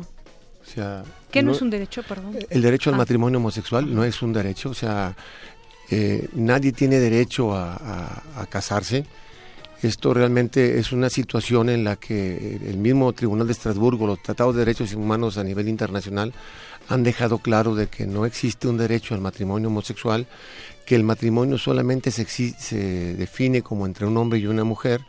o 0.62 0.64
sea... 0.64 1.02
¿Qué 1.30 1.42
no, 1.42 1.52
es 1.52 1.60
un 1.60 1.68
derecho, 1.68 2.02
perdón? 2.02 2.36
El 2.48 2.62
derecho 2.62 2.88
al 2.90 2.94
Ah. 2.94 2.98
matrimonio 2.98 3.38
homosexual 3.38 3.94
no 3.94 4.02
es 4.04 4.22
un 4.22 4.32
derecho, 4.32 4.70
o 4.70 4.74
sea, 4.74 5.14
eh, 5.90 6.28
nadie 6.34 6.72
tiene 6.72 6.98
derecho 6.98 7.54
a, 7.54 7.74
a- 7.74 8.22
a 8.42 8.46
casarse. 8.46 9.04
Esto 9.82 10.12
realmente 10.14 10.78
es 10.78 10.90
una 10.90 11.08
situación 11.10 11.68
en 11.68 11.84
la 11.84 11.96
que 11.96 12.56
el 12.56 12.78
mismo 12.78 13.12
Tribunal 13.12 13.46
de 13.46 13.52
Estrasburgo, 13.52 14.06
los 14.06 14.20
tratados 14.22 14.54
de 14.54 14.60
derechos 14.64 14.92
humanos 14.94 15.36
a 15.38 15.44
nivel 15.44 15.68
internacional, 15.68 16.32
han 16.88 17.02
dejado 17.02 17.38
claro 17.38 17.74
de 17.74 17.86
que 17.86 18.06
no 18.06 18.24
existe 18.24 18.68
un 18.68 18.78
derecho 18.78 19.14
al 19.14 19.20
matrimonio 19.20 19.68
homosexual, 19.68 20.26
que 20.86 20.94
el 20.94 21.04
matrimonio 21.04 21.58
solamente 21.58 22.10
se, 22.10 23.14
define 23.14 23.62
como 23.62 23.86
entre 23.86 24.06
un 24.06 24.16
hombre 24.16 24.38
y 24.38 24.46
una 24.46 24.64
mujer 24.64 25.02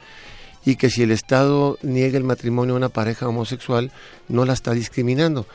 y 0.65 0.75
que 0.75 0.89
si 0.89 1.03
el 1.03 1.11
Estado 1.11 1.77
niega 1.81 2.17
el 2.17 2.25
matrimonio 2.25 2.73
a 2.73 2.77
una 2.77 2.89
pareja 2.89 3.29
homosexual, 3.29 3.91
no 4.27 4.43
la 4.43 4.53
está 4.53 4.73
discriminando. 4.73 5.47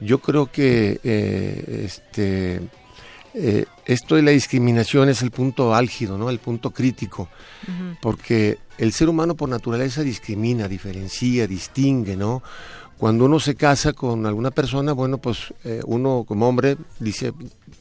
Yo 0.00 0.20
creo 0.20 0.46
que 0.46 1.00
eh, 1.02 1.82
este, 1.84 2.60
eh, 3.34 3.64
esto 3.84 4.14
de 4.14 4.22
la 4.22 4.30
discriminación 4.30 5.08
es 5.08 5.22
el 5.22 5.32
punto 5.32 5.74
álgido, 5.74 6.16
¿no? 6.16 6.30
el 6.30 6.38
punto 6.38 6.70
crítico, 6.70 7.28
porque 8.00 8.58
el 8.78 8.92
ser 8.92 9.08
humano 9.08 9.34
por 9.34 9.48
naturaleza 9.48 10.02
discrimina, 10.02 10.68
diferencia, 10.68 11.48
distingue, 11.48 12.16
¿no? 12.16 12.44
Cuando 12.98 13.24
uno 13.24 13.40
se 13.40 13.54
casa 13.54 13.92
con 13.92 14.26
alguna 14.26 14.50
persona, 14.50 14.92
bueno, 14.92 15.18
pues 15.18 15.52
eh, 15.64 15.80
uno 15.84 16.24
como 16.26 16.48
hombre 16.48 16.76
dice 17.00 17.32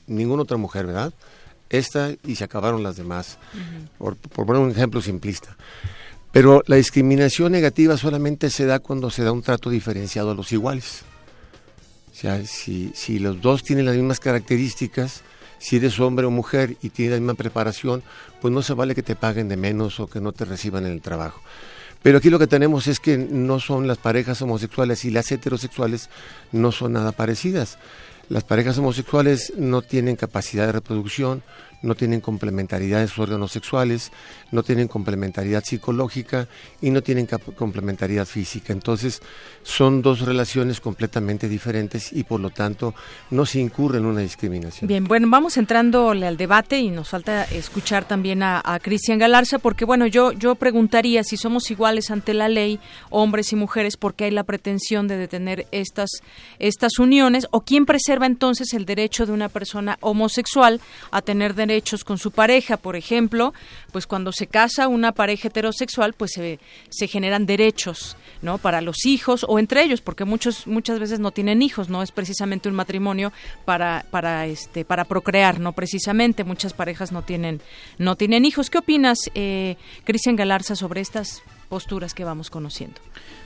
ninguna 0.08 0.44
otra 0.44 0.58
mujer, 0.58 0.88
¿verdad? 0.88 1.14
Esta 1.70 2.12
y 2.26 2.36
se 2.36 2.44
acabaron 2.44 2.84
las 2.84 2.98
demás, 2.98 3.38
por, 3.98 4.16
por 4.16 4.46
poner 4.46 4.62
un 4.62 4.72
ejemplo 4.72 5.02
simplista. 5.02 5.56
Pero 6.32 6.64
la 6.66 6.78
discriminación 6.78 7.52
negativa 7.52 7.96
solamente 7.96 8.50
se 8.50 8.66
da 8.66 8.80
cuando 8.80 9.12
se 9.12 9.24
da 9.24 9.32
un 9.32 9.44
trato 9.44 9.70
diferenciado 9.70 10.32
a 10.32 10.36
los 10.36 10.52
iguales. 10.52 11.04
O 12.12 12.16
sea, 12.16 12.44
si, 12.46 12.92
si 12.96 13.20
los 13.20 13.42
dos 13.42 13.64
tienen 13.64 13.86
las 13.86 13.96
mismas 13.96 14.20
características, 14.20 15.22
si 15.60 15.78
eres 15.78 16.00
hombre 16.00 16.26
o 16.26 16.32
mujer 16.32 16.76
y 16.82 16.90
tienes 16.90 17.14
la 17.14 17.20
misma 17.20 17.36
preparación, 17.36 18.04
pues 18.42 18.54
no 18.54 18.62
se 18.62 18.74
vale 18.74 18.96
que 18.96 19.04
te 19.04 19.16
paguen 19.16 19.48
de 19.48 19.58
menos 19.58 20.00
o 20.00 20.08
que 20.08 20.20
no 20.20 20.32
te 20.32 20.46
reciban 20.46 20.86
en 20.86 20.92
el 20.92 21.02
trabajo. 21.02 21.42
Pero 22.04 22.18
aquí 22.18 22.30
lo 22.30 22.38
que 22.38 22.48
tenemos 22.48 22.88
es 22.88 23.00
que 23.00 23.18
no 23.18 23.60
son 23.60 23.88
las 23.88 23.98
parejas 23.98 24.42
homosexuales 24.42 25.06
y 25.06 25.10
las 25.10 25.32
heterosexuales 25.32 26.10
no 26.52 26.72
son 26.72 26.94
nada 26.94 27.14
parecidas. 27.14 27.80
Las 28.30 28.44
parejas 28.44 28.78
homosexuales 28.78 29.54
no 29.58 29.82
tienen 29.82 30.18
capacidad 30.18 30.66
de 30.66 30.74
reproducción, 30.74 31.44
no 31.84 31.96
tienen 31.96 32.22
complementariedad 32.22 33.02
de 33.02 33.08
sus 33.08 33.20
órganos 33.20 33.52
sexuales, 33.52 34.12
no 34.52 34.64
tienen 34.64 34.88
complementariedad 34.88 35.64
psicológica 35.64 36.48
y 36.82 36.90
no 36.90 37.04
tienen 37.04 37.28
complementariedad 37.56 38.26
física. 38.26 38.74
Entonces 38.74 39.22
son 39.62 40.02
dos 40.02 40.22
relaciones 40.22 40.80
completamente 40.80 41.48
diferentes 41.48 42.12
y 42.12 42.24
por 42.24 42.40
lo 42.40 42.50
tanto 42.50 42.96
no 43.30 43.46
se 43.46 43.60
incurre 43.60 44.00
en 44.00 44.06
una 44.06 44.22
discriminación. 44.22 44.88
Bien, 44.88 45.04
bueno, 45.04 45.28
vamos 45.30 45.58
entrándole 45.58 46.26
al 46.26 46.38
debate 46.38 46.80
y 46.80 46.90
nos 46.90 47.10
falta 47.10 47.44
escuchar 47.44 48.06
también 48.06 48.42
a, 48.42 48.62
a 48.64 48.80
Cristian 48.80 49.20
Galarza, 49.20 49.60
porque 49.60 49.86
bueno, 49.86 50.08
yo, 50.08 50.32
yo 50.32 50.56
preguntaría 50.56 51.24
si 51.24 51.38
somos 51.38 51.70
iguales 51.70 52.10
ante 52.12 52.34
la 52.34 52.48
ley, 52.48 52.80
hombres 53.10 53.52
y 53.52 53.56
mujeres, 53.56 53.98
¿por 53.98 54.14
qué 54.14 54.26
hay 54.26 54.32
la 54.32 54.44
pretensión 54.44 55.08
de 55.08 55.18
detener 55.18 55.68
estas, 55.72 56.10
estas 56.60 56.98
uniones? 56.98 57.48
¿O 57.52 57.62
quién 57.62 57.86
preserva 57.86 58.26
entonces 58.26 58.74
el 58.74 58.86
derecho 58.86 59.26
de 59.26 59.34
una 59.34 59.50
persona 59.50 59.98
homosexual 60.02 60.80
a 61.12 61.22
tener 61.22 61.56
derechos 61.74 62.04
con 62.04 62.18
su 62.18 62.32
pareja? 62.32 62.78
Por 62.78 62.96
ejemplo, 62.96 63.54
pues 63.92 64.08
cuando 64.08 64.32
se 64.32 64.48
casa 64.48 64.88
una 64.88 65.12
pareja 65.12 65.48
heterosexual, 65.48 66.14
pues 66.14 66.32
se, 66.32 66.60
se 66.90 67.08
generan 67.08 67.46
derechos, 67.46 68.16
¿no? 68.42 68.58
Para 68.58 68.82
los 68.82 69.06
hijos 69.06 69.46
o 69.48 69.60
entre 69.60 69.84
ellos, 69.84 70.02
porque 70.02 70.26
muchos, 70.26 70.68
muchas 70.68 71.00
veces 71.00 71.20
no 71.20 71.32
tienen 71.32 71.62
hijos, 71.62 71.90
no 71.90 72.04
es 72.04 72.12
precisamente 72.12 72.70
un 72.70 72.76
matrimonio 72.76 73.32
para, 73.66 74.06
para, 74.12 74.46
este, 74.46 74.86
para 74.86 75.06
procrear, 75.06 75.60
no 75.60 75.74
precisamente, 75.74 76.44
muchas 76.44 76.74
parejas 76.74 77.12
no 77.12 77.24
tienen, 77.24 77.62
no 77.98 78.16
tienen 78.16 78.46
hijos. 78.46 78.70
¿Qué 78.70 78.78
opinas, 78.78 79.18
eh, 79.34 79.78
Cristian 80.04 80.36
Galarza, 80.36 80.76
sobre 80.76 81.02
estas 81.02 81.42
posturas 81.70 82.14
que 82.14 82.24
vamos 82.24 82.50
conociendo? 82.50 83.02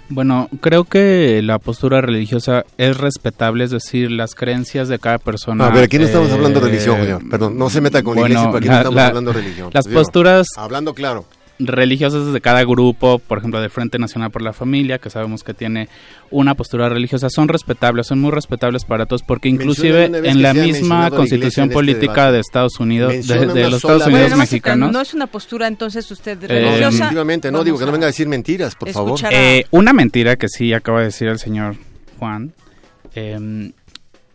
Bueno, 0.10 0.48
creo 0.62 0.86
que 0.86 1.42
la 1.44 1.60
postura 1.60 2.00
religiosa 2.02 2.64
es 2.78 2.98
respetable, 2.98 3.66
es 3.66 3.72
decir, 3.72 4.10
las 4.12 4.36
creencias 4.36 4.88
de 4.88 5.00
cada 5.00 5.18
persona. 5.18 5.68
A 5.68 5.70
ver, 5.70 5.84
aquí 5.84 5.98
no 6.00 6.06
estamos 6.06 6.30
eh, 6.30 6.34
hablando 6.34 6.60
de 6.62 6.70
religión, 6.70 7.02
señor. 7.02 7.30
Perdón, 7.30 7.58
no 7.58 7.70
se 7.70 7.82
meta 7.82 8.02
con 8.04 8.16
la 8.16 8.22
bueno, 8.22 8.34
iglesia, 8.36 8.52
porque 8.52 8.68
aquí 8.68 8.70
no 8.70 8.78
estamos 8.78 8.96
la- 8.96 9.08
hablando 9.08 9.34
de 9.34 9.40
religión. 9.42 9.70
Las 9.74 9.86
Digo, 9.86 10.00
posturas 10.00 10.48
Hablando 10.56 10.94
claro. 10.94 11.26
Religiosas 11.60 12.32
de 12.34 12.42
cada 12.42 12.64
grupo, 12.64 13.20
por 13.20 13.40
ejemplo, 13.40 13.60
del 13.60 13.70
Frente 13.70 13.98
Nacional 14.00 14.30
por 14.32 14.42
la 14.42 14.54
Familia, 14.54 15.00
que 15.00 15.10
sabemos 15.10 15.44
que 15.44 15.54
tiene 15.54 15.90
una 16.30 16.54
postura 16.56 16.88
religiosa, 16.90 17.30
son 17.30 17.48
respetables, 17.48 18.08
son 18.08 18.20
muy 18.20 18.32
respetables 18.32 18.86
para 18.86 19.06
todos, 19.06 19.24
porque 19.24 19.50
inclusive 19.50 20.06
en 20.06 20.42
la 20.42 20.54
misma 20.54 21.10
Constitución 21.10 21.66
este 21.66 21.74
política 21.74 22.32
de 22.32 22.40
Estados 22.40 22.80
Unidos, 22.80 23.12
de, 23.12 23.18
Menciona 23.18 23.54
de 23.54 23.60
una 23.62 23.70
los 23.70 23.76
Estados. 23.84 24.04
Unidos 24.08 24.22
Bueno, 24.24 24.38
mexicanos. 24.38 24.92
no 24.92 25.02
es 25.02 25.14
una 25.14 25.28
postura 25.28 25.68
entonces 25.68 26.10
usted 26.12 26.38
Eh, 26.44 26.48
religiosa. 26.48 26.90
Definitivamente, 26.90 27.52
no, 27.52 27.64
digo 27.64 27.78
que 27.80 27.86
no 27.86 27.92
venga 27.92 28.06
a 28.06 28.08
decir 28.08 28.28
mentiras, 28.28 28.76
por 28.76 28.90
favor. 28.90 29.20
Eh, 29.32 29.66
una 29.72 29.94
mentira 29.94 30.36
que 30.36 30.48
sí 30.50 30.74
acaba 30.74 31.00
de 31.00 31.06
decir 31.06 31.28
el 31.28 31.40
señor 31.40 31.76
Juan 32.20 32.54
eh, 33.16 33.72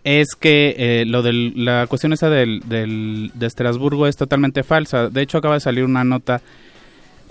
es 0.04 0.34
que 0.34 0.74
eh, 0.76 1.04
lo 1.06 1.22
de 1.22 1.32
la 1.54 1.86
cuestión 1.86 2.12
esa 2.12 2.28
del, 2.28 2.60
del- 2.66 3.30
de 3.34 3.46
Estrasburgo 3.46 4.08
es 4.08 4.16
totalmente 4.16 4.64
falsa. 4.64 5.08
De 5.08 5.22
hecho, 5.22 5.38
acaba 5.38 5.54
de 5.54 5.60
salir 5.60 5.84
una 5.84 6.02
nota 6.02 6.40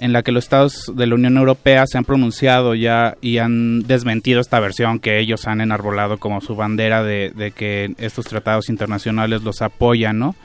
en 0.01 0.13
la 0.13 0.23
que 0.23 0.31
los 0.31 0.43
estados 0.43 0.91
de 0.95 1.05
la 1.05 1.13
Unión 1.13 1.37
Europea 1.37 1.85
se 1.85 1.97
han 1.97 2.05
pronunciado 2.05 2.73
ya 2.73 3.15
y 3.21 3.37
han 3.37 3.83
desmentido 3.83 4.41
esta 4.41 4.59
versión 4.59 4.99
que 4.99 5.19
ellos 5.19 5.47
han 5.47 5.61
enarbolado 5.61 6.17
como 6.17 6.41
su 6.41 6.55
bandera 6.55 7.03
de, 7.03 7.53
que 7.55 7.93
estos 7.99 8.25
tratados 8.25 8.69
internacionales 8.69 9.43
los 9.43 9.61
apoyan, 9.61 10.17
¿no? 10.17 10.35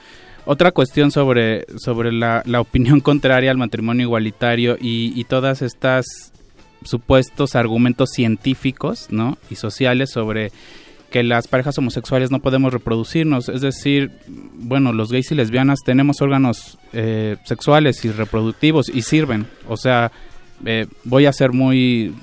Otra 0.45 0.73
cuestión 0.73 1.11
sobre, 1.11 1.65
sobre 1.79 2.13
la, 2.13 2.43
la 2.45 2.61
opinión 2.61 3.01
contraria 3.01 3.51
al 3.51 3.57
matrimonio 3.57 4.05
igualitario 4.05 4.77
y, 4.79 5.19
y 5.19 5.25
todas 5.25 5.63
estas 5.63 6.33
supuestos 6.85 7.57
argumentos 7.57 8.11
científicos 8.11 9.07
¿no? 9.11 9.39
y 9.51 9.57
sociales 9.57 10.11
sobre 10.11 10.53
que 11.17 11.23
las 11.23 11.49
parejas 11.49 11.79
homosexuales 11.79 12.31
no 12.31 12.41
podemos 12.41 12.75
reproducirnos. 12.75 13.49
Es 13.49 13.63
decir, 13.63 14.11
bueno, 14.59 14.93
los 14.93 15.11
gays 15.11 15.33
y 15.33 15.35
lesbianas 15.35 15.79
tenemos 15.83 16.21
órganos 16.21 16.77
eh, 16.93 17.37
sexuales 17.45 18.05
y 18.05 18.11
reproductivos 18.11 18.91
y 18.91 19.01
sirven. 19.01 19.47
O 19.67 19.79
sea, 19.79 20.13
eh, 20.67 20.87
voy 21.05 21.25
a 21.25 21.33
ser 21.33 21.53
muy 21.53 22.15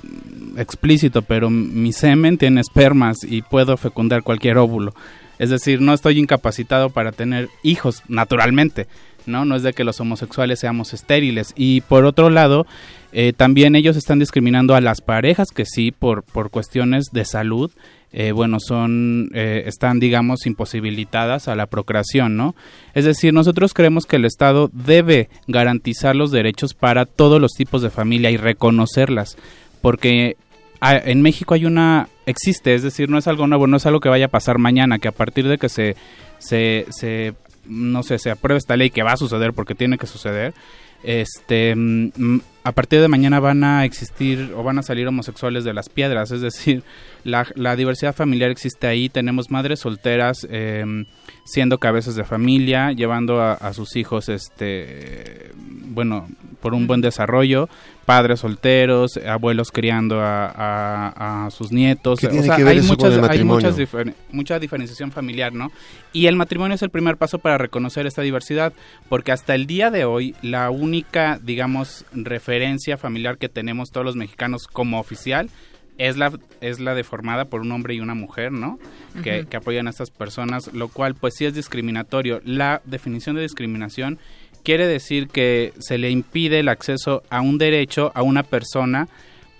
explícito, 0.56 1.22
pero 1.22 1.50
mi 1.50 1.92
semen 1.92 2.38
tiene 2.38 2.60
espermas 2.60 3.24
y 3.24 3.42
puedo 3.42 3.76
fecundar 3.76 4.22
cualquier 4.22 4.58
óvulo. 4.58 4.94
Es 5.40 5.50
decir, 5.50 5.80
no 5.80 5.92
estoy 5.92 6.20
incapacitado 6.20 6.90
para 6.90 7.10
tener 7.10 7.48
hijos 7.64 8.04
naturalmente. 8.06 8.86
¿no? 9.26 9.44
No 9.44 9.56
es 9.56 9.64
de 9.64 9.72
que 9.72 9.82
los 9.82 9.98
homosexuales 9.98 10.60
seamos 10.60 10.94
estériles. 10.94 11.52
Y 11.56 11.80
por 11.80 12.04
otro 12.04 12.30
lado, 12.30 12.64
eh, 13.10 13.32
también 13.36 13.74
ellos 13.74 13.96
están 13.96 14.20
discriminando 14.20 14.76
a 14.76 14.80
las 14.80 15.00
parejas 15.00 15.48
que 15.50 15.64
sí, 15.64 15.90
por, 15.90 16.22
por 16.22 16.50
cuestiones 16.50 17.06
de 17.10 17.24
salud, 17.24 17.72
eh, 18.16 18.30
bueno, 18.30 18.60
son, 18.60 19.28
eh, 19.34 19.64
están, 19.66 19.98
digamos, 19.98 20.46
imposibilitadas 20.46 21.48
a 21.48 21.56
la 21.56 21.66
procreación, 21.66 22.36
¿no? 22.36 22.54
Es 22.94 23.04
decir, 23.04 23.34
nosotros 23.34 23.74
creemos 23.74 24.06
que 24.06 24.14
el 24.14 24.24
Estado 24.24 24.70
debe 24.72 25.28
garantizar 25.48 26.14
los 26.14 26.30
derechos 26.30 26.74
para 26.74 27.06
todos 27.06 27.40
los 27.40 27.54
tipos 27.54 27.82
de 27.82 27.90
familia 27.90 28.30
y 28.30 28.36
reconocerlas, 28.36 29.36
porque 29.82 30.36
en 30.80 31.22
México 31.22 31.54
hay 31.54 31.66
una, 31.66 32.08
existe, 32.24 32.76
es 32.76 32.84
decir, 32.84 33.10
no 33.10 33.18
es 33.18 33.26
algo 33.26 33.48
nuevo, 33.48 33.66
no 33.66 33.78
es 33.78 33.86
algo 33.86 33.98
que 33.98 34.08
vaya 34.08 34.26
a 34.26 34.28
pasar 34.28 34.58
mañana, 34.58 35.00
que 35.00 35.08
a 35.08 35.12
partir 35.12 35.48
de 35.48 35.58
que 35.58 35.68
se, 35.68 35.96
se, 36.38 36.86
se 36.90 37.34
no 37.66 38.04
sé, 38.04 38.20
se 38.20 38.30
apruebe 38.30 38.58
esta 38.58 38.76
ley 38.76 38.90
que 38.90 39.02
va 39.02 39.14
a 39.14 39.16
suceder 39.16 39.52
porque 39.54 39.74
tiene 39.74 39.98
que 39.98 40.06
suceder, 40.06 40.54
este, 41.02 41.74
mm, 41.74 42.38
a 42.64 42.72
partir 42.72 43.00
de 43.00 43.08
mañana 43.08 43.40
van 43.40 43.62
a 43.62 43.84
existir 43.84 44.52
o 44.56 44.62
van 44.62 44.78
a 44.78 44.82
salir 44.82 45.06
homosexuales 45.06 45.64
de 45.64 45.74
las 45.74 45.88
piedras, 45.88 46.30
es 46.30 46.40
decir, 46.40 46.82
la, 47.24 47.46
la 47.54 47.76
diversidad 47.76 48.14
familiar 48.14 48.50
existe 48.50 48.86
ahí, 48.86 49.08
tenemos 49.08 49.50
madres 49.50 49.80
solteras 49.80 50.46
eh, 50.50 51.04
siendo 51.44 51.78
cabezas 51.78 52.14
de 52.16 52.24
familia, 52.24 52.92
llevando 52.92 53.40
a, 53.40 53.52
a 53.52 53.72
sus 53.74 53.96
hijos, 53.96 54.28
este, 54.30 55.50
bueno, 55.56 56.26
por 56.62 56.72
un 56.74 56.86
buen 56.86 57.02
desarrollo, 57.02 57.68
padres 58.06 58.40
solteros, 58.40 59.18
abuelos 59.26 59.70
criando 59.70 60.20
a, 60.20 60.46
a- 60.46 61.46
a 61.46 61.50
sus 61.50 61.70
nietos, 61.72 62.18
¿Qué 62.20 62.26
o 62.26 62.30
tiene 62.30 62.46
sea, 62.46 62.56
que 62.56 62.64
ver 62.64 62.72
hay 62.74 62.78
eso 62.78 62.96
con 62.96 63.08
muchas, 63.10 63.18
el 63.24 63.30
hay 63.30 63.44
muchas 63.44 63.78
difer- 63.78 64.14
mucha 64.32 64.58
diferenciación 64.58 65.12
familiar, 65.12 65.52
¿no? 65.52 65.70
Y 66.12 66.26
el 66.26 66.36
matrimonio 66.36 66.74
es 66.76 66.82
el 66.82 66.90
primer 66.90 67.16
paso 67.18 67.38
para 67.38 67.58
reconocer 67.58 68.06
esta 68.06 68.22
diversidad, 68.22 68.72
porque 69.08 69.32
hasta 69.32 69.54
el 69.54 69.66
día 69.66 69.90
de 69.90 70.04
hoy 70.04 70.34
la 70.42 70.70
única, 70.70 71.38
digamos, 71.42 72.04
referencia 72.12 72.53
familiar 72.98 73.38
que 73.38 73.48
tenemos 73.48 73.90
todos 73.90 74.04
los 74.04 74.16
mexicanos 74.16 74.66
como 74.66 74.98
oficial 75.00 75.50
es 75.98 76.16
la, 76.16 76.32
es 76.60 76.80
la 76.80 76.94
deformada 76.94 77.44
por 77.44 77.60
un 77.60 77.70
hombre 77.70 77.94
y 77.94 78.00
una 78.00 78.14
mujer, 78.14 78.50
¿no? 78.50 78.78
Que, 79.22 79.46
que 79.48 79.56
apoyan 79.56 79.86
a 79.86 79.90
estas 79.90 80.10
personas, 80.10 80.72
lo 80.72 80.88
cual 80.88 81.14
pues 81.14 81.34
sí 81.36 81.44
es 81.44 81.54
discriminatorio. 81.54 82.40
La 82.44 82.82
definición 82.84 83.36
de 83.36 83.42
discriminación 83.42 84.18
quiere 84.64 84.86
decir 84.88 85.28
que 85.28 85.72
se 85.78 85.98
le 85.98 86.10
impide 86.10 86.58
el 86.60 86.68
acceso 86.68 87.22
a 87.30 87.40
un 87.42 87.58
derecho 87.58 88.10
a 88.14 88.22
una 88.22 88.42
persona 88.42 89.06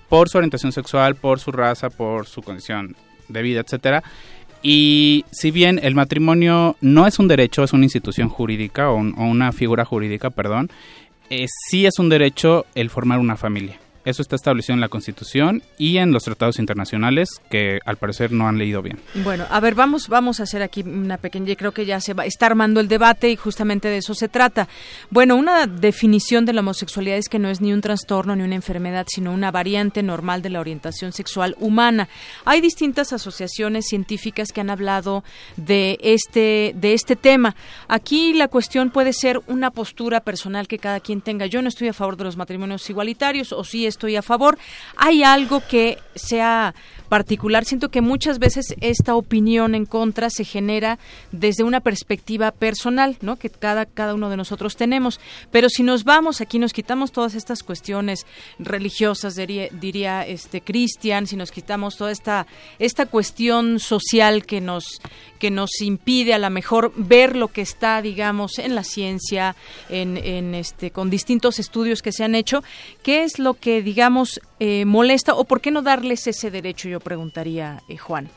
por 0.08 0.28
su 0.28 0.38
orientación 0.38 0.72
sexual, 0.72 1.14
por 1.14 1.38
su 1.40 1.52
raza, 1.52 1.88
por 1.90 2.26
su 2.26 2.42
condición 2.42 2.96
de 3.28 3.42
vida, 3.42 3.60
etcétera. 3.60 4.02
Y 4.62 5.24
si 5.30 5.50
bien 5.50 5.78
el 5.82 5.94
matrimonio 5.94 6.76
no 6.80 7.06
es 7.06 7.18
un 7.18 7.28
derecho, 7.28 7.62
es 7.64 7.72
una 7.74 7.84
institución 7.84 8.28
jurídica 8.30 8.90
o, 8.90 8.96
un- 8.96 9.14
o 9.18 9.24
una 9.24 9.52
figura 9.52 9.84
jurídica, 9.84 10.30
perdón, 10.30 10.70
eh, 11.34 11.46
sí 11.48 11.86
es 11.86 11.98
un 11.98 12.08
derecho 12.08 12.66
el 12.74 12.90
formar 12.90 13.18
una 13.18 13.36
familia. 13.36 13.78
Eso 14.04 14.22
está 14.22 14.36
establecido 14.36 14.74
en 14.74 14.80
la 14.80 14.88
Constitución 14.88 15.62
y 15.78 15.96
en 15.96 16.12
los 16.12 16.24
tratados 16.24 16.58
internacionales 16.58 17.28
que 17.50 17.78
al 17.84 17.96
parecer 17.96 18.32
no 18.32 18.48
han 18.48 18.58
leído 18.58 18.82
bien. 18.82 18.98
Bueno, 19.22 19.46
a 19.50 19.60
ver, 19.60 19.74
vamos, 19.74 20.08
vamos 20.08 20.40
a 20.40 20.42
hacer 20.42 20.62
aquí 20.62 20.82
una 20.82 21.16
pequeña, 21.16 21.54
creo 21.56 21.72
que 21.72 21.86
ya 21.86 22.00
se 22.00 22.12
va, 22.12 22.26
está 22.26 22.46
armando 22.46 22.80
el 22.80 22.88
debate 22.88 23.30
y 23.30 23.36
justamente 23.36 23.88
de 23.88 23.98
eso 23.98 24.14
se 24.14 24.28
trata. 24.28 24.68
Bueno, 25.10 25.36
una 25.36 25.66
definición 25.66 26.44
de 26.44 26.52
la 26.52 26.60
homosexualidad 26.60 27.16
es 27.16 27.28
que 27.28 27.38
no 27.38 27.48
es 27.48 27.60
ni 27.60 27.72
un 27.72 27.80
trastorno 27.80 28.36
ni 28.36 28.42
una 28.42 28.54
enfermedad, 28.54 29.06
sino 29.08 29.32
una 29.32 29.50
variante 29.50 30.02
normal 30.02 30.42
de 30.42 30.50
la 30.50 30.60
orientación 30.60 31.12
sexual 31.12 31.56
humana. 31.58 32.08
Hay 32.44 32.60
distintas 32.60 33.12
asociaciones 33.12 33.86
científicas 33.86 34.52
que 34.52 34.60
han 34.60 34.70
hablado 34.70 35.24
de 35.56 35.98
este, 36.02 36.74
de 36.76 36.92
este 36.92 37.16
tema. 37.16 37.56
Aquí 37.88 38.34
la 38.34 38.48
cuestión 38.48 38.90
puede 38.90 39.12
ser 39.12 39.40
una 39.46 39.70
postura 39.70 40.20
personal 40.20 40.68
que 40.68 40.78
cada 40.78 41.00
quien 41.00 41.20
tenga. 41.20 41.46
Yo 41.46 41.62
no 41.62 41.68
estoy 41.68 41.88
a 41.88 41.92
favor 41.92 42.16
de 42.16 42.24
los 42.24 42.36
matrimonios 42.36 42.88
igualitarios, 42.90 43.52
o 43.52 43.64
sí 43.64 43.86
estoy 43.94 44.16
a 44.16 44.22
favor. 44.22 44.58
Hay 44.96 45.22
algo 45.22 45.62
que 45.66 45.98
sea 46.14 46.74
particular. 47.14 47.64
Siento 47.64 47.90
que 47.90 48.00
muchas 48.00 48.40
veces 48.40 48.74
esta 48.80 49.14
opinión 49.14 49.76
en 49.76 49.86
contra 49.86 50.30
se 50.30 50.44
genera 50.44 50.98
desde 51.30 51.62
una 51.62 51.78
perspectiva 51.78 52.50
personal, 52.50 53.16
¿no? 53.20 53.36
Que 53.36 53.50
cada, 53.50 53.86
cada 53.86 54.14
uno 54.14 54.30
de 54.30 54.36
nosotros 54.36 54.74
tenemos. 54.74 55.20
Pero 55.52 55.68
si 55.68 55.84
nos 55.84 56.02
vamos, 56.02 56.40
aquí 56.40 56.58
nos 56.58 56.72
quitamos 56.72 57.12
todas 57.12 57.36
estas 57.36 57.62
cuestiones 57.62 58.26
religiosas, 58.58 59.36
diría, 59.36 60.26
este 60.26 60.60
Cristian, 60.60 61.28
si 61.28 61.36
nos 61.36 61.52
quitamos 61.52 61.96
toda 61.96 62.10
esta, 62.10 62.48
esta 62.80 63.06
cuestión 63.06 63.78
social 63.78 64.44
que 64.44 64.60
nos, 64.60 65.00
que 65.38 65.52
nos 65.52 65.70
impide 65.82 66.34
a 66.34 66.40
lo 66.40 66.50
mejor 66.50 66.92
ver 66.96 67.36
lo 67.36 67.46
que 67.46 67.62
está, 67.62 68.02
digamos, 68.02 68.58
en 68.58 68.74
la 68.74 68.82
ciencia, 68.82 69.54
en, 69.88 70.16
en 70.16 70.56
este, 70.56 70.90
con 70.90 71.10
distintos 71.10 71.60
estudios 71.60 72.02
que 72.02 72.10
se 72.10 72.24
han 72.24 72.34
hecho, 72.34 72.64
¿qué 73.04 73.22
es 73.22 73.38
lo 73.38 73.54
que, 73.54 73.82
digamos, 73.82 74.40
eh, 74.60 74.84
molesta 74.84 75.34
o 75.34 75.44
por 75.44 75.60
qué 75.60 75.70
no 75.70 75.82
darles 75.82 76.26
ese 76.26 76.50
derecho? 76.50 76.88
Yo 76.88 77.00
preguntaría, 77.00 77.82
eh, 77.88 77.96
Juan. 77.96 78.28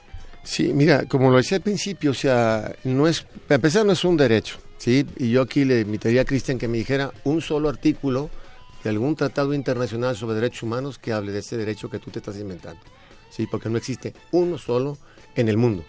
Sí, 0.44 0.72
mira, 0.74 1.06
como 1.06 1.30
lo 1.30 1.38
decía 1.38 1.58
al 1.58 1.64
principio, 1.64 2.12
o 2.12 2.14
sea, 2.14 2.74
no 2.86 3.08
es, 3.08 3.26
empezar 3.50 3.86
no 3.86 3.92
es 3.92 4.04
un 4.06 4.16
derecho, 4.16 4.58
¿sí? 4.78 5.06
Y 5.18 5.30
yo 5.32 5.42
aquí 5.42 5.66
le 5.66 5.82
invitaría 5.82 6.22
a 6.22 6.26
Cristian 6.26 6.58
que 6.58 6.68
me 6.70 6.78
dijera 6.78 7.12
un 7.26 7.42
solo 7.42 7.68
artículo 7.68 8.30
de 8.84 8.90
algún 8.90 9.16
tratado 9.16 9.54
internacional 9.54 10.16
sobre 10.16 10.36
derechos 10.36 10.64
humanos 10.64 11.00
que 11.00 11.12
hable 11.12 11.34
de 11.34 11.40
ese 11.40 11.58
derecho 11.58 11.90
que 11.90 12.00
tú 12.00 12.12
te 12.12 12.20
estás 12.20 12.38
inventando, 12.38 12.80
¿sí? 13.30 13.46
Porque 13.52 13.68
no 13.70 13.78
existe 13.78 14.14
uno 14.32 14.58
solo 14.58 14.98
en 15.36 15.50
el 15.50 15.58
mundo. 15.58 15.84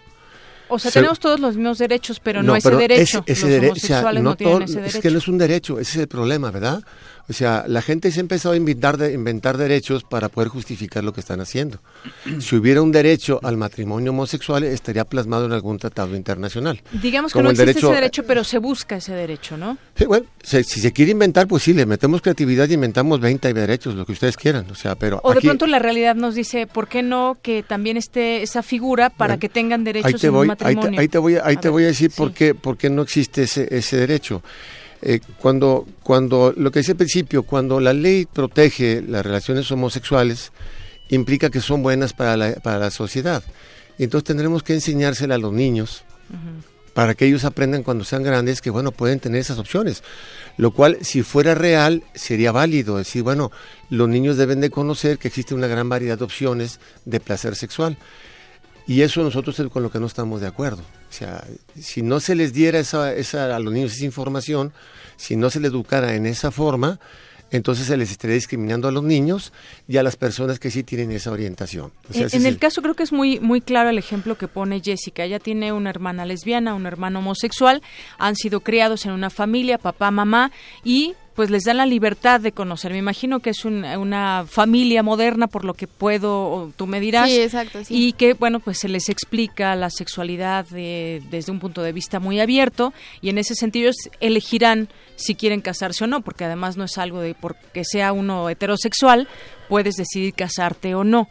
O 0.71 0.77
sea, 0.77 0.91
Se- 0.91 0.99
tenemos 0.99 1.19
todos 1.19 1.39
los 1.39 1.55
mismos 1.55 1.77
derechos, 1.79 2.19
pero 2.19 2.43
no, 2.43 2.55
ese 2.55 2.67
pero 2.67 2.77
derecho. 2.79 3.23
ese- 3.25 3.31
ese 3.31 3.41
los 3.41 3.49
dere- 3.51 3.71
o 3.71 3.75
sea, 3.75 3.97
homosexuales 4.01 4.23
no 4.23 4.35
tienen 4.35 4.61
ese 4.63 4.75
derecho. 4.75 4.97
Es 4.97 5.01
que 5.01 5.09
no 5.09 5.17
es 5.17 5.27
un 5.29 5.37
derecho, 5.37 5.79
ese 5.79 5.91
es 5.91 5.97
el 5.97 6.07
problema, 6.07 6.51
¿verdad? 6.51 6.83
O 7.29 7.33
sea, 7.33 7.65
la 7.67 7.81
gente 7.83 8.11
se 8.11 8.19
ha 8.19 8.21
empezado 8.21 8.53
a 8.53 8.57
inventar, 8.57 8.97
de, 8.97 9.13
inventar 9.13 9.57
derechos 9.57 10.03
para 10.03 10.29
poder 10.29 10.49
justificar 10.49 11.03
lo 11.03 11.13
que 11.13 11.19
están 11.19 11.39
haciendo. 11.41 11.79
Si 12.39 12.55
hubiera 12.55 12.81
un 12.81 12.91
derecho 12.91 13.39
al 13.43 13.57
matrimonio 13.57 14.11
homosexual, 14.11 14.63
estaría 14.63 15.05
plasmado 15.05 15.45
en 15.45 15.51
algún 15.51 15.77
tratado 15.77 16.15
internacional. 16.15 16.81
Digamos 17.01 17.31
que 17.33 17.41
no 17.43 17.49
existe 17.51 17.73
derecho- 17.73 17.87
ese 17.91 17.95
derecho, 17.95 18.23
pero 18.25 18.43
se 18.43 18.57
busca 18.57 18.95
ese 18.97 19.13
derecho, 19.13 19.57
¿no? 19.57 19.77
Sí, 19.95 20.05
bueno, 20.05 20.25
se- 20.41 20.63
si 20.63 20.79
se 20.81 20.91
quiere 20.91 21.11
inventar, 21.11 21.47
pues 21.47 21.63
sí, 21.63 21.73
le 21.73 21.85
metemos 21.85 22.21
creatividad 22.21 22.67
y 22.69 22.73
inventamos 22.73 23.19
20 23.19 23.53
derechos, 23.53 23.93
lo 23.95 24.05
que 24.05 24.13
ustedes 24.13 24.35
quieran. 24.37 24.65
O 24.71 24.75
sea, 24.75 24.95
pero 24.95 25.19
O 25.23 25.33
de 25.33 25.41
pronto 25.41 25.67
la 25.67 25.79
realidad 25.79 26.15
nos 26.15 26.33
dice, 26.35 26.65
¿por 26.65 26.87
qué 26.87 27.03
no 27.03 27.37
que 27.41 27.61
también 27.63 27.97
esté 27.97 28.41
esa 28.41 28.63
figura 28.63 29.09
para 29.09 29.33
Bueno, 29.33 29.39
que 29.41 29.49
tengan 29.49 29.83
derechos 29.83 30.07
ahí 30.07 30.19
te 30.19 30.27
en 30.27 30.33
un 30.33 30.37
voy, 30.37 30.47
ahí 30.49 30.55
te, 30.55 30.63
matrimonio? 30.65 30.99
ahí 30.99 31.07
te 31.07 31.17
voy, 31.19 31.35
a- 31.35 31.45
ahí 31.45 31.55
A 31.55 31.59
te 31.59 31.67
ver, 31.67 31.71
voy 31.73 31.83
a 31.83 31.87
decir 31.87 32.11
por 32.15 32.33
qué, 32.33 32.55
por 32.55 32.77
qué 32.77 32.89
no 32.89 33.01
existe 33.03 33.43
ese, 33.43 33.67
ese 33.69 33.97
derecho. 33.97 34.41
Eh, 35.01 35.19
cuando, 35.39 35.87
cuando, 36.03 36.53
lo 36.55 36.71
que 36.71 36.79
decía 36.79 36.93
al 36.93 36.97
principio, 36.97 37.43
cuando 37.43 37.79
la 37.79 37.93
ley 37.93 38.25
protege 38.25 39.01
las 39.01 39.25
relaciones 39.25 39.71
homosexuales, 39.71 40.51
implica 41.09 41.49
que 41.49 41.61
son 41.61 41.81
buenas 41.81 42.13
para 42.13 42.37
la, 42.37 42.53
para 42.55 42.79
la 42.79 42.91
sociedad. 42.91 43.43
Entonces 43.97 44.25
tendremos 44.25 44.63
que 44.63 44.73
enseñársela 44.73 45.35
a 45.35 45.37
los 45.37 45.53
niños 45.53 46.03
para 46.93 47.15
que 47.15 47.25
ellos 47.25 47.45
aprendan 47.45 47.83
cuando 47.83 48.03
sean 48.03 48.23
grandes 48.23 48.61
que, 48.61 48.69
bueno, 48.69 48.91
pueden 48.91 49.19
tener 49.19 49.41
esas 49.41 49.57
opciones. 49.57 50.03
Lo 50.57 50.71
cual, 50.71 50.97
si 51.01 51.23
fuera 51.23 51.55
real, 51.55 52.03
sería 52.13 52.51
válido. 52.51 52.97
Decir, 52.97 53.23
bueno, 53.23 53.51
los 53.89 54.09
niños 54.09 54.37
deben 54.37 54.59
de 54.59 54.69
conocer 54.69 55.17
que 55.17 55.29
existe 55.29 55.55
una 55.55 55.67
gran 55.67 55.87
variedad 55.87 56.17
de 56.17 56.25
opciones 56.25 56.79
de 57.05 57.19
placer 57.19 57.55
sexual. 57.55 57.97
Y 58.89 59.03
eso 59.03 59.21
nosotros 59.21 59.59
es 59.59 59.67
con 59.67 59.83
lo 59.83 59.91
que 59.91 59.99
no 59.99 60.07
estamos 60.07 60.41
de 60.41 60.47
acuerdo. 60.47 60.81
O 60.81 61.13
sea, 61.13 61.45
si 61.79 62.01
no 62.01 62.19
se 62.19 62.33
les 62.33 62.53
diera 62.53 62.79
esa, 62.79 63.13
esa, 63.13 63.55
a 63.55 63.59
los 63.59 63.71
niños 63.71 63.93
esa 63.93 64.03
información, 64.03 64.73
si 65.15 65.35
no 65.35 65.51
se 65.51 65.59
les 65.59 65.69
educara 65.69 66.15
en 66.15 66.25
esa 66.25 66.49
forma, 66.49 66.99
entonces 67.51 67.85
se 67.85 67.97
les 67.97 68.09
estaría 68.09 68.33
discriminando 68.33 68.87
a 68.87 68.91
los 68.91 69.03
niños 69.03 69.53
y 69.87 69.97
a 69.97 70.03
las 70.03 70.15
personas 70.15 70.57
que 70.57 70.71
sí 70.71 70.81
tienen 70.81 71.11
esa 71.11 71.31
orientación. 71.31 71.91
O 72.09 72.13
sea, 72.13 72.23
En, 72.23 72.27
es 72.29 72.45
el 72.45 72.57
caso 72.57 72.81
creo 72.81 72.95
que 72.95 73.03
es 73.03 73.11
muy 73.11 73.39
muy 73.39 73.61
claro 73.61 73.91
el 73.91 73.99
ejemplo 73.99 74.39
que 74.39 74.47
pone 74.47 74.81
Jessica. 74.81 75.23
Ella 75.23 75.37
tiene 75.37 75.71
una 75.71 75.91
hermana 75.91 76.25
lesbiana, 76.25 76.73
un 76.73 76.87
hermano 76.87 77.19
homosexual, 77.19 77.83
han 78.17 78.35
sido 78.35 78.61
criados 78.61 79.05
en 79.05 79.11
una 79.11 79.29
familia, 79.29 79.77
papá, 79.77 80.09
mamá, 80.09 80.51
y 80.83 81.13
pues 81.39 81.49
les 81.49 81.63
dan 81.63 81.77
la 81.77 81.85
libertad 81.85 82.41
de 82.41 82.51
conocer. 82.51 82.91
Me 82.91 82.97
imagino 82.97 83.39
que 83.39 83.51
es 83.51 83.63
un- 83.63 83.85
una 83.85 84.43
familia 84.45 85.03
moderna, 85.03 85.47
por 85.47 85.63
lo 85.63 85.73
que 85.73 85.87
puedo, 85.87 86.73
tú 86.75 86.85
me 86.85 86.99
dirás. 86.99 87.29
Sí, 87.29 87.39
exacto, 87.39 87.81
sí. 87.85 87.93
Y 88.07 88.11
que, 88.11 88.33
bueno, 88.33 88.59
pues 88.59 88.77
se 88.77 88.89
les 88.89 89.07
explica 89.07 89.73
la 89.77 89.89
sexualidad 89.89 90.65
de- 90.67 91.23
desde 91.31 91.53
un 91.53 91.59
punto 91.59 91.81
de 91.81 91.93
vista 91.93 92.19
muy 92.19 92.41
abierto 92.41 92.91
y 93.21 93.29
en 93.29 93.37
ese 93.37 93.55
sentido 93.55 93.89
elegirán 94.19 94.89
si 95.15 95.33
quieren 95.35 95.61
casarse 95.61 96.03
o 96.03 96.07
no, 96.07 96.19
porque 96.19 96.43
además 96.43 96.75
no 96.75 96.83
es 96.83 96.97
algo 96.97 97.21
de 97.21 97.35
porque 97.35 97.85
sea 97.85 98.11
uno 98.11 98.49
heterosexual, 98.49 99.29
puedes 99.69 99.95
decidir 99.95 100.33
casarte 100.33 100.93
o 100.93 101.05
no. 101.05 101.29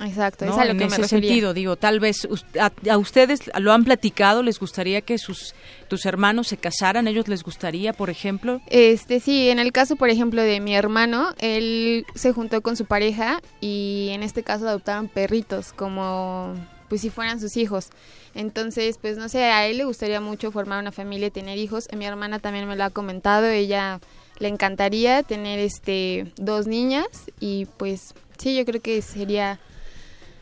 Exacto, 0.00 0.46
¿no? 0.46 0.52
es 0.52 0.58
a 0.58 0.64
lo 0.64 0.70
en 0.72 0.78
que 0.78 0.84
ese 0.84 0.96
me 0.96 1.02
refería. 1.02 1.28
sentido, 1.28 1.54
digo, 1.54 1.76
tal 1.76 2.00
vez 2.00 2.26
a, 2.58 2.72
a 2.90 2.98
ustedes 2.98 3.50
lo 3.58 3.72
han 3.72 3.84
platicado, 3.84 4.42
les 4.42 4.58
gustaría 4.58 5.00
que 5.02 5.18
sus 5.18 5.54
tus 5.88 6.06
hermanos 6.06 6.48
se 6.48 6.56
casaran, 6.56 7.08
ellos 7.08 7.26
les 7.28 7.42
gustaría, 7.42 7.92
por 7.92 8.10
ejemplo. 8.10 8.60
Este 8.68 9.20
sí, 9.20 9.50
en 9.50 9.58
el 9.58 9.72
caso, 9.72 9.96
por 9.96 10.08
ejemplo, 10.08 10.40
de 10.40 10.60
mi 10.60 10.74
hermano, 10.74 11.34
él 11.38 12.06
se 12.14 12.32
juntó 12.32 12.62
con 12.62 12.76
su 12.76 12.84
pareja 12.84 13.42
y 13.60 14.08
en 14.12 14.22
este 14.22 14.42
caso 14.42 14.68
adoptaron 14.68 15.08
perritos 15.08 15.72
como 15.72 16.54
pues 16.88 17.00
si 17.02 17.10
fueran 17.10 17.40
sus 17.40 17.56
hijos. 17.56 17.88
Entonces, 18.34 18.98
pues 19.00 19.16
no 19.16 19.28
sé, 19.28 19.44
a 19.44 19.66
él 19.66 19.78
le 19.78 19.84
gustaría 19.84 20.20
mucho 20.20 20.50
formar 20.50 20.80
una 20.80 20.92
familia 20.92 21.28
y 21.28 21.30
tener 21.30 21.56
hijos. 21.56 21.88
Mi 21.96 22.04
hermana 22.04 22.40
también 22.40 22.66
me 22.66 22.76
lo 22.76 22.84
ha 22.84 22.90
comentado, 22.90 23.46
ella 23.46 24.00
le 24.38 24.48
encantaría 24.48 25.22
tener 25.22 25.58
este 25.58 26.32
dos 26.36 26.66
niñas 26.66 27.06
y 27.38 27.66
pues 27.76 28.14
sí, 28.38 28.56
yo 28.56 28.64
creo 28.64 28.80
que 28.80 29.02
sería 29.02 29.60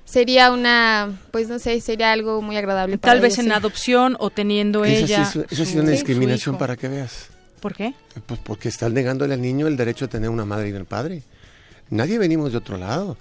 sería 0.09 0.51
una 0.53 1.19
pues 1.31 1.49
no 1.49 1.59
sé, 1.59 1.81
sería 1.81 2.13
algo 2.13 2.41
muy 2.43 2.57
agradable 2.57 2.99
para 2.99 3.13
Tal 3.15 3.21
vez 3.21 3.35
ellos, 3.35 3.47
en 3.47 3.53
sí. 3.53 3.57
adopción 3.57 4.17
o 4.19 4.31
teniendo 4.31 4.85
Esa 4.85 5.05
ella. 5.05 5.23
es- 5.23 5.37
esa 5.37 5.65
sí 5.65 5.73
es 5.73 5.75
una 5.83 5.91
discriminación 5.91 6.57
para 6.59 6.77
que 6.77 6.89
veas. 6.89 7.29
¿Por 7.61 7.75
qué? 7.75 7.93
Pues 8.27 8.41
porque 8.43 8.69
están 8.69 8.95
negándole 8.95 9.35
al 9.35 9.43
niño 9.43 9.67
el 9.67 9.77
derecho 9.77 10.05
a 10.05 10.09
tener 10.09 10.31
una 10.31 10.45
madre 10.45 10.69
y 10.69 10.73
un 10.73 10.87
padre. 10.87 11.23
Nadie 11.91 12.19
venimos 12.19 12.53
de 12.53 12.59
otro 12.59 12.77
lado. 12.79 13.17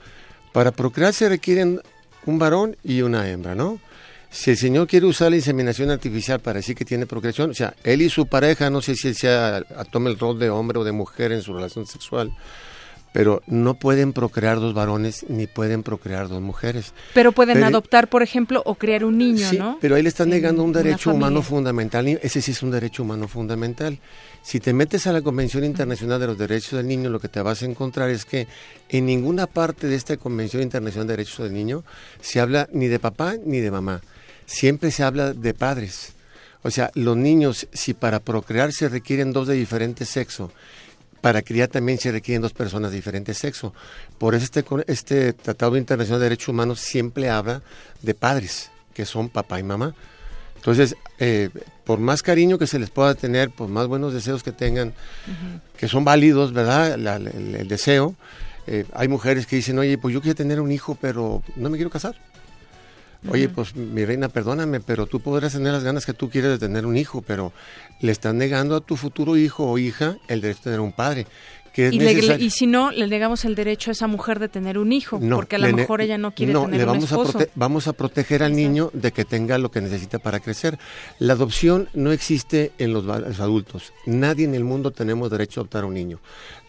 Para 0.54 0.72
procrear 0.72 1.14
se 1.14 1.28
requieren 1.28 1.82
un 2.26 2.38
varón 2.40 2.78
y 2.84 3.02
una 3.02 3.28
hembra, 3.30 3.56
¿no? 3.56 3.80
Si 4.30 4.52
el 4.52 4.58
señor 4.58 4.88
quiere 4.88 5.06
usar 5.06 5.30
la 5.32 5.38
inseminación 5.38 5.90
artificial 5.90 6.40
para 6.42 6.58
decir 6.60 6.76
que 6.76 6.84
tiene 6.86 7.06
procreación, 7.06 7.50
o 7.52 7.54
sea, 7.54 7.74
él 7.84 8.02
y 8.02 8.10
su 8.10 8.26
pareja, 8.28 8.70
no 8.70 8.82
sé 8.82 8.94
si 8.96 9.08
él 9.08 9.16
sea, 9.16 9.64
tome 9.92 10.10
el 10.10 10.20
rol 10.20 10.38
de 10.38 10.50
hombre 10.50 10.78
o 10.80 10.84
de 10.84 10.92
mujer 10.92 11.32
en 11.32 11.42
su 11.42 11.54
relación 11.54 11.86
sexual, 11.88 12.32
pero 13.18 13.41
no 13.48 13.73
pueden 13.73 14.14
procrear 14.14 14.60
dos 14.60 14.76
varones 14.76 15.26
ni 15.27 15.48
pueden 15.48 15.81
procrear 15.81 16.27
dos 16.30 16.39
mujeres. 16.39 16.94
Pero 17.15 17.31
pueden 17.31 17.56
Pero- 17.56 17.65
adoptar, 17.65 18.10
por 18.10 18.22
ejemplo, 18.22 18.61
o 18.64 18.76
crear 18.76 19.03
un 19.03 19.18
niño, 19.18 19.49
Sí, 19.49 19.57
¿no? 19.57 19.80
pero 19.81 19.95
ahí 19.95 20.03
le 20.03 20.10
están 20.10 20.30
negando 20.30 20.61
un 20.61 20.72
derecho 20.72 21.10
humano 21.15 21.41
fundamental. 21.41 22.07
Ese 22.22 22.44
sí 22.44 22.52
es 22.52 22.61
un 22.61 22.69
derecho 22.69 23.02
humano 23.02 23.27
fundamental. 23.27 23.98
Si 24.44 24.60
te 24.60 24.72
metes 24.72 25.07
a 25.07 25.14
la 25.14 25.23
Convención 25.23 25.64
Internacional 25.64 26.19
de 26.19 26.27
los 26.27 26.38
Derechos 26.38 26.73
del 26.77 26.88
Niño, 26.88 27.10
lo 27.10 27.19
que 27.19 27.27
te 27.27 27.41
vas 27.41 27.64
a 27.64 27.65
encontrar 27.65 28.11
es 28.11 28.23
que 28.23 28.48
en 28.89 29.07
ninguna 29.07 29.48
parte 29.48 29.88
de 29.88 29.95
esta 29.95 30.15
Convención 30.18 30.61
Internacional 30.61 31.07
de 31.07 31.14
Derechos 31.18 31.39
del 31.39 31.56
Niño 31.56 31.84
se 32.22 32.39
habla 32.39 32.69
ni 32.72 32.85
de 32.85 32.99
papá 32.99 33.34
ni 33.44 33.61
de 33.61 33.72
mamá. 33.72 34.02
Siempre 34.45 34.91
se 34.91 35.02
habla 35.02 35.34
de 35.34 35.56
padres. 35.56 36.14
O 36.61 36.69
sea, 36.69 36.91
los 36.94 37.18
niños, 37.18 37.68
si 37.73 37.95
para 37.95 38.19
procrear 38.19 38.73
se 38.73 38.89
requieren 38.89 39.34
dos 39.34 39.48
de 39.48 39.56
diferente 39.56 40.06
sexo, 40.06 40.52
para 41.22 41.41
criar 41.41 41.69
también 41.69 41.98
se 41.98 42.11
requieren 42.11 42.41
dos 42.41 42.53
personas 42.53 42.91
de 42.91 42.98
diferente 42.98 43.34
sexo. 43.34 43.73
Por 44.18 44.35
eso 44.35 44.45
este, 44.45 44.65
este 44.88 45.34
Tratado 45.34 45.77
Internacional 45.77 46.19
de 46.19 46.26
Derechos 46.26 46.49
Humanos 46.49 46.80
siempre 46.80 47.30
habla 47.30 47.61
de 48.02 48.14
padres, 48.14 48.72
que 48.94 49.06
son 49.06 49.30
papá 49.30 49.60
y 49.60 49.64
mamá. 49.64 49.94
Entonces, 50.56 50.95
eh, 51.19 51.49
por 51.85 51.99
más 51.99 52.22
cariño 52.22 52.57
que 52.57 52.68
se 52.68 52.80
les 52.80 52.89
pueda 52.89 53.15
tener, 53.15 53.52
por 53.52 53.69
más 53.69 53.88
buenos 53.88 54.14
deseos 54.14 54.44
que 54.44 54.52
tengan, 54.52 54.94
que 55.77 55.88
son 55.88 56.03
válidos, 56.03 56.52
¿verdad? 56.52 56.94
el, 56.95 57.68
deseo. 57.68 58.15
Eh, 58.65 58.85
hay 58.94 59.07
mujeres 59.07 59.48
que 59.48 59.56
dicen, 59.56 59.80
oye, 59.80 59.98
pues 59.98 60.14
yo 60.14 60.22
quiero 60.22 60.35
tener 60.35 60.60
un 60.60 60.72
hijo, 60.72 60.98
pero 60.99 61.41
no 61.56 61.69
me 61.69 61.77
quiero 61.77 61.89
casar. 61.89 62.15
Oye, 63.30 63.49
pues 63.49 63.76
mi 63.76 64.06
reina, 64.06 64.30
perdóname, 64.30 64.80
pero 64.80 65.06
tú 65.06 65.19
podrás 65.19 65.53
tener 65.53 65.73
las 65.73 65.84
ganas 65.84 66.06
que 66.06 66.14
tú 66.14 66.30
quieres 66.30 66.52
de 66.52 66.60
tener 66.60 66.85
un 66.85 66.98
hijo, 66.98 67.22
pero 67.22 67.52
le 67.99 68.11
estás 68.11 68.34
negando 68.34 68.76
a 68.76 68.81
tu 68.81 68.95
futuro 68.95 69.38
hijo 69.38 69.65
o 69.65 69.77
hija 69.77 70.18
el 70.27 70.41
derecho 70.41 70.60
de 70.60 70.64
tener 70.64 70.80
un 70.80 70.91
padre. 70.91 71.27
Que 71.73 71.89
y, 71.91 72.49
si 72.49 72.65
no, 72.65 72.89
le 72.89 73.06
negamos 73.06 73.45
el 73.45 73.53
derecho 73.53 73.91
a 73.91 73.94
esa 73.94 74.07
mujer 74.07 74.39
de 74.39 74.49
tener 74.49 74.80
un 74.80 74.91
hijo, 74.91 75.19
porque 75.19 75.57
a 75.57 75.60
lo 75.60 75.72
mejor 75.76 76.02
ella 76.02 76.18
no 76.18 76.31
quiere 76.31 76.52
tener 76.53 76.69
le 76.72 76.84
un 76.85 76.88
vamos 76.88 77.03
esposo. 77.03 77.39
A 77.39 77.45
vamos 77.53 77.88
a 77.88 77.94
proteger 77.94 78.41
al 78.41 78.56
niño 78.56 78.89
de 78.94 79.11
que 79.11 79.26
tenga 79.26 79.60
lo 79.60 79.69
que 79.69 79.80
necesita 79.80 80.18
para 80.18 80.39
crecer. 80.39 80.80
La 81.19 81.34
adopción 81.34 81.88
no 81.94 82.11
existe 82.11 82.72
en 82.80 82.94
los, 82.94 83.03
los 83.03 83.39
adultos. 83.39 83.94
Nadie 84.07 84.45
en 84.45 84.56
el 84.56 84.64
mundo 84.64 84.89
tenemos 84.89 85.30
derecho 85.30 85.60
a 85.60 85.61
adoptar 85.61 85.84
a 85.84 85.88
un 85.88 85.94
niño. 85.94 86.19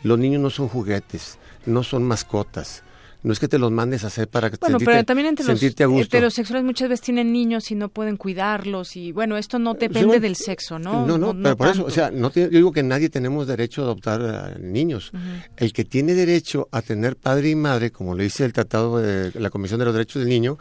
Los 0.02 0.18
niños 0.18 0.42
no 0.42 0.50
son 0.50 0.68
juguetes, 0.68 1.38
no 1.64 1.82
son 1.84 2.04
mascotas 2.04 2.82
no 3.28 3.34
es 3.34 3.40
que 3.40 3.46
te 3.46 3.58
los 3.58 3.70
mandes 3.70 4.04
a 4.04 4.06
hacer 4.06 4.26
para 4.26 4.48
que 4.48 4.56
bueno, 4.58 4.78
pero 4.82 5.04
también 5.04 5.28
entre 5.28 5.44
los 5.44 5.62
heterosexuales 5.62 6.64
muchas 6.64 6.88
veces 6.88 7.04
tienen 7.04 7.30
niños 7.30 7.70
y 7.70 7.74
no 7.74 7.90
pueden 7.90 8.16
cuidarlos 8.16 8.96
y 8.96 9.12
bueno, 9.12 9.36
esto 9.36 9.58
no 9.58 9.74
depende 9.74 10.18
del 10.18 10.34
sexo, 10.34 10.78
¿no? 10.78 11.06
No, 11.06 11.18
no, 11.18 11.36
pero 11.36 11.54
por 11.54 11.68
eso, 11.68 11.84
o 11.84 11.90
sea, 11.90 12.10
no 12.10 12.32
yo 12.32 12.48
digo 12.48 12.72
que 12.72 12.82
nadie 12.82 13.10
tenemos 13.10 13.46
derecho 13.46 13.82
a 13.82 13.84
adoptar 13.84 14.58
niños. 14.60 15.12
El 15.58 15.74
que 15.74 15.84
tiene 15.84 16.14
derecho 16.14 16.68
a 16.72 16.80
tener 16.80 17.16
padre 17.16 17.50
y 17.50 17.54
madre, 17.54 17.90
como 17.90 18.14
lo 18.14 18.22
dice 18.22 18.46
el 18.46 18.54
Tratado 18.54 18.98
de 18.98 19.30
la 19.38 19.50
Comisión 19.50 19.78
de 19.78 19.84
los 19.84 19.92
Derechos 19.92 20.20
del 20.20 20.30
Niño, 20.30 20.56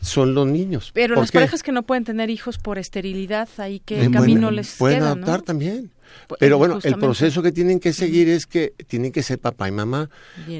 son 0.00 0.32
los 0.32 0.46
niños. 0.46 0.92
Pero 0.94 1.16
las 1.16 1.32
parejas 1.32 1.62
que 1.62 1.72
no 1.72 1.82
pueden 1.82 2.04
tener 2.04 2.30
hijos 2.30 2.56
por 2.56 2.78
esterilidad, 2.78 3.46
ahí 3.58 3.80
que 3.80 4.00
el 4.00 4.10
camino 4.10 4.50
les 4.50 4.74
pueden 4.76 5.02
adoptar 5.02 5.42
también. 5.42 5.90
Pero 6.38 6.58
bueno, 6.58 6.78
el 6.82 6.96
proceso 6.96 7.42
que 7.42 7.52
tienen 7.52 7.80
que 7.80 7.92
seguir 7.92 8.28
es 8.28 8.46
que 8.46 8.72
tienen 8.86 9.12
que 9.12 9.22
ser 9.22 9.38
papá 9.38 9.68
y 9.68 9.72
mamá, 9.72 10.08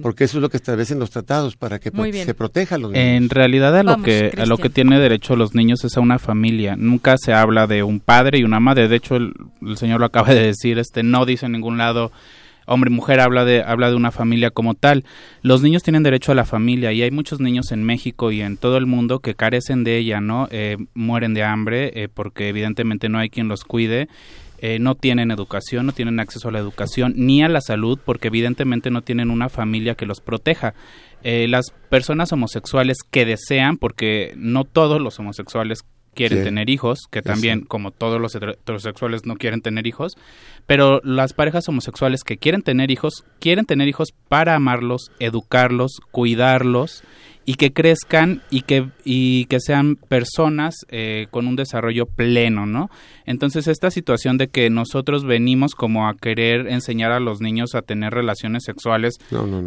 porque 0.02 0.24
eso 0.24 0.38
es 0.38 0.42
lo 0.42 0.48
que 0.48 0.56
establecen 0.56 0.98
los 0.98 1.10
tratados 1.10 1.56
para 1.56 1.78
que 1.78 1.90
se 2.12 2.34
proteja 2.34 2.76
a 2.76 2.78
los 2.78 2.92
niños. 2.92 3.06
En 3.06 3.30
realidad 3.30 3.76
a 3.76 3.82
lo 3.82 4.02
que 4.02 4.32
a 4.36 4.46
lo 4.46 4.58
que 4.58 4.70
tiene 4.70 4.98
derecho 4.98 5.36
los 5.36 5.54
niños 5.54 5.84
es 5.84 5.96
a 5.96 6.00
una 6.00 6.18
familia. 6.18 6.76
Nunca 6.76 7.16
se 7.18 7.32
habla 7.32 7.66
de 7.66 7.82
un 7.82 8.00
padre 8.00 8.38
y 8.38 8.44
una 8.44 8.60
madre. 8.60 8.88
De 8.88 8.96
hecho, 8.96 9.16
el, 9.16 9.34
señor 9.76 10.00
lo 10.00 10.06
acaba 10.06 10.32
de 10.32 10.42
decir, 10.42 10.78
este 10.78 11.02
no 11.02 11.26
dice 11.26 11.46
en 11.46 11.52
ningún 11.52 11.78
lado 11.78 12.12
hombre 12.68 12.90
y 12.90 12.94
mujer 12.94 13.20
habla 13.20 13.44
de 13.44 13.62
habla 13.62 13.90
de 13.90 13.96
una 13.96 14.10
familia 14.10 14.50
como 14.50 14.74
tal. 14.74 15.04
Los 15.42 15.62
niños 15.62 15.82
tienen 15.82 16.02
derecho 16.02 16.32
a 16.32 16.34
la 16.34 16.44
familia 16.44 16.92
y 16.92 17.02
hay 17.02 17.10
muchos 17.10 17.40
niños 17.40 17.70
en 17.72 17.84
México 17.84 18.32
y 18.32 18.42
en 18.42 18.56
todo 18.56 18.76
el 18.76 18.86
mundo 18.86 19.20
que 19.20 19.34
carecen 19.34 19.84
de 19.84 19.98
ella, 19.98 20.20
¿no? 20.20 20.48
Eh, 20.50 20.76
mueren 20.94 21.34
de 21.34 21.44
hambre 21.44 21.92
eh, 21.94 22.08
porque 22.12 22.48
evidentemente 22.48 23.08
no 23.08 23.18
hay 23.18 23.30
quien 23.30 23.48
los 23.48 23.64
cuide 23.64 24.08
eh, 24.58 24.78
no 24.78 24.94
tienen 24.94 25.30
educación, 25.30 25.86
no 25.86 25.92
tienen 25.92 26.20
acceso 26.20 26.48
a 26.48 26.52
la 26.52 26.58
educación 26.58 27.14
ni 27.16 27.42
a 27.42 27.48
la 27.48 27.60
salud 27.60 27.98
porque 28.04 28.28
evidentemente 28.28 28.90
no 28.90 29.02
tienen 29.02 29.30
una 29.30 29.48
familia 29.48 29.94
que 29.94 30.06
los 30.06 30.20
proteja. 30.20 30.74
Eh, 31.22 31.46
las 31.48 31.72
personas 31.90 32.32
homosexuales 32.32 32.98
que 33.10 33.24
desean, 33.24 33.78
porque 33.78 34.32
no 34.36 34.64
todos 34.64 35.00
los 35.00 35.18
homosexuales 35.18 35.84
quieren 36.14 36.42
tener 36.44 36.70
hijos, 36.70 37.00
que 37.10 37.20
también 37.20 37.60
como 37.60 37.90
todos 37.90 38.20
los 38.20 38.34
heterosexuales 38.34 39.26
no 39.26 39.36
quieren 39.36 39.60
tener 39.60 39.86
hijos, 39.86 40.16
pero 40.66 41.00
las 41.04 41.34
parejas 41.34 41.68
homosexuales 41.68 42.24
que 42.24 42.38
quieren 42.38 42.62
tener 42.62 42.90
hijos, 42.90 43.24
quieren 43.38 43.66
tener 43.66 43.86
hijos 43.86 44.14
para 44.28 44.54
amarlos, 44.54 45.12
educarlos, 45.20 46.00
cuidarlos 46.10 47.02
y 47.48 47.54
que 47.54 47.72
crezcan 47.72 48.42
y 48.50 48.62
que, 48.62 48.88
y 49.04 49.46
que 49.46 49.60
sean 49.60 49.94
personas 49.94 50.74
eh, 50.88 51.28
con 51.30 51.46
un 51.46 51.54
desarrollo 51.54 52.04
pleno, 52.04 52.66
¿no? 52.66 52.90
Entonces 53.24 53.68
esta 53.68 53.92
situación 53.92 54.36
de 54.36 54.48
que 54.48 54.68
nosotros 54.68 55.24
venimos 55.24 55.76
como 55.76 56.08
a 56.08 56.14
querer 56.14 56.66
enseñar 56.66 57.12
a 57.12 57.20
los 57.20 57.40
niños 57.40 57.76
a 57.76 57.82
tener 57.82 58.12
relaciones 58.12 58.64
sexuales 58.64 59.14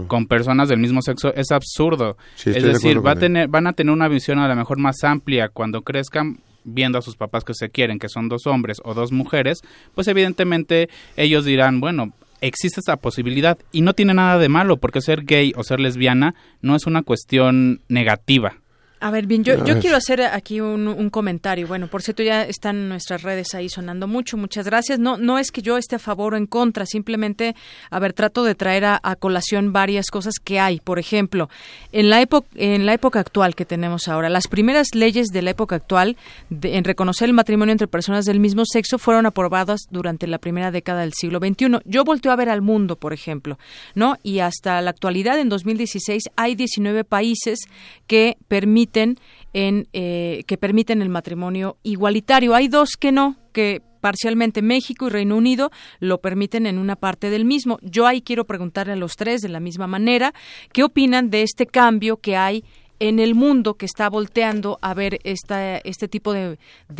con 0.08 0.28
personas 0.28 0.68
del 0.68 0.80
mismo 0.80 1.02
sexo 1.02 1.34
es 1.34 1.52
absurdo. 1.52 2.18
es 2.46 2.64
decir, 2.64 3.04
va 3.04 3.12
a 3.12 3.16
tener, 3.16 3.48
van 3.48 3.66
a 3.66 3.74
tener 3.74 3.94
una 3.94 4.10
visión 4.10 4.40
a 4.40 4.48
lo 4.50 4.56
mejor 4.58 4.78
más 4.78 5.02
amplia 5.06 5.48
cuando 5.48 5.82
crezcan 5.82 6.42
viendo 6.66 6.98
a 6.98 7.02
sus 7.02 7.16
papás 7.16 7.46
que 7.46 7.54
se 7.54 7.70
quieren, 7.70 7.98
que 7.98 8.10
son 8.10 8.28
dos 8.28 8.46
hombres 8.46 8.80
o 8.84 8.94
dos 8.94 9.14
mujeres, 9.14 9.62
pues 9.96 10.08
evidentemente 10.10 10.90
ellos 11.16 11.46
dirán, 11.46 11.80
bueno, 11.80 12.14
existe 12.42 12.80
esa 12.80 12.98
posibilidad 12.98 13.58
y 13.72 13.82
no 13.82 13.94
tiene 13.94 14.14
nada 14.14 14.38
de 14.38 14.50
malo 14.50 14.78
porque 14.78 15.02
ser 15.02 15.26
gay 15.26 15.54
o 15.56 15.64
ser 15.64 15.80
lesbiana 15.80 16.36
no 16.62 16.76
es 16.76 16.86
una 16.86 17.04
cuestión 17.04 17.82
negativa. 17.88 18.58
A 19.02 19.12
ver, 19.12 19.28
bien, 19.28 19.46
yo, 19.46 19.64
yo 19.64 19.80
quiero 19.80 19.96
hacer 19.96 20.22
aquí 20.22 20.60
un, 20.60 21.10
comentario. 21.10 21.68
Bueno, 21.68 21.88
por 21.88 22.02
cierto, 22.02 22.22
ya 22.22 22.44
están 22.44 22.90
nuestras 22.90 23.24
redes 23.24 23.56
ahí 23.56 23.70
sonando 23.70 24.08
mucho. 24.08 24.36
Muchas 24.36 24.66
gracias. 24.66 25.00
No, 25.00 25.16
no 25.18 25.40
es 25.40 25.52
que 25.52 25.62
yo 25.62 25.78
esté 25.78 25.96
a 25.96 26.00
favor 26.00 26.34
o 26.34 26.38
en 26.38 26.46
contra, 26.46 26.86
simplemente, 26.86 27.56
a 27.92 28.00
ver, 28.00 28.12
trato 28.12 28.44
de 28.44 28.56
traer 28.56 28.84
a, 28.86 29.00
colación 29.18 29.72
varias 29.72 30.08
cosas 30.08 30.34
que 30.44 30.60
hay. 30.60 30.82
Por 30.82 31.00
ejemplo, 31.00 31.50
en 31.94 32.10
la, 32.10 32.20
época, 32.22 32.48
en 32.56 32.86
la 32.86 32.94
época 32.94 33.22
actual 33.22 33.56
que 33.56 33.64
tenemos 33.64 34.10
ahora, 34.10 34.28
las 34.30 34.48
primeras 34.48 34.88
leyes 34.94 35.28
de 35.28 35.44
la 35.44 35.52
época 35.52 35.78
actual 35.78 36.18
en 36.50 36.84
reconocer 36.84 37.30
el 37.30 37.34
matrimonio 37.34 37.72
entre 37.72 37.88
personas 37.88 38.26
del 38.26 38.42
mismo 38.42 38.64
sexo 38.66 38.98
fueron 38.98 39.26
aprobadas 39.26 39.82
durante 39.92 40.28
la 40.28 40.40
primera 40.40 40.72
década 40.72 41.02
del 41.02 41.14
siglo 41.14 41.40
XXI. 41.40 41.80
Yo 41.86 42.04
volteo 42.04 42.34
a 42.34 42.36
ver 42.36 42.50
al 42.50 42.62
mundo, 42.62 42.98
por 42.98 43.14
ejemplo, 43.14 43.58
¿no? 43.96 44.18
Y 44.24 44.40
hasta 44.40 44.82
la 44.82 44.90
actualidad, 44.90 45.40
en 45.40 45.48
2016, 45.48 46.24
hay 46.36 46.56
19 46.56 47.06
países 47.06 47.60
que 48.06 48.38
permiten 48.48 48.89
en 48.94 49.88
eh, 49.94 50.44
que 50.48 50.58
permiten 50.58 51.02
el 51.02 51.10
matrimonio 51.10 51.78
igualitario. 51.84 52.56
Hay 52.56 52.68
dos 52.68 52.92
que 53.00 53.12
no, 53.12 53.36
que 53.54 53.82
parcialmente 54.02 54.62
México 54.62 55.08
y 55.08 55.10
Reino 55.10 55.36
Unido 55.36 55.72
lo 56.00 56.22
permiten 56.22 56.66
en 56.66 56.78
una 56.78 56.96
parte 56.96 57.30
del 57.30 57.46
mismo. 57.46 57.80
Yo 57.82 58.08
ahí 58.08 58.22
quiero 58.22 58.46
preguntarle 58.46 58.94
a 58.94 58.98
los 58.98 59.16
tres 59.16 59.42
de 59.42 59.50
la 59.50 59.60
misma 59.60 59.88
manera, 59.88 60.34
¿qué 60.74 60.84
opinan 60.84 61.30
de 61.30 61.44
este 61.44 61.66
cambio 61.66 62.18
que 62.18 62.36
hay 62.36 62.64
en 63.00 63.20
el 63.20 63.36
mundo 63.36 63.76
que 63.76 63.86
está 63.86 64.10
volteando 64.10 64.78
a 64.82 64.94
ver 64.94 65.20
esta, 65.24 65.78
este 65.78 66.08
tipo 66.08 66.34
de, 66.34 66.58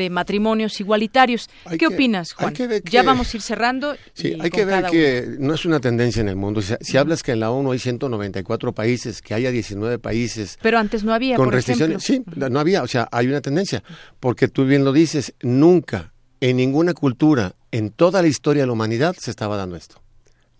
matrimonios 0.10 0.80
igualitarios. 0.80 1.50
¿Qué 1.78 1.88
opinas, 1.88 2.34
Juan? 2.34 2.54
ya 2.90 3.04
vamos 3.04 3.34
a 3.34 3.38
ir 3.38 3.44
cerrando. 3.44 3.96
Sí, 4.14 4.38
hay 4.40 4.50
que 4.50 4.66
ver 4.66 4.86
que 4.86 5.36
no 5.40 5.54
es 5.54 5.66
una 5.66 5.80
tendencia 5.80 6.22
en 6.22 6.30
el 6.30 6.36
mundo. 6.36 6.62
Si, 6.62 6.98
hablas 6.98 7.24
que 7.24 7.34
en 7.34 7.42
la 7.42 7.52
ONU 7.52 7.72
hay 7.72 7.80
194 7.80 8.74
países, 8.74 9.22
que 9.22 9.34
haya 9.34 9.52
19 9.52 10.00
países. 10.00 10.58
Pero 10.62 10.80
antes 10.80 11.04
no 11.04 11.14
había, 11.14 11.36
con 11.36 11.46
por 11.46 11.54
restricciones. 11.54 12.04
Sí, 12.04 12.24
no 12.36 12.60
había. 12.60 12.84
O 12.84 12.88
sea, 12.88 13.08
hay 13.12 13.28
una 13.28 13.42
tendencia. 13.42 13.84
Porque 14.20 14.48
tú 14.48 14.66
bien 14.66 14.84
lo 14.84 14.94
dices, 14.94 15.34
nunca, 15.42 16.14
en 16.42 16.58
ninguna 16.58 16.94
cultura, 16.94 17.56
en 17.72 17.92
toda 17.92 18.22
la 18.22 18.28
historia 18.28 18.64
de 18.64 18.68
la 18.68 18.74
humanidad, 18.74 19.16
se 19.20 19.32
estaba 19.32 19.58
dando 19.58 19.76
esto. 19.76 20.02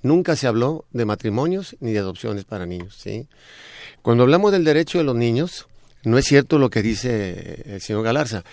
Nunca 0.02 0.36
se 0.36 0.48
habló 0.48 0.86
de 0.92 1.06
matrimonios 1.06 1.76
ni 1.82 1.92
de 1.92 2.00
adopciones 2.00 2.46
para 2.46 2.66
niños, 2.66 2.96
¿sí? 2.98 3.28
Cuando 4.02 4.24
hablamos 4.24 4.52
del 4.52 4.64
derecho 4.64 4.98
de 4.98 5.04
los 5.04 5.16
niños, 5.16 5.68
no 6.04 6.18
es 6.18 6.26
cierto 6.26 6.58
lo 6.60 6.70
que 6.70 6.82
dice 6.82 7.64
el 7.66 7.82
señor 7.82 8.04
Galarza. 8.04 8.44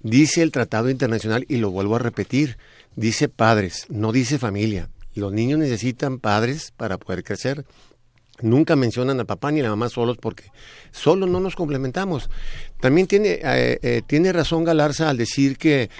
Dice 0.00 0.42
el 0.42 0.52
Tratado 0.52 0.90
Internacional, 0.90 1.44
y 1.48 1.56
lo 1.56 1.70
vuelvo 1.70 1.96
a 1.96 2.00
repetir, 2.00 2.56
dice 2.96 3.28
padres, 3.28 3.86
no 3.88 4.12
dice 4.12 4.38
familia. 4.38 4.88
Los 5.14 5.32
niños 5.32 5.58
necesitan 5.58 6.18
padres 6.18 6.72
para 6.76 6.98
poder 6.98 7.24
crecer. 7.24 7.64
Nunca 8.40 8.76
mencionan 8.76 9.18
a 9.18 9.24
papá 9.24 9.50
ni 9.50 9.60
a 9.60 9.64
la 9.64 9.70
mamá 9.70 9.88
solos 9.88 10.16
porque 10.16 10.44
solo 10.92 11.26
no 11.26 11.40
nos 11.40 11.56
complementamos. 11.56 12.30
También 12.80 13.08
tiene, 13.08 13.40
eh, 13.42 13.78
eh, 13.82 14.02
tiene 14.06 14.32
razón 14.32 14.62
Galarza 14.62 15.10
al 15.10 15.16
decir 15.16 15.58
que 15.58 15.90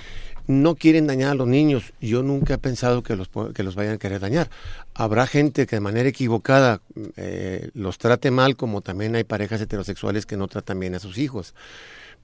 no 0.49 0.77
quieren 0.77 1.07
dañar 1.07 1.33
a 1.33 1.35
los 1.35 1.47
niños. 1.47 1.93
Yo 2.01 2.23
nunca 2.23 2.55
he 2.55 2.59
pensado 2.59 3.03
que 3.03 3.15
los, 3.15 3.29
que 3.55 3.63
los 3.63 3.75
vayan 3.75 3.95
a 3.95 3.99
querer 3.99 4.19
dañar. 4.19 4.51
Habrá 4.95 5.27
gente 5.27 5.67
que 5.67 5.77
de 5.77 5.81
manera 5.81 6.09
equivocada 6.09 6.81
eh, 7.17 7.71
los 7.75 7.99
trate 7.99 8.31
mal, 8.31 8.57
como 8.57 8.81
también 8.81 9.15
hay 9.15 9.25
parejas 9.25 9.61
heterosexuales 9.61 10.25
que 10.25 10.39
no 10.39 10.49
tratan 10.49 10.81
bien 10.81 10.95
a 10.95 10.99
sus 10.99 11.19
hijos. 11.19 11.55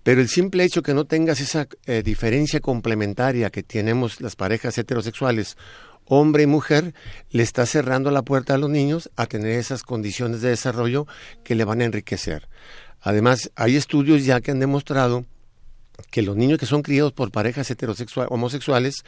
Pero 0.03 0.23
el 0.23 0.29
simple 0.29 0.65
hecho 0.65 0.83
que 0.83 0.95
no 0.95 1.05
tengas 1.05 1.41
esa 1.41 1.69
eh, 1.87 2.03
diferencia 2.03 2.61
complementaria 2.61 3.51
que 3.51 3.63
tenemos 3.63 4.23
las 4.23 4.37
parejas 4.37 4.77
heterosexuales, 4.79 5.59
hombre 6.07 6.45
y 6.45 6.47
mujer, 6.47 6.95
le 7.31 7.43
está 7.43 7.67
cerrando 7.67 8.11
la 8.11 8.23
puerta 8.23 8.55
a 8.55 8.59
los 8.59 8.71
niños 8.71 9.11
a 9.17 9.27
tener 9.27 9.59
esas 9.59 9.83
condiciones 9.83 10.41
de 10.41 10.49
desarrollo 10.49 11.07
que 11.43 11.55
le 11.55 11.65
van 11.65 11.83
a 11.83 11.85
enriquecer. 11.85 12.49
Además, 13.03 13.51
hay 13.55 13.77
estudios 13.77 14.25
ya 14.25 14.41
que 14.41 14.51
han 14.51 14.61
demostrado 14.61 15.27
que 16.11 16.23
los 16.23 16.37
niños 16.37 16.59
que 16.59 16.67
son 16.67 16.83
criados 16.83 17.13
por 17.13 17.31
parejas 17.31 17.71
heterosexuales, 17.71 18.31
homosexuales, 18.33 19.05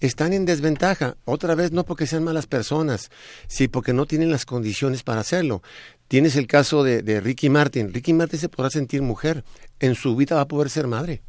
están 0.00 0.32
en 0.32 0.44
desventaja. 0.44 1.16
Otra 1.24 1.54
vez 1.54 1.72
no 1.72 1.84
porque 1.84 2.06
sean 2.06 2.24
malas 2.24 2.46
personas, 2.46 3.10
sí 3.46 3.68
porque 3.68 3.92
no 3.92 4.06
tienen 4.06 4.30
las 4.30 4.44
condiciones 4.44 5.02
para 5.02 5.20
hacerlo. 5.20 5.62
Tienes 6.08 6.36
el 6.36 6.46
caso 6.46 6.84
de, 6.84 7.20
Ricky 7.20 7.50
Martin. 7.50 7.92
Ricky 7.92 8.12
Martin 8.12 8.38
se 8.38 8.48
podrá 8.48 8.70
sentir 8.70 9.02
mujer. 9.02 9.44
En 9.80 9.94
su 9.94 10.16
vida 10.16 10.36
va 10.36 10.42
a 10.42 10.48
poder 10.48 10.70
ser 10.70 10.86
madre. 10.86 11.22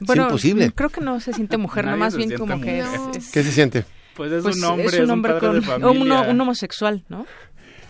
Bueno, 0.00 0.22
es 0.22 0.28
imposible. 0.28 0.72
Creo 0.72 0.90
que 0.90 1.00
no 1.00 1.20
se 1.20 1.32
siente 1.32 1.56
mujer, 1.56 1.86
no 1.86 1.96
más 1.96 2.16
bien 2.16 2.36
como 2.36 2.60
que... 2.60 2.84
¿Qué 3.32 3.42
se 3.42 3.52
siente? 3.52 3.84
Pues 4.16 4.32
es 4.32 4.42
Pues 4.42 4.56
un 4.56 4.64
hombre, 4.64 4.86
es 4.86 5.00
un 5.00 5.10
hombre 5.10 5.32
padre 5.34 5.46
con 5.46 5.60
de 5.60 5.66
familia. 5.66 6.20
un 6.22 6.40
homosexual, 6.40 7.04
¿no? 7.08 7.26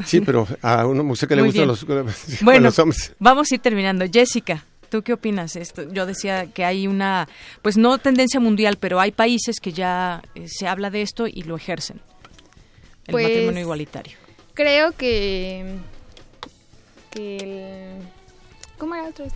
Sí, 0.05 0.21
pero 0.21 0.47
a 0.63 0.87
una 0.87 1.03
mujer 1.03 1.29
que 1.29 1.37
le 1.37 1.43
gustan 1.43 1.67
los, 1.69 1.87
Bueno, 2.41 2.61
los 2.61 2.79
hombres. 2.79 3.15
vamos 3.19 3.51
a 3.51 3.55
ir 3.55 3.61
terminando. 3.61 4.05
Jessica, 4.13 4.65
¿tú 4.95 5.03
qué 5.03 5.13
opinas? 5.13 5.57
Esto, 5.57 5.93
yo 5.93 6.07
decía 6.07 6.47
que 6.47 6.65
hay 6.65 6.87
una, 6.87 7.29
pues 7.63 7.77
no 7.77 7.99
tendencia 7.99 8.39
mundial, 8.39 8.77
pero 8.79 9.01
hay 9.01 9.11
países 9.11 9.59
que 9.59 9.73
ya 9.73 10.23
eh, 10.37 10.47
se 10.47 10.69
habla 10.69 10.89
de 10.89 11.03
esto 11.03 11.27
y 11.27 11.43
lo 11.43 11.57
ejercen. 11.57 12.01
El 13.09 13.11
Pues, 13.13 13.25
matrimonio 13.27 13.61
igualitario. 13.63 14.17
Creo 14.55 14.93
que. 14.93 15.75
que 17.11 17.37
el- 17.39 18.09
¿Cómo 18.79 18.95
era 18.95 19.09
otra 19.09 19.25
vez? 19.25 19.35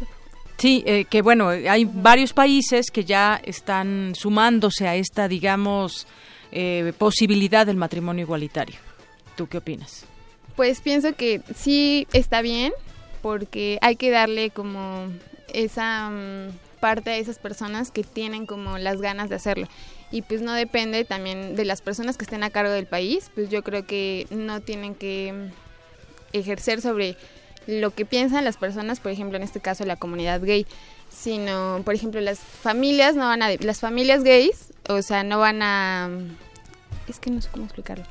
Sí, 0.58 0.84
eh, 0.86 1.06
que 1.10 1.22
bueno, 1.22 1.48
hay 1.48 1.84
varios 1.84 2.32
países 2.32 2.86
que 2.92 3.04
ya 3.04 3.40
están 3.44 4.12
sumándose 4.14 4.86
a 4.86 4.94
esta, 4.94 5.26
digamos, 5.26 6.06
eh, 6.52 6.92
posibilidad 6.98 7.66
del 7.66 7.76
matrimonio 7.76 8.22
igualitario. 8.24 8.76
¿Tú 9.36 9.48
qué 9.48 9.58
opinas? 9.58 10.04
Pues 10.54 10.80
pienso 10.80 11.14
que 11.16 11.40
sí 11.56 12.06
está 12.12 12.42
bien, 12.42 12.72
porque 13.22 13.78
hay 13.82 13.96
que 13.96 14.10
darle 14.10 14.50
como 14.50 15.08
esa 15.52 16.10
mm, 16.10 16.50
parte 16.80 17.10
a 17.10 17.16
esas 17.16 17.38
personas 17.38 17.90
que 17.90 18.04
tienen 18.04 18.46
como 18.46 18.78
las 18.78 19.00
ganas 19.00 19.28
de 19.28 19.36
hacerlo. 19.36 19.68
Y 20.10 20.22
pues 20.22 20.40
no 20.40 20.52
depende 20.52 21.04
también 21.04 21.56
de 21.56 21.64
las 21.64 21.82
personas 21.82 22.16
que 22.16 22.24
estén 22.24 22.42
a 22.42 22.50
cargo 22.50 22.72
del 22.72 22.86
país, 22.86 23.30
pues 23.34 23.50
yo 23.50 23.62
creo 23.62 23.86
que 23.86 24.26
no 24.30 24.60
tienen 24.60 24.94
que 24.94 25.32
mm, 25.32 26.36
ejercer 26.36 26.80
sobre 26.80 27.16
lo 27.66 27.90
que 27.90 28.06
piensan 28.06 28.44
las 28.44 28.56
personas, 28.56 29.00
por 29.00 29.12
ejemplo, 29.12 29.36
en 29.36 29.42
este 29.42 29.60
caso 29.60 29.84
la 29.84 29.96
comunidad 29.96 30.40
gay, 30.40 30.66
sino, 31.10 31.82
por 31.84 31.94
ejemplo, 31.94 32.20
las 32.20 32.38
familias 32.38 33.14
no 33.14 33.26
van 33.26 33.42
a 33.42 33.50
las 33.60 33.80
familias 33.80 34.24
gays, 34.24 34.72
o 34.88 35.02
sea, 35.02 35.22
no 35.22 35.38
van 35.38 35.60
a 35.62 36.08
es 37.08 37.18
que 37.18 37.30
no 37.30 37.40
sé 37.40 37.48
cómo 37.50 37.64
explicarlo. 37.64 38.04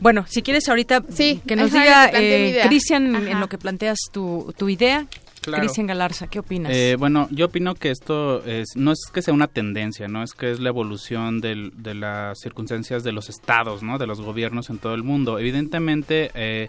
Bueno, 0.00 0.26
si 0.28 0.42
quieres 0.42 0.68
ahorita 0.68 1.02
Sí, 1.12 1.40
que 1.46 1.56
nos 1.56 1.72
ajá, 1.72 1.80
diga 1.80 2.10
eh. 2.12 2.60
Cristian 2.66 3.14
en 3.28 3.40
lo 3.40 3.48
que 3.48 3.56
planteas 3.58 3.98
tu, 4.12 4.52
tu 4.56 4.68
idea. 4.68 5.06
Claro. 5.46 5.62
Cristian 5.62 5.86
Galarza, 5.86 6.26
¿qué 6.26 6.38
opinas? 6.40 6.72
Eh, 6.74 6.96
bueno, 6.98 7.28
yo 7.30 7.46
opino 7.46 7.74
que 7.74 7.90
esto 7.90 8.44
es, 8.44 8.76
no 8.76 8.92
es 8.92 9.00
que 9.12 9.22
sea 9.22 9.32
una 9.32 9.46
tendencia, 9.48 10.08
no 10.08 10.22
es 10.22 10.32
que 10.34 10.50
es 10.50 10.60
la 10.60 10.68
evolución 10.68 11.40
del- 11.40 11.72
de 11.76 11.94
las 11.94 12.38
circunstancias 12.40 13.02
de 13.04 13.12
los 13.12 13.28
estados, 13.28 13.82
¿no? 13.82 13.98
de 13.98 14.06
los 14.06 14.20
gobiernos 14.20 14.68
en 14.70 14.78
todo 14.78 14.94
el 14.94 15.02
mundo. 15.02 15.38
Evidentemente, 15.38 16.30
eh, 16.34 16.68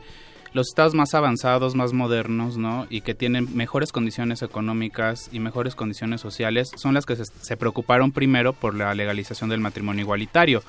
los 0.53 0.69
estados 0.69 0.93
más 0.93 1.13
avanzados, 1.13 1.75
más 1.75 1.91
modernos, 1.93 2.57
¿no? 2.57 2.87
y 2.89 3.01
que 3.01 3.13
tienen 3.13 3.55
mejores 3.55 3.91
condiciones 3.91 4.41
económicas 4.41 5.29
y 5.31 5.39
mejores 5.39 5.75
condiciones 5.75 6.21
sociales, 6.21 6.71
son 6.77 6.93
las 6.93 7.05
que 7.05 7.15
se, 7.15 7.25
se 7.25 7.57
preocuparon 7.57 8.11
primero 8.11 8.53
por 8.53 8.73
la 8.73 8.93
legalización 8.95 9.49
del 9.49 9.59
matrimonio 9.59 10.01
igualitario, 10.03 10.63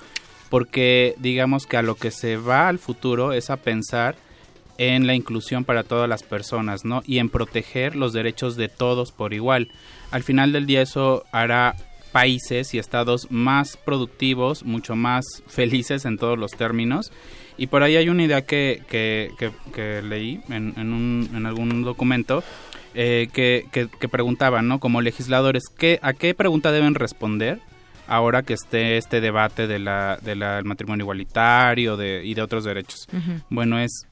porque 0.48 1.14
digamos 1.18 1.66
que 1.66 1.76
a 1.76 1.82
lo 1.82 1.94
que 1.94 2.10
se 2.10 2.36
va 2.36 2.68
al 2.68 2.78
futuro 2.78 3.32
es 3.32 3.50
a 3.50 3.56
pensar 3.56 4.16
en 4.78 5.06
la 5.06 5.14
inclusión 5.14 5.64
para 5.64 5.82
todas 5.82 6.08
las 6.08 6.22
personas, 6.22 6.84
¿no? 6.84 7.02
Y 7.06 7.18
en 7.18 7.28
proteger 7.28 7.96
los 7.96 8.12
derechos 8.12 8.56
de 8.56 8.68
todos 8.68 9.12
por 9.12 9.34
igual. 9.34 9.68
Al 10.10 10.22
final 10.22 10.52
del 10.52 10.66
día 10.66 10.80
eso 10.82 11.24
hará 11.32 11.74
países 12.12 12.72
y 12.74 12.78
estados 12.78 13.30
más 13.30 13.76
productivos, 13.76 14.64
mucho 14.64 14.96
más 14.96 15.24
felices 15.46 16.04
en 16.04 16.16
todos 16.16 16.38
los 16.38 16.52
términos. 16.52 17.12
Y 17.56 17.66
por 17.66 17.82
ahí 17.82 17.96
hay 17.96 18.08
una 18.08 18.22
idea 18.24 18.42
que, 18.42 18.82
que, 18.88 19.32
que- 19.38 19.50
que 19.74 20.00
leí 20.02 20.40
en, 20.48 20.74
en, 20.76 20.92
un- 20.92 21.28
en 21.34 21.44
algún 21.44 21.82
documento 21.82 22.42
eh, 22.94 23.28
que, 23.32 23.66
que, 23.72 23.88
que 23.88 24.08
preguntaba, 24.08 24.62
¿no? 24.62 24.78
Como 24.80 25.00
legisladores, 25.02 25.64
¿qué, 25.76 25.98
¿a 26.02 26.12
qué 26.12 26.34
pregunta 26.34 26.70
deben 26.72 26.94
responder 26.94 27.58
ahora 28.06 28.42
que 28.42 28.54
esté 28.54 28.96
este 28.96 29.20
debate 29.20 29.66
de 29.66 29.78
la, 29.80 30.18
de 30.22 30.34
la- 30.36 30.56
del 30.56 30.64
matrimonio 30.64 31.02
igualitario 31.04 31.96
de, 31.96 32.22
y 32.24 32.34
de 32.34 32.42
otros 32.42 32.64
derechos? 32.64 33.06
Bueno, 33.50 33.78
es 33.80 34.06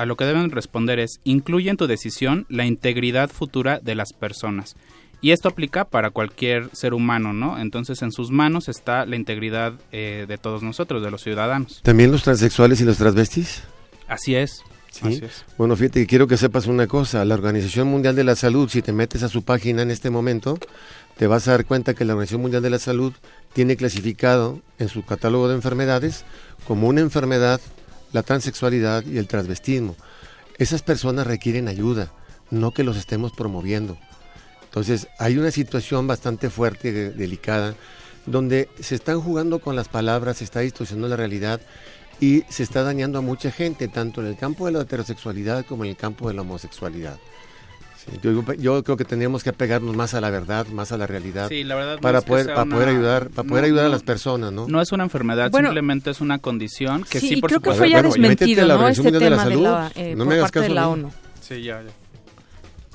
a 0.00 0.06
lo 0.06 0.16
que 0.16 0.24
deben 0.24 0.50
responder 0.50 0.98
es 0.98 1.20
incluye 1.24 1.68
en 1.68 1.76
tu 1.76 1.86
decisión 1.86 2.46
la 2.48 2.64
integridad 2.64 3.28
futura 3.28 3.80
de 3.80 3.94
las 3.94 4.14
personas. 4.14 4.74
Y 5.20 5.32
esto 5.32 5.50
aplica 5.50 5.84
para 5.84 6.08
cualquier 6.08 6.70
ser 6.72 6.94
humano, 6.94 7.34
¿no? 7.34 7.58
Entonces 7.58 8.00
en 8.00 8.10
sus 8.10 8.30
manos 8.30 8.70
está 8.70 9.04
la 9.04 9.16
integridad 9.16 9.74
eh, 9.92 10.24
de 10.26 10.38
todos 10.38 10.62
nosotros, 10.62 11.02
de 11.02 11.10
los 11.10 11.22
ciudadanos. 11.22 11.82
¿También 11.82 12.10
los 12.10 12.22
transexuales 12.22 12.80
y 12.80 12.84
los 12.84 12.96
transvestis? 12.96 13.62
Así 14.08 14.34
es. 14.34 14.62
Sí. 14.90 15.06
Así 15.06 15.20
es. 15.22 15.44
Bueno, 15.58 15.76
fíjate 15.76 16.00
que 16.00 16.06
quiero 16.06 16.26
que 16.26 16.38
sepas 16.38 16.66
una 16.66 16.86
cosa. 16.86 17.22
La 17.26 17.34
Organización 17.34 17.88
Mundial 17.88 18.16
de 18.16 18.24
la 18.24 18.36
Salud, 18.36 18.70
si 18.70 18.80
te 18.80 18.94
metes 18.94 19.22
a 19.22 19.28
su 19.28 19.42
página 19.42 19.82
en 19.82 19.90
este 19.90 20.08
momento, 20.08 20.58
te 21.18 21.26
vas 21.26 21.46
a 21.46 21.50
dar 21.50 21.66
cuenta 21.66 21.92
que 21.92 22.06
la 22.06 22.14
Organización 22.14 22.40
Mundial 22.40 22.62
de 22.62 22.70
la 22.70 22.78
Salud 22.78 23.12
tiene 23.52 23.76
clasificado 23.76 24.62
en 24.78 24.88
su 24.88 25.04
catálogo 25.04 25.48
de 25.48 25.56
enfermedades 25.56 26.24
como 26.66 26.88
una 26.88 27.02
enfermedad 27.02 27.60
la 28.12 28.22
transexualidad 28.22 29.04
y 29.04 29.18
el 29.18 29.26
transvestismo. 29.26 29.96
Esas 30.58 30.82
personas 30.82 31.26
requieren 31.26 31.68
ayuda, 31.68 32.12
no 32.50 32.72
que 32.72 32.84
los 32.84 32.96
estemos 32.96 33.32
promoviendo. 33.32 33.98
Entonces, 34.64 35.08
hay 35.18 35.38
una 35.38 35.50
situación 35.50 36.06
bastante 36.06 36.50
fuerte, 36.50 36.92
de- 36.92 37.10
delicada, 37.10 37.74
donde 38.26 38.68
se 38.80 38.94
están 38.94 39.20
jugando 39.20 39.58
con 39.60 39.74
las 39.76 39.88
palabras, 39.88 40.38
se 40.38 40.44
está 40.44 40.60
distorsionando 40.60 41.08
la 41.08 41.16
realidad 41.16 41.60
y 42.20 42.42
se 42.48 42.62
está 42.62 42.82
dañando 42.82 43.18
a 43.18 43.22
mucha 43.22 43.50
gente, 43.50 43.88
tanto 43.88 44.20
en 44.20 44.26
el 44.28 44.36
campo 44.36 44.66
de 44.66 44.72
la 44.72 44.82
heterosexualidad 44.82 45.64
como 45.64 45.84
en 45.84 45.90
el 45.90 45.96
campo 45.96 46.28
de 46.28 46.34
la 46.34 46.42
homosexualidad. 46.42 47.18
Yo, 48.22 48.42
yo 48.54 48.82
creo 48.84 48.96
que 48.96 49.04
tendríamos 49.04 49.42
que 49.44 49.50
apegarnos 49.50 49.94
más 49.96 50.14
a 50.14 50.20
la 50.20 50.30
verdad, 50.30 50.66
más 50.68 50.90
a 50.92 50.96
la 50.96 51.06
realidad, 51.06 51.48
Sí, 51.48 51.64
la 51.64 51.74
verdad 51.76 51.94
no 51.96 52.00
para 52.00 52.18
es 52.18 52.24
que 52.24 52.28
poder, 52.28 52.46
para 52.46 52.64
poder 52.64 52.88
una- 52.88 52.98
ayudar, 52.98 53.28
para 53.30 53.48
poder 53.48 53.62
no, 53.62 53.66
ayudar 53.66 53.84
a 53.84 53.88
no. 53.88 53.92
las 53.94 54.02
personas, 54.02 54.52
¿no? 54.52 54.66
No 54.68 54.80
es 54.80 54.92
una 54.92 55.04
enfermedad, 55.04 55.50
Bueno, 55.50 55.68
simplemente 55.68 56.10
es 56.10 56.20
una 56.20 56.38
condición 56.38 57.04
que 57.08 57.20
sí, 57.20 57.28
sí, 57.28 57.34
y 57.34 57.40
por 57.40 57.50
creo 57.50 57.60
que 57.60 57.72
fue 57.72 57.88
ya 57.90 57.96
Bueno, 58.02 58.08
desmentido, 58.14 58.66
¿no? 58.66 58.88
Este 58.88 59.02
de 59.10 59.12
la 59.12 59.18
tema 59.18 59.44
de 59.44 59.56
la, 59.56 59.82
Salud. 59.82 59.92
eh, 59.96 60.14
No 60.16 60.24
me 60.24 60.34
por 60.36 60.42
parte 60.42 60.60
de 60.60 60.64
caso 60.66 60.74
la. 60.74 60.88
ONU. 60.88 61.10
Sí, 61.40 61.62
ya, 61.62 61.82
ya. 61.82 61.90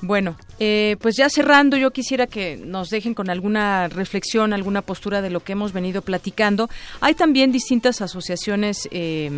Bueno, 0.02 0.36
eh, 0.58 0.96
pues 1.00 1.16
ya 1.16 1.30
cerrando, 1.30 1.78
yo 1.78 1.90
quisiera 1.90 2.26
que 2.26 2.58
nos 2.62 2.90
dejen 2.90 3.14
con 3.14 3.30
alguna 3.30 3.88
reflexión, 3.88 4.52
alguna 4.52 4.82
postura 4.82 5.22
de 5.22 5.30
lo 5.30 5.40
que 5.40 5.52
hemos 5.52 5.72
venido 5.72 6.02
platicando. 6.02 6.68
Hay 7.00 7.14
también 7.14 7.50
distintas 7.50 8.02
asociaciones 8.02 8.86
eh, 8.92 9.30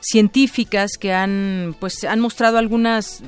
científicas 0.00 0.92
que 1.00 1.12
han, 1.14 1.74
pues, 1.80 2.04
han 2.04 2.20
mostrado 2.20 2.58
algunas 2.58 3.22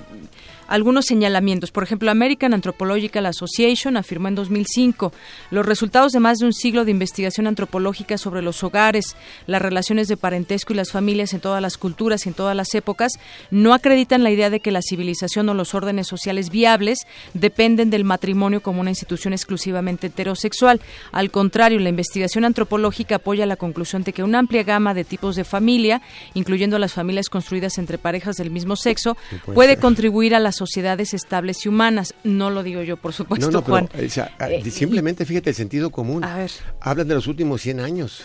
algunos 0.68 1.04
señalamientos. 1.04 1.70
Por 1.70 1.82
ejemplo, 1.82 2.10
American 2.10 2.54
Anthropological 2.54 3.26
Association 3.26 3.96
afirmó 3.96 4.28
en 4.28 4.34
2005 4.36 5.12
los 5.50 5.66
resultados 5.66 6.12
de 6.12 6.20
más 6.20 6.38
de 6.38 6.46
un 6.46 6.52
siglo 6.52 6.84
de 6.84 6.92
investigación 6.92 7.46
antropológica 7.46 8.16
sobre 8.16 8.40
los 8.40 8.64
hogares, 8.64 9.16
las 9.46 9.60
relaciones 9.60 10.08
de 10.08 10.16
parentesco 10.16 10.72
y 10.72 10.76
las 10.76 10.92
familias 10.92 11.34
en 11.34 11.40
todas 11.40 11.60
las 11.60 11.76
culturas 11.76 12.24
y 12.24 12.30
en 12.30 12.34
todas 12.34 12.56
las 12.56 12.74
épocas 12.74 13.12
no 13.50 13.74
acreditan 13.74 14.22
la 14.22 14.30
idea 14.30 14.48
de 14.48 14.60
que 14.60 14.70
la 14.70 14.80
civilización 14.82 15.48
o 15.48 15.54
los 15.54 15.74
órdenes 15.74 16.06
sociales 16.06 16.50
viables 16.50 17.06
dependen 17.34 17.90
del 17.90 18.04
matrimonio 18.04 18.62
como 18.62 18.80
una 18.80 18.90
institución 18.90 19.34
exclusivamente 19.34 20.06
heterosexual. 20.06 20.80
Al 21.12 21.30
contrario, 21.30 21.80
la 21.80 21.90
investigación 21.90 22.44
antropológica 22.44 23.16
apoya 23.16 23.44
la 23.44 23.56
conclusión 23.56 24.04
de 24.04 24.12
que 24.12 24.22
una 24.22 24.38
amplia 24.38 24.62
gama 24.62 24.94
de 24.94 25.04
tipos 25.04 25.36
de 25.36 25.44
familia, 25.44 26.00
incluyendo 26.34 26.78
las 26.78 26.94
familias 26.94 27.28
construidas 27.28 27.78
entre 27.78 27.98
parejas 27.98 28.36
del 28.36 28.50
mismo 28.50 28.76
sexo, 28.76 29.16
puede 29.54 29.66
puede 29.66 29.78
contribuir 29.78 30.32
a 30.32 30.38
las 30.56 30.68
sociedades 30.68 31.12
estables 31.14 31.64
y 31.64 31.68
humanas. 31.68 32.14
No 32.24 32.50
lo 32.50 32.62
digo 32.62 32.82
yo, 32.82 32.96
por 32.96 33.12
supuesto, 33.12 33.46
no, 33.50 33.58
no, 33.60 33.62
Juan. 33.62 33.88
pero, 33.92 34.06
o 34.06 34.10
sea, 34.10 34.34
Eh, 34.40 34.68
simplemente 34.70 35.24
fíjate 35.24 35.50
el 35.50 35.56
sentido 35.56 35.90
común. 35.90 36.24
A 36.24 36.36
ver. 36.38 36.50
Hablan 36.80 37.08
de 37.08 37.14
los 37.14 37.26
últimos 37.26 37.60
100 37.62 37.80
años. 37.80 38.24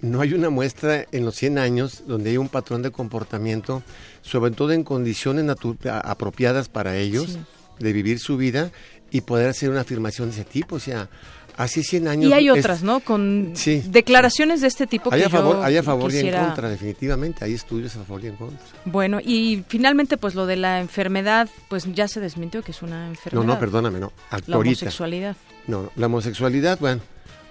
No 0.00 0.20
hay 0.20 0.32
una 0.34 0.50
muestra 0.50 1.06
en 1.12 1.24
los 1.24 1.34
100 1.36 1.58
años 1.58 2.02
donde 2.06 2.30
hay 2.30 2.36
un 2.36 2.48
patrón 2.48 2.82
de 2.82 2.90
comportamiento, 2.90 3.82
sobre 4.22 4.50
todo 4.52 4.72
en 4.72 4.84
condiciones 4.84 5.44
apropiadas 5.86 6.68
para 6.68 6.96
ellos, 6.96 7.32
Sí. 7.32 7.38
de 7.78 7.92
vivir 7.92 8.18
su 8.18 8.36
vida 8.36 8.70
y 9.10 9.20
poder 9.22 9.48
hacer 9.48 9.70
una 9.70 9.80
afirmación 9.82 10.28
de 10.28 10.34
ese 10.34 10.44
tipo. 10.44 10.76
O 10.76 10.80
sea, 10.80 11.08
hace 11.56 11.82
100 11.82 12.08
años... 12.08 12.30
Y 12.30 12.32
hay 12.32 12.48
es- 12.48 12.58
otras, 12.58 12.82
¿no? 12.82 13.00
Con 13.00 13.52
Sí. 13.54 13.82
declaraciones 13.86 14.60
de 14.60 14.66
este 14.68 14.86
tipo 14.86 15.12
Hay 15.12 15.20
que 15.20 15.26
a 15.26 15.30
favor, 15.30 15.56
yo 15.56 15.62
hay 15.64 15.76
a 15.76 15.82
favor 15.82 16.12
y 16.12 16.18
en 16.18 16.34
contra, 16.34 16.68
definitivamente. 16.68 17.44
Hay 17.44 17.54
estudios 17.54 17.94
a 17.96 18.00
favor 18.04 18.24
y 18.24 18.28
en 18.28 18.36
contra. 18.36 18.58
Bueno, 18.84 19.20
y 19.24 19.64
finalmente, 19.68 20.16
pues 20.16 20.34
lo 20.34 20.46
de 20.46 20.56
la 20.56 20.80
enfermedad, 20.80 21.48
pues 21.68 21.84
ya 21.94 22.08
se 22.08 22.20
desmintió 22.20 22.62
que 22.62 22.72
es 22.72 22.82
una 22.82 23.04
No, 23.04 23.10
enfermedad. 23.10 23.44
no, 23.46 23.58
perdóname, 23.58 24.00
no. 24.00 24.12
La 24.46 24.58
homosexualidad. 24.58 25.36
No, 25.66 25.82
no, 25.84 25.90
la 25.96 26.06
homosexualidad, 26.06 26.78
bueno, 26.80 27.00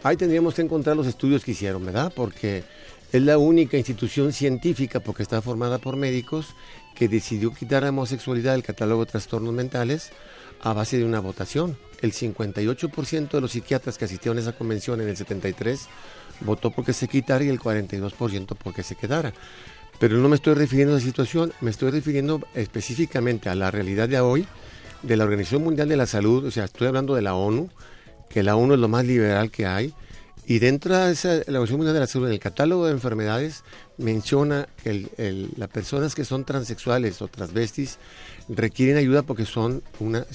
ahí 0.04 0.18
tendríamos 0.18 0.54
que 0.54 0.62
encontrar 0.62 0.96
los 0.96 1.08
estudios 1.08 1.44
que 1.44 1.52
hicieron, 1.52 1.86
¿verdad? 1.86 2.12
Porque 2.16 2.64
es 3.12 3.22
la 3.22 3.38
única 3.38 3.78
institución 3.78 4.34
científica, 4.34 5.00
porque 5.00 5.24
está 5.24 5.42
formada 5.42 5.78
por 5.78 5.96
médicos, 5.96 6.48
que 6.96 7.08
decidió 7.08 7.54
quitar 7.54 7.84
la 7.84 7.90
homosexualidad 7.90 8.52
del 8.54 8.64
catálogo 8.64 9.06
de 9.06 9.12
trastornos 9.12 9.54
mentales 9.54 10.12
a 10.62 10.74
base 10.74 10.98
de 10.98 11.06
una 11.06 11.20
votación. 11.20 11.78
El 12.04 12.12
58% 12.12 13.32
de 13.32 13.42
los 13.42 13.54
psiquiatras 13.54 13.98
que 13.98 14.04
asistieron 14.04 14.38
a 14.38 14.42
esa 14.42 14.52
convención 14.52 15.00
en 15.00 15.08
el 15.08 15.16
73 15.16 15.88
votó 16.42 16.70
porque 16.70 16.92
se 16.92 17.08
quitara 17.08 17.46
y 17.46 17.48
el 17.48 17.60
42% 17.60 18.58
porque 18.62 18.84
se 18.84 18.96
quedara. 18.96 19.34
Pero 20.00 20.18
no 20.18 20.28
me 20.28 20.36
estoy 20.36 20.54
refiriendo 20.54 20.96
a 20.96 20.98
esa 20.98 21.08
situación, 21.08 21.54
me 21.62 21.72
estoy 21.72 21.92
refiriendo 21.92 22.42
específicamente 22.56 23.48
a 23.48 23.56
la 23.56 23.72
realidad 23.72 24.10
de 24.10 24.20
hoy 24.20 24.46
de 25.02 25.16
la 25.16 25.24
Organización 25.24 25.64
Mundial 25.64 25.88
de 25.88 25.96
la 25.96 26.06
Salud, 26.06 26.46
o 26.46 26.52
sea, 26.52 26.66
estoy 26.66 26.88
hablando 26.88 27.16
de 27.16 27.22
la 27.22 27.36
ONU, 27.36 27.70
que 28.30 28.44
la 28.44 28.58
ONU 28.58 28.74
es 28.74 28.80
lo 28.82 28.90
más 28.90 29.06
liberal 29.06 29.50
que 29.50 29.66
hay, 29.66 29.94
Y 30.46 30.60
dentro 30.60 30.98
de 30.98 31.12
esa, 31.12 31.30
la 31.30 31.60
Organización 31.60 31.78
Mundial 31.78 31.94
de 31.94 32.00
la 32.02 32.08
Salud, 32.08 32.28
en 32.28 32.34
el 32.34 32.40
catálogo 32.40 32.86
de 32.86 32.92
enfermedades, 32.92 33.64
menciona 33.98 34.68
que 34.84 35.08
el, 35.18 35.50
las 35.56 35.70
personas 35.70 36.16
que 36.16 36.26
son 36.26 36.44
transexuales 36.44 37.22
o 37.22 37.28
transvestis 37.28 37.98
requieren 38.50 38.98
ayuda 38.98 39.24
porque 39.24 39.46
son 39.46 39.84
una 40.00 40.26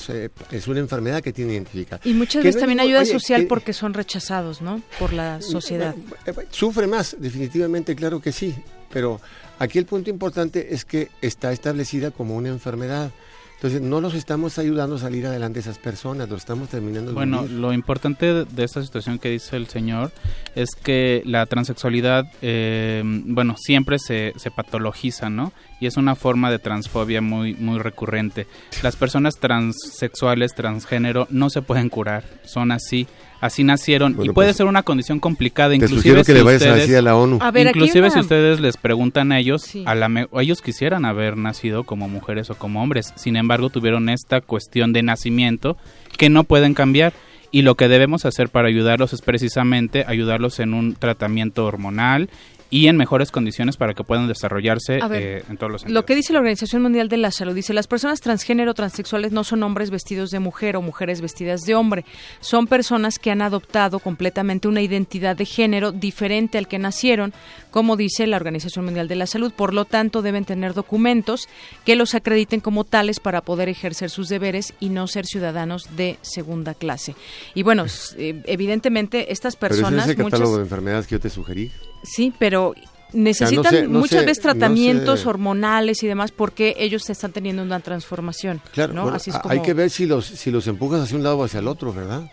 es 0.51 0.69
una 0.69 0.81
enfermedad 0.81 1.23
que 1.23 1.33
tiene 1.33 1.53
identificada. 1.55 2.01
Y 2.05 2.15
muchas 2.15 2.43
veces 2.43 2.61
también 2.61 2.81
ayuda 2.81 3.05
social 3.05 3.47
porque 3.47 3.73
son 3.73 3.95
rechazados, 3.95 4.63
¿no? 4.63 4.83
Por 4.99 5.13
la 5.13 5.43
sociedad. 5.43 5.95
Eh, 6.27 6.33
eh, 6.37 6.47
sufre 6.51 6.87
más, 6.87 7.17
definitivamente, 7.19 7.95
claro 7.95 8.21
que 8.21 8.33
sí. 8.33 8.55
Pero 8.91 9.21
aquí 9.59 9.79
el 9.79 9.85
punto 9.85 10.09
importante 10.09 10.75
es 10.75 10.85
que 10.85 11.11
está 11.21 11.53
establecida 11.53 12.11
como 12.11 12.37
una 12.37 12.49
enfermedad. 12.49 13.11
Entonces, 13.59 13.81
no 13.81 14.01
los 14.01 14.15
estamos 14.15 14.57
ayudando 14.59 14.95
a 14.95 14.99
salir 15.01 15.27
adelante 15.27 15.59
esas 15.59 15.79
personas, 15.79 16.29
los 16.29 16.43
estamos 16.43 16.69
terminando. 16.69 17.13
Bueno, 17.13 17.45
lo 17.45 17.73
importante 17.73 18.45
de 18.45 18.65
esta 18.65 18.85
situación 18.85 19.19
que 19.19 19.31
dice 19.31 19.57
el 19.57 19.67
señor 19.67 20.13
es 20.55 20.69
que 20.81 21.23
la 21.25 21.45
transexualidad, 21.45 22.25
eh, 22.41 23.03
bueno, 23.05 23.57
siempre 23.59 23.99
se, 23.99 24.33
se 24.37 24.53
patologiza, 24.53 25.29
¿no? 25.29 25.53
Y 25.81 25.87
es 25.87 25.97
una 25.97 26.15
forma 26.15 26.53
de 26.53 26.61
transfobia 26.61 27.21
muy, 27.21 27.55
muy 27.55 27.81
recurrente. 27.81 28.47
Las 28.85 28.95
personas 28.95 29.35
transexuales, 29.41 30.55
transgénero, 30.55 31.27
no 31.29 31.51
se 31.51 31.61
pueden 31.61 31.89
curar, 31.89 32.23
son 32.45 32.71
así 32.71 33.09
así 33.41 33.65
nacieron. 33.65 34.13
Y 34.13 34.31
puede 34.31 34.49
pues, 34.49 34.57
ser 34.57 34.67
una 34.67 34.83
condición 34.83 35.21
complicada 35.21 35.75
inclusive 35.75 36.25
que 36.25 36.35
le 36.35 36.43
vayas 36.43 36.63
a 36.63 36.75
decir 36.75 36.97
a 36.97 37.03
la 37.03 37.17
ONU. 37.17 37.39
Inclusive 37.55 38.11
si 38.11 38.21
ustedes 38.21 38.61
les 38.61 38.77
preguntan 38.77 39.33
a 39.33 39.39
ellos 39.39 39.73
a 39.85 39.95
la 39.95 40.09
ellos 40.41 40.63
quisieran 40.63 41.05
haber 41.05 41.37
nacido 41.37 41.85
como 41.85 42.09
mujeres 42.09 42.51
o 42.51 42.55
como 42.55 42.83
hombres. 42.83 43.13
Sin 43.17 43.37
embargo 43.37 43.71
tuvieron 43.71 44.09
esta 44.09 44.41
cuestión 44.41 44.93
de 44.93 45.03
nacimiento 45.03 45.77
que 46.17 46.29
no 46.29 46.45
pueden 46.45 46.75
cambiar. 46.75 47.13
Y 47.51 47.63
lo 47.63 47.77
que 47.77 47.89
debemos 47.89 48.27
hacer 48.27 48.51
para 48.51 48.69
ayudarlos 48.69 49.15
es 49.15 49.23
precisamente 49.23 50.05
ayudarlos 50.07 50.61
en 50.61 50.75
un 50.75 50.95
tratamiento 50.95 51.65
hormonal 51.65 52.29
y 52.71 52.89
en 52.89 52.97
mejores 52.97 53.31
condiciones 53.31 53.77
para 53.77 53.95
que 53.95 54.05
puedan 54.05 54.29
desarrollarse 54.29 54.99
eh, 55.13 55.43
en 55.49 55.57
todos 55.57 55.73
los 55.73 55.81
sentidos. 55.83 55.95
Lo 55.95 56.05
que 56.05 56.15
dice 56.15 56.33
la 56.33 56.41
Organización 56.41 56.83
Mundial 56.83 57.09
de 57.09 57.17
la 57.17 57.31
Salud 57.31 57.55
dice, 57.55 57.73
las 57.73 57.87
personas 57.87 58.21
transgénero 58.21 58.75
transexuales 58.75 59.33
no 59.33 59.45
son 59.45 59.63
hombres 59.63 59.91
vestidos 59.91 60.31
de 60.31 60.39
mujer 60.39 60.77
o 60.77 60.83
mujeres 60.83 61.21
vestidas 61.21 61.63
de 61.63 61.75
hombre, 61.75 62.05
son 62.41 62.67
personas 62.67 63.19
que 63.19 63.31
han 63.31 63.43
adoptado 63.43 63.99
completamente 63.99 64.69
una 64.69 64.83
identidad 64.83 65.37
de 65.37 65.47
género 65.47 65.93
diferente 65.93 66.59
al 66.59 66.69
que 66.69 66.79
nacieron, 66.79 67.33
como 67.71 67.97
dice 67.97 68.27
la 68.27 68.37
Organización 68.37 68.85
Mundial 68.85 69.09
de 69.09 69.17
la 69.17 69.27
Salud, 69.27 69.53
por 69.53 69.75
lo 69.75 69.85
tanto 69.85 70.23
deben 70.23 70.45
tener 70.45 70.75
documentos 70.75 71.49
que 71.85 71.97
los 71.97 72.15
acrediten 72.15 72.61
como 72.61 72.85
tales 72.85 73.21
para 73.21 73.43
poder 73.43 73.69
ejercer 73.69 74.11
sus 74.11 74.29
deberes 74.29 74.75
y 74.81 74.89
no 74.89 75.07
ser 75.07 75.27
ciudadanos 75.27 75.97
de 75.97 76.19
segunda 76.23 76.75
clase. 76.75 77.15
Y 77.55 77.63
bueno, 77.63 77.87
eh, 78.17 78.43
evidentemente 78.47 79.33
estas 79.33 79.57
personas... 79.57 80.07
Pero 80.07 80.23
ese 80.23 80.31
catálogo 80.31 80.57
de 80.57 80.63
enfermedades 80.63 81.07
que 81.07 81.17
yo 81.17 81.21
te 81.21 81.31
sugerí. 81.31 81.71
Sí, 82.03 82.33
pero 82.39 82.75
necesitan 83.13 83.91
muchas 83.91 84.25
veces 84.25 84.43
tratamientos 84.43 85.27
hormonales 85.27 86.03
y 86.03 86.07
demás 86.07 86.31
porque 86.31 86.75
ellos 86.79 87.09
están 87.09 87.33
teniendo 87.33 87.63
una 87.63 87.81
transformación. 87.81 88.61
Claro, 88.73 89.13
hay 89.45 89.63
que 89.63 89.75
ver 89.75 89.91
si 89.91 90.07
los, 90.07 90.27
si 90.27 90.51
los 90.51 90.67
empujas 90.67 91.03
hacia 91.03 91.17
un 91.17 91.23
lado 91.23 91.39
o 91.39 91.45
hacia 91.45 91.61
el 91.61 91.69
otro, 91.69 91.93
¿verdad? 91.93 92.31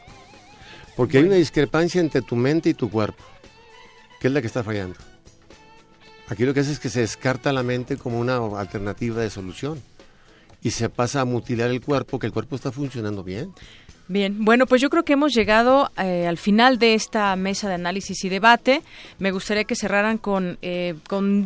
Porque 0.96 1.18
hay 1.18 1.26
una 1.26 1.36
discrepancia 1.36 2.00
entre 2.00 2.22
tu 2.22 2.36
mente 2.36 2.70
y 2.70 2.74
tu 2.74 2.90
cuerpo, 2.90 3.24
que 4.20 4.28
es 4.28 4.34
la 4.34 4.42
que 4.42 4.48
está 4.48 4.64
fallando. 4.64 4.96
Aquí 6.28 6.44
lo 6.46 6.54
que 6.54 6.62
hace 6.62 6.72
es 6.72 6.80
que 6.80 6.90
se 6.90 7.02
descarta 7.02 7.54
la 7.54 7.64
mente 7.64 7.98
como 7.98 8.20
una 8.20 8.38
alternativa 8.60 9.22
de 9.22 9.30
solución 9.30 9.82
y 10.62 10.72
se 10.72 10.90
pasa 10.90 11.22
a 11.22 11.26
mutilar 11.26 11.70
el 11.70 11.82
cuerpo, 11.82 12.18
que 12.18 12.26
el 12.26 12.34
cuerpo 12.34 12.56
está 12.56 12.72
funcionando 12.72 13.24
bien. 13.24 13.54
Bien, 14.08 14.46
bueno, 14.46 14.68
pues 14.68 14.82
yo 14.82 14.90
creo 14.90 15.04
que 15.04 15.14
hemos 15.14 15.34
llegado 15.34 15.92
eh, 15.98 16.28
al 16.28 16.38
final 16.38 16.78
de 16.78 16.94
esta 16.94 17.36
mesa 17.36 17.68
de 17.68 17.76
análisis 17.76 18.24
y 18.24 18.30
debate. 18.30 18.82
Me 19.18 19.32
gustaría 19.32 19.64
que 19.64 19.76
cerraran 19.76 20.18
con, 20.18 20.58
eh, 20.62 20.96
con 21.08 21.46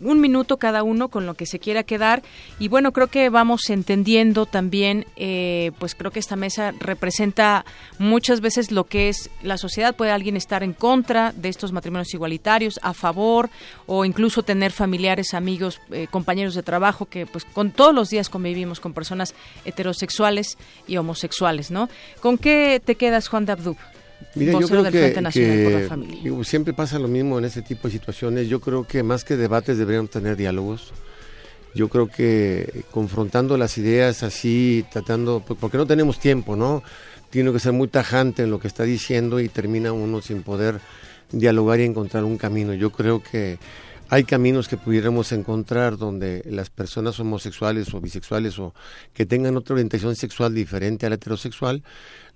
un 0.00 0.20
minuto 0.20 0.58
cada 0.58 0.82
uno 0.82 1.08
con 1.08 1.26
lo 1.26 1.34
que 1.34 1.46
se 1.46 1.58
quiera 1.58 1.82
quedar. 1.82 2.22
Y 2.58 2.68
bueno 2.68 2.92
creo 2.92 3.08
que 3.08 3.28
vamos 3.28 3.70
entendiendo 3.70 4.46
también 4.46 5.06
eh, 5.16 5.72
pues 5.78 5.94
creo 5.94 6.10
que 6.10 6.20
esta 6.20 6.36
mesa 6.36 6.72
representa 6.78 7.64
muchas 7.98 8.40
veces 8.40 8.70
lo 8.70 8.84
que 8.84 9.08
es 9.08 9.30
la 9.42 9.58
sociedad. 9.58 9.94
Puede 9.94 10.10
alguien 10.10 10.36
estar 10.36 10.62
en 10.62 10.72
contra 10.72 11.32
de 11.32 11.48
estos 11.48 11.72
matrimonios 11.72 12.12
igualitarios 12.14 12.78
a 12.82 12.92
favor 12.94 13.50
o 13.86 14.04
incluso 14.04 14.42
tener 14.42 14.72
familiares 14.72 15.34
amigos 15.34 15.80
eh, 15.90 16.06
compañeros 16.10 16.54
de 16.54 16.62
trabajo 16.62 17.06
que 17.06 17.26
pues 17.26 17.44
con 17.44 17.70
todos 17.70 17.94
los 17.94 18.10
días 18.10 18.28
convivimos 18.28 18.80
con 18.80 18.92
personas 18.92 19.34
heterosexuales 19.64 20.58
y 20.86 20.96
homosexuales 20.96 21.70
no 21.70 21.88
con 22.20 22.38
qué 22.38 22.80
te 22.84 22.96
quedas 22.96 23.28
Juan 23.28 23.46
de 23.46 23.52
Abdub 23.52 23.76
Mira, 24.34 24.58
yo 24.60 24.68
creo 24.68 24.84
que, 24.84 26.44
siempre 26.44 26.72
pasa 26.74 26.98
lo 26.98 27.08
mismo 27.08 27.38
en 27.38 27.46
ese 27.46 27.62
tipo 27.62 27.88
de 27.88 27.92
situaciones. 27.92 28.48
Yo 28.48 28.60
creo 28.60 28.86
que 28.86 29.02
más 29.02 29.24
que 29.24 29.36
debates 29.36 29.78
deberíamos 29.78 30.10
tener 30.10 30.36
diálogos. 30.36 30.92
Yo 31.74 31.88
creo 31.88 32.08
que 32.08 32.84
confrontando 32.90 33.56
las 33.56 33.76
ideas 33.78 34.22
así, 34.22 34.84
tratando, 34.90 35.42
porque 35.44 35.76
no 35.76 35.86
tenemos 35.86 36.18
tiempo, 36.18 36.56
¿no? 36.56 36.82
Tiene 37.30 37.52
que 37.52 37.58
ser 37.58 37.72
muy 37.72 37.88
tajante 37.88 38.44
en 38.44 38.50
lo 38.50 38.58
que 38.58 38.68
está 38.68 38.84
diciendo 38.84 39.40
y 39.40 39.48
termina 39.48 39.92
uno 39.92 40.22
sin 40.22 40.42
poder 40.42 40.80
dialogar 41.32 41.80
y 41.80 41.84
encontrar 41.84 42.24
un 42.24 42.38
camino. 42.38 42.72
Yo 42.72 42.90
creo 42.90 43.22
que 43.22 43.58
hay 44.08 44.24
caminos 44.24 44.68
que 44.68 44.76
pudiéramos 44.76 45.32
encontrar 45.32 45.96
donde 45.96 46.42
las 46.46 46.70
personas 46.70 47.18
homosexuales 47.18 47.92
o 47.92 48.00
bisexuales 48.00 48.58
o 48.58 48.74
que 49.12 49.26
tengan 49.26 49.56
otra 49.56 49.74
orientación 49.74 50.14
sexual 50.14 50.54
diferente 50.54 51.06
a 51.06 51.08
la 51.08 51.16
heterosexual 51.16 51.82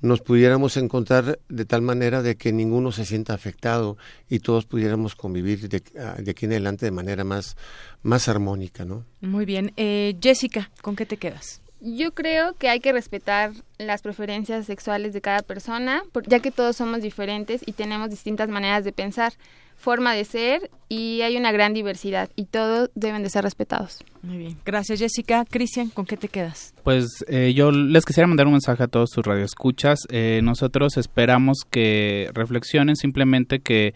nos 0.00 0.20
pudiéramos 0.20 0.76
encontrar 0.76 1.38
de 1.48 1.64
tal 1.64 1.82
manera 1.82 2.22
de 2.22 2.36
que 2.36 2.52
ninguno 2.52 2.90
se 2.90 3.04
sienta 3.04 3.34
afectado 3.34 3.96
y 4.28 4.40
todos 4.40 4.66
pudiéramos 4.66 5.14
convivir 5.14 5.68
de, 5.68 5.82
ah, 5.98 6.16
aquí 6.28 6.46
en 6.46 6.52
adelante 6.52 6.86
de 6.86 6.92
manera 6.92 7.22
más, 7.22 7.56
más 8.02 8.28
armónica, 8.28 8.84
¿no? 8.84 9.04
Muy 9.20 9.44
bien. 9.44 9.72
Eh, 9.76 10.16
Jessica, 10.20 10.70
¿con 10.82 10.96
qué 10.96 11.06
te 11.06 11.18
quedas? 11.18 11.60
Yo 11.80 12.12
creo 12.12 12.54
que 12.54 12.68
hay 12.68 12.80
que 12.80 12.92
respetar 12.92 13.52
las 13.78 14.02
preferencias 14.02 14.66
sexuales 14.66 15.12
de 15.14 15.20
cada 15.20 15.40
persona, 15.42 16.02
ya 16.26 16.40
que 16.40 16.50
todos 16.50 16.76
somos 16.76 17.00
diferentes 17.00 17.62
y 17.66 17.72
tenemos 17.72 18.10
distintas 18.10 18.48
maneras 18.48 18.84
de 18.84 18.92
pensar 18.92 19.32
forma 19.80 20.12
de 20.12 20.26
ser 20.26 20.70
y 20.90 21.22
hay 21.22 21.38
una 21.38 21.52
gran 21.52 21.72
diversidad 21.72 22.28
y 22.36 22.44
todos 22.44 22.90
deben 22.94 23.22
de 23.22 23.30
ser 23.30 23.44
respetados. 23.44 24.04
Muy 24.22 24.36
bien. 24.36 24.58
Gracias, 24.64 24.98
Jessica. 24.98 25.46
Cristian, 25.48 25.88
¿con 25.88 26.04
qué 26.04 26.18
te 26.18 26.28
quedas? 26.28 26.74
Pues 26.84 27.24
eh, 27.28 27.54
yo 27.54 27.72
les 27.72 28.04
quisiera 28.04 28.26
mandar 28.26 28.46
un 28.46 28.52
mensaje 28.52 28.82
a 28.82 28.88
todos 28.88 29.08
sus 29.10 29.24
radioescuchas. 29.24 30.00
Eh, 30.10 30.40
nosotros 30.42 30.98
esperamos 30.98 31.64
que 31.68 32.28
reflexionen 32.34 32.94
simplemente 32.94 33.60
que 33.60 33.94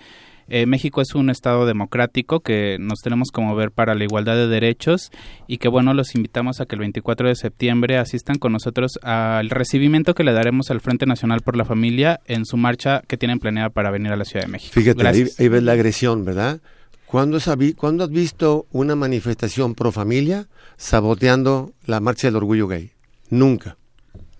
eh, 0.48 0.66
México 0.66 1.00
es 1.00 1.14
un 1.14 1.30
estado 1.30 1.66
democrático 1.66 2.40
que 2.40 2.76
nos 2.80 3.00
tenemos 3.00 3.30
que 3.30 3.40
mover 3.40 3.70
para 3.70 3.94
la 3.94 4.04
igualdad 4.04 4.36
de 4.36 4.46
derechos 4.46 5.10
y 5.46 5.58
que 5.58 5.68
bueno, 5.68 5.94
los 5.94 6.14
invitamos 6.14 6.60
a 6.60 6.66
que 6.66 6.74
el 6.74 6.80
24 6.80 7.28
de 7.28 7.34
septiembre 7.34 7.98
asistan 7.98 8.38
con 8.38 8.52
nosotros 8.52 8.98
al 9.02 9.50
recibimiento 9.50 10.14
que 10.14 10.24
le 10.24 10.32
daremos 10.32 10.70
al 10.70 10.80
Frente 10.80 11.06
Nacional 11.06 11.40
por 11.42 11.56
la 11.56 11.64
Familia 11.64 12.20
en 12.26 12.44
su 12.44 12.56
marcha 12.56 13.02
que 13.06 13.16
tienen 13.16 13.38
planeada 13.38 13.70
para 13.70 13.90
venir 13.90 14.12
a 14.12 14.16
la 14.16 14.24
Ciudad 14.24 14.44
de 14.46 14.52
México. 14.52 14.72
Fíjate, 14.74 15.06
ahí, 15.06 15.48
ves 15.48 15.62
la 15.62 15.72
agresión, 15.72 16.24
¿verdad? 16.24 16.60
¿Cuándo, 17.06 17.36
has 17.36 18.10
visto 18.10 18.66
una 18.72 18.96
manifestación 18.96 19.74
pro 19.74 19.92
familia 19.92 20.48
saboteando 20.76 21.72
la 21.86 22.00
marcha 22.00 22.26
del 22.26 22.36
orgullo 22.36 22.66
gay? 22.66 22.90
Nunca, 23.30 23.76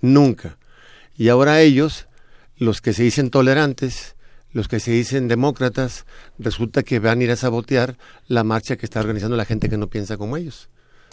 nunca. 0.01 0.59
Y 1.17 1.29
ahora 1.29 1.61
ellos, 1.61 2.09
los 2.57 2.81
que 2.81 2.93
se 2.93 3.05
dicen 3.05 3.31
tolerantes, 3.31 4.14
los 4.55 4.69
que 4.69 4.81
se 4.81 4.93
dicen 4.93 5.29
demócratas, 5.29 6.07
resulta 6.39 6.83
que 6.83 7.01
van 7.01 7.21
a 7.21 7.25
ir 7.25 7.31
a 7.31 7.37
sabotear 7.37 7.97
la 8.29 8.45
marcha 8.45 8.77
que 8.77 8.87
está 8.87 9.01
organizando 9.01 9.37
la 9.37 9.45
gente 9.45 9.69
que 9.69 9.77
no 9.77 9.89
piensa 9.89 10.17
como 10.17 10.39
ellos. 10.39 10.71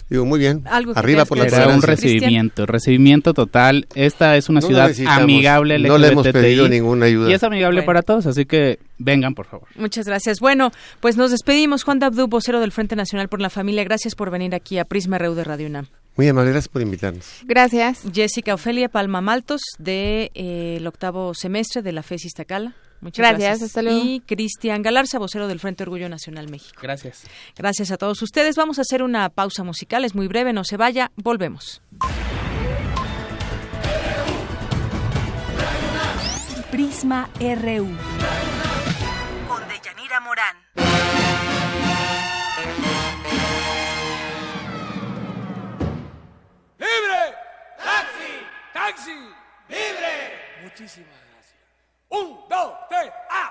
Digo, 0.08 0.26
muy 0.26 0.38
bien. 0.38 0.62
Arriba 0.66 1.24
por 1.24 1.38
la 1.38 1.46
Era 1.46 1.68
un 1.68 1.80
recibimiento, 1.80 2.66
recibimiento 2.66 3.32
total. 3.32 3.86
Esta 3.94 4.36
es 4.36 4.48
una 4.48 4.60
ciudad 4.60 4.92
amigable. 5.06 5.78
No 5.78 5.96
le 5.96 6.08
hemos 6.08 6.28
pedido 6.28 6.68
ninguna 6.68 7.06
ayuda. 7.06 7.30
Y 7.30 7.32
es 7.32 7.42
amigable 7.42 7.82
para 7.82 8.02
todos, 8.02 8.26
así 8.26 8.44
que 8.44 8.78
vengan, 8.98 9.34
por 9.34 9.46
favor. 9.46 9.68
Muchas 9.74 10.06
gracias. 10.06 10.38
Bueno, 10.38 10.70
pues 11.00 11.16
nos 11.16 11.30
despedimos. 11.30 11.82
Juan 11.82 11.98
Dabdú, 11.98 12.28
vocero 12.28 12.60
del 12.60 12.72
Frente 12.72 12.94
Nacional 12.94 13.28
por 13.28 13.40
la 13.40 13.48
Familia. 13.48 13.84
Gracias 13.84 14.14
por 14.14 14.30
venir 14.30 14.54
aquí 14.54 14.78
a 14.78 14.84
Prisma 14.84 15.18
RU 15.18 15.34
de 15.34 15.44
Radio 15.44 15.66
UNAM. 15.66 15.86
Muy 16.16 16.28
amable, 16.28 16.50
gracias 16.50 16.68
por 16.68 16.82
invitarnos. 16.82 17.26
Gracias. 17.44 18.02
Jessica 18.12 18.52
Ofelia 18.52 18.90
Palma 18.90 19.22
Maltos, 19.22 19.62
del 19.78 19.86
de, 19.86 20.30
eh, 20.34 20.84
octavo 20.86 21.32
semestre 21.32 21.80
de 21.80 21.92
la 21.92 22.02
FES 22.02 22.26
Iztacala. 22.26 22.74
Muchas 23.02 23.18
gracias. 23.18 23.40
gracias. 23.40 23.62
Hasta 23.70 23.82
luego. 23.82 24.00
Y 24.04 24.20
Cristian 24.20 24.80
Galarza, 24.80 25.18
vocero 25.18 25.48
del 25.48 25.58
Frente 25.58 25.82
Orgullo 25.82 26.08
Nacional 26.08 26.48
México. 26.48 26.78
Gracias. 26.80 27.24
Gracias 27.56 27.90
a 27.90 27.98
todos 27.98 28.22
ustedes. 28.22 28.54
Vamos 28.54 28.78
a 28.78 28.82
hacer 28.82 29.02
una 29.02 29.28
pausa 29.28 29.64
musical, 29.64 30.04
es 30.04 30.14
muy 30.14 30.28
breve, 30.28 30.52
no 30.52 30.62
se 30.62 30.76
vaya, 30.76 31.10
volvemos. 31.16 31.82
Prisma 36.70 37.28
RU. 37.40 37.88
Con 39.48 39.68
Deyanira 39.68 40.20
Morán. 40.20 40.56
¡Libre! 46.78 47.34
¡Taxi! 47.78 48.32
¡Taxi! 48.72 49.10
¡Libre! 49.68 50.62
Muchísimas 50.62 51.21
Un, 52.14 52.38
dos, 52.46 52.72
tres, 52.90 53.10
¡ah! 53.30 53.50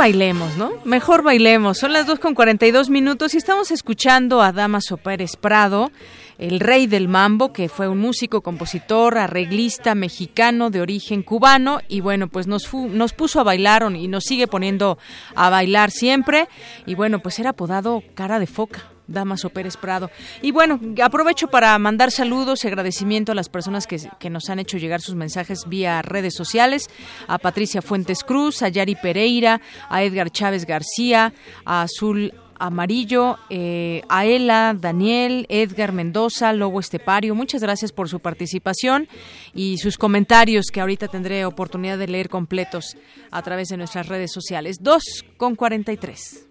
Bailemos, 0.00 0.56
¿no? 0.56 0.70
Mejor 0.86 1.22
bailemos. 1.22 1.76
Son 1.76 1.92
las 1.92 2.06
2 2.06 2.18
con 2.20 2.34
42 2.34 2.88
minutos 2.88 3.34
y 3.34 3.36
estamos 3.36 3.70
escuchando 3.70 4.40
a 4.40 4.50
Damaso 4.50 4.96
Pérez 4.96 5.36
Prado, 5.36 5.92
el 6.38 6.58
rey 6.58 6.86
del 6.86 7.06
mambo, 7.06 7.52
que 7.52 7.68
fue 7.68 7.86
un 7.86 7.98
músico, 7.98 8.40
compositor, 8.40 9.18
arreglista 9.18 9.94
mexicano 9.94 10.70
de 10.70 10.80
origen 10.80 11.22
cubano 11.22 11.80
y 11.86 12.00
bueno, 12.00 12.28
pues 12.28 12.46
nos, 12.46 12.66
fu- 12.66 12.88
nos 12.88 13.12
puso 13.12 13.40
a 13.40 13.44
bailar 13.44 13.86
y 13.94 14.08
nos 14.08 14.24
sigue 14.24 14.46
poniendo 14.46 14.96
a 15.34 15.50
bailar 15.50 15.90
siempre 15.90 16.48
y 16.86 16.94
bueno, 16.94 17.18
pues 17.18 17.38
era 17.38 17.50
apodado 17.50 18.02
cara 18.14 18.38
de 18.38 18.46
foca. 18.46 18.89
Damaso 19.10 19.50
Pérez 19.50 19.76
Prado. 19.76 20.10
Y 20.40 20.52
bueno, 20.52 20.80
aprovecho 21.02 21.48
para 21.48 21.78
mandar 21.78 22.10
saludos 22.10 22.64
y 22.64 22.68
agradecimiento 22.68 23.32
a 23.32 23.34
las 23.34 23.48
personas 23.48 23.86
que, 23.86 23.98
que 24.18 24.30
nos 24.30 24.48
han 24.48 24.58
hecho 24.58 24.78
llegar 24.78 25.00
sus 25.00 25.14
mensajes 25.14 25.64
vía 25.66 26.00
redes 26.02 26.34
sociales, 26.34 26.88
a 27.26 27.38
Patricia 27.38 27.82
Fuentes 27.82 28.24
Cruz, 28.24 28.62
a 28.62 28.68
Yari 28.68 28.94
Pereira, 28.94 29.60
a 29.88 30.02
Edgar 30.02 30.30
Chávez 30.30 30.64
García, 30.64 31.32
a 31.64 31.82
Azul 31.82 32.32
Amarillo, 32.60 33.38
eh, 33.48 34.02
a 34.08 34.26
Ela, 34.26 34.76
Daniel, 34.78 35.46
Edgar 35.48 35.92
Mendoza, 35.92 36.52
Lobo 36.52 36.78
Estepario. 36.78 37.34
Muchas 37.34 37.62
gracias 37.62 37.90
por 37.90 38.08
su 38.08 38.20
participación 38.20 39.08
y 39.54 39.78
sus 39.78 39.96
comentarios 39.96 40.66
que 40.66 40.80
ahorita 40.80 41.08
tendré 41.08 41.44
oportunidad 41.46 41.98
de 41.98 42.06
leer 42.06 42.28
completos 42.28 42.96
a 43.30 43.42
través 43.42 43.68
de 43.68 43.78
nuestras 43.78 44.08
redes 44.08 44.30
sociales. 44.32 44.78
2 44.82 45.02
con 45.38 45.56
43. 45.56 46.46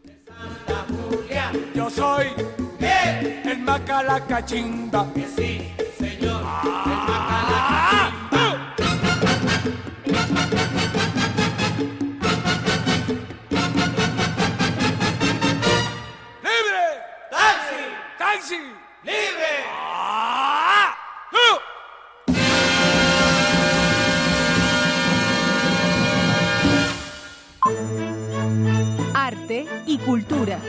Yo 1.74 1.90
soy 1.90 2.28
el 2.80 3.60
Macalacachimba. 3.60 5.12
Que 5.14 5.26
sí, 5.26 5.74
señor. 5.98 6.44
¡Libre! 16.44 16.86
¡Taxi! 17.32 17.82
¡Taxi! 18.18 18.60
¡Libre! 19.04 19.52
¡Ah! 19.72 20.96
¡Uh! 21.32 21.60
Arte 29.14 29.68
y 29.86 29.98
cultura. 30.00 30.60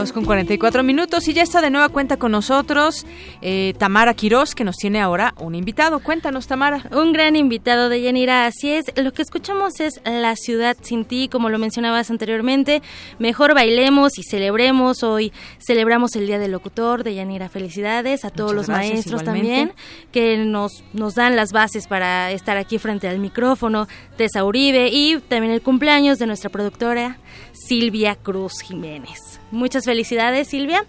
2 0.00 0.12
con 0.12 0.24
44 0.24 0.82
minutos 0.82 1.28
y 1.28 1.34
ya 1.34 1.42
está 1.42 1.60
de 1.60 1.68
nueva 1.68 1.90
cuenta 1.90 2.16
con 2.16 2.32
nosotros 2.32 3.04
eh, 3.42 3.74
Tamara 3.76 4.14
Quirós, 4.14 4.54
que 4.54 4.64
nos 4.64 4.76
tiene 4.76 4.98
ahora 4.98 5.34
un 5.38 5.54
invitado. 5.54 6.00
Cuéntanos, 6.00 6.46
Tamara. 6.46 6.82
Un 6.90 7.12
gran 7.12 7.36
invitado 7.36 7.90
de 7.90 8.00
Yanira, 8.00 8.46
así 8.46 8.72
es. 8.72 8.86
Lo 8.96 9.12
que 9.12 9.20
escuchamos 9.20 9.78
es 9.78 10.00
La 10.06 10.36
ciudad 10.36 10.74
sin 10.80 11.04
ti, 11.04 11.28
como 11.28 11.50
lo 11.50 11.58
mencionabas 11.58 12.10
anteriormente. 12.10 12.80
Mejor 13.18 13.52
bailemos 13.52 14.18
y 14.18 14.22
celebremos. 14.22 15.02
Hoy 15.02 15.34
celebramos 15.58 16.16
el 16.16 16.26
Día 16.26 16.38
del 16.38 16.52
Locutor 16.52 17.04
de 17.04 17.16
Yanira. 17.16 17.50
Felicidades 17.50 18.24
a 18.24 18.30
todos 18.30 18.52
Muchas 18.54 18.56
los 18.56 18.66
gracias, 18.68 18.92
maestros 18.92 19.20
igualmente. 19.20 19.48
también 19.50 19.72
que 20.12 20.38
nos, 20.38 20.82
nos 20.94 21.14
dan 21.14 21.36
las 21.36 21.52
bases 21.52 21.86
para 21.88 22.30
estar 22.30 22.56
aquí 22.56 22.78
frente 22.78 23.06
al 23.06 23.18
micrófono. 23.18 23.86
Tessa 24.16 24.44
Uribe 24.44 24.88
y 24.88 25.18
también 25.28 25.52
el 25.52 25.60
cumpleaños 25.60 26.18
de 26.18 26.26
nuestra 26.26 26.48
productora 26.48 27.18
Silvia 27.52 28.14
Cruz 28.14 28.62
Jiménez. 28.62 29.39
Muchas 29.50 29.84
felicidades, 29.84 30.48
Silvia. 30.48 30.84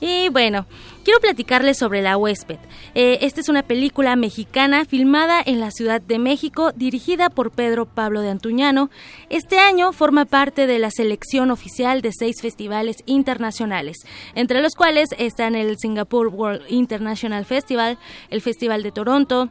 Y 0.00 0.28
bueno, 0.28 0.66
quiero 1.02 1.18
platicarles 1.20 1.78
sobre 1.78 2.00
La 2.00 2.16
huésped. 2.16 2.58
Eh, 2.94 3.18
esta 3.22 3.40
es 3.40 3.48
una 3.48 3.62
película 3.62 4.14
mexicana 4.14 4.84
filmada 4.84 5.42
en 5.44 5.58
la 5.58 5.70
Ciudad 5.70 6.00
de 6.00 6.18
México, 6.18 6.72
dirigida 6.72 7.28
por 7.28 7.50
Pedro 7.50 7.86
Pablo 7.86 8.20
de 8.20 8.30
Antuñano. 8.30 8.90
Este 9.30 9.58
año 9.58 9.92
forma 9.92 10.26
parte 10.26 10.66
de 10.66 10.78
la 10.78 10.90
selección 10.90 11.50
oficial 11.50 12.02
de 12.02 12.12
seis 12.12 12.40
festivales 12.40 12.98
internacionales, 13.06 13.98
entre 14.34 14.62
los 14.62 14.74
cuales 14.74 15.10
están 15.18 15.56
el 15.56 15.76
Singapore 15.78 16.28
World 16.28 16.62
International 16.68 17.44
Festival, 17.44 17.98
el 18.30 18.40
Festival 18.42 18.82
de 18.82 18.92
Toronto, 18.92 19.48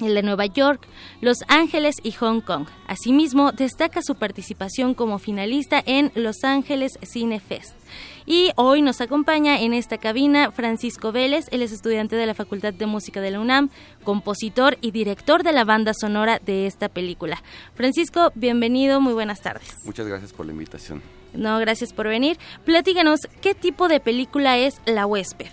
el 0.00 0.14
de 0.14 0.22
Nueva 0.22 0.46
York, 0.46 0.86
Los 1.20 1.38
Ángeles 1.48 1.96
y 2.02 2.12
Hong 2.12 2.40
Kong. 2.40 2.66
Asimismo, 2.86 3.52
destaca 3.52 4.00
su 4.02 4.14
participación 4.14 4.94
como 4.94 5.18
finalista 5.18 5.82
en 5.84 6.12
Los 6.14 6.44
Ángeles 6.44 6.98
Cine 7.02 7.40
Fest. 7.40 7.74
Y 8.26 8.50
hoy 8.56 8.82
nos 8.82 9.00
acompaña 9.00 9.60
en 9.60 9.72
esta 9.72 9.96
cabina 9.98 10.50
Francisco 10.50 11.12
Vélez, 11.12 11.46
él 11.50 11.62
es 11.62 11.72
estudiante 11.72 12.14
de 12.16 12.26
la 12.26 12.34
Facultad 12.34 12.74
de 12.74 12.86
Música 12.86 13.20
de 13.20 13.30
la 13.30 13.40
UNAM, 13.40 13.70
compositor 14.04 14.76
y 14.80 14.90
director 14.90 15.42
de 15.42 15.52
la 15.52 15.64
banda 15.64 15.92
sonora 15.94 16.38
de 16.44 16.66
esta 16.66 16.88
película. 16.88 17.42
Francisco, 17.74 18.30
bienvenido, 18.34 19.00
muy 19.00 19.14
buenas 19.14 19.40
tardes. 19.40 19.74
Muchas 19.84 20.06
gracias 20.06 20.32
por 20.32 20.46
la 20.46 20.52
invitación. 20.52 21.02
No, 21.32 21.58
gracias 21.58 21.92
por 21.92 22.06
venir. 22.06 22.38
Platícanos, 22.64 23.20
¿qué 23.40 23.54
tipo 23.54 23.88
de 23.88 24.00
película 24.00 24.58
es 24.58 24.80
La 24.86 25.06
huésped? 25.06 25.50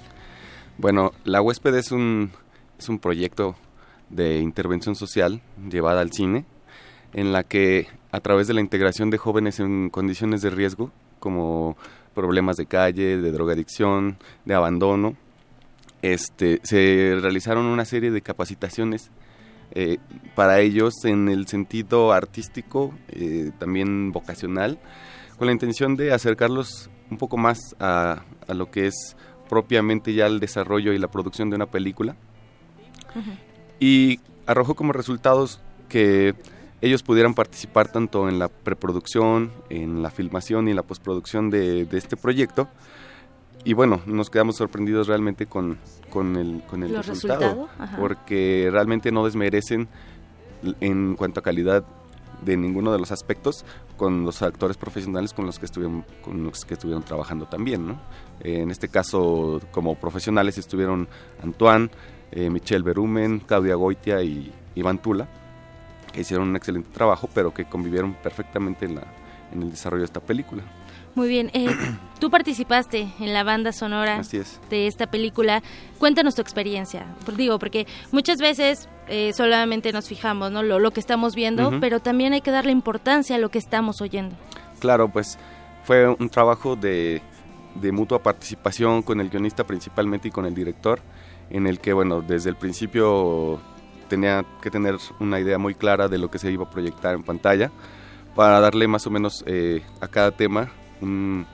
Bueno, 0.77 1.13
La 1.23 1.41
huésped 1.41 1.75
es 1.75 1.91
un, 1.91 2.31
es 2.77 2.89
un 2.89 2.99
proyecto 2.99 3.55
de 4.09 4.39
intervención 4.39 4.95
social 4.95 5.41
llevada 5.69 6.01
al 6.01 6.11
cine, 6.11 6.45
en 7.13 7.31
la 7.31 7.43
que 7.43 7.87
a 8.11 8.19
través 8.19 8.47
de 8.47 8.53
la 8.53 8.61
integración 8.61 9.09
de 9.09 9.17
jóvenes 9.17 9.59
en 9.59 9.89
condiciones 9.89 10.41
de 10.41 10.49
riesgo, 10.49 10.91
como 11.19 11.77
problemas 12.13 12.57
de 12.57 12.65
calle, 12.65 13.17
de 13.17 13.31
drogadicción, 13.31 14.17
de 14.45 14.53
abandono, 14.53 15.15
este, 16.01 16.59
se 16.63 17.17
realizaron 17.19 17.65
una 17.65 17.85
serie 17.85 18.11
de 18.11 18.21
capacitaciones 18.21 19.11
eh, 19.71 19.97
para 20.35 20.59
ellos 20.59 20.93
en 21.03 21.27
el 21.27 21.47
sentido 21.47 22.13
artístico, 22.13 22.93
eh, 23.09 23.51
también 23.59 24.11
vocacional, 24.11 24.79
con 25.37 25.47
la 25.47 25.53
intención 25.53 25.95
de 25.95 26.13
acercarlos 26.13 26.89
un 27.09 27.17
poco 27.17 27.37
más 27.37 27.59
a, 27.79 28.23
a 28.47 28.53
lo 28.53 28.71
que 28.71 28.87
es 28.87 29.17
propiamente 29.49 30.13
ya 30.13 30.27
el 30.27 30.39
desarrollo 30.39 30.93
y 30.93 30.99
la 30.99 31.09
producción 31.09 31.49
de 31.49 31.55
una 31.55 31.65
película 31.65 32.15
y 33.79 34.19
arrojó 34.45 34.75
como 34.75 34.93
resultados 34.93 35.59
que 35.89 36.35
ellos 36.81 37.03
pudieran 37.03 37.33
participar 37.33 37.91
tanto 37.91 38.29
en 38.29 38.37
la 38.37 38.47
preproducción, 38.47 39.51
en 39.69 40.03
la 40.03 40.11
filmación 40.11 40.67
y 40.67 40.71
en 40.71 40.75
la 40.75 40.83
postproducción 40.83 41.49
de, 41.49 41.85
de 41.85 41.97
este 41.97 42.17
proyecto. 42.17 42.67
Y 43.63 43.73
bueno, 43.73 44.01
nos 44.05 44.29
quedamos 44.29 44.57
sorprendidos 44.57 45.07
realmente 45.07 45.47
con, 45.47 45.79
con 46.11 46.35
el, 46.35 46.61
con 46.67 46.83
el 46.83 46.95
resultado, 46.95 47.67
porque 47.99 48.69
realmente 48.71 49.11
no 49.11 49.25
desmerecen 49.25 49.87
en 50.79 51.15
cuanto 51.15 51.39
a 51.39 51.43
calidad 51.43 51.83
de 52.43 52.57
ninguno 52.57 52.91
de 52.91 52.99
los 52.99 53.11
aspectos 53.11 53.65
con 53.97 54.23
los 54.23 54.41
actores 54.41 54.77
profesionales 54.77 55.33
con 55.33 55.45
los 55.45 55.57
que 55.57 55.65
estuvieron 55.65 56.05
con 56.21 56.43
los 56.43 56.65
que 56.65 56.73
estuvieron 56.73 57.01
trabajando 57.01 57.45
también 57.45 57.87
¿no? 57.87 57.99
En 58.41 58.71
este 58.71 58.89
caso 58.89 59.61
como 59.71 59.95
profesionales 59.95 60.57
estuvieron 60.57 61.07
Antoine 61.41 61.89
eh, 62.31 62.49
Michelle 62.49 62.83
Berumen 62.83 63.39
Claudia 63.39 63.75
Goitia 63.75 64.21
y 64.21 64.51
Iván 64.75 64.97
Tula 64.99 65.27
que 66.11 66.21
hicieron 66.21 66.49
un 66.49 66.55
excelente 66.55 66.89
trabajo 66.93 67.29
pero 67.33 67.53
que 67.53 67.65
convivieron 67.65 68.13
perfectamente 68.15 68.85
en 68.85 68.95
la 68.95 69.03
en 69.53 69.61
el 69.63 69.71
desarrollo 69.71 70.01
de 70.01 70.05
esta 70.05 70.19
película 70.19 70.63
Muy 71.13 71.29
bien. 71.29 71.49
Eh, 71.53 71.67
tú 72.19 72.29
participaste 72.29 73.07
en 73.19 73.31
la 73.33 73.43
banda 73.43 73.71
sonora 73.71 74.19
es. 74.19 74.59
de 74.69 74.87
esta 74.87 75.07
película. 75.07 75.61
Cuéntanos 75.97 76.35
tu 76.35 76.41
experiencia. 76.41 77.05
Por- 77.23 77.35
Digo, 77.37 77.57
porque 77.59 77.85
muchas 78.11 78.39
veces 78.39 78.89
eh, 79.07 79.31
solamente 79.33 79.93
nos 79.93 80.07
fijamos, 80.09 80.51
¿no? 80.51 80.61
Lo, 80.63 80.79
lo 80.79 80.91
que 80.91 80.99
estamos 80.99 81.33
viendo, 81.35 81.71
pero 81.79 81.99
también 82.01 82.33
hay 82.33 82.41
que 82.41 82.51
darle 82.51 82.71
importancia 82.71 83.35
a 83.37 83.39
lo 83.39 83.49
que 83.49 83.59
estamos 83.59 84.01
oyendo. 84.01 84.35
Claro, 84.79 85.07
pues 85.07 85.37
fue 85.85 86.07
un 86.09 86.27
trabajo 86.29 86.75
de, 86.75 87.21
de 87.75 87.91
mutua 87.93 88.21
participación 88.21 89.01
con 89.03 89.21
el 89.21 89.29
guionista 89.29 89.63
principalmente 89.63 90.27
y 90.27 90.31
con 90.31 90.45
el 90.45 90.55
director, 90.55 90.99
en 91.49 91.67
el 91.67 91.79
que, 91.79 91.93
bueno, 91.93 92.21
desde 92.21 92.49
el 92.49 92.55
principio 92.55 93.59
tenía 94.07 94.45
que 94.61 94.71
tener 94.71 94.97
una 95.19 95.39
idea 95.39 95.57
muy 95.57 95.75
clara 95.75 96.07
de 96.07 96.17
lo 96.17 96.29
que 96.29 96.39
se 96.39 96.51
iba 96.51 96.65
a 96.65 96.69
proyectar 96.69 97.15
en 97.15 97.23
pantalla 97.23 97.71
para 98.35 98.59
darle 98.59 98.87
más 98.87 99.07
o 99.07 99.09
menos 99.09 99.43
eh, 99.47 99.81
a 100.01 100.07
cada 100.07 100.31
tema 100.31 100.71
un, 101.01 101.45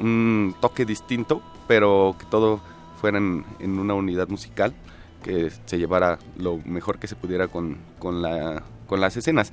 un 0.00 0.54
toque 0.60 0.84
distinto, 0.84 1.42
pero 1.66 2.16
que 2.18 2.24
todo 2.26 2.60
fuera 3.00 3.18
en, 3.18 3.44
en 3.58 3.78
una 3.78 3.94
unidad 3.94 4.28
musical, 4.28 4.74
que 5.22 5.50
se 5.66 5.78
llevara 5.78 6.18
lo 6.36 6.58
mejor 6.64 6.98
que 6.98 7.08
se 7.08 7.16
pudiera 7.16 7.48
con, 7.48 7.78
con, 7.98 8.22
la, 8.22 8.62
con 8.86 9.00
las 9.00 9.16
escenas. 9.16 9.52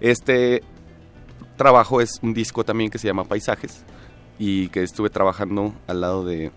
Este 0.00 0.62
trabajo 1.56 2.00
es 2.00 2.18
un 2.22 2.32
disco 2.32 2.64
también 2.64 2.90
que 2.90 2.98
se 2.98 3.06
llama 3.06 3.24
Paisajes 3.24 3.84
y 4.38 4.68
que 4.68 4.82
estuve 4.82 5.10
trabajando 5.10 5.74
al 5.86 6.00
lado 6.00 6.24
de 6.24 6.50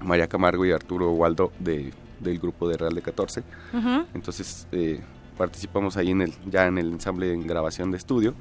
María 0.00 0.26
Camargo 0.26 0.66
y 0.66 0.72
Arturo 0.72 1.10
Waldo 1.12 1.52
de, 1.58 1.92
del 2.20 2.38
grupo 2.38 2.68
de 2.68 2.76
Real 2.76 2.94
de 2.94 3.02
14. 3.02 3.42
Ujú. 3.72 4.06
Entonces 4.14 4.66
eh, 4.72 5.00
participamos 5.38 5.96
ahí 5.96 6.10
en 6.10 6.22
el, 6.22 6.32
ya 6.50 6.66
en 6.66 6.78
el 6.78 6.92
ensamble 6.92 7.32
en 7.32 7.46
grabación 7.46 7.90
de 7.90 7.98
estudio 7.98 8.34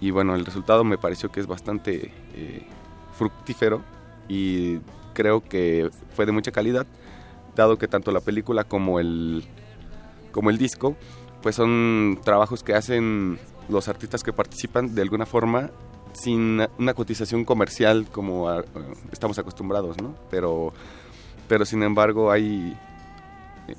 y 0.00 0.10
bueno, 0.10 0.34
el 0.34 0.44
resultado 0.44 0.84
me 0.84 0.98
pareció 0.98 1.30
que 1.32 1.40
es 1.40 1.46
bastante 1.46 2.12
eh, 2.34 2.66
fructífero 3.16 3.82
y 4.28 4.78
creo 5.12 5.42
que 5.42 5.90
fue 6.14 6.26
de 6.26 6.32
mucha 6.32 6.50
calidad, 6.52 6.86
dado 7.56 7.78
que 7.78 7.88
tanto 7.88 8.10
la 8.12 8.20
película 8.20 8.64
como 8.64 8.98
el, 9.00 9.44
como 10.32 10.50
el 10.50 10.58
disco, 10.58 10.96
pues 11.42 11.54
son 11.56 12.18
trabajos 12.24 12.62
que 12.62 12.74
hacen 12.74 13.38
los 13.68 13.88
artistas 13.88 14.22
que 14.22 14.32
participan 14.32 14.94
de 14.94 15.02
alguna 15.02 15.26
forma 15.26 15.70
sin 16.12 16.60
una 16.78 16.94
cotización 16.94 17.44
comercial 17.44 18.06
como 18.10 18.48
a- 18.48 18.64
estamos 19.12 19.38
acostumbrados, 19.38 20.00
¿no? 20.00 20.14
Pero, 20.30 20.72
pero 21.48 21.64
sin 21.64 21.82
embargo 21.82 22.30
hay 22.30 22.76
eh, 23.68 23.74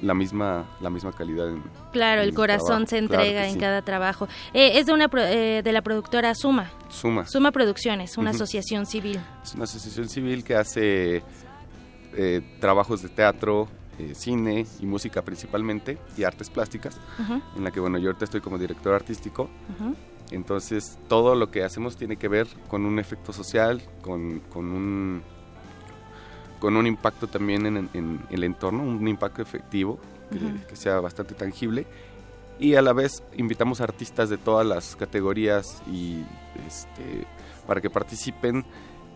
la 0.00 0.14
misma 0.14 0.64
la 0.80 0.90
misma 0.90 1.12
calidad. 1.12 1.48
En, 1.48 1.62
Claro, 1.92 2.22
en 2.22 2.28
el 2.28 2.34
corazón 2.34 2.86
trabajo. 2.86 2.86
se 2.86 2.98
entrega 2.98 3.46
en 3.46 3.54
sí. 3.54 3.58
cada 3.60 3.82
trabajo. 3.82 4.26
Eh, 4.54 4.78
es 4.78 4.86
de 4.86 4.92
una 4.94 5.08
pro- 5.08 5.22
eh, 5.24 5.62
de 5.62 5.72
la 5.72 5.82
productora 5.82 6.34
Suma. 6.34 6.70
Suma. 6.88 7.26
Suma 7.26 7.52
Producciones, 7.52 8.16
una 8.16 8.30
asociación 8.30 8.86
civil. 8.86 9.20
Es 9.42 9.54
una 9.54 9.64
asociación 9.64 10.08
civil 10.08 10.42
que 10.42 10.56
hace 10.56 11.22
eh, 12.14 12.40
trabajos 12.60 13.02
de 13.02 13.08
teatro, 13.10 13.68
eh, 13.98 14.14
cine 14.14 14.66
y 14.80 14.86
música 14.86 15.22
principalmente, 15.22 15.98
y 16.16 16.24
artes 16.24 16.48
plásticas, 16.50 16.98
en 17.56 17.62
la 17.62 17.70
que 17.70 17.78
bueno, 17.78 17.98
yo 17.98 18.08
ahorita 18.08 18.24
estoy 18.24 18.40
como 18.40 18.58
director 18.58 18.94
artístico. 18.94 19.48
Entonces, 20.30 20.98
todo 21.08 21.34
lo 21.34 21.50
que 21.50 21.62
hacemos 21.62 21.96
tiene 21.96 22.16
que 22.16 22.26
ver 22.28 22.46
con 22.68 22.86
un 22.86 22.98
efecto 22.98 23.32
social, 23.34 23.82
con, 24.00 24.40
con 24.50 24.66
un 24.72 25.22
con 26.62 26.76
un 26.76 26.86
impacto 26.86 27.26
también 27.26 27.66
en, 27.66 27.88
en 27.92 28.20
el 28.30 28.44
entorno, 28.44 28.84
un 28.84 29.08
impacto 29.08 29.42
efectivo 29.42 29.98
que, 30.30 30.36
Ujú. 30.38 30.54
que 30.68 30.76
sea 30.76 31.00
bastante 31.00 31.34
tangible. 31.34 31.86
Y 32.60 32.76
a 32.76 32.82
la 32.82 32.92
vez 32.92 33.24
invitamos 33.36 33.80
a 33.80 33.84
artistas 33.84 34.30
de 34.30 34.38
todas 34.38 34.64
las 34.64 34.94
categorías 34.94 35.82
y 35.90 36.20
este, 36.68 37.26
para 37.66 37.80
que 37.80 37.90
participen 37.90 38.64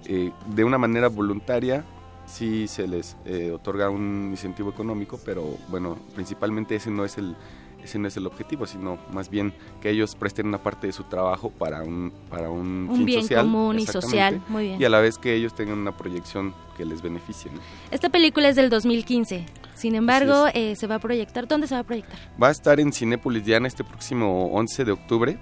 eh, 0.06 0.32
de 0.56 0.64
una 0.64 0.76
manera 0.76 1.06
voluntaria. 1.08 1.84
Sí 2.26 2.66
se 2.66 2.88
les 2.88 3.16
eh, 3.24 3.52
otorga 3.52 3.90
un 3.90 4.30
incentivo 4.32 4.70
económico, 4.70 5.20
pero 5.24 5.44
bueno, 5.68 5.96
principalmente 6.16 6.74
ese 6.74 6.90
no 6.90 7.04
es 7.04 7.16
el 7.16 7.36
ese 7.84 8.00
no 8.00 8.08
es 8.08 8.16
el 8.16 8.26
objetivo, 8.26 8.66
sino 8.66 8.98
más 9.12 9.30
bien 9.30 9.54
que 9.80 9.90
ellos 9.90 10.16
presten 10.16 10.48
una 10.48 10.58
parte 10.58 10.88
de 10.88 10.92
su 10.92 11.04
trabajo 11.04 11.50
para 11.50 11.84
un 11.84 12.12
para 12.28 12.50
un, 12.50 12.88
Un 12.90 12.96
fin 12.96 13.06
bien 13.06 13.20
social, 13.22 13.42
común 13.44 13.78
y 13.78 13.86
social, 13.86 14.42
muy 14.48 14.64
bien. 14.64 14.80
y 14.80 14.84
a 14.84 14.88
la 14.88 14.98
vez 15.00 15.18
que 15.18 15.34
ellos 15.36 15.54
tengan 15.54 15.78
una 15.78 15.96
proyección 15.96 16.52
que 16.76 16.84
les 16.84 17.02
beneficie. 17.02 17.50
¿no? 17.52 17.60
Esta 17.90 18.08
película 18.08 18.48
es 18.48 18.56
del 18.56 18.68
2015. 18.70 19.46
Sin 19.74 19.94
embargo, 19.94 20.46
eh, 20.54 20.74
se 20.76 20.86
va 20.86 20.96
a 20.96 20.98
proyectar. 20.98 21.46
¿Dónde 21.48 21.66
se 21.66 21.74
va 21.74 21.80
a 21.80 21.84
proyectar? 21.84 22.18
Va 22.42 22.48
a 22.48 22.50
estar 22.50 22.80
en 22.80 22.92
Cinépolis 22.92 23.44
Diana 23.44 23.68
este 23.68 23.84
próximo 23.84 24.46
11 24.52 24.84
de 24.84 24.92
octubre. 24.92 25.38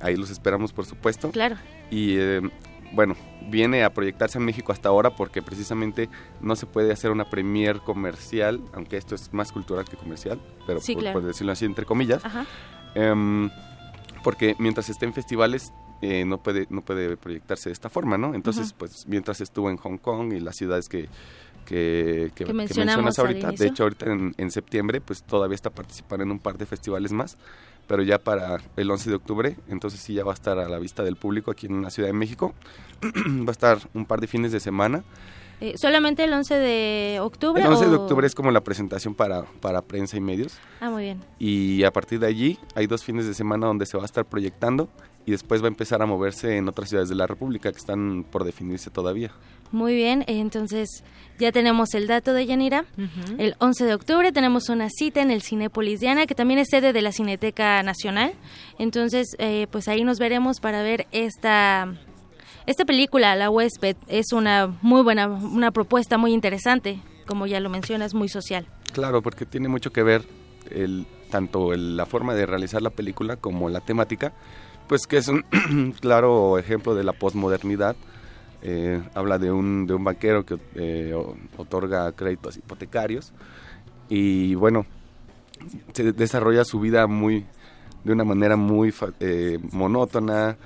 Ahí 0.00 0.16
los 0.16 0.30
esperamos, 0.30 0.72
por 0.72 0.84
supuesto. 0.86 1.30
Claro. 1.30 1.56
Y 1.90 2.16
eh, 2.16 2.40
bueno, 2.92 3.16
viene 3.48 3.82
a 3.84 3.92
proyectarse 3.92 4.38
en 4.38 4.44
México 4.44 4.72
hasta 4.72 4.88
ahora 4.88 5.10
porque 5.16 5.42
precisamente 5.42 6.08
no 6.40 6.54
se 6.56 6.66
puede 6.66 6.92
hacer 6.92 7.10
una 7.10 7.24
premier 7.24 7.80
comercial, 7.80 8.60
aunque 8.72 8.96
esto 8.96 9.14
es 9.14 9.32
más 9.32 9.52
cultural 9.52 9.84
que 9.84 9.96
comercial, 9.96 10.40
pero 10.66 10.80
Sí, 10.80 10.94
por, 10.94 11.02
claro. 11.02 11.20
por 11.20 11.26
decirlo 11.28 11.52
así 11.52 11.64
entre 11.64 11.84
comillas. 11.84 12.24
Ajá. 12.24 12.44
Em, 12.94 13.50
porque 14.22 14.54
mientras 14.58 14.88
esté 14.88 15.04
en 15.06 15.12
festivales 15.12 15.72
eh, 16.02 16.24
no 16.24 16.38
puede 16.38 16.66
no 16.70 16.82
puede 16.82 17.16
proyectarse 17.16 17.68
de 17.70 17.72
esta 17.74 17.88
forma, 17.88 18.16
¿no? 18.18 18.34
Entonces, 18.34 18.72
pues 18.72 19.06
mientras 19.08 19.40
estuvo 19.40 19.70
en 19.70 19.76
Hong 19.78 19.98
Kong 19.98 20.32
y 20.32 20.40
las 20.40 20.56
ciudades 20.56 20.88
que 20.88 21.08
que, 21.64 22.30
que- 22.34 22.44
Que 22.44 22.52
mencionas 22.52 23.18
ahorita, 23.18 23.50
de 23.52 23.66
hecho 23.66 23.82
ahorita 23.82 24.06
en, 24.12 24.34
en 24.38 24.50
septiembre 24.52 25.00
pues 25.00 25.22
todavía 25.24 25.56
está 25.56 25.70
participando 25.70 26.22
en 26.24 26.30
un 26.30 26.38
par 26.38 26.58
de 26.58 26.64
festivales 26.66 27.10
más, 27.12 27.36
pero 27.88 28.02
ya 28.04 28.18
para 28.18 28.58
el 28.76 28.88
11 28.90 29.10
de 29.10 29.16
octubre, 29.16 29.56
entonces 29.68 29.98
sí 30.00 30.14
ya 30.14 30.22
va 30.24 30.30
a 30.30 30.34
estar 30.34 30.58
a 30.60 30.68
la 30.68 30.78
vista 30.78 31.02
del 31.02 31.16
público 31.16 31.50
aquí 31.50 31.66
en 31.66 31.82
la 31.82 31.90
Ciudad 31.90 32.08
de 32.08 32.12
México. 32.12 32.54
va 33.02 33.48
a 33.48 33.50
estar 33.50 33.78
un 33.94 34.04
par 34.06 34.20
de 34.20 34.26
fines 34.28 34.52
de 34.52 34.60
semana. 34.60 35.02
Eh, 35.60 35.74
¿Solamente 35.78 36.22
el 36.22 36.32
11 36.32 36.54
de 36.54 37.18
octubre? 37.20 37.62
El 37.62 37.68
11 37.68 37.88
de 37.88 37.96
octubre 37.96 38.26
es 38.26 38.34
como 38.34 38.50
la 38.52 38.60
presentación 38.60 39.14
para, 39.14 39.42
para 39.60 39.82
prensa 39.82 40.16
y 40.16 40.20
medios. 40.20 40.58
Ah, 40.80 40.90
muy 40.90 41.02
bien. 41.04 41.20
Y 41.38 41.82
a 41.82 41.90
partir 41.90 42.20
de 42.20 42.26
allí 42.26 42.58
hay 42.74 42.86
dos 42.86 43.02
fines 43.02 43.26
de 43.26 43.34
semana 43.34 43.66
donde 43.66 43.86
se 43.86 43.96
va 43.96 44.02
a 44.02 44.06
estar 44.06 44.24
proyectando 44.26 44.88
y 45.26 45.32
después 45.32 45.60
va 45.60 45.66
a 45.66 45.68
empezar 45.68 46.00
a 46.02 46.06
moverse 46.06 46.56
en 46.56 46.68
otras 46.68 46.88
ciudades 46.88 47.08
de 47.10 47.16
la 47.16 47.26
República 47.26 47.70
que 47.72 47.78
están 47.78 48.24
por 48.30 48.44
definirse 48.44 48.90
todavía. 48.90 49.32
Muy 49.72 49.94
bien, 49.96 50.24
entonces 50.28 51.02
ya 51.40 51.50
tenemos 51.50 51.92
el 51.94 52.06
dato 52.06 52.32
de 52.32 52.46
Yanira. 52.46 52.84
El 53.36 53.56
11 53.58 53.84
de 53.84 53.94
octubre 53.94 54.30
tenemos 54.30 54.68
una 54.68 54.88
cita 54.88 55.20
en 55.20 55.32
el 55.32 55.42
Cinépolis 55.42 55.98
Diana, 55.98 56.26
que 56.26 56.36
también 56.36 56.60
es 56.60 56.68
sede 56.70 56.92
de 56.92 57.02
la 57.02 57.10
Cineteca 57.10 57.82
Nacional. 57.82 58.34
Entonces, 58.78 59.34
eh, 59.38 59.66
pues 59.72 59.88
ahí 59.88 60.04
nos 60.04 60.20
veremos 60.20 60.60
para 60.60 60.82
ver 60.82 61.08
esta, 61.10 61.92
esta 62.66 62.84
película, 62.84 63.34
La 63.34 63.50
Huésped. 63.50 63.96
Es 64.06 64.32
una 64.32 64.68
muy 64.82 65.02
buena, 65.02 65.26
una 65.26 65.72
propuesta 65.72 66.16
muy 66.16 66.32
interesante, 66.32 67.00
como 67.26 67.48
ya 67.48 67.58
lo 67.58 67.68
mencionas, 67.68 68.14
muy 68.14 68.28
social. 68.28 68.68
Claro, 68.92 69.20
porque 69.22 69.44
tiene 69.46 69.66
mucho 69.68 69.90
que 69.92 70.04
ver 70.04 70.22
el, 70.70 71.06
tanto 71.30 71.72
el- 71.72 71.96
la 71.96 72.06
forma 72.06 72.34
de 72.34 72.46
realizar 72.46 72.82
la 72.82 72.90
película 72.90 73.36
como 73.36 73.68
la 73.68 73.80
temática, 73.80 74.32
pues 74.86 75.06
que 75.06 75.18
es 75.18 75.28
un 75.28 75.44
claro 76.00 76.58
ejemplo 76.58 76.94
de 76.94 77.04
la 77.04 77.12
posmodernidad. 77.12 77.96
Eh, 78.62 79.02
habla 79.14 79.38
de 79.38 79.52
un, 79.52 79.86
de 79.86 79.94
un 79.94 80.02
banquero 80.02 80.44
que 80.44 80.58
eh, 80.74 81.14
otorga 81.56 82.10
créditos 82.12 82.56
hipotecarios 82.56 83.32
y 84.08 84.54
bueno, 84.54 84.86
se 85.92 86.12
desarrolla 86.12 86.64
su 86.64 86.80
vida 86.80 87.06
muy 87.06 87.46
de 88.04 88.12
una 88.12 88.24
manera 88.24 88.56
muy 88.56 88.94
eh, 89.20 89.58
monótona, 89.72 90.56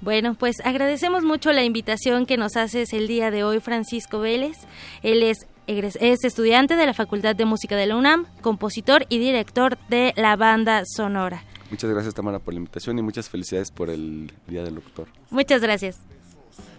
Bueno, 0.00 0.34
pues 0.34 0.56
agradecemos 0.64 1.24
mucho 1.24 1.52
la 1.52 1.64
invitación 1.64 2.26
que 2.26 2.36
nos 2.36 2.56
haces 2.56 2.92
el 2.92 3.08
día 3.08 3.30
de 3.30 3.44
hoy, 3.44 3.60
Francisco 3.60 4.20
Vélez. 4.20 4.58
Él 5.02 5.22
es, 5.22 5.46
estudiante 5.66 6.76
de 6.76 6.86
la 6.86 6.94
Facultad 6.94 7.34
de 7.34 7.44
Música 7.44 7.76
de 7.76 7.86
la 7.86 7.96
UNAM, 7.96 8.26
compositor 8.40 9.06
y 9.08 9.18
director 9.18 9.78
de 9.88 10.12
la 10.16 10.36
banda 10.36 10.82
sonora. 10.84 11.42
Muchas 11.70 11.90
gracias 11.90 12.14
Tamara 12.14 12.38
por 12.38 12.54
la 12.54 12.58
invitación 12.58 12.98
y 12.98 13.02
muchas 13.02 13.28
felicidades 13.28 13.70
por 13.72 13.90
el 13.90 14.32
Día 14.46 14.62
del 14.62 14.76
Locutor. 14.76 15.08
Muchas 15.30 15.60
gracias. 15.60 15.98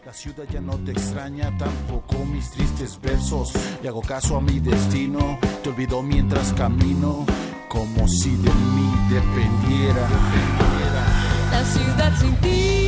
La 0.06 0.14
ciudad 0.14 0.46
ya 0.50 0.62
no 0.62 0.78
te 0.78 0.92
extraña, 0.92 1.52
tampoco 1.58 2.24
mis 2.24 2.50
tristes 2.52 2.98
versos. 3.02 3.52
Le 3.84 3.90
hago 3.90 4.02
caso 4.02 4.38
a 4.38 4.42
mi 4.42 4.62
destino, 4.62 5.38
te 5.62 5.70
olvido 5.70 6.02
mientras 6.02 6.54
camino, 6.54 7.26
como 7.68 8.08
si 8.08 8.30
de 8.30 8.50
mí 8.50 8.90
dependiera. 9.10 10.08
La 11.52 11.66
ciudad 11.66 12.18
sin 12.18 12.36
ti. 12.38 12.87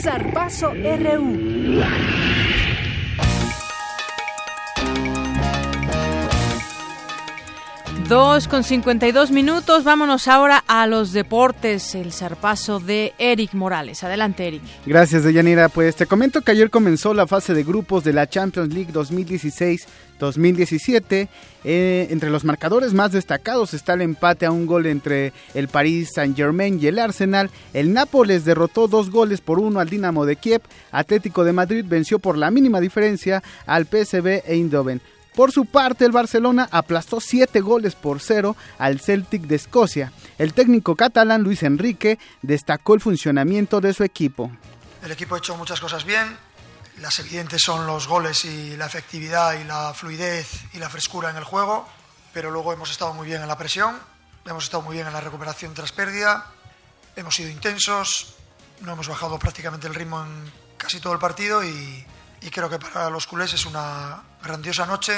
Zarpazo 0.00 0.72
RU. 0.72 2.69
Dos 8.10 8.46
con 8.48 8.64
52 8.64 9.30
minutos. 9.30 9.84
Vámonos 9.84 10.26
ahora 10.26 10.64
a 10.66 10.88
los 10.88 11.12
deportes. 11.12 11.94
El 11.94 12.12
zarpazo 12.12 12.80
de 12.80 13.12
Eric 13.18 13.54
Morales. 13.54 14.02
Adelante, 14.02 14.48
Eric. 14.48 14.62
Gracias, 14.84 15.22
Deyanira. 15.22 15.68
Pues 15.68 15.94
te 15.94 16.06
comento 16.06 16.40
que 16.40 16.50
ayer 16.50 16.70
comenzó 16.70 17.14
la 17.14 17.28
fase 17.28 17.54
de 17.54 17.62
grupos 17.62 18.02
de 18.02 18.12
la 18.12 18.28
Champions 18.28 18.74
League 18.74 18.92
2016-2017. 18.92 21.28
Eh, 21.62 22.08
entre 22.10 22.30
los 22.30 22.42
marcadores 22.42 22.94
más 22.94 23.12
destacados 23.12 23.74
está 23.74 23.92
el 23.92 24.00
empate 24.00 24.44
a 24.44 24.50
un 24.50 24.66
gol 24.66 24.86
entre 24.86 25.32
el 25.54 25.68
Paris 25.68 26.10
Saint-Germain 26.12 26.80
y 26.82 26.88
el 26.88 26.98
Arsenal. 26.98 27.48
El 27.72 27.92
Nápoles 27.92 28.44
derrotó 28.44 28.88
dos 28.88 29.10
goles 29.10 29.40
por 29.40 29.60
uno 29.60 29.78
al 29.78 29.88
Dinamo 29.88 30.26
de 30.26 30.34
Kiev. 30.34 30.62
Atlético 30.90 31.44
de 31.44 31.52
Madrid 31.52 31.84
venció 31.86 32.18
por 32.18 32.36
la 32.36 32.50
mínima 32.50 32.80
diferencia 32.80 33.40
al 33.66 33.86
PSV 33.86 34.42
Eindhoven. 34.48 35.00
Por 35.34 35.52
su 35.52 35.66
parte, 35.66 36.04
el 36.04 36.12
Barcelona 36.12 36.68
aplastó 36.72 37.20
7 37.20 37.60
goles 37.60 37.94
por 37.94 38.20
0 38.20 38.56
al 38.78 39.00
Celtic 39.00 39.42
de 39.42 39.56
Escocia. 39.56 40.12
El 40.38 40.54
técnico 40.54 40.96
catalán 40.96 41.42
Luis 41.42 41.62
Enrique 41.62 42.18
destacó 42.42 42.94
el 42.94 43.00
funcionamiento 43.00 43.80
de 43.80 43.94
su 43.94 44.02
equipo. 44.02 44.50
El 45.02 45.12
equipo 45.12 45.34
ha 45.34 45.38
hecho 45.38 45.56
muchas 45.56 45.80
cosas 45.80 46.04
bien. 46.04 46.36
Las 46.98 47.18
evidentes 47.20 47.62
son 47.62 47.86
los 47.86 48.08
goles 48.08 48.44
y 48.44 48.76
la 48.76 48.86
efectividad 48.86 49.58
y 49.58 49.64
la 49.64 49.94
fluidez 49.94 50.64
y 50.74 50.78
la 50.78 50.90
frescura 50.90 51.30
en 51.30 51.36
el 51.36 51.44
juego. 51.44 51.88
Pero 52.34 52.50
luego 52.50 52.72
hemos 52.72 52.90
estado 52.90 53.14
muy 53.14 53.26
bien 53.26 53.40
en 53.40 53.48
la 53.48 53.56
presión, 53.56 53.98
hemos 54.44 54.64
estado 54.64 54.82
muy 54.82 54.94
bien 54.94 55.06
en 55.06 55.12
la 55.12 55.20
recuperación 55.20 55.74
tras 55.74 55.90
pérdida, 55.90 56.46
hemos 57.16 57.34
sido 57.34 57.50
intensos, 57.50 58.34
no 58.82 58.92
hemos 58.92 59.08
bajado 59.08 59.38
prácticamente 59.38 59.88
el 59.88 59.94
ritmo 59.94 60.22
en 60.22 60.52
casi 60.76 61.00
todo 61.00 61.12
el 61.12 61.18
partido 61.18 61.64
y, 61.64 62.06
y 62.42 62.50
creo 62.50 62.68
que 62.68 62.78
para 62.78 63.10
los 63.10 63.26
culés 63.26 63.52
es 63.54 63.66
una 63.66 64.22
grandiosa 64.42 64.86
noche 64.86 65.12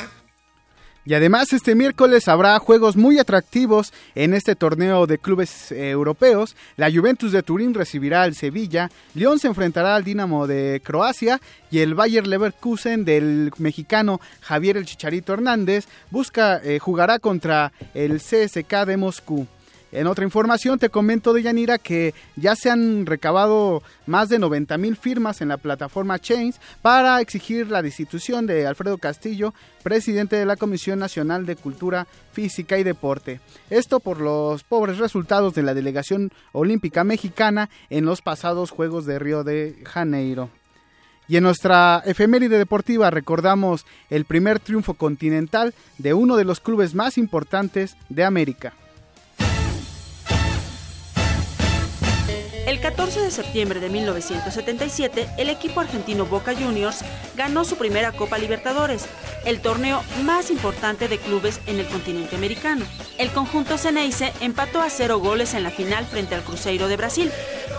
Y 1.05 1.15
además 1.15 1.53
este 1.53 1.75
miércoles 1.75 2.29
habrá 2.29 2.59
juegos 2.59 2.97
muy 2.97 3.19
atractivos 3.19 3.93
en 4.15 4.35
este 4.35 4.55
torneo 4.55 5.09
de 5.09 5.19
clubes 5.19 5.73
eh, 5.73 5.91
europeos. 5.91 6.55
La 6.77 6.91
Juventus 6.93 7.33
de 7.33 7.43
Turín 7.43 7.75
recibirá 7.75 8.23
al 8.23 8.37
Sevilla, 8.37 8.89
León 9.15 9.41
se 9.41 9.49
enfrentará 9.49 9.97
al 9.97 10.05
Dinamo 10.05 10.47
de 10.47 10.81
Croacia 10.85 11.41
y 11.73 11.81
el 11.81 11.95
Bayer 11.95 12.27
Leverkusen 12.27 13.05
del 13.05 13.51
mexicano 13.59 14.21
Javier 14.43 14.77
el 14.77 14.87
Chicharito 14.87 15.33
Hernández 15.33 15.87
busca 16.11 16.61
eh, 16.63 16.79
jugará 16.79 17.19
contra 17.19 17.73
el 17.95 18.21
CSK 18.21 18.87
de 18.87 18.97
Moscú. 18.97 19.49
En 19.93 20.07
otra 20.07 20.25
información 20.25 20.79
te 20.79 20.89
comento 20.89 21.35
de 21.35 21.43
Yanira 21.43 21.77
que 21.77 22.15
ya 22.37 22.57
se 22.57 22.71
han 22.71 23.05
recabado 23.05 23.83
más 24.07 24.31
de 24.31 24.39
90 24.39 24.79
mil 24.79 24.97
firmas 24.97 25.43
en 25.43 25.49
la 25.49 25.59
plataforma 25.59 26.19
Chains 26.19 26.59
para 26.81 27.21
exigir 27.21 27.71
la 27.71 27.83
destitución 27.83 28.47
de 28.47 28.67
Alfredo 28.67 28.97
Castillo, 28.97 29.53
presidente 29.83 30.37
de 30.37 30.47
la 30.47 30.57
Comisión 30.57 30.99
Nacional 30.99 31.45
de 31.45 31.57
Cultura 31.57 32.07
Física 32.33 32.79
y 32.79 32.85
Deporte. 32.85 33.41
Esto 33.69 34.01
por 34.01 34.19
los 34.19 34.65
pobres 34.65 34.97
resultados 34.97 35.53
de 35.53 35.63
la 35.63 35.75
delegación 35.75 36.33
olímpica 36.53 37.05
mexicana 37.05 37.69
en 37.91 38.07
los 38.07 38.23
pasados 38.23 38.71
Juegos 38.71 39.05
de 39.05 39.19
Río 39.19 39.45
de 39.45 39.77
Janeiro. 39.85 40.49
Y 41.29 41.37
en 41.37 41.45
nuestra 41.45 42.03
efeméride 42.07 42.57
deportiva 42.57 43.11
recordamos 43.11 43.85
el 44.09 44.25
primer 44.25 44.59
triunfo 44.59 44.95
continental 44.95 45.75
de 45.99 46.15
uno 46.15 46.37
de 46.37 46.45
los 46.45 46.61
clubes 46.61 46.95
más 46.95 47.19
importantes 47.19 47.95
de 48.09 48.25
América. 48.25 48.73
El 52.73 52.81
14 52.81 53.21
de 53.21 53.31
septiembre 53.31 53.81
de 53.81 53.91
1977, 53.91 55.29
el 55.37 55.51
equipo 55.51 55.81
argentino 55.81 56.25
Boca 56.25 56.55
Juniors 56.55 57.05
ganó 57.37 57.67
su 57.67 57.77
primera 57.77 58.13
Copa 58.13 58.39
Libertadores, 58.39 59.05
el 59.45 59.61
torneo 59.61 60.03
más 60.23 60.51
importante 60.51 61.07
de 61.07 61.19
clubes 61.19 61.61
en 61.67 61.79
el 61.79 61.87
continente 61.87 62.35
americano. 62.35 62.87
El 63.19 63.31
conjunto 63.31 63.77
Ceneice 63.77 64.33
empató 64.41 64.81
a 64.81 64.89
cero 64.89 65.19
goles 65.19 65.53
en 65.53 65.65
la 65.65 65.71
final 65.71 66.07
frente 66.07 66.35
al 66.35 66.45
Cruzeiro 66.45 66.89
de 66.89 66.97
Brasil, 66.97 67.31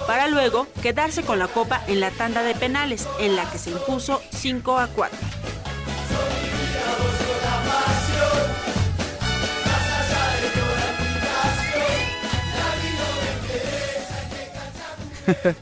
para 0.05 0.27
luego 0.27 0.67
quedarse 0.83 1.23
con 1.23 1.39
la 1.39 1.47
copa 1.47 1.83
en 1.87 1.99
la 1.99 2.11
tanda 2.11 2.43
de 2.43 2.53
penales, 2.53 3.07
en 3.19 3.35
la 3.35 3.49
que 3.49 3.57
se 3.57 3.71
impuso 3.71 4.21
5 4.29 4.77
a 4.77 4.89
4. 4.89 5.17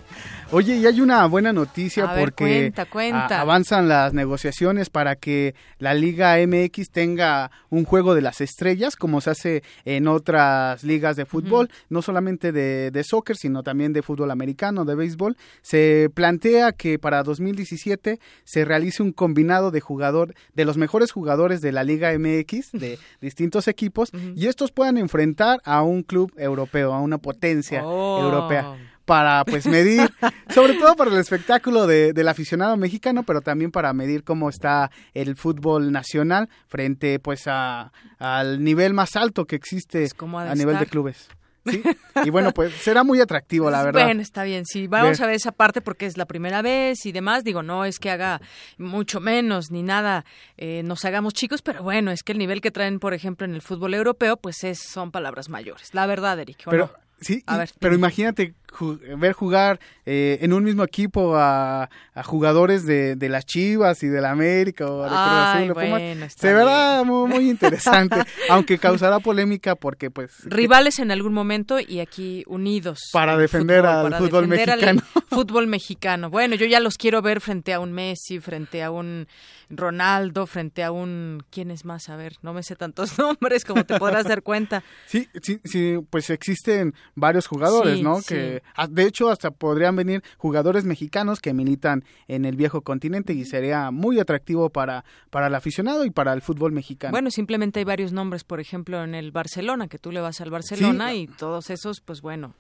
Oye, 0.54 0.76
y 0.76 0.86
hay 0.86 1.00
una 1.00 1.26
buena 1.28 1.54
noticia 1.54 2.04
A 2.04 2.14
ver, 2.14 2.26
porque 2.26 2.44
cuenta, 2.44 2.86
cuenta. 2.86 3.38
a- 3.38 3.42
avanzan 3.42 3.88
las 3.88 4.14
negociaciones 4.14 4.90
para 4.90 5.16
que 5.16 5.56
la 5.80 5.94
Liga 5.94 6.36
MX 6.46 6.90
tenga 6.92 7.52
un 7.70 7.86
juego 7.86 8.14
de 8.16 8.22
las 8.22 8.42
estrellas, 8.42 8.98
como 8.98 9.22
se 9.22 9.30
hace 9.30 9.64
en 9.86 10.10
otras 10.10 10.84
ligas 10.84 11.16
de 11.16 11.26
fútbol, 11.26 11.70
no 11.88 12.02
solamente 12.02 12.52
de, 12.52 12.92
de 12.92 13.04
soccer, 13.06 13.38
sino 13.38 13.64
también 13.64 13.94
de 13.94 14.02
fútbol 14.02 14.30
americano, 14.30 14.84
de 14.84 14.96
béisbol. 14.96 15.38
Se 15.62 16.10
plantea 16.14 16.74
que 16.74 17.00
para 17.00 17.24
2017 17.24 18.20
se 18.44 18.66
realice 18.66 19.02
un 19.04 19.14
combinado 19.14 19.72
de 19.72 19.80
jugador, 19.80 20.34
de 20.54 20.66
los 20.66 20.76
mejores 20.76 21.14
jugadores 21.14 21.62
de 21.62 21.72
la 21.72 21.86
Liga 21.86 22.12
MX, 22.12 22.74
de 22.74 23.00
distintos 23.22 23.70
equipos, 23.70 24.12
y 24.36 24.48
estos 24.48 24.74
puedan 24.74 24.98
enfrentar 24.98 25.62
a 25.64 25.82
un 25.82 26.04
club 26.04 26.34
europeo, 26.36 26.94
a 26.94 27.00
una 27.00 27.20
potencia 27.20 27.84
Oh. 27.86 28.20
europea 28.22 28.76
para 29.12 29.44
pues 29.44 29.66
medir, 29.68 30.10
sobre 30.56 30.76
todo 30.76 30.96
para 30.96 31.12
el 31.12 31.18
espectáculo 31.18 31.86
de- 31.86 32.14
del 32.14 32.30
aficionado 32.30 32.78
mexicano, 32.78 33.24
pero 33.24 33.42
también 33.42 33.70
para 33.70 33.92
medir 33.92 34.24
cómo 34.24 34.48
está 34.48 34.90
el 35.14 35.36
fútbol 35.36 35.92
nacional 35.92 36.48
frente 36.68 37.20
pues 37.20 37.44
a, 37.48 37.92
al 38.20 38.64
nivel 38.64 38.94
más 38.94 39.18
alto 39.18 39.44
que 39.44 39.58
existe 39.58 39.98
de 40.00 40.10
a 40.38 40.56
nivel 40.56 40.80
de 40.80 40.86
clubes. 40.86 41.28
¿sí? 41.66 41.84
Y 42.24 42.30
bueno, 42.30 42.54
pues 42.54 42.74
será 42.74 43.04
muy 43.04 43.20
atractivo, 43.20 43.70
la 43.70 43.84
verdad. 43.84 44.06
Bueno, 44.06 44.22
está 44.22 44.44
bien, 44.46 44.64
sí, 44.66 44.88
vamos 44.88 45.20
a 45.20 45.26
ver 45.26 45.36
esa 45.36 45.52
parte 45.52 45.82
porque 45.82 46.06
es 46.06 46.16
la 46.18 46.26
primera 46.26 46.62
vez 46.62 47.06
y 47.06 47.12
demás. 47.12 47.44
Digo, 47.44 47.64
no 47.64 47.84
es 47.84 48.00
que 48.00 48.12
haga 48.12 48.40
mucho 48.78 49.20
menos 49.20 49.72
ni 49.72 49.84
nada, 49.84 50.24
eh, 50.58 50.84
nos 50.84 51.04
hagamos 51.04 51.34
chicos, 51.34 51.62
pero 51.62 51.84
bueno, 51.84 52.12
es 52.12 52.24
que 52.24 52.32
el 52.32 52.38
nivel 52.38 52.62
que 52.62 52.72
traen, 52.72 53.00
por 53.00 53.14
ejemplo, 53.14 53.44
en 53.46 53.56
el 53.56 53.62
fútbol 53.62 53.94
europeo, 53.94 54.38
pues 54.38 54.64
es, 54.64 54.80
son 54.80 55.12
palabras 55.12 55.50
mayores. 55.50 55.94
La 55.94 56.06
verdad, 56.08 56.40
Eric. 56.40 56.64
¿o 56.66 56.70
Pero 56.70 56.86
no? 56.88 57.02
Sí, 57.24 57.44
A 57.46 57.54
y- 57.54 57.58
ver, 57.60 57.70
pero 57.80 57.94
imagínate 57.94 58.56
ju- 58.72 59.00
ver 59.20 59.34
jugar 59.34 59.80
eh, 60.06 60.40
en 60.42 60.54
un 60.54 60.64
mismo 60.64 60.84
equipo 60.84 61.36
a, 61.36 61.90
a 62.14 62.24
jugadores 62.24 62.86
de, 62.86 63.16
de 63.16 63.30
las 63.30 63.46
Chivas 63.46 64.02
y 64.04 64.08
de 64.08 64.22
la 64.22 64.32
América 64.32 64.86
o 64.90 65.04
de 65.04 65.10
Cruz 65.10 65.20
Ay, 65.22 65.64
Azul 65.64 65.74
bueno, 65.74 66.26
está 66.26 66.42
Se 66.48 66.54
verá 66.54 67.04
muy, 67.04 67.30
muy 67.30 67.50
interesante, 67.50 68.18
aunque 68.50 68.78
causará 68.78 69.20
polémica 69.20 69.76
porque 69.76 70.10
pues 70.10 70.32
Rivales 70.46 71.00
en 71.00 71.12
algún 71.12 71.34
momento 71.34 71.80
y 71.80 72.00
aquí 72.00 72.44
unidos. 72.48 73.00
Para 73.14 73.34
en 73.34 73.40
defender 73.40 73.86
al 73.86 74.14
fútbol 74.16 74.50
defender 74.50 74.70
al 74.72 74.80
mexicano. 74.96 75.02
fútbol 75.30 75.68
mexicano. 75.68 76.30
Bueno, 76.30 76.56
yo 76.56 76.66
ya 76.66 76.80
los 76.80 76.98
quiero 76.98 77.22
ver 77.22 77.42
frente 77.42 77.74
a 77.74 77.80
un 77.80 77.92
Messi, 77.92 78.40
frente 78.40 78.82
a 78.84 78.92
un 78.92 79.28
Ronaldo, 79.70 80.48
frente 80.48 80.84
a 80.84 80.92
un... 80.92 81.44
¿Quién 81.50 81.72
es 81.72 81.86
más? 81.86 82.10
A 82.10 82.16
ver, 82.16 82.34
no 82.42 82.54
me 82.54 82.64
sé 82.64 82.76
tantos 82.76 83.18
nombres 83.18 83.64
como 83.66 83.84
te 83.86 83.98
podrás 83.98 84.26
dar 84.26 84.42
cuenta. 84.44 84.84
Sí, 85.08 85.28
sí, 85.42 85.60
sí, 85.64 85.98
pues 86.10 86.30
existen 86.30 86.94
varios 87.16 87.48
jugadores, 87.48 87.98
Sí, 87.98 88.04
¿no? 88.04 88.20
sí. 88.22 88.28
Que 88.28 88.61
ah, 88.76 88.88
de 88.88 89.04
hecho 89.04 89.30
hasta 89.30 89.52
podrían 89.52 89.96
venir 89.96 90.24
jugadores 90.38 90.86
mexicanos 90.86 91.40
que 91.40 91.54
militan 91.54 92.04
en 92.28 92.46
el 92.46 92.56
viejo 92.56 92.82
continente 92.82 93.34
y 93.34 93.46
sería 93.46 93.92
muy 93.92 94.20
atractivo 94.20 94.70
para 94.70 95.04
para 95.30 95.48
el 95.48 95.56
aficionado 95.56 96.06
y 96.06 96.12
para 96.12 96.34
el 96.34 96.42
fútbol 96.42 96.72
mexicano. 96.72 97.12
Bueno, 97.12 97.32
simplemente 97.32 97.80
hay 97.80 97.86
varios 97.86 98.12
nombres, 98.12 98.44
por 98.44 98.60
ejemplo, 98.60 99.04
en 99.04 99.16
el 99.16 99.32
Barcelona, 99.32 99.88
que 99.88 99.98
tú 99.98 100.12
le 100.12 100.22
vas 100.22 100.42
al 100.42 100.50
Barcelona 100.50 101.14
y 101.14 101.28
todos 101.28 101.70
esos, 101.70 102.02
pues 102.02 102.22
bueno. 102.22 102.54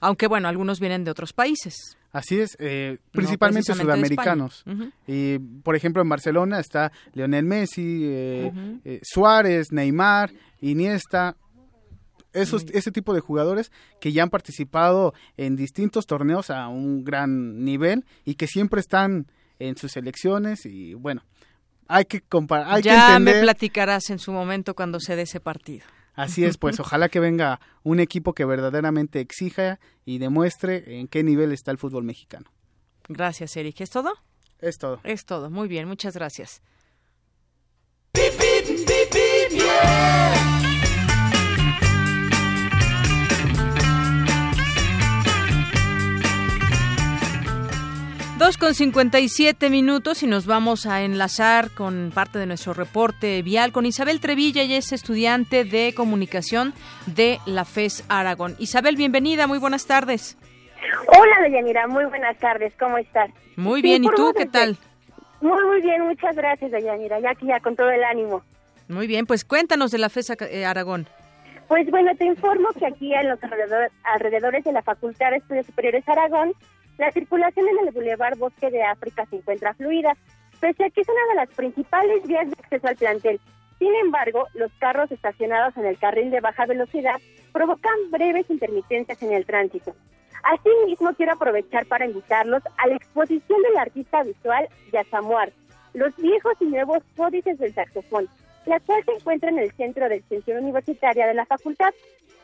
Aunque 0.00 0.26
bueno, 0.26 0.48
algunos 0.48 0.80
vienen 0.80 1.04
de 1.04 1.10
otros 1.10 1.32
países. 1.32 1.96
Así 2.12 2.38
es, 2.38 2.56
eh, 2.60 2.98
principalmente 3.10 3.74
sudamericanos. 3.74 4.64
Y 5.06 5.38
por 5.38 5.74
ejemplo 5.74 6.00
en 6.02 6.08
Barcelona 6.08 6.60
está 6.60 6.92
Lionel 7.12 7.44
Messi, 7.44 8.02
eh, 8.04 8.52
eh, 8.84 9.00
Suárez, 9.02 9.72
Neymar, 9.72 10.30
Iniesta. 10.60 11.36
Esos, 12.34 12.64
ese 12.72 12.90
tipo 12.90 13.14
de 13.14 13.20
jugadores 13.20 13.72
que 14.00 14.12
ya 14.12 14.22
han 14.22 14.30
participado 14.30 15.14
en 15.36 15.56
distintos 15.56 16.06
torneos 16.06 16.50
a 16.50 16.68
un 16.68 17.04
gran 17.04 17.64
nivel 17.64 18.04
y 18.24 18.34
que 18.34 18.46
siempre 18.46 18.80
están 18.80 19.26
en 19.58 19.76
sus 19.76 19.92
selecciones 19.92 20.66
y 20.66 20.94
bueno, 20.94 21.22
hay 21.88 22.04
que 22.04 22.20
comparar, 22.20 22.66
hay 22.68 22.82
que 22.82 22.88
ya 22.88 23.18
me 23.18 23.40
platicarás 23.40 24.10
en 24.10 24.18
su 24.18 24.32
momento 24.32 24.74
cuando 24.74 25.00
se 25.00 25.16
dé 25.16 25.22
ese 25.22 25.40
partido. 25.40 25.84
Así 26.14 26.44
es, 26.44 26.58
pues 26.58 26.78
ojalá 26.80 27.08
que 27.08 27.20
venga 27.20 27.60
un 27.82 28.00
equipo 28.00 28.32
que 28.34 28.44
verdaderamente 28.44 29.20
exija 29.20 29.78
y 30.04 30.18
demuestre 30.18 30.98
en 31.00 31.08
qué 31.08 31.22
nivel 31.22 31.52
está 31.52 31.70
el 31.70 31.78
fútbol 31.78 32.04
mexicano. 32.04 32.50
Gracias, 33.08 33.56
Eric. 33.56 33.80
¿Es 33.80 33.90
todo? 33.90 34.12
Es 34.60 34.78
todo. 34.78 35.00
Es 35.04 35.24
todo. 35.24 35.50
Muy 35.50 35.68
bien, 35.68 35.86
muchas 35.86 36.14
gracias. 36.14 36.62
Dos 48.38 48.58
con 48.58 48.74
57 48.74 49.70
minutos 49.70 50.22
y 50.24 50.26
nos 50.26 50.44
vamos 50.46 50.86
a 50.86 51.02
enlazar 51.02 51.70
con 51.70 52.10
parte 52.12 52.38
de 52.38 52.46
nuestro 52.46 52.74
reporte 52.74 53.40
vial 53.42 53.70
con 53.70 53.86
Isabel 53.86 54.20
Trevilla, 54.20 54.62
ella 54.62 54.76
es 54.76 54.92
estudiante 54.92 55.64
de 55.64 55.94
comunicación 55.94 56.74
de 57.06 57.38
la 57.46 57.64
FES 57.64 58.04
Aragón. 58.08 58.56
Isabel, 58.58 58.96
bienvenida, 58.96 59.46
muy 59.46 59.58
buenas 59.58 59.86
tardes. 59.86 60.36
Hola, 61.06 61.40
Deyanira, 61.42 61.86
muy 61.86 62.04
buenas 62.06 62.36
tardes, 62.38 62.74
¿cómo 62.78 62.98
estás? 62.98 63.30
Muy 63.56 63.80
Sí, 63.80 63.82
bien, 63.88 64.04
¿y 64.04 64.08
tú 64.08 64.32
qué 64.36 64.46
tal? 64.46 64.76
Muy, 65.40 65.62
muy 65.64 65.80
bien, 65.80 66.02
muchas 66.02 66.34
gracias, 66.34 66.72
Deyanira, 66.72 67.20
ya 67.20 67.30
aquí 67.30 67.46
ya 67.46 67.60
con 67.60 67.76
todo 67.76 67.90
el 67.90 68.02
ánimo. 68.02 68.42
Muy 68.88 69.06
bien, 69.06 69.26
pues 69.26 69.44
cuéntanos 69.44 69.92
de 69.92 69.98
la 69.98 70.08
FES 70.10 70.30
eh, 70.50 70.66
Aragón. 70.66 71.06
Pues 71.68 71.88
bueno, 71.90 72.10
te 72.18 72.24
informo 72.26 72.68
que 72.78 72.84
aquí 72.86 73.14
en 73.14 73.28
los 73.28 73.38
alrededor- 73.40 73.90
alrededores 74.12 74.64
de 74.64 74.72
la 74.72 74.82
Facultad 74.82 75.30
de 75.30 75.36
Estudios 75.36 75.64
Superiores 75.66 76.06
Aragón, 76.08 76.52
la 76.98 77.10
circulación 77.12 77.66
en 77.68 77.86
el 77.86 77.92
Boulevard 77.92 78.38
Bosque 78.38 78.70
de 78.70 78.82
África 78.82 79.26
se 79.26 79.36
encuentra 79.36 79.74
fluida, 79.74 80.16
pese 80.60 80.84
a 80.84 80.90
que 80.90 81.00
es 81.00 81.08
una 81.08 81.26
de 81.30 81.46
las 81.46 81.54
principales 81.54 82.26
vías 82.26 82.46
de 82.46 82.56
acceso 82.58 82.86
al 82.86 82.96
plantel. 82.96 83.40
Sin 83.78 83.94
embargo, 83.96 84.46
los 84.54 84.72
carros 84.78 85.10
estacionados 85.10 85.76
en 85.76 85.86
el 85.86 85.98
carril 85.98 86.30
de 86.30 86.40
baja 86.40 86.66
velocidad 86.66 87.20
provocan 87.52 87.94
breves 88.10 88.48
intermitencias 88.48 89.22
en 89.22 89.32
el 89.32 89.44
tránsito. 89.44 89.94
Asimismo, 90.44 91.14
quiero 91.14 91.32
aprovechar 91.32 91.86
para 91.86 92.06
invitarlos 92.06 92.62
a 92.76 92.86
la 92.86 92.96
exposición 92.96 93.62
del 93.62 93.76
artista 93.78 94.22
visual 94.22 94.68
Yasamuar, 94.92 95.52
los 95.94 96.14
viejos 96.16 96.54
y 96.60 96.66
nuevos 96.66 97.02
códices 97.16 97.58
del 97.58 97.74
saxofón, 97.74 98.28
la 98.66 98.78
cual 98.80 99.02
se 99.04 99.12
encuentra 99.12 99.50
en 99.50 99.58
el 99.58 99.72
Centro 99.72 100.08
de 100.08 100.16
Extensión 100.16 100.62
Universitaria 100.62 101.26
de 101.26 101.34
la 101.34 101.46
Facultad. 101.46 101.92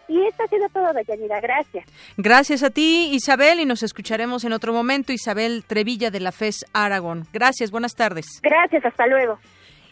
Y 0.09 0.27
esto 0.27 0.43
ha 0.43 0.49
sido 0.49 0.69
todo, 0.71 0.93
Dayanira. 0.93 1.41
Gracias. 1.41 1.85
Gracias 2.17 2.63
a 2.63 2.71
ti, 2.71 3.11
Isabel, 3.13 3.61
y 3.61 3.67
nos 3.67 3.83
escucharemos 3.83 4.45
en 4.45 4.53
otro 4.53 4.73
momento. 4.73 5.13
Isabel 5.13 5.65
Trevilla 5.67 6.11
de 6.11 6.21
la 6.21 6.33
FES 6.33 6.67
Aragón. 6.73 7.27
Gracias, 7.33 7.71
buenas 7.71 7.95
tardes. 7.95 8.27
Gracias, 8.43 8.85
hasta 8.85 9.07
luego. 9.07 9.39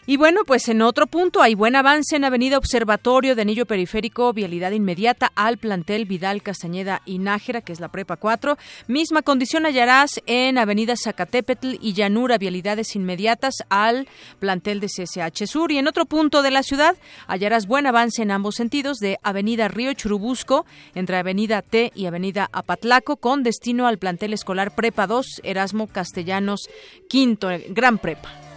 Y 0.09 0.17
bueno, 0.17 0.41
pues 0.43 0.67
en 0.69 0.81
otro 0.81 1.05
punto 1.05 1.39
hay 1.39 1.53
buen 1.53 1.75
avance 1.75 2.15
en 2.15 2.23
Avenida 2.23 2.57
Observatorio 2.57 3.35
de 3.35 3.43
Anillo 3.43 3.67
Periférico, 3.67 4.33
vialidad 4.33 4.71
inmediata 4.71 5.31
al 5.35 5.59
plantel 5.59 6.05
Vidal 6.05 6.41
Castañeda 6.41 7.03
y 7.05 7.19
Nájera, 7.19 7.61
que 7.61 7.73
es 7.73 7.79
la 7.79 7.89
Prepa 7.89 8.15
4. 8.15 8.57
Misma 8.87 9.21
condición 9.21 9.67
hallarás 9.67 10.19
en 10.25 10.57
Avenida 10.57 10.95
Zacatepetl 10.97 11.75
y 11.79 11.93
Llanura, 11.93 12.39
vialidades 12.39 12.95
inmediatas 12.95 13.53
al 13.69 14.07
plantel 14.39 14.79
de 14.79 14.87
CSH 14.87 15.45
Sur. 15.45 15.71
Y 15.71 15.77
en 15.77 15.87
otro 15.87 16.07
punto 16.07 16.41
de 16.41 16.49
la 16.49 16.63
ciudad 16.63 16.97
hallarás 17.27 17.67
buen 17.67 17.85
avance 17.85 18.23
en 18.23 18.31
ambos 18.31 18.55
sentidos 18.55 18.97
de 18.97 19.19
Avenida 19.21 19.67
Río 19.67 19.93
Churubusco, 19.93 20.65
entre 20.95 21.17
Avenida 21.17 21.61
T 21.61 21.91
y 21.93 22.07
Avenida 22.07 22.49
Apatlaco, 22.51 23.17
con 23.17 23.43
destino 23.43 23.85
al 23.85 23.99
plantel 23.99 24.33
escolar 24.33 24.73
Prepa 24.73 25.05
2, 25.05 25.41
Erasmo 25.43 25.85
Castellanos 25.85 26.67
Quinto, 27.07 27.49
Gran 27.69 27.99
Prepa. 27.99 28.48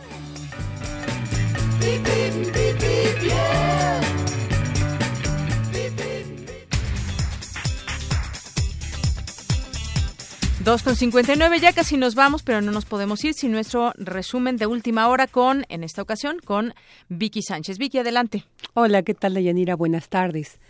Dos 10.64 10.84
con 10.84 10.94
59, 10.94 11.58
ya 11.58 11.72
casi 11.72 11.96
nos 11.96 12.14
vamos, 12.14 12.44
pero 12.44 12.60
no 12.60 12.70
nos 12.70 12.84
podemos 12.84 13.24
ir 13.24 13.34
sin 13.34 13.50
nuestro 13.50 13.92
resumen 13.96 14.56
de 14.56 14.66
última 14.66 15.08
hora 15.08 15.26
con, 15.26 15.66
en 15.68 15.82
esta 15.82 16.02
ocasión, 16.02 16.38
con 16.44 16.72
Vicky 17.08 17.42
Sánchez. 17.42 17.78
Vicky, 17.78 17.98
adelante. 17.98 18.44
Hola, 18.72 19.02
¿qué 19.02 19.12
tal, 19.12 19.34
Dayanira? 19.34 19.74
Buenas 19.74 20.08
tardes. 20.08 20.60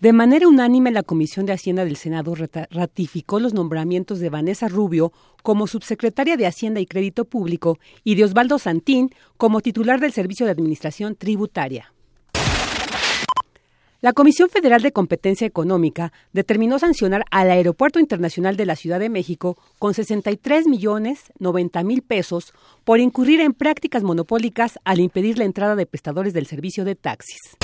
De 0.00 0.14
manera 0.14 0.48
unánime, 0.48 0.90
la 0.92 1.02
Comisión 1.02 1.44
de 1.44 1.52
Hacienda 1.52 1.84
del 1.84 1.96
Senado 1.96 2.34
ratificó 2.70 3.38
los 3.38 3.52
nombramientos 3.52 4.18
de 4.18 4.30
Vanessa 4.30 4.66
Rubio 4.66 5.12
como 5.42 5.66
subsecretaria 5.66 6.38
de 6.38 6.46
Hacienda 6.46 6.80
y 6.80 6.86
Crédito 6.86 7.26
Público 7.26 7.78
y 8.02 8.14
de 8.14 8.24
Osvaldo 8.24 8.58
Santín 8.58 9.10
como 9.36 9.60
titular 9.60 10.00
del 10.00 10.12
Servicio 10.12 10.46
de 10.46 10.52
Administración 10.52 11.16
Tributaria. 11.16 11.92
La 14.00 14.14
Comisión 14.14 14.48
Federal 14.48 14.80
de 14.80 14.92
Competencia 14.92 15.46
Económica 15.46 16.14
determinó 16.32 16.78
sancionar 16.78 17.22
al 17.30 17.50
Aeropuerto 17.50 18.00
Internacional 18.00 18.56
de 18.56 18.64
la 18.64 18.76
Ciudad 18.76 19.00
de 19.00 19.10
México 19.10 19.58
con 19.78 19.92
63 19.92 20.66
millones 20.66 21.24
90 21.40 21.82
mil 21.82 22.00
pesos 22.00 22.54
por 22.84 23.00
incurrir 23.00 23.42
en 23.42 23.52
prácticas 23.52 24.02
monopólicas 24.02 24.78
al 24.84 25.00
impedir 25.00 25.36
la 25.36 25.44
entrada 25.44 25.76
de 25.76 25.84
prestadores 25.84 26.32
del 26.32 26.46
servicio 26.46 26.86
de 26.86 26.94
taxis. 26.94 27.58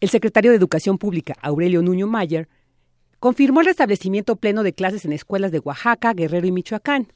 El 0.00 0.10
secretario 0.10 0.50
de 0.50 0.56
Educación 0.56 0.98
Pública, 0.98 1.34
Aurelio 1.40 1.82
Nuño 1.82 2.06
Mayer, 2.06 2.48
confirmó 3.18 3.60
el 3.60 3.66
restablecimiento 3.66 4.36
pleno 4.36 4.62
de 4.62 4.74
clases 4.74 5.04
en 5.04 5.12
escuelas 5.12 5.52
de 5.52 5.58
Oaxaca, 5.60 6.12
Guerrero 6.12 6.46
y 6.46 6.52
Michoacán, 6.52 7.12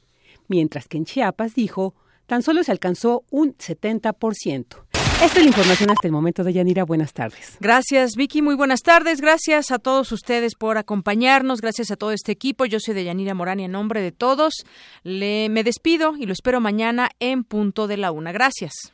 mientras 0.47 0.87
que 0.87 0.97
en 0.97 1.05
Chiapas 1.05 1.53
dijo 1.53 1.93
tan 2.25 2.43
solo 2.43 2.63
se 2.63 2.71
alcanzó 2.71 3.23
un 3.29 3.55
70%. 3.57 4.65
Esta 5.21 5.37
es 5.37 5.43
la 5.43 5.49
información 5.49 5.91
hasta 5.91 6.07
el 6.07 6.11
momento 6.11 6.43
de 6.43 6.53
Yanira. 6.53 6.83
Buenas 6.83 7.13
tardes. 7.13 7.57
Gracias, 7.59 8.15
Vicky. 8.15 8.41
Muy 8.41 8.55
buenas 8.55 8.81
tardes. 8.81 9.21
Gracias 9.21 9.69
a 9.69 9.77
todos 9.77 10.11
ustedes 10.11 10.55
por 10.55 10.79
acompañarnos. 10.79 11.61
Gracias 11.61 11.91
a 11.91 11.95
todo 11.95 12.11
este 12.11 12.31
equipo. 12.31 12.65
Yo 12.65 12.79
soy 12.79 12.95
de 12.95 13.03
Yanira 13.03 13.35
Morán 13.35 13.59
y 13.59 13.65
en 13.65 13.71
nombre 13.73 14.01
de 14.01 14.11
todos 14.11 14.63
le, 15.03 15.49
me 15.49 15.63
despido 15.63 16.15
y 16.17 16.25
lo 16.25 16.33
espero 16.33 16.59
mañana 16.59 17.09
en 17.19 17.43
punto 17.43 17.85
de 17.87 17.97
la 17.97 18.11
una. 18.11 18.31
Gracias. 18.31 18.93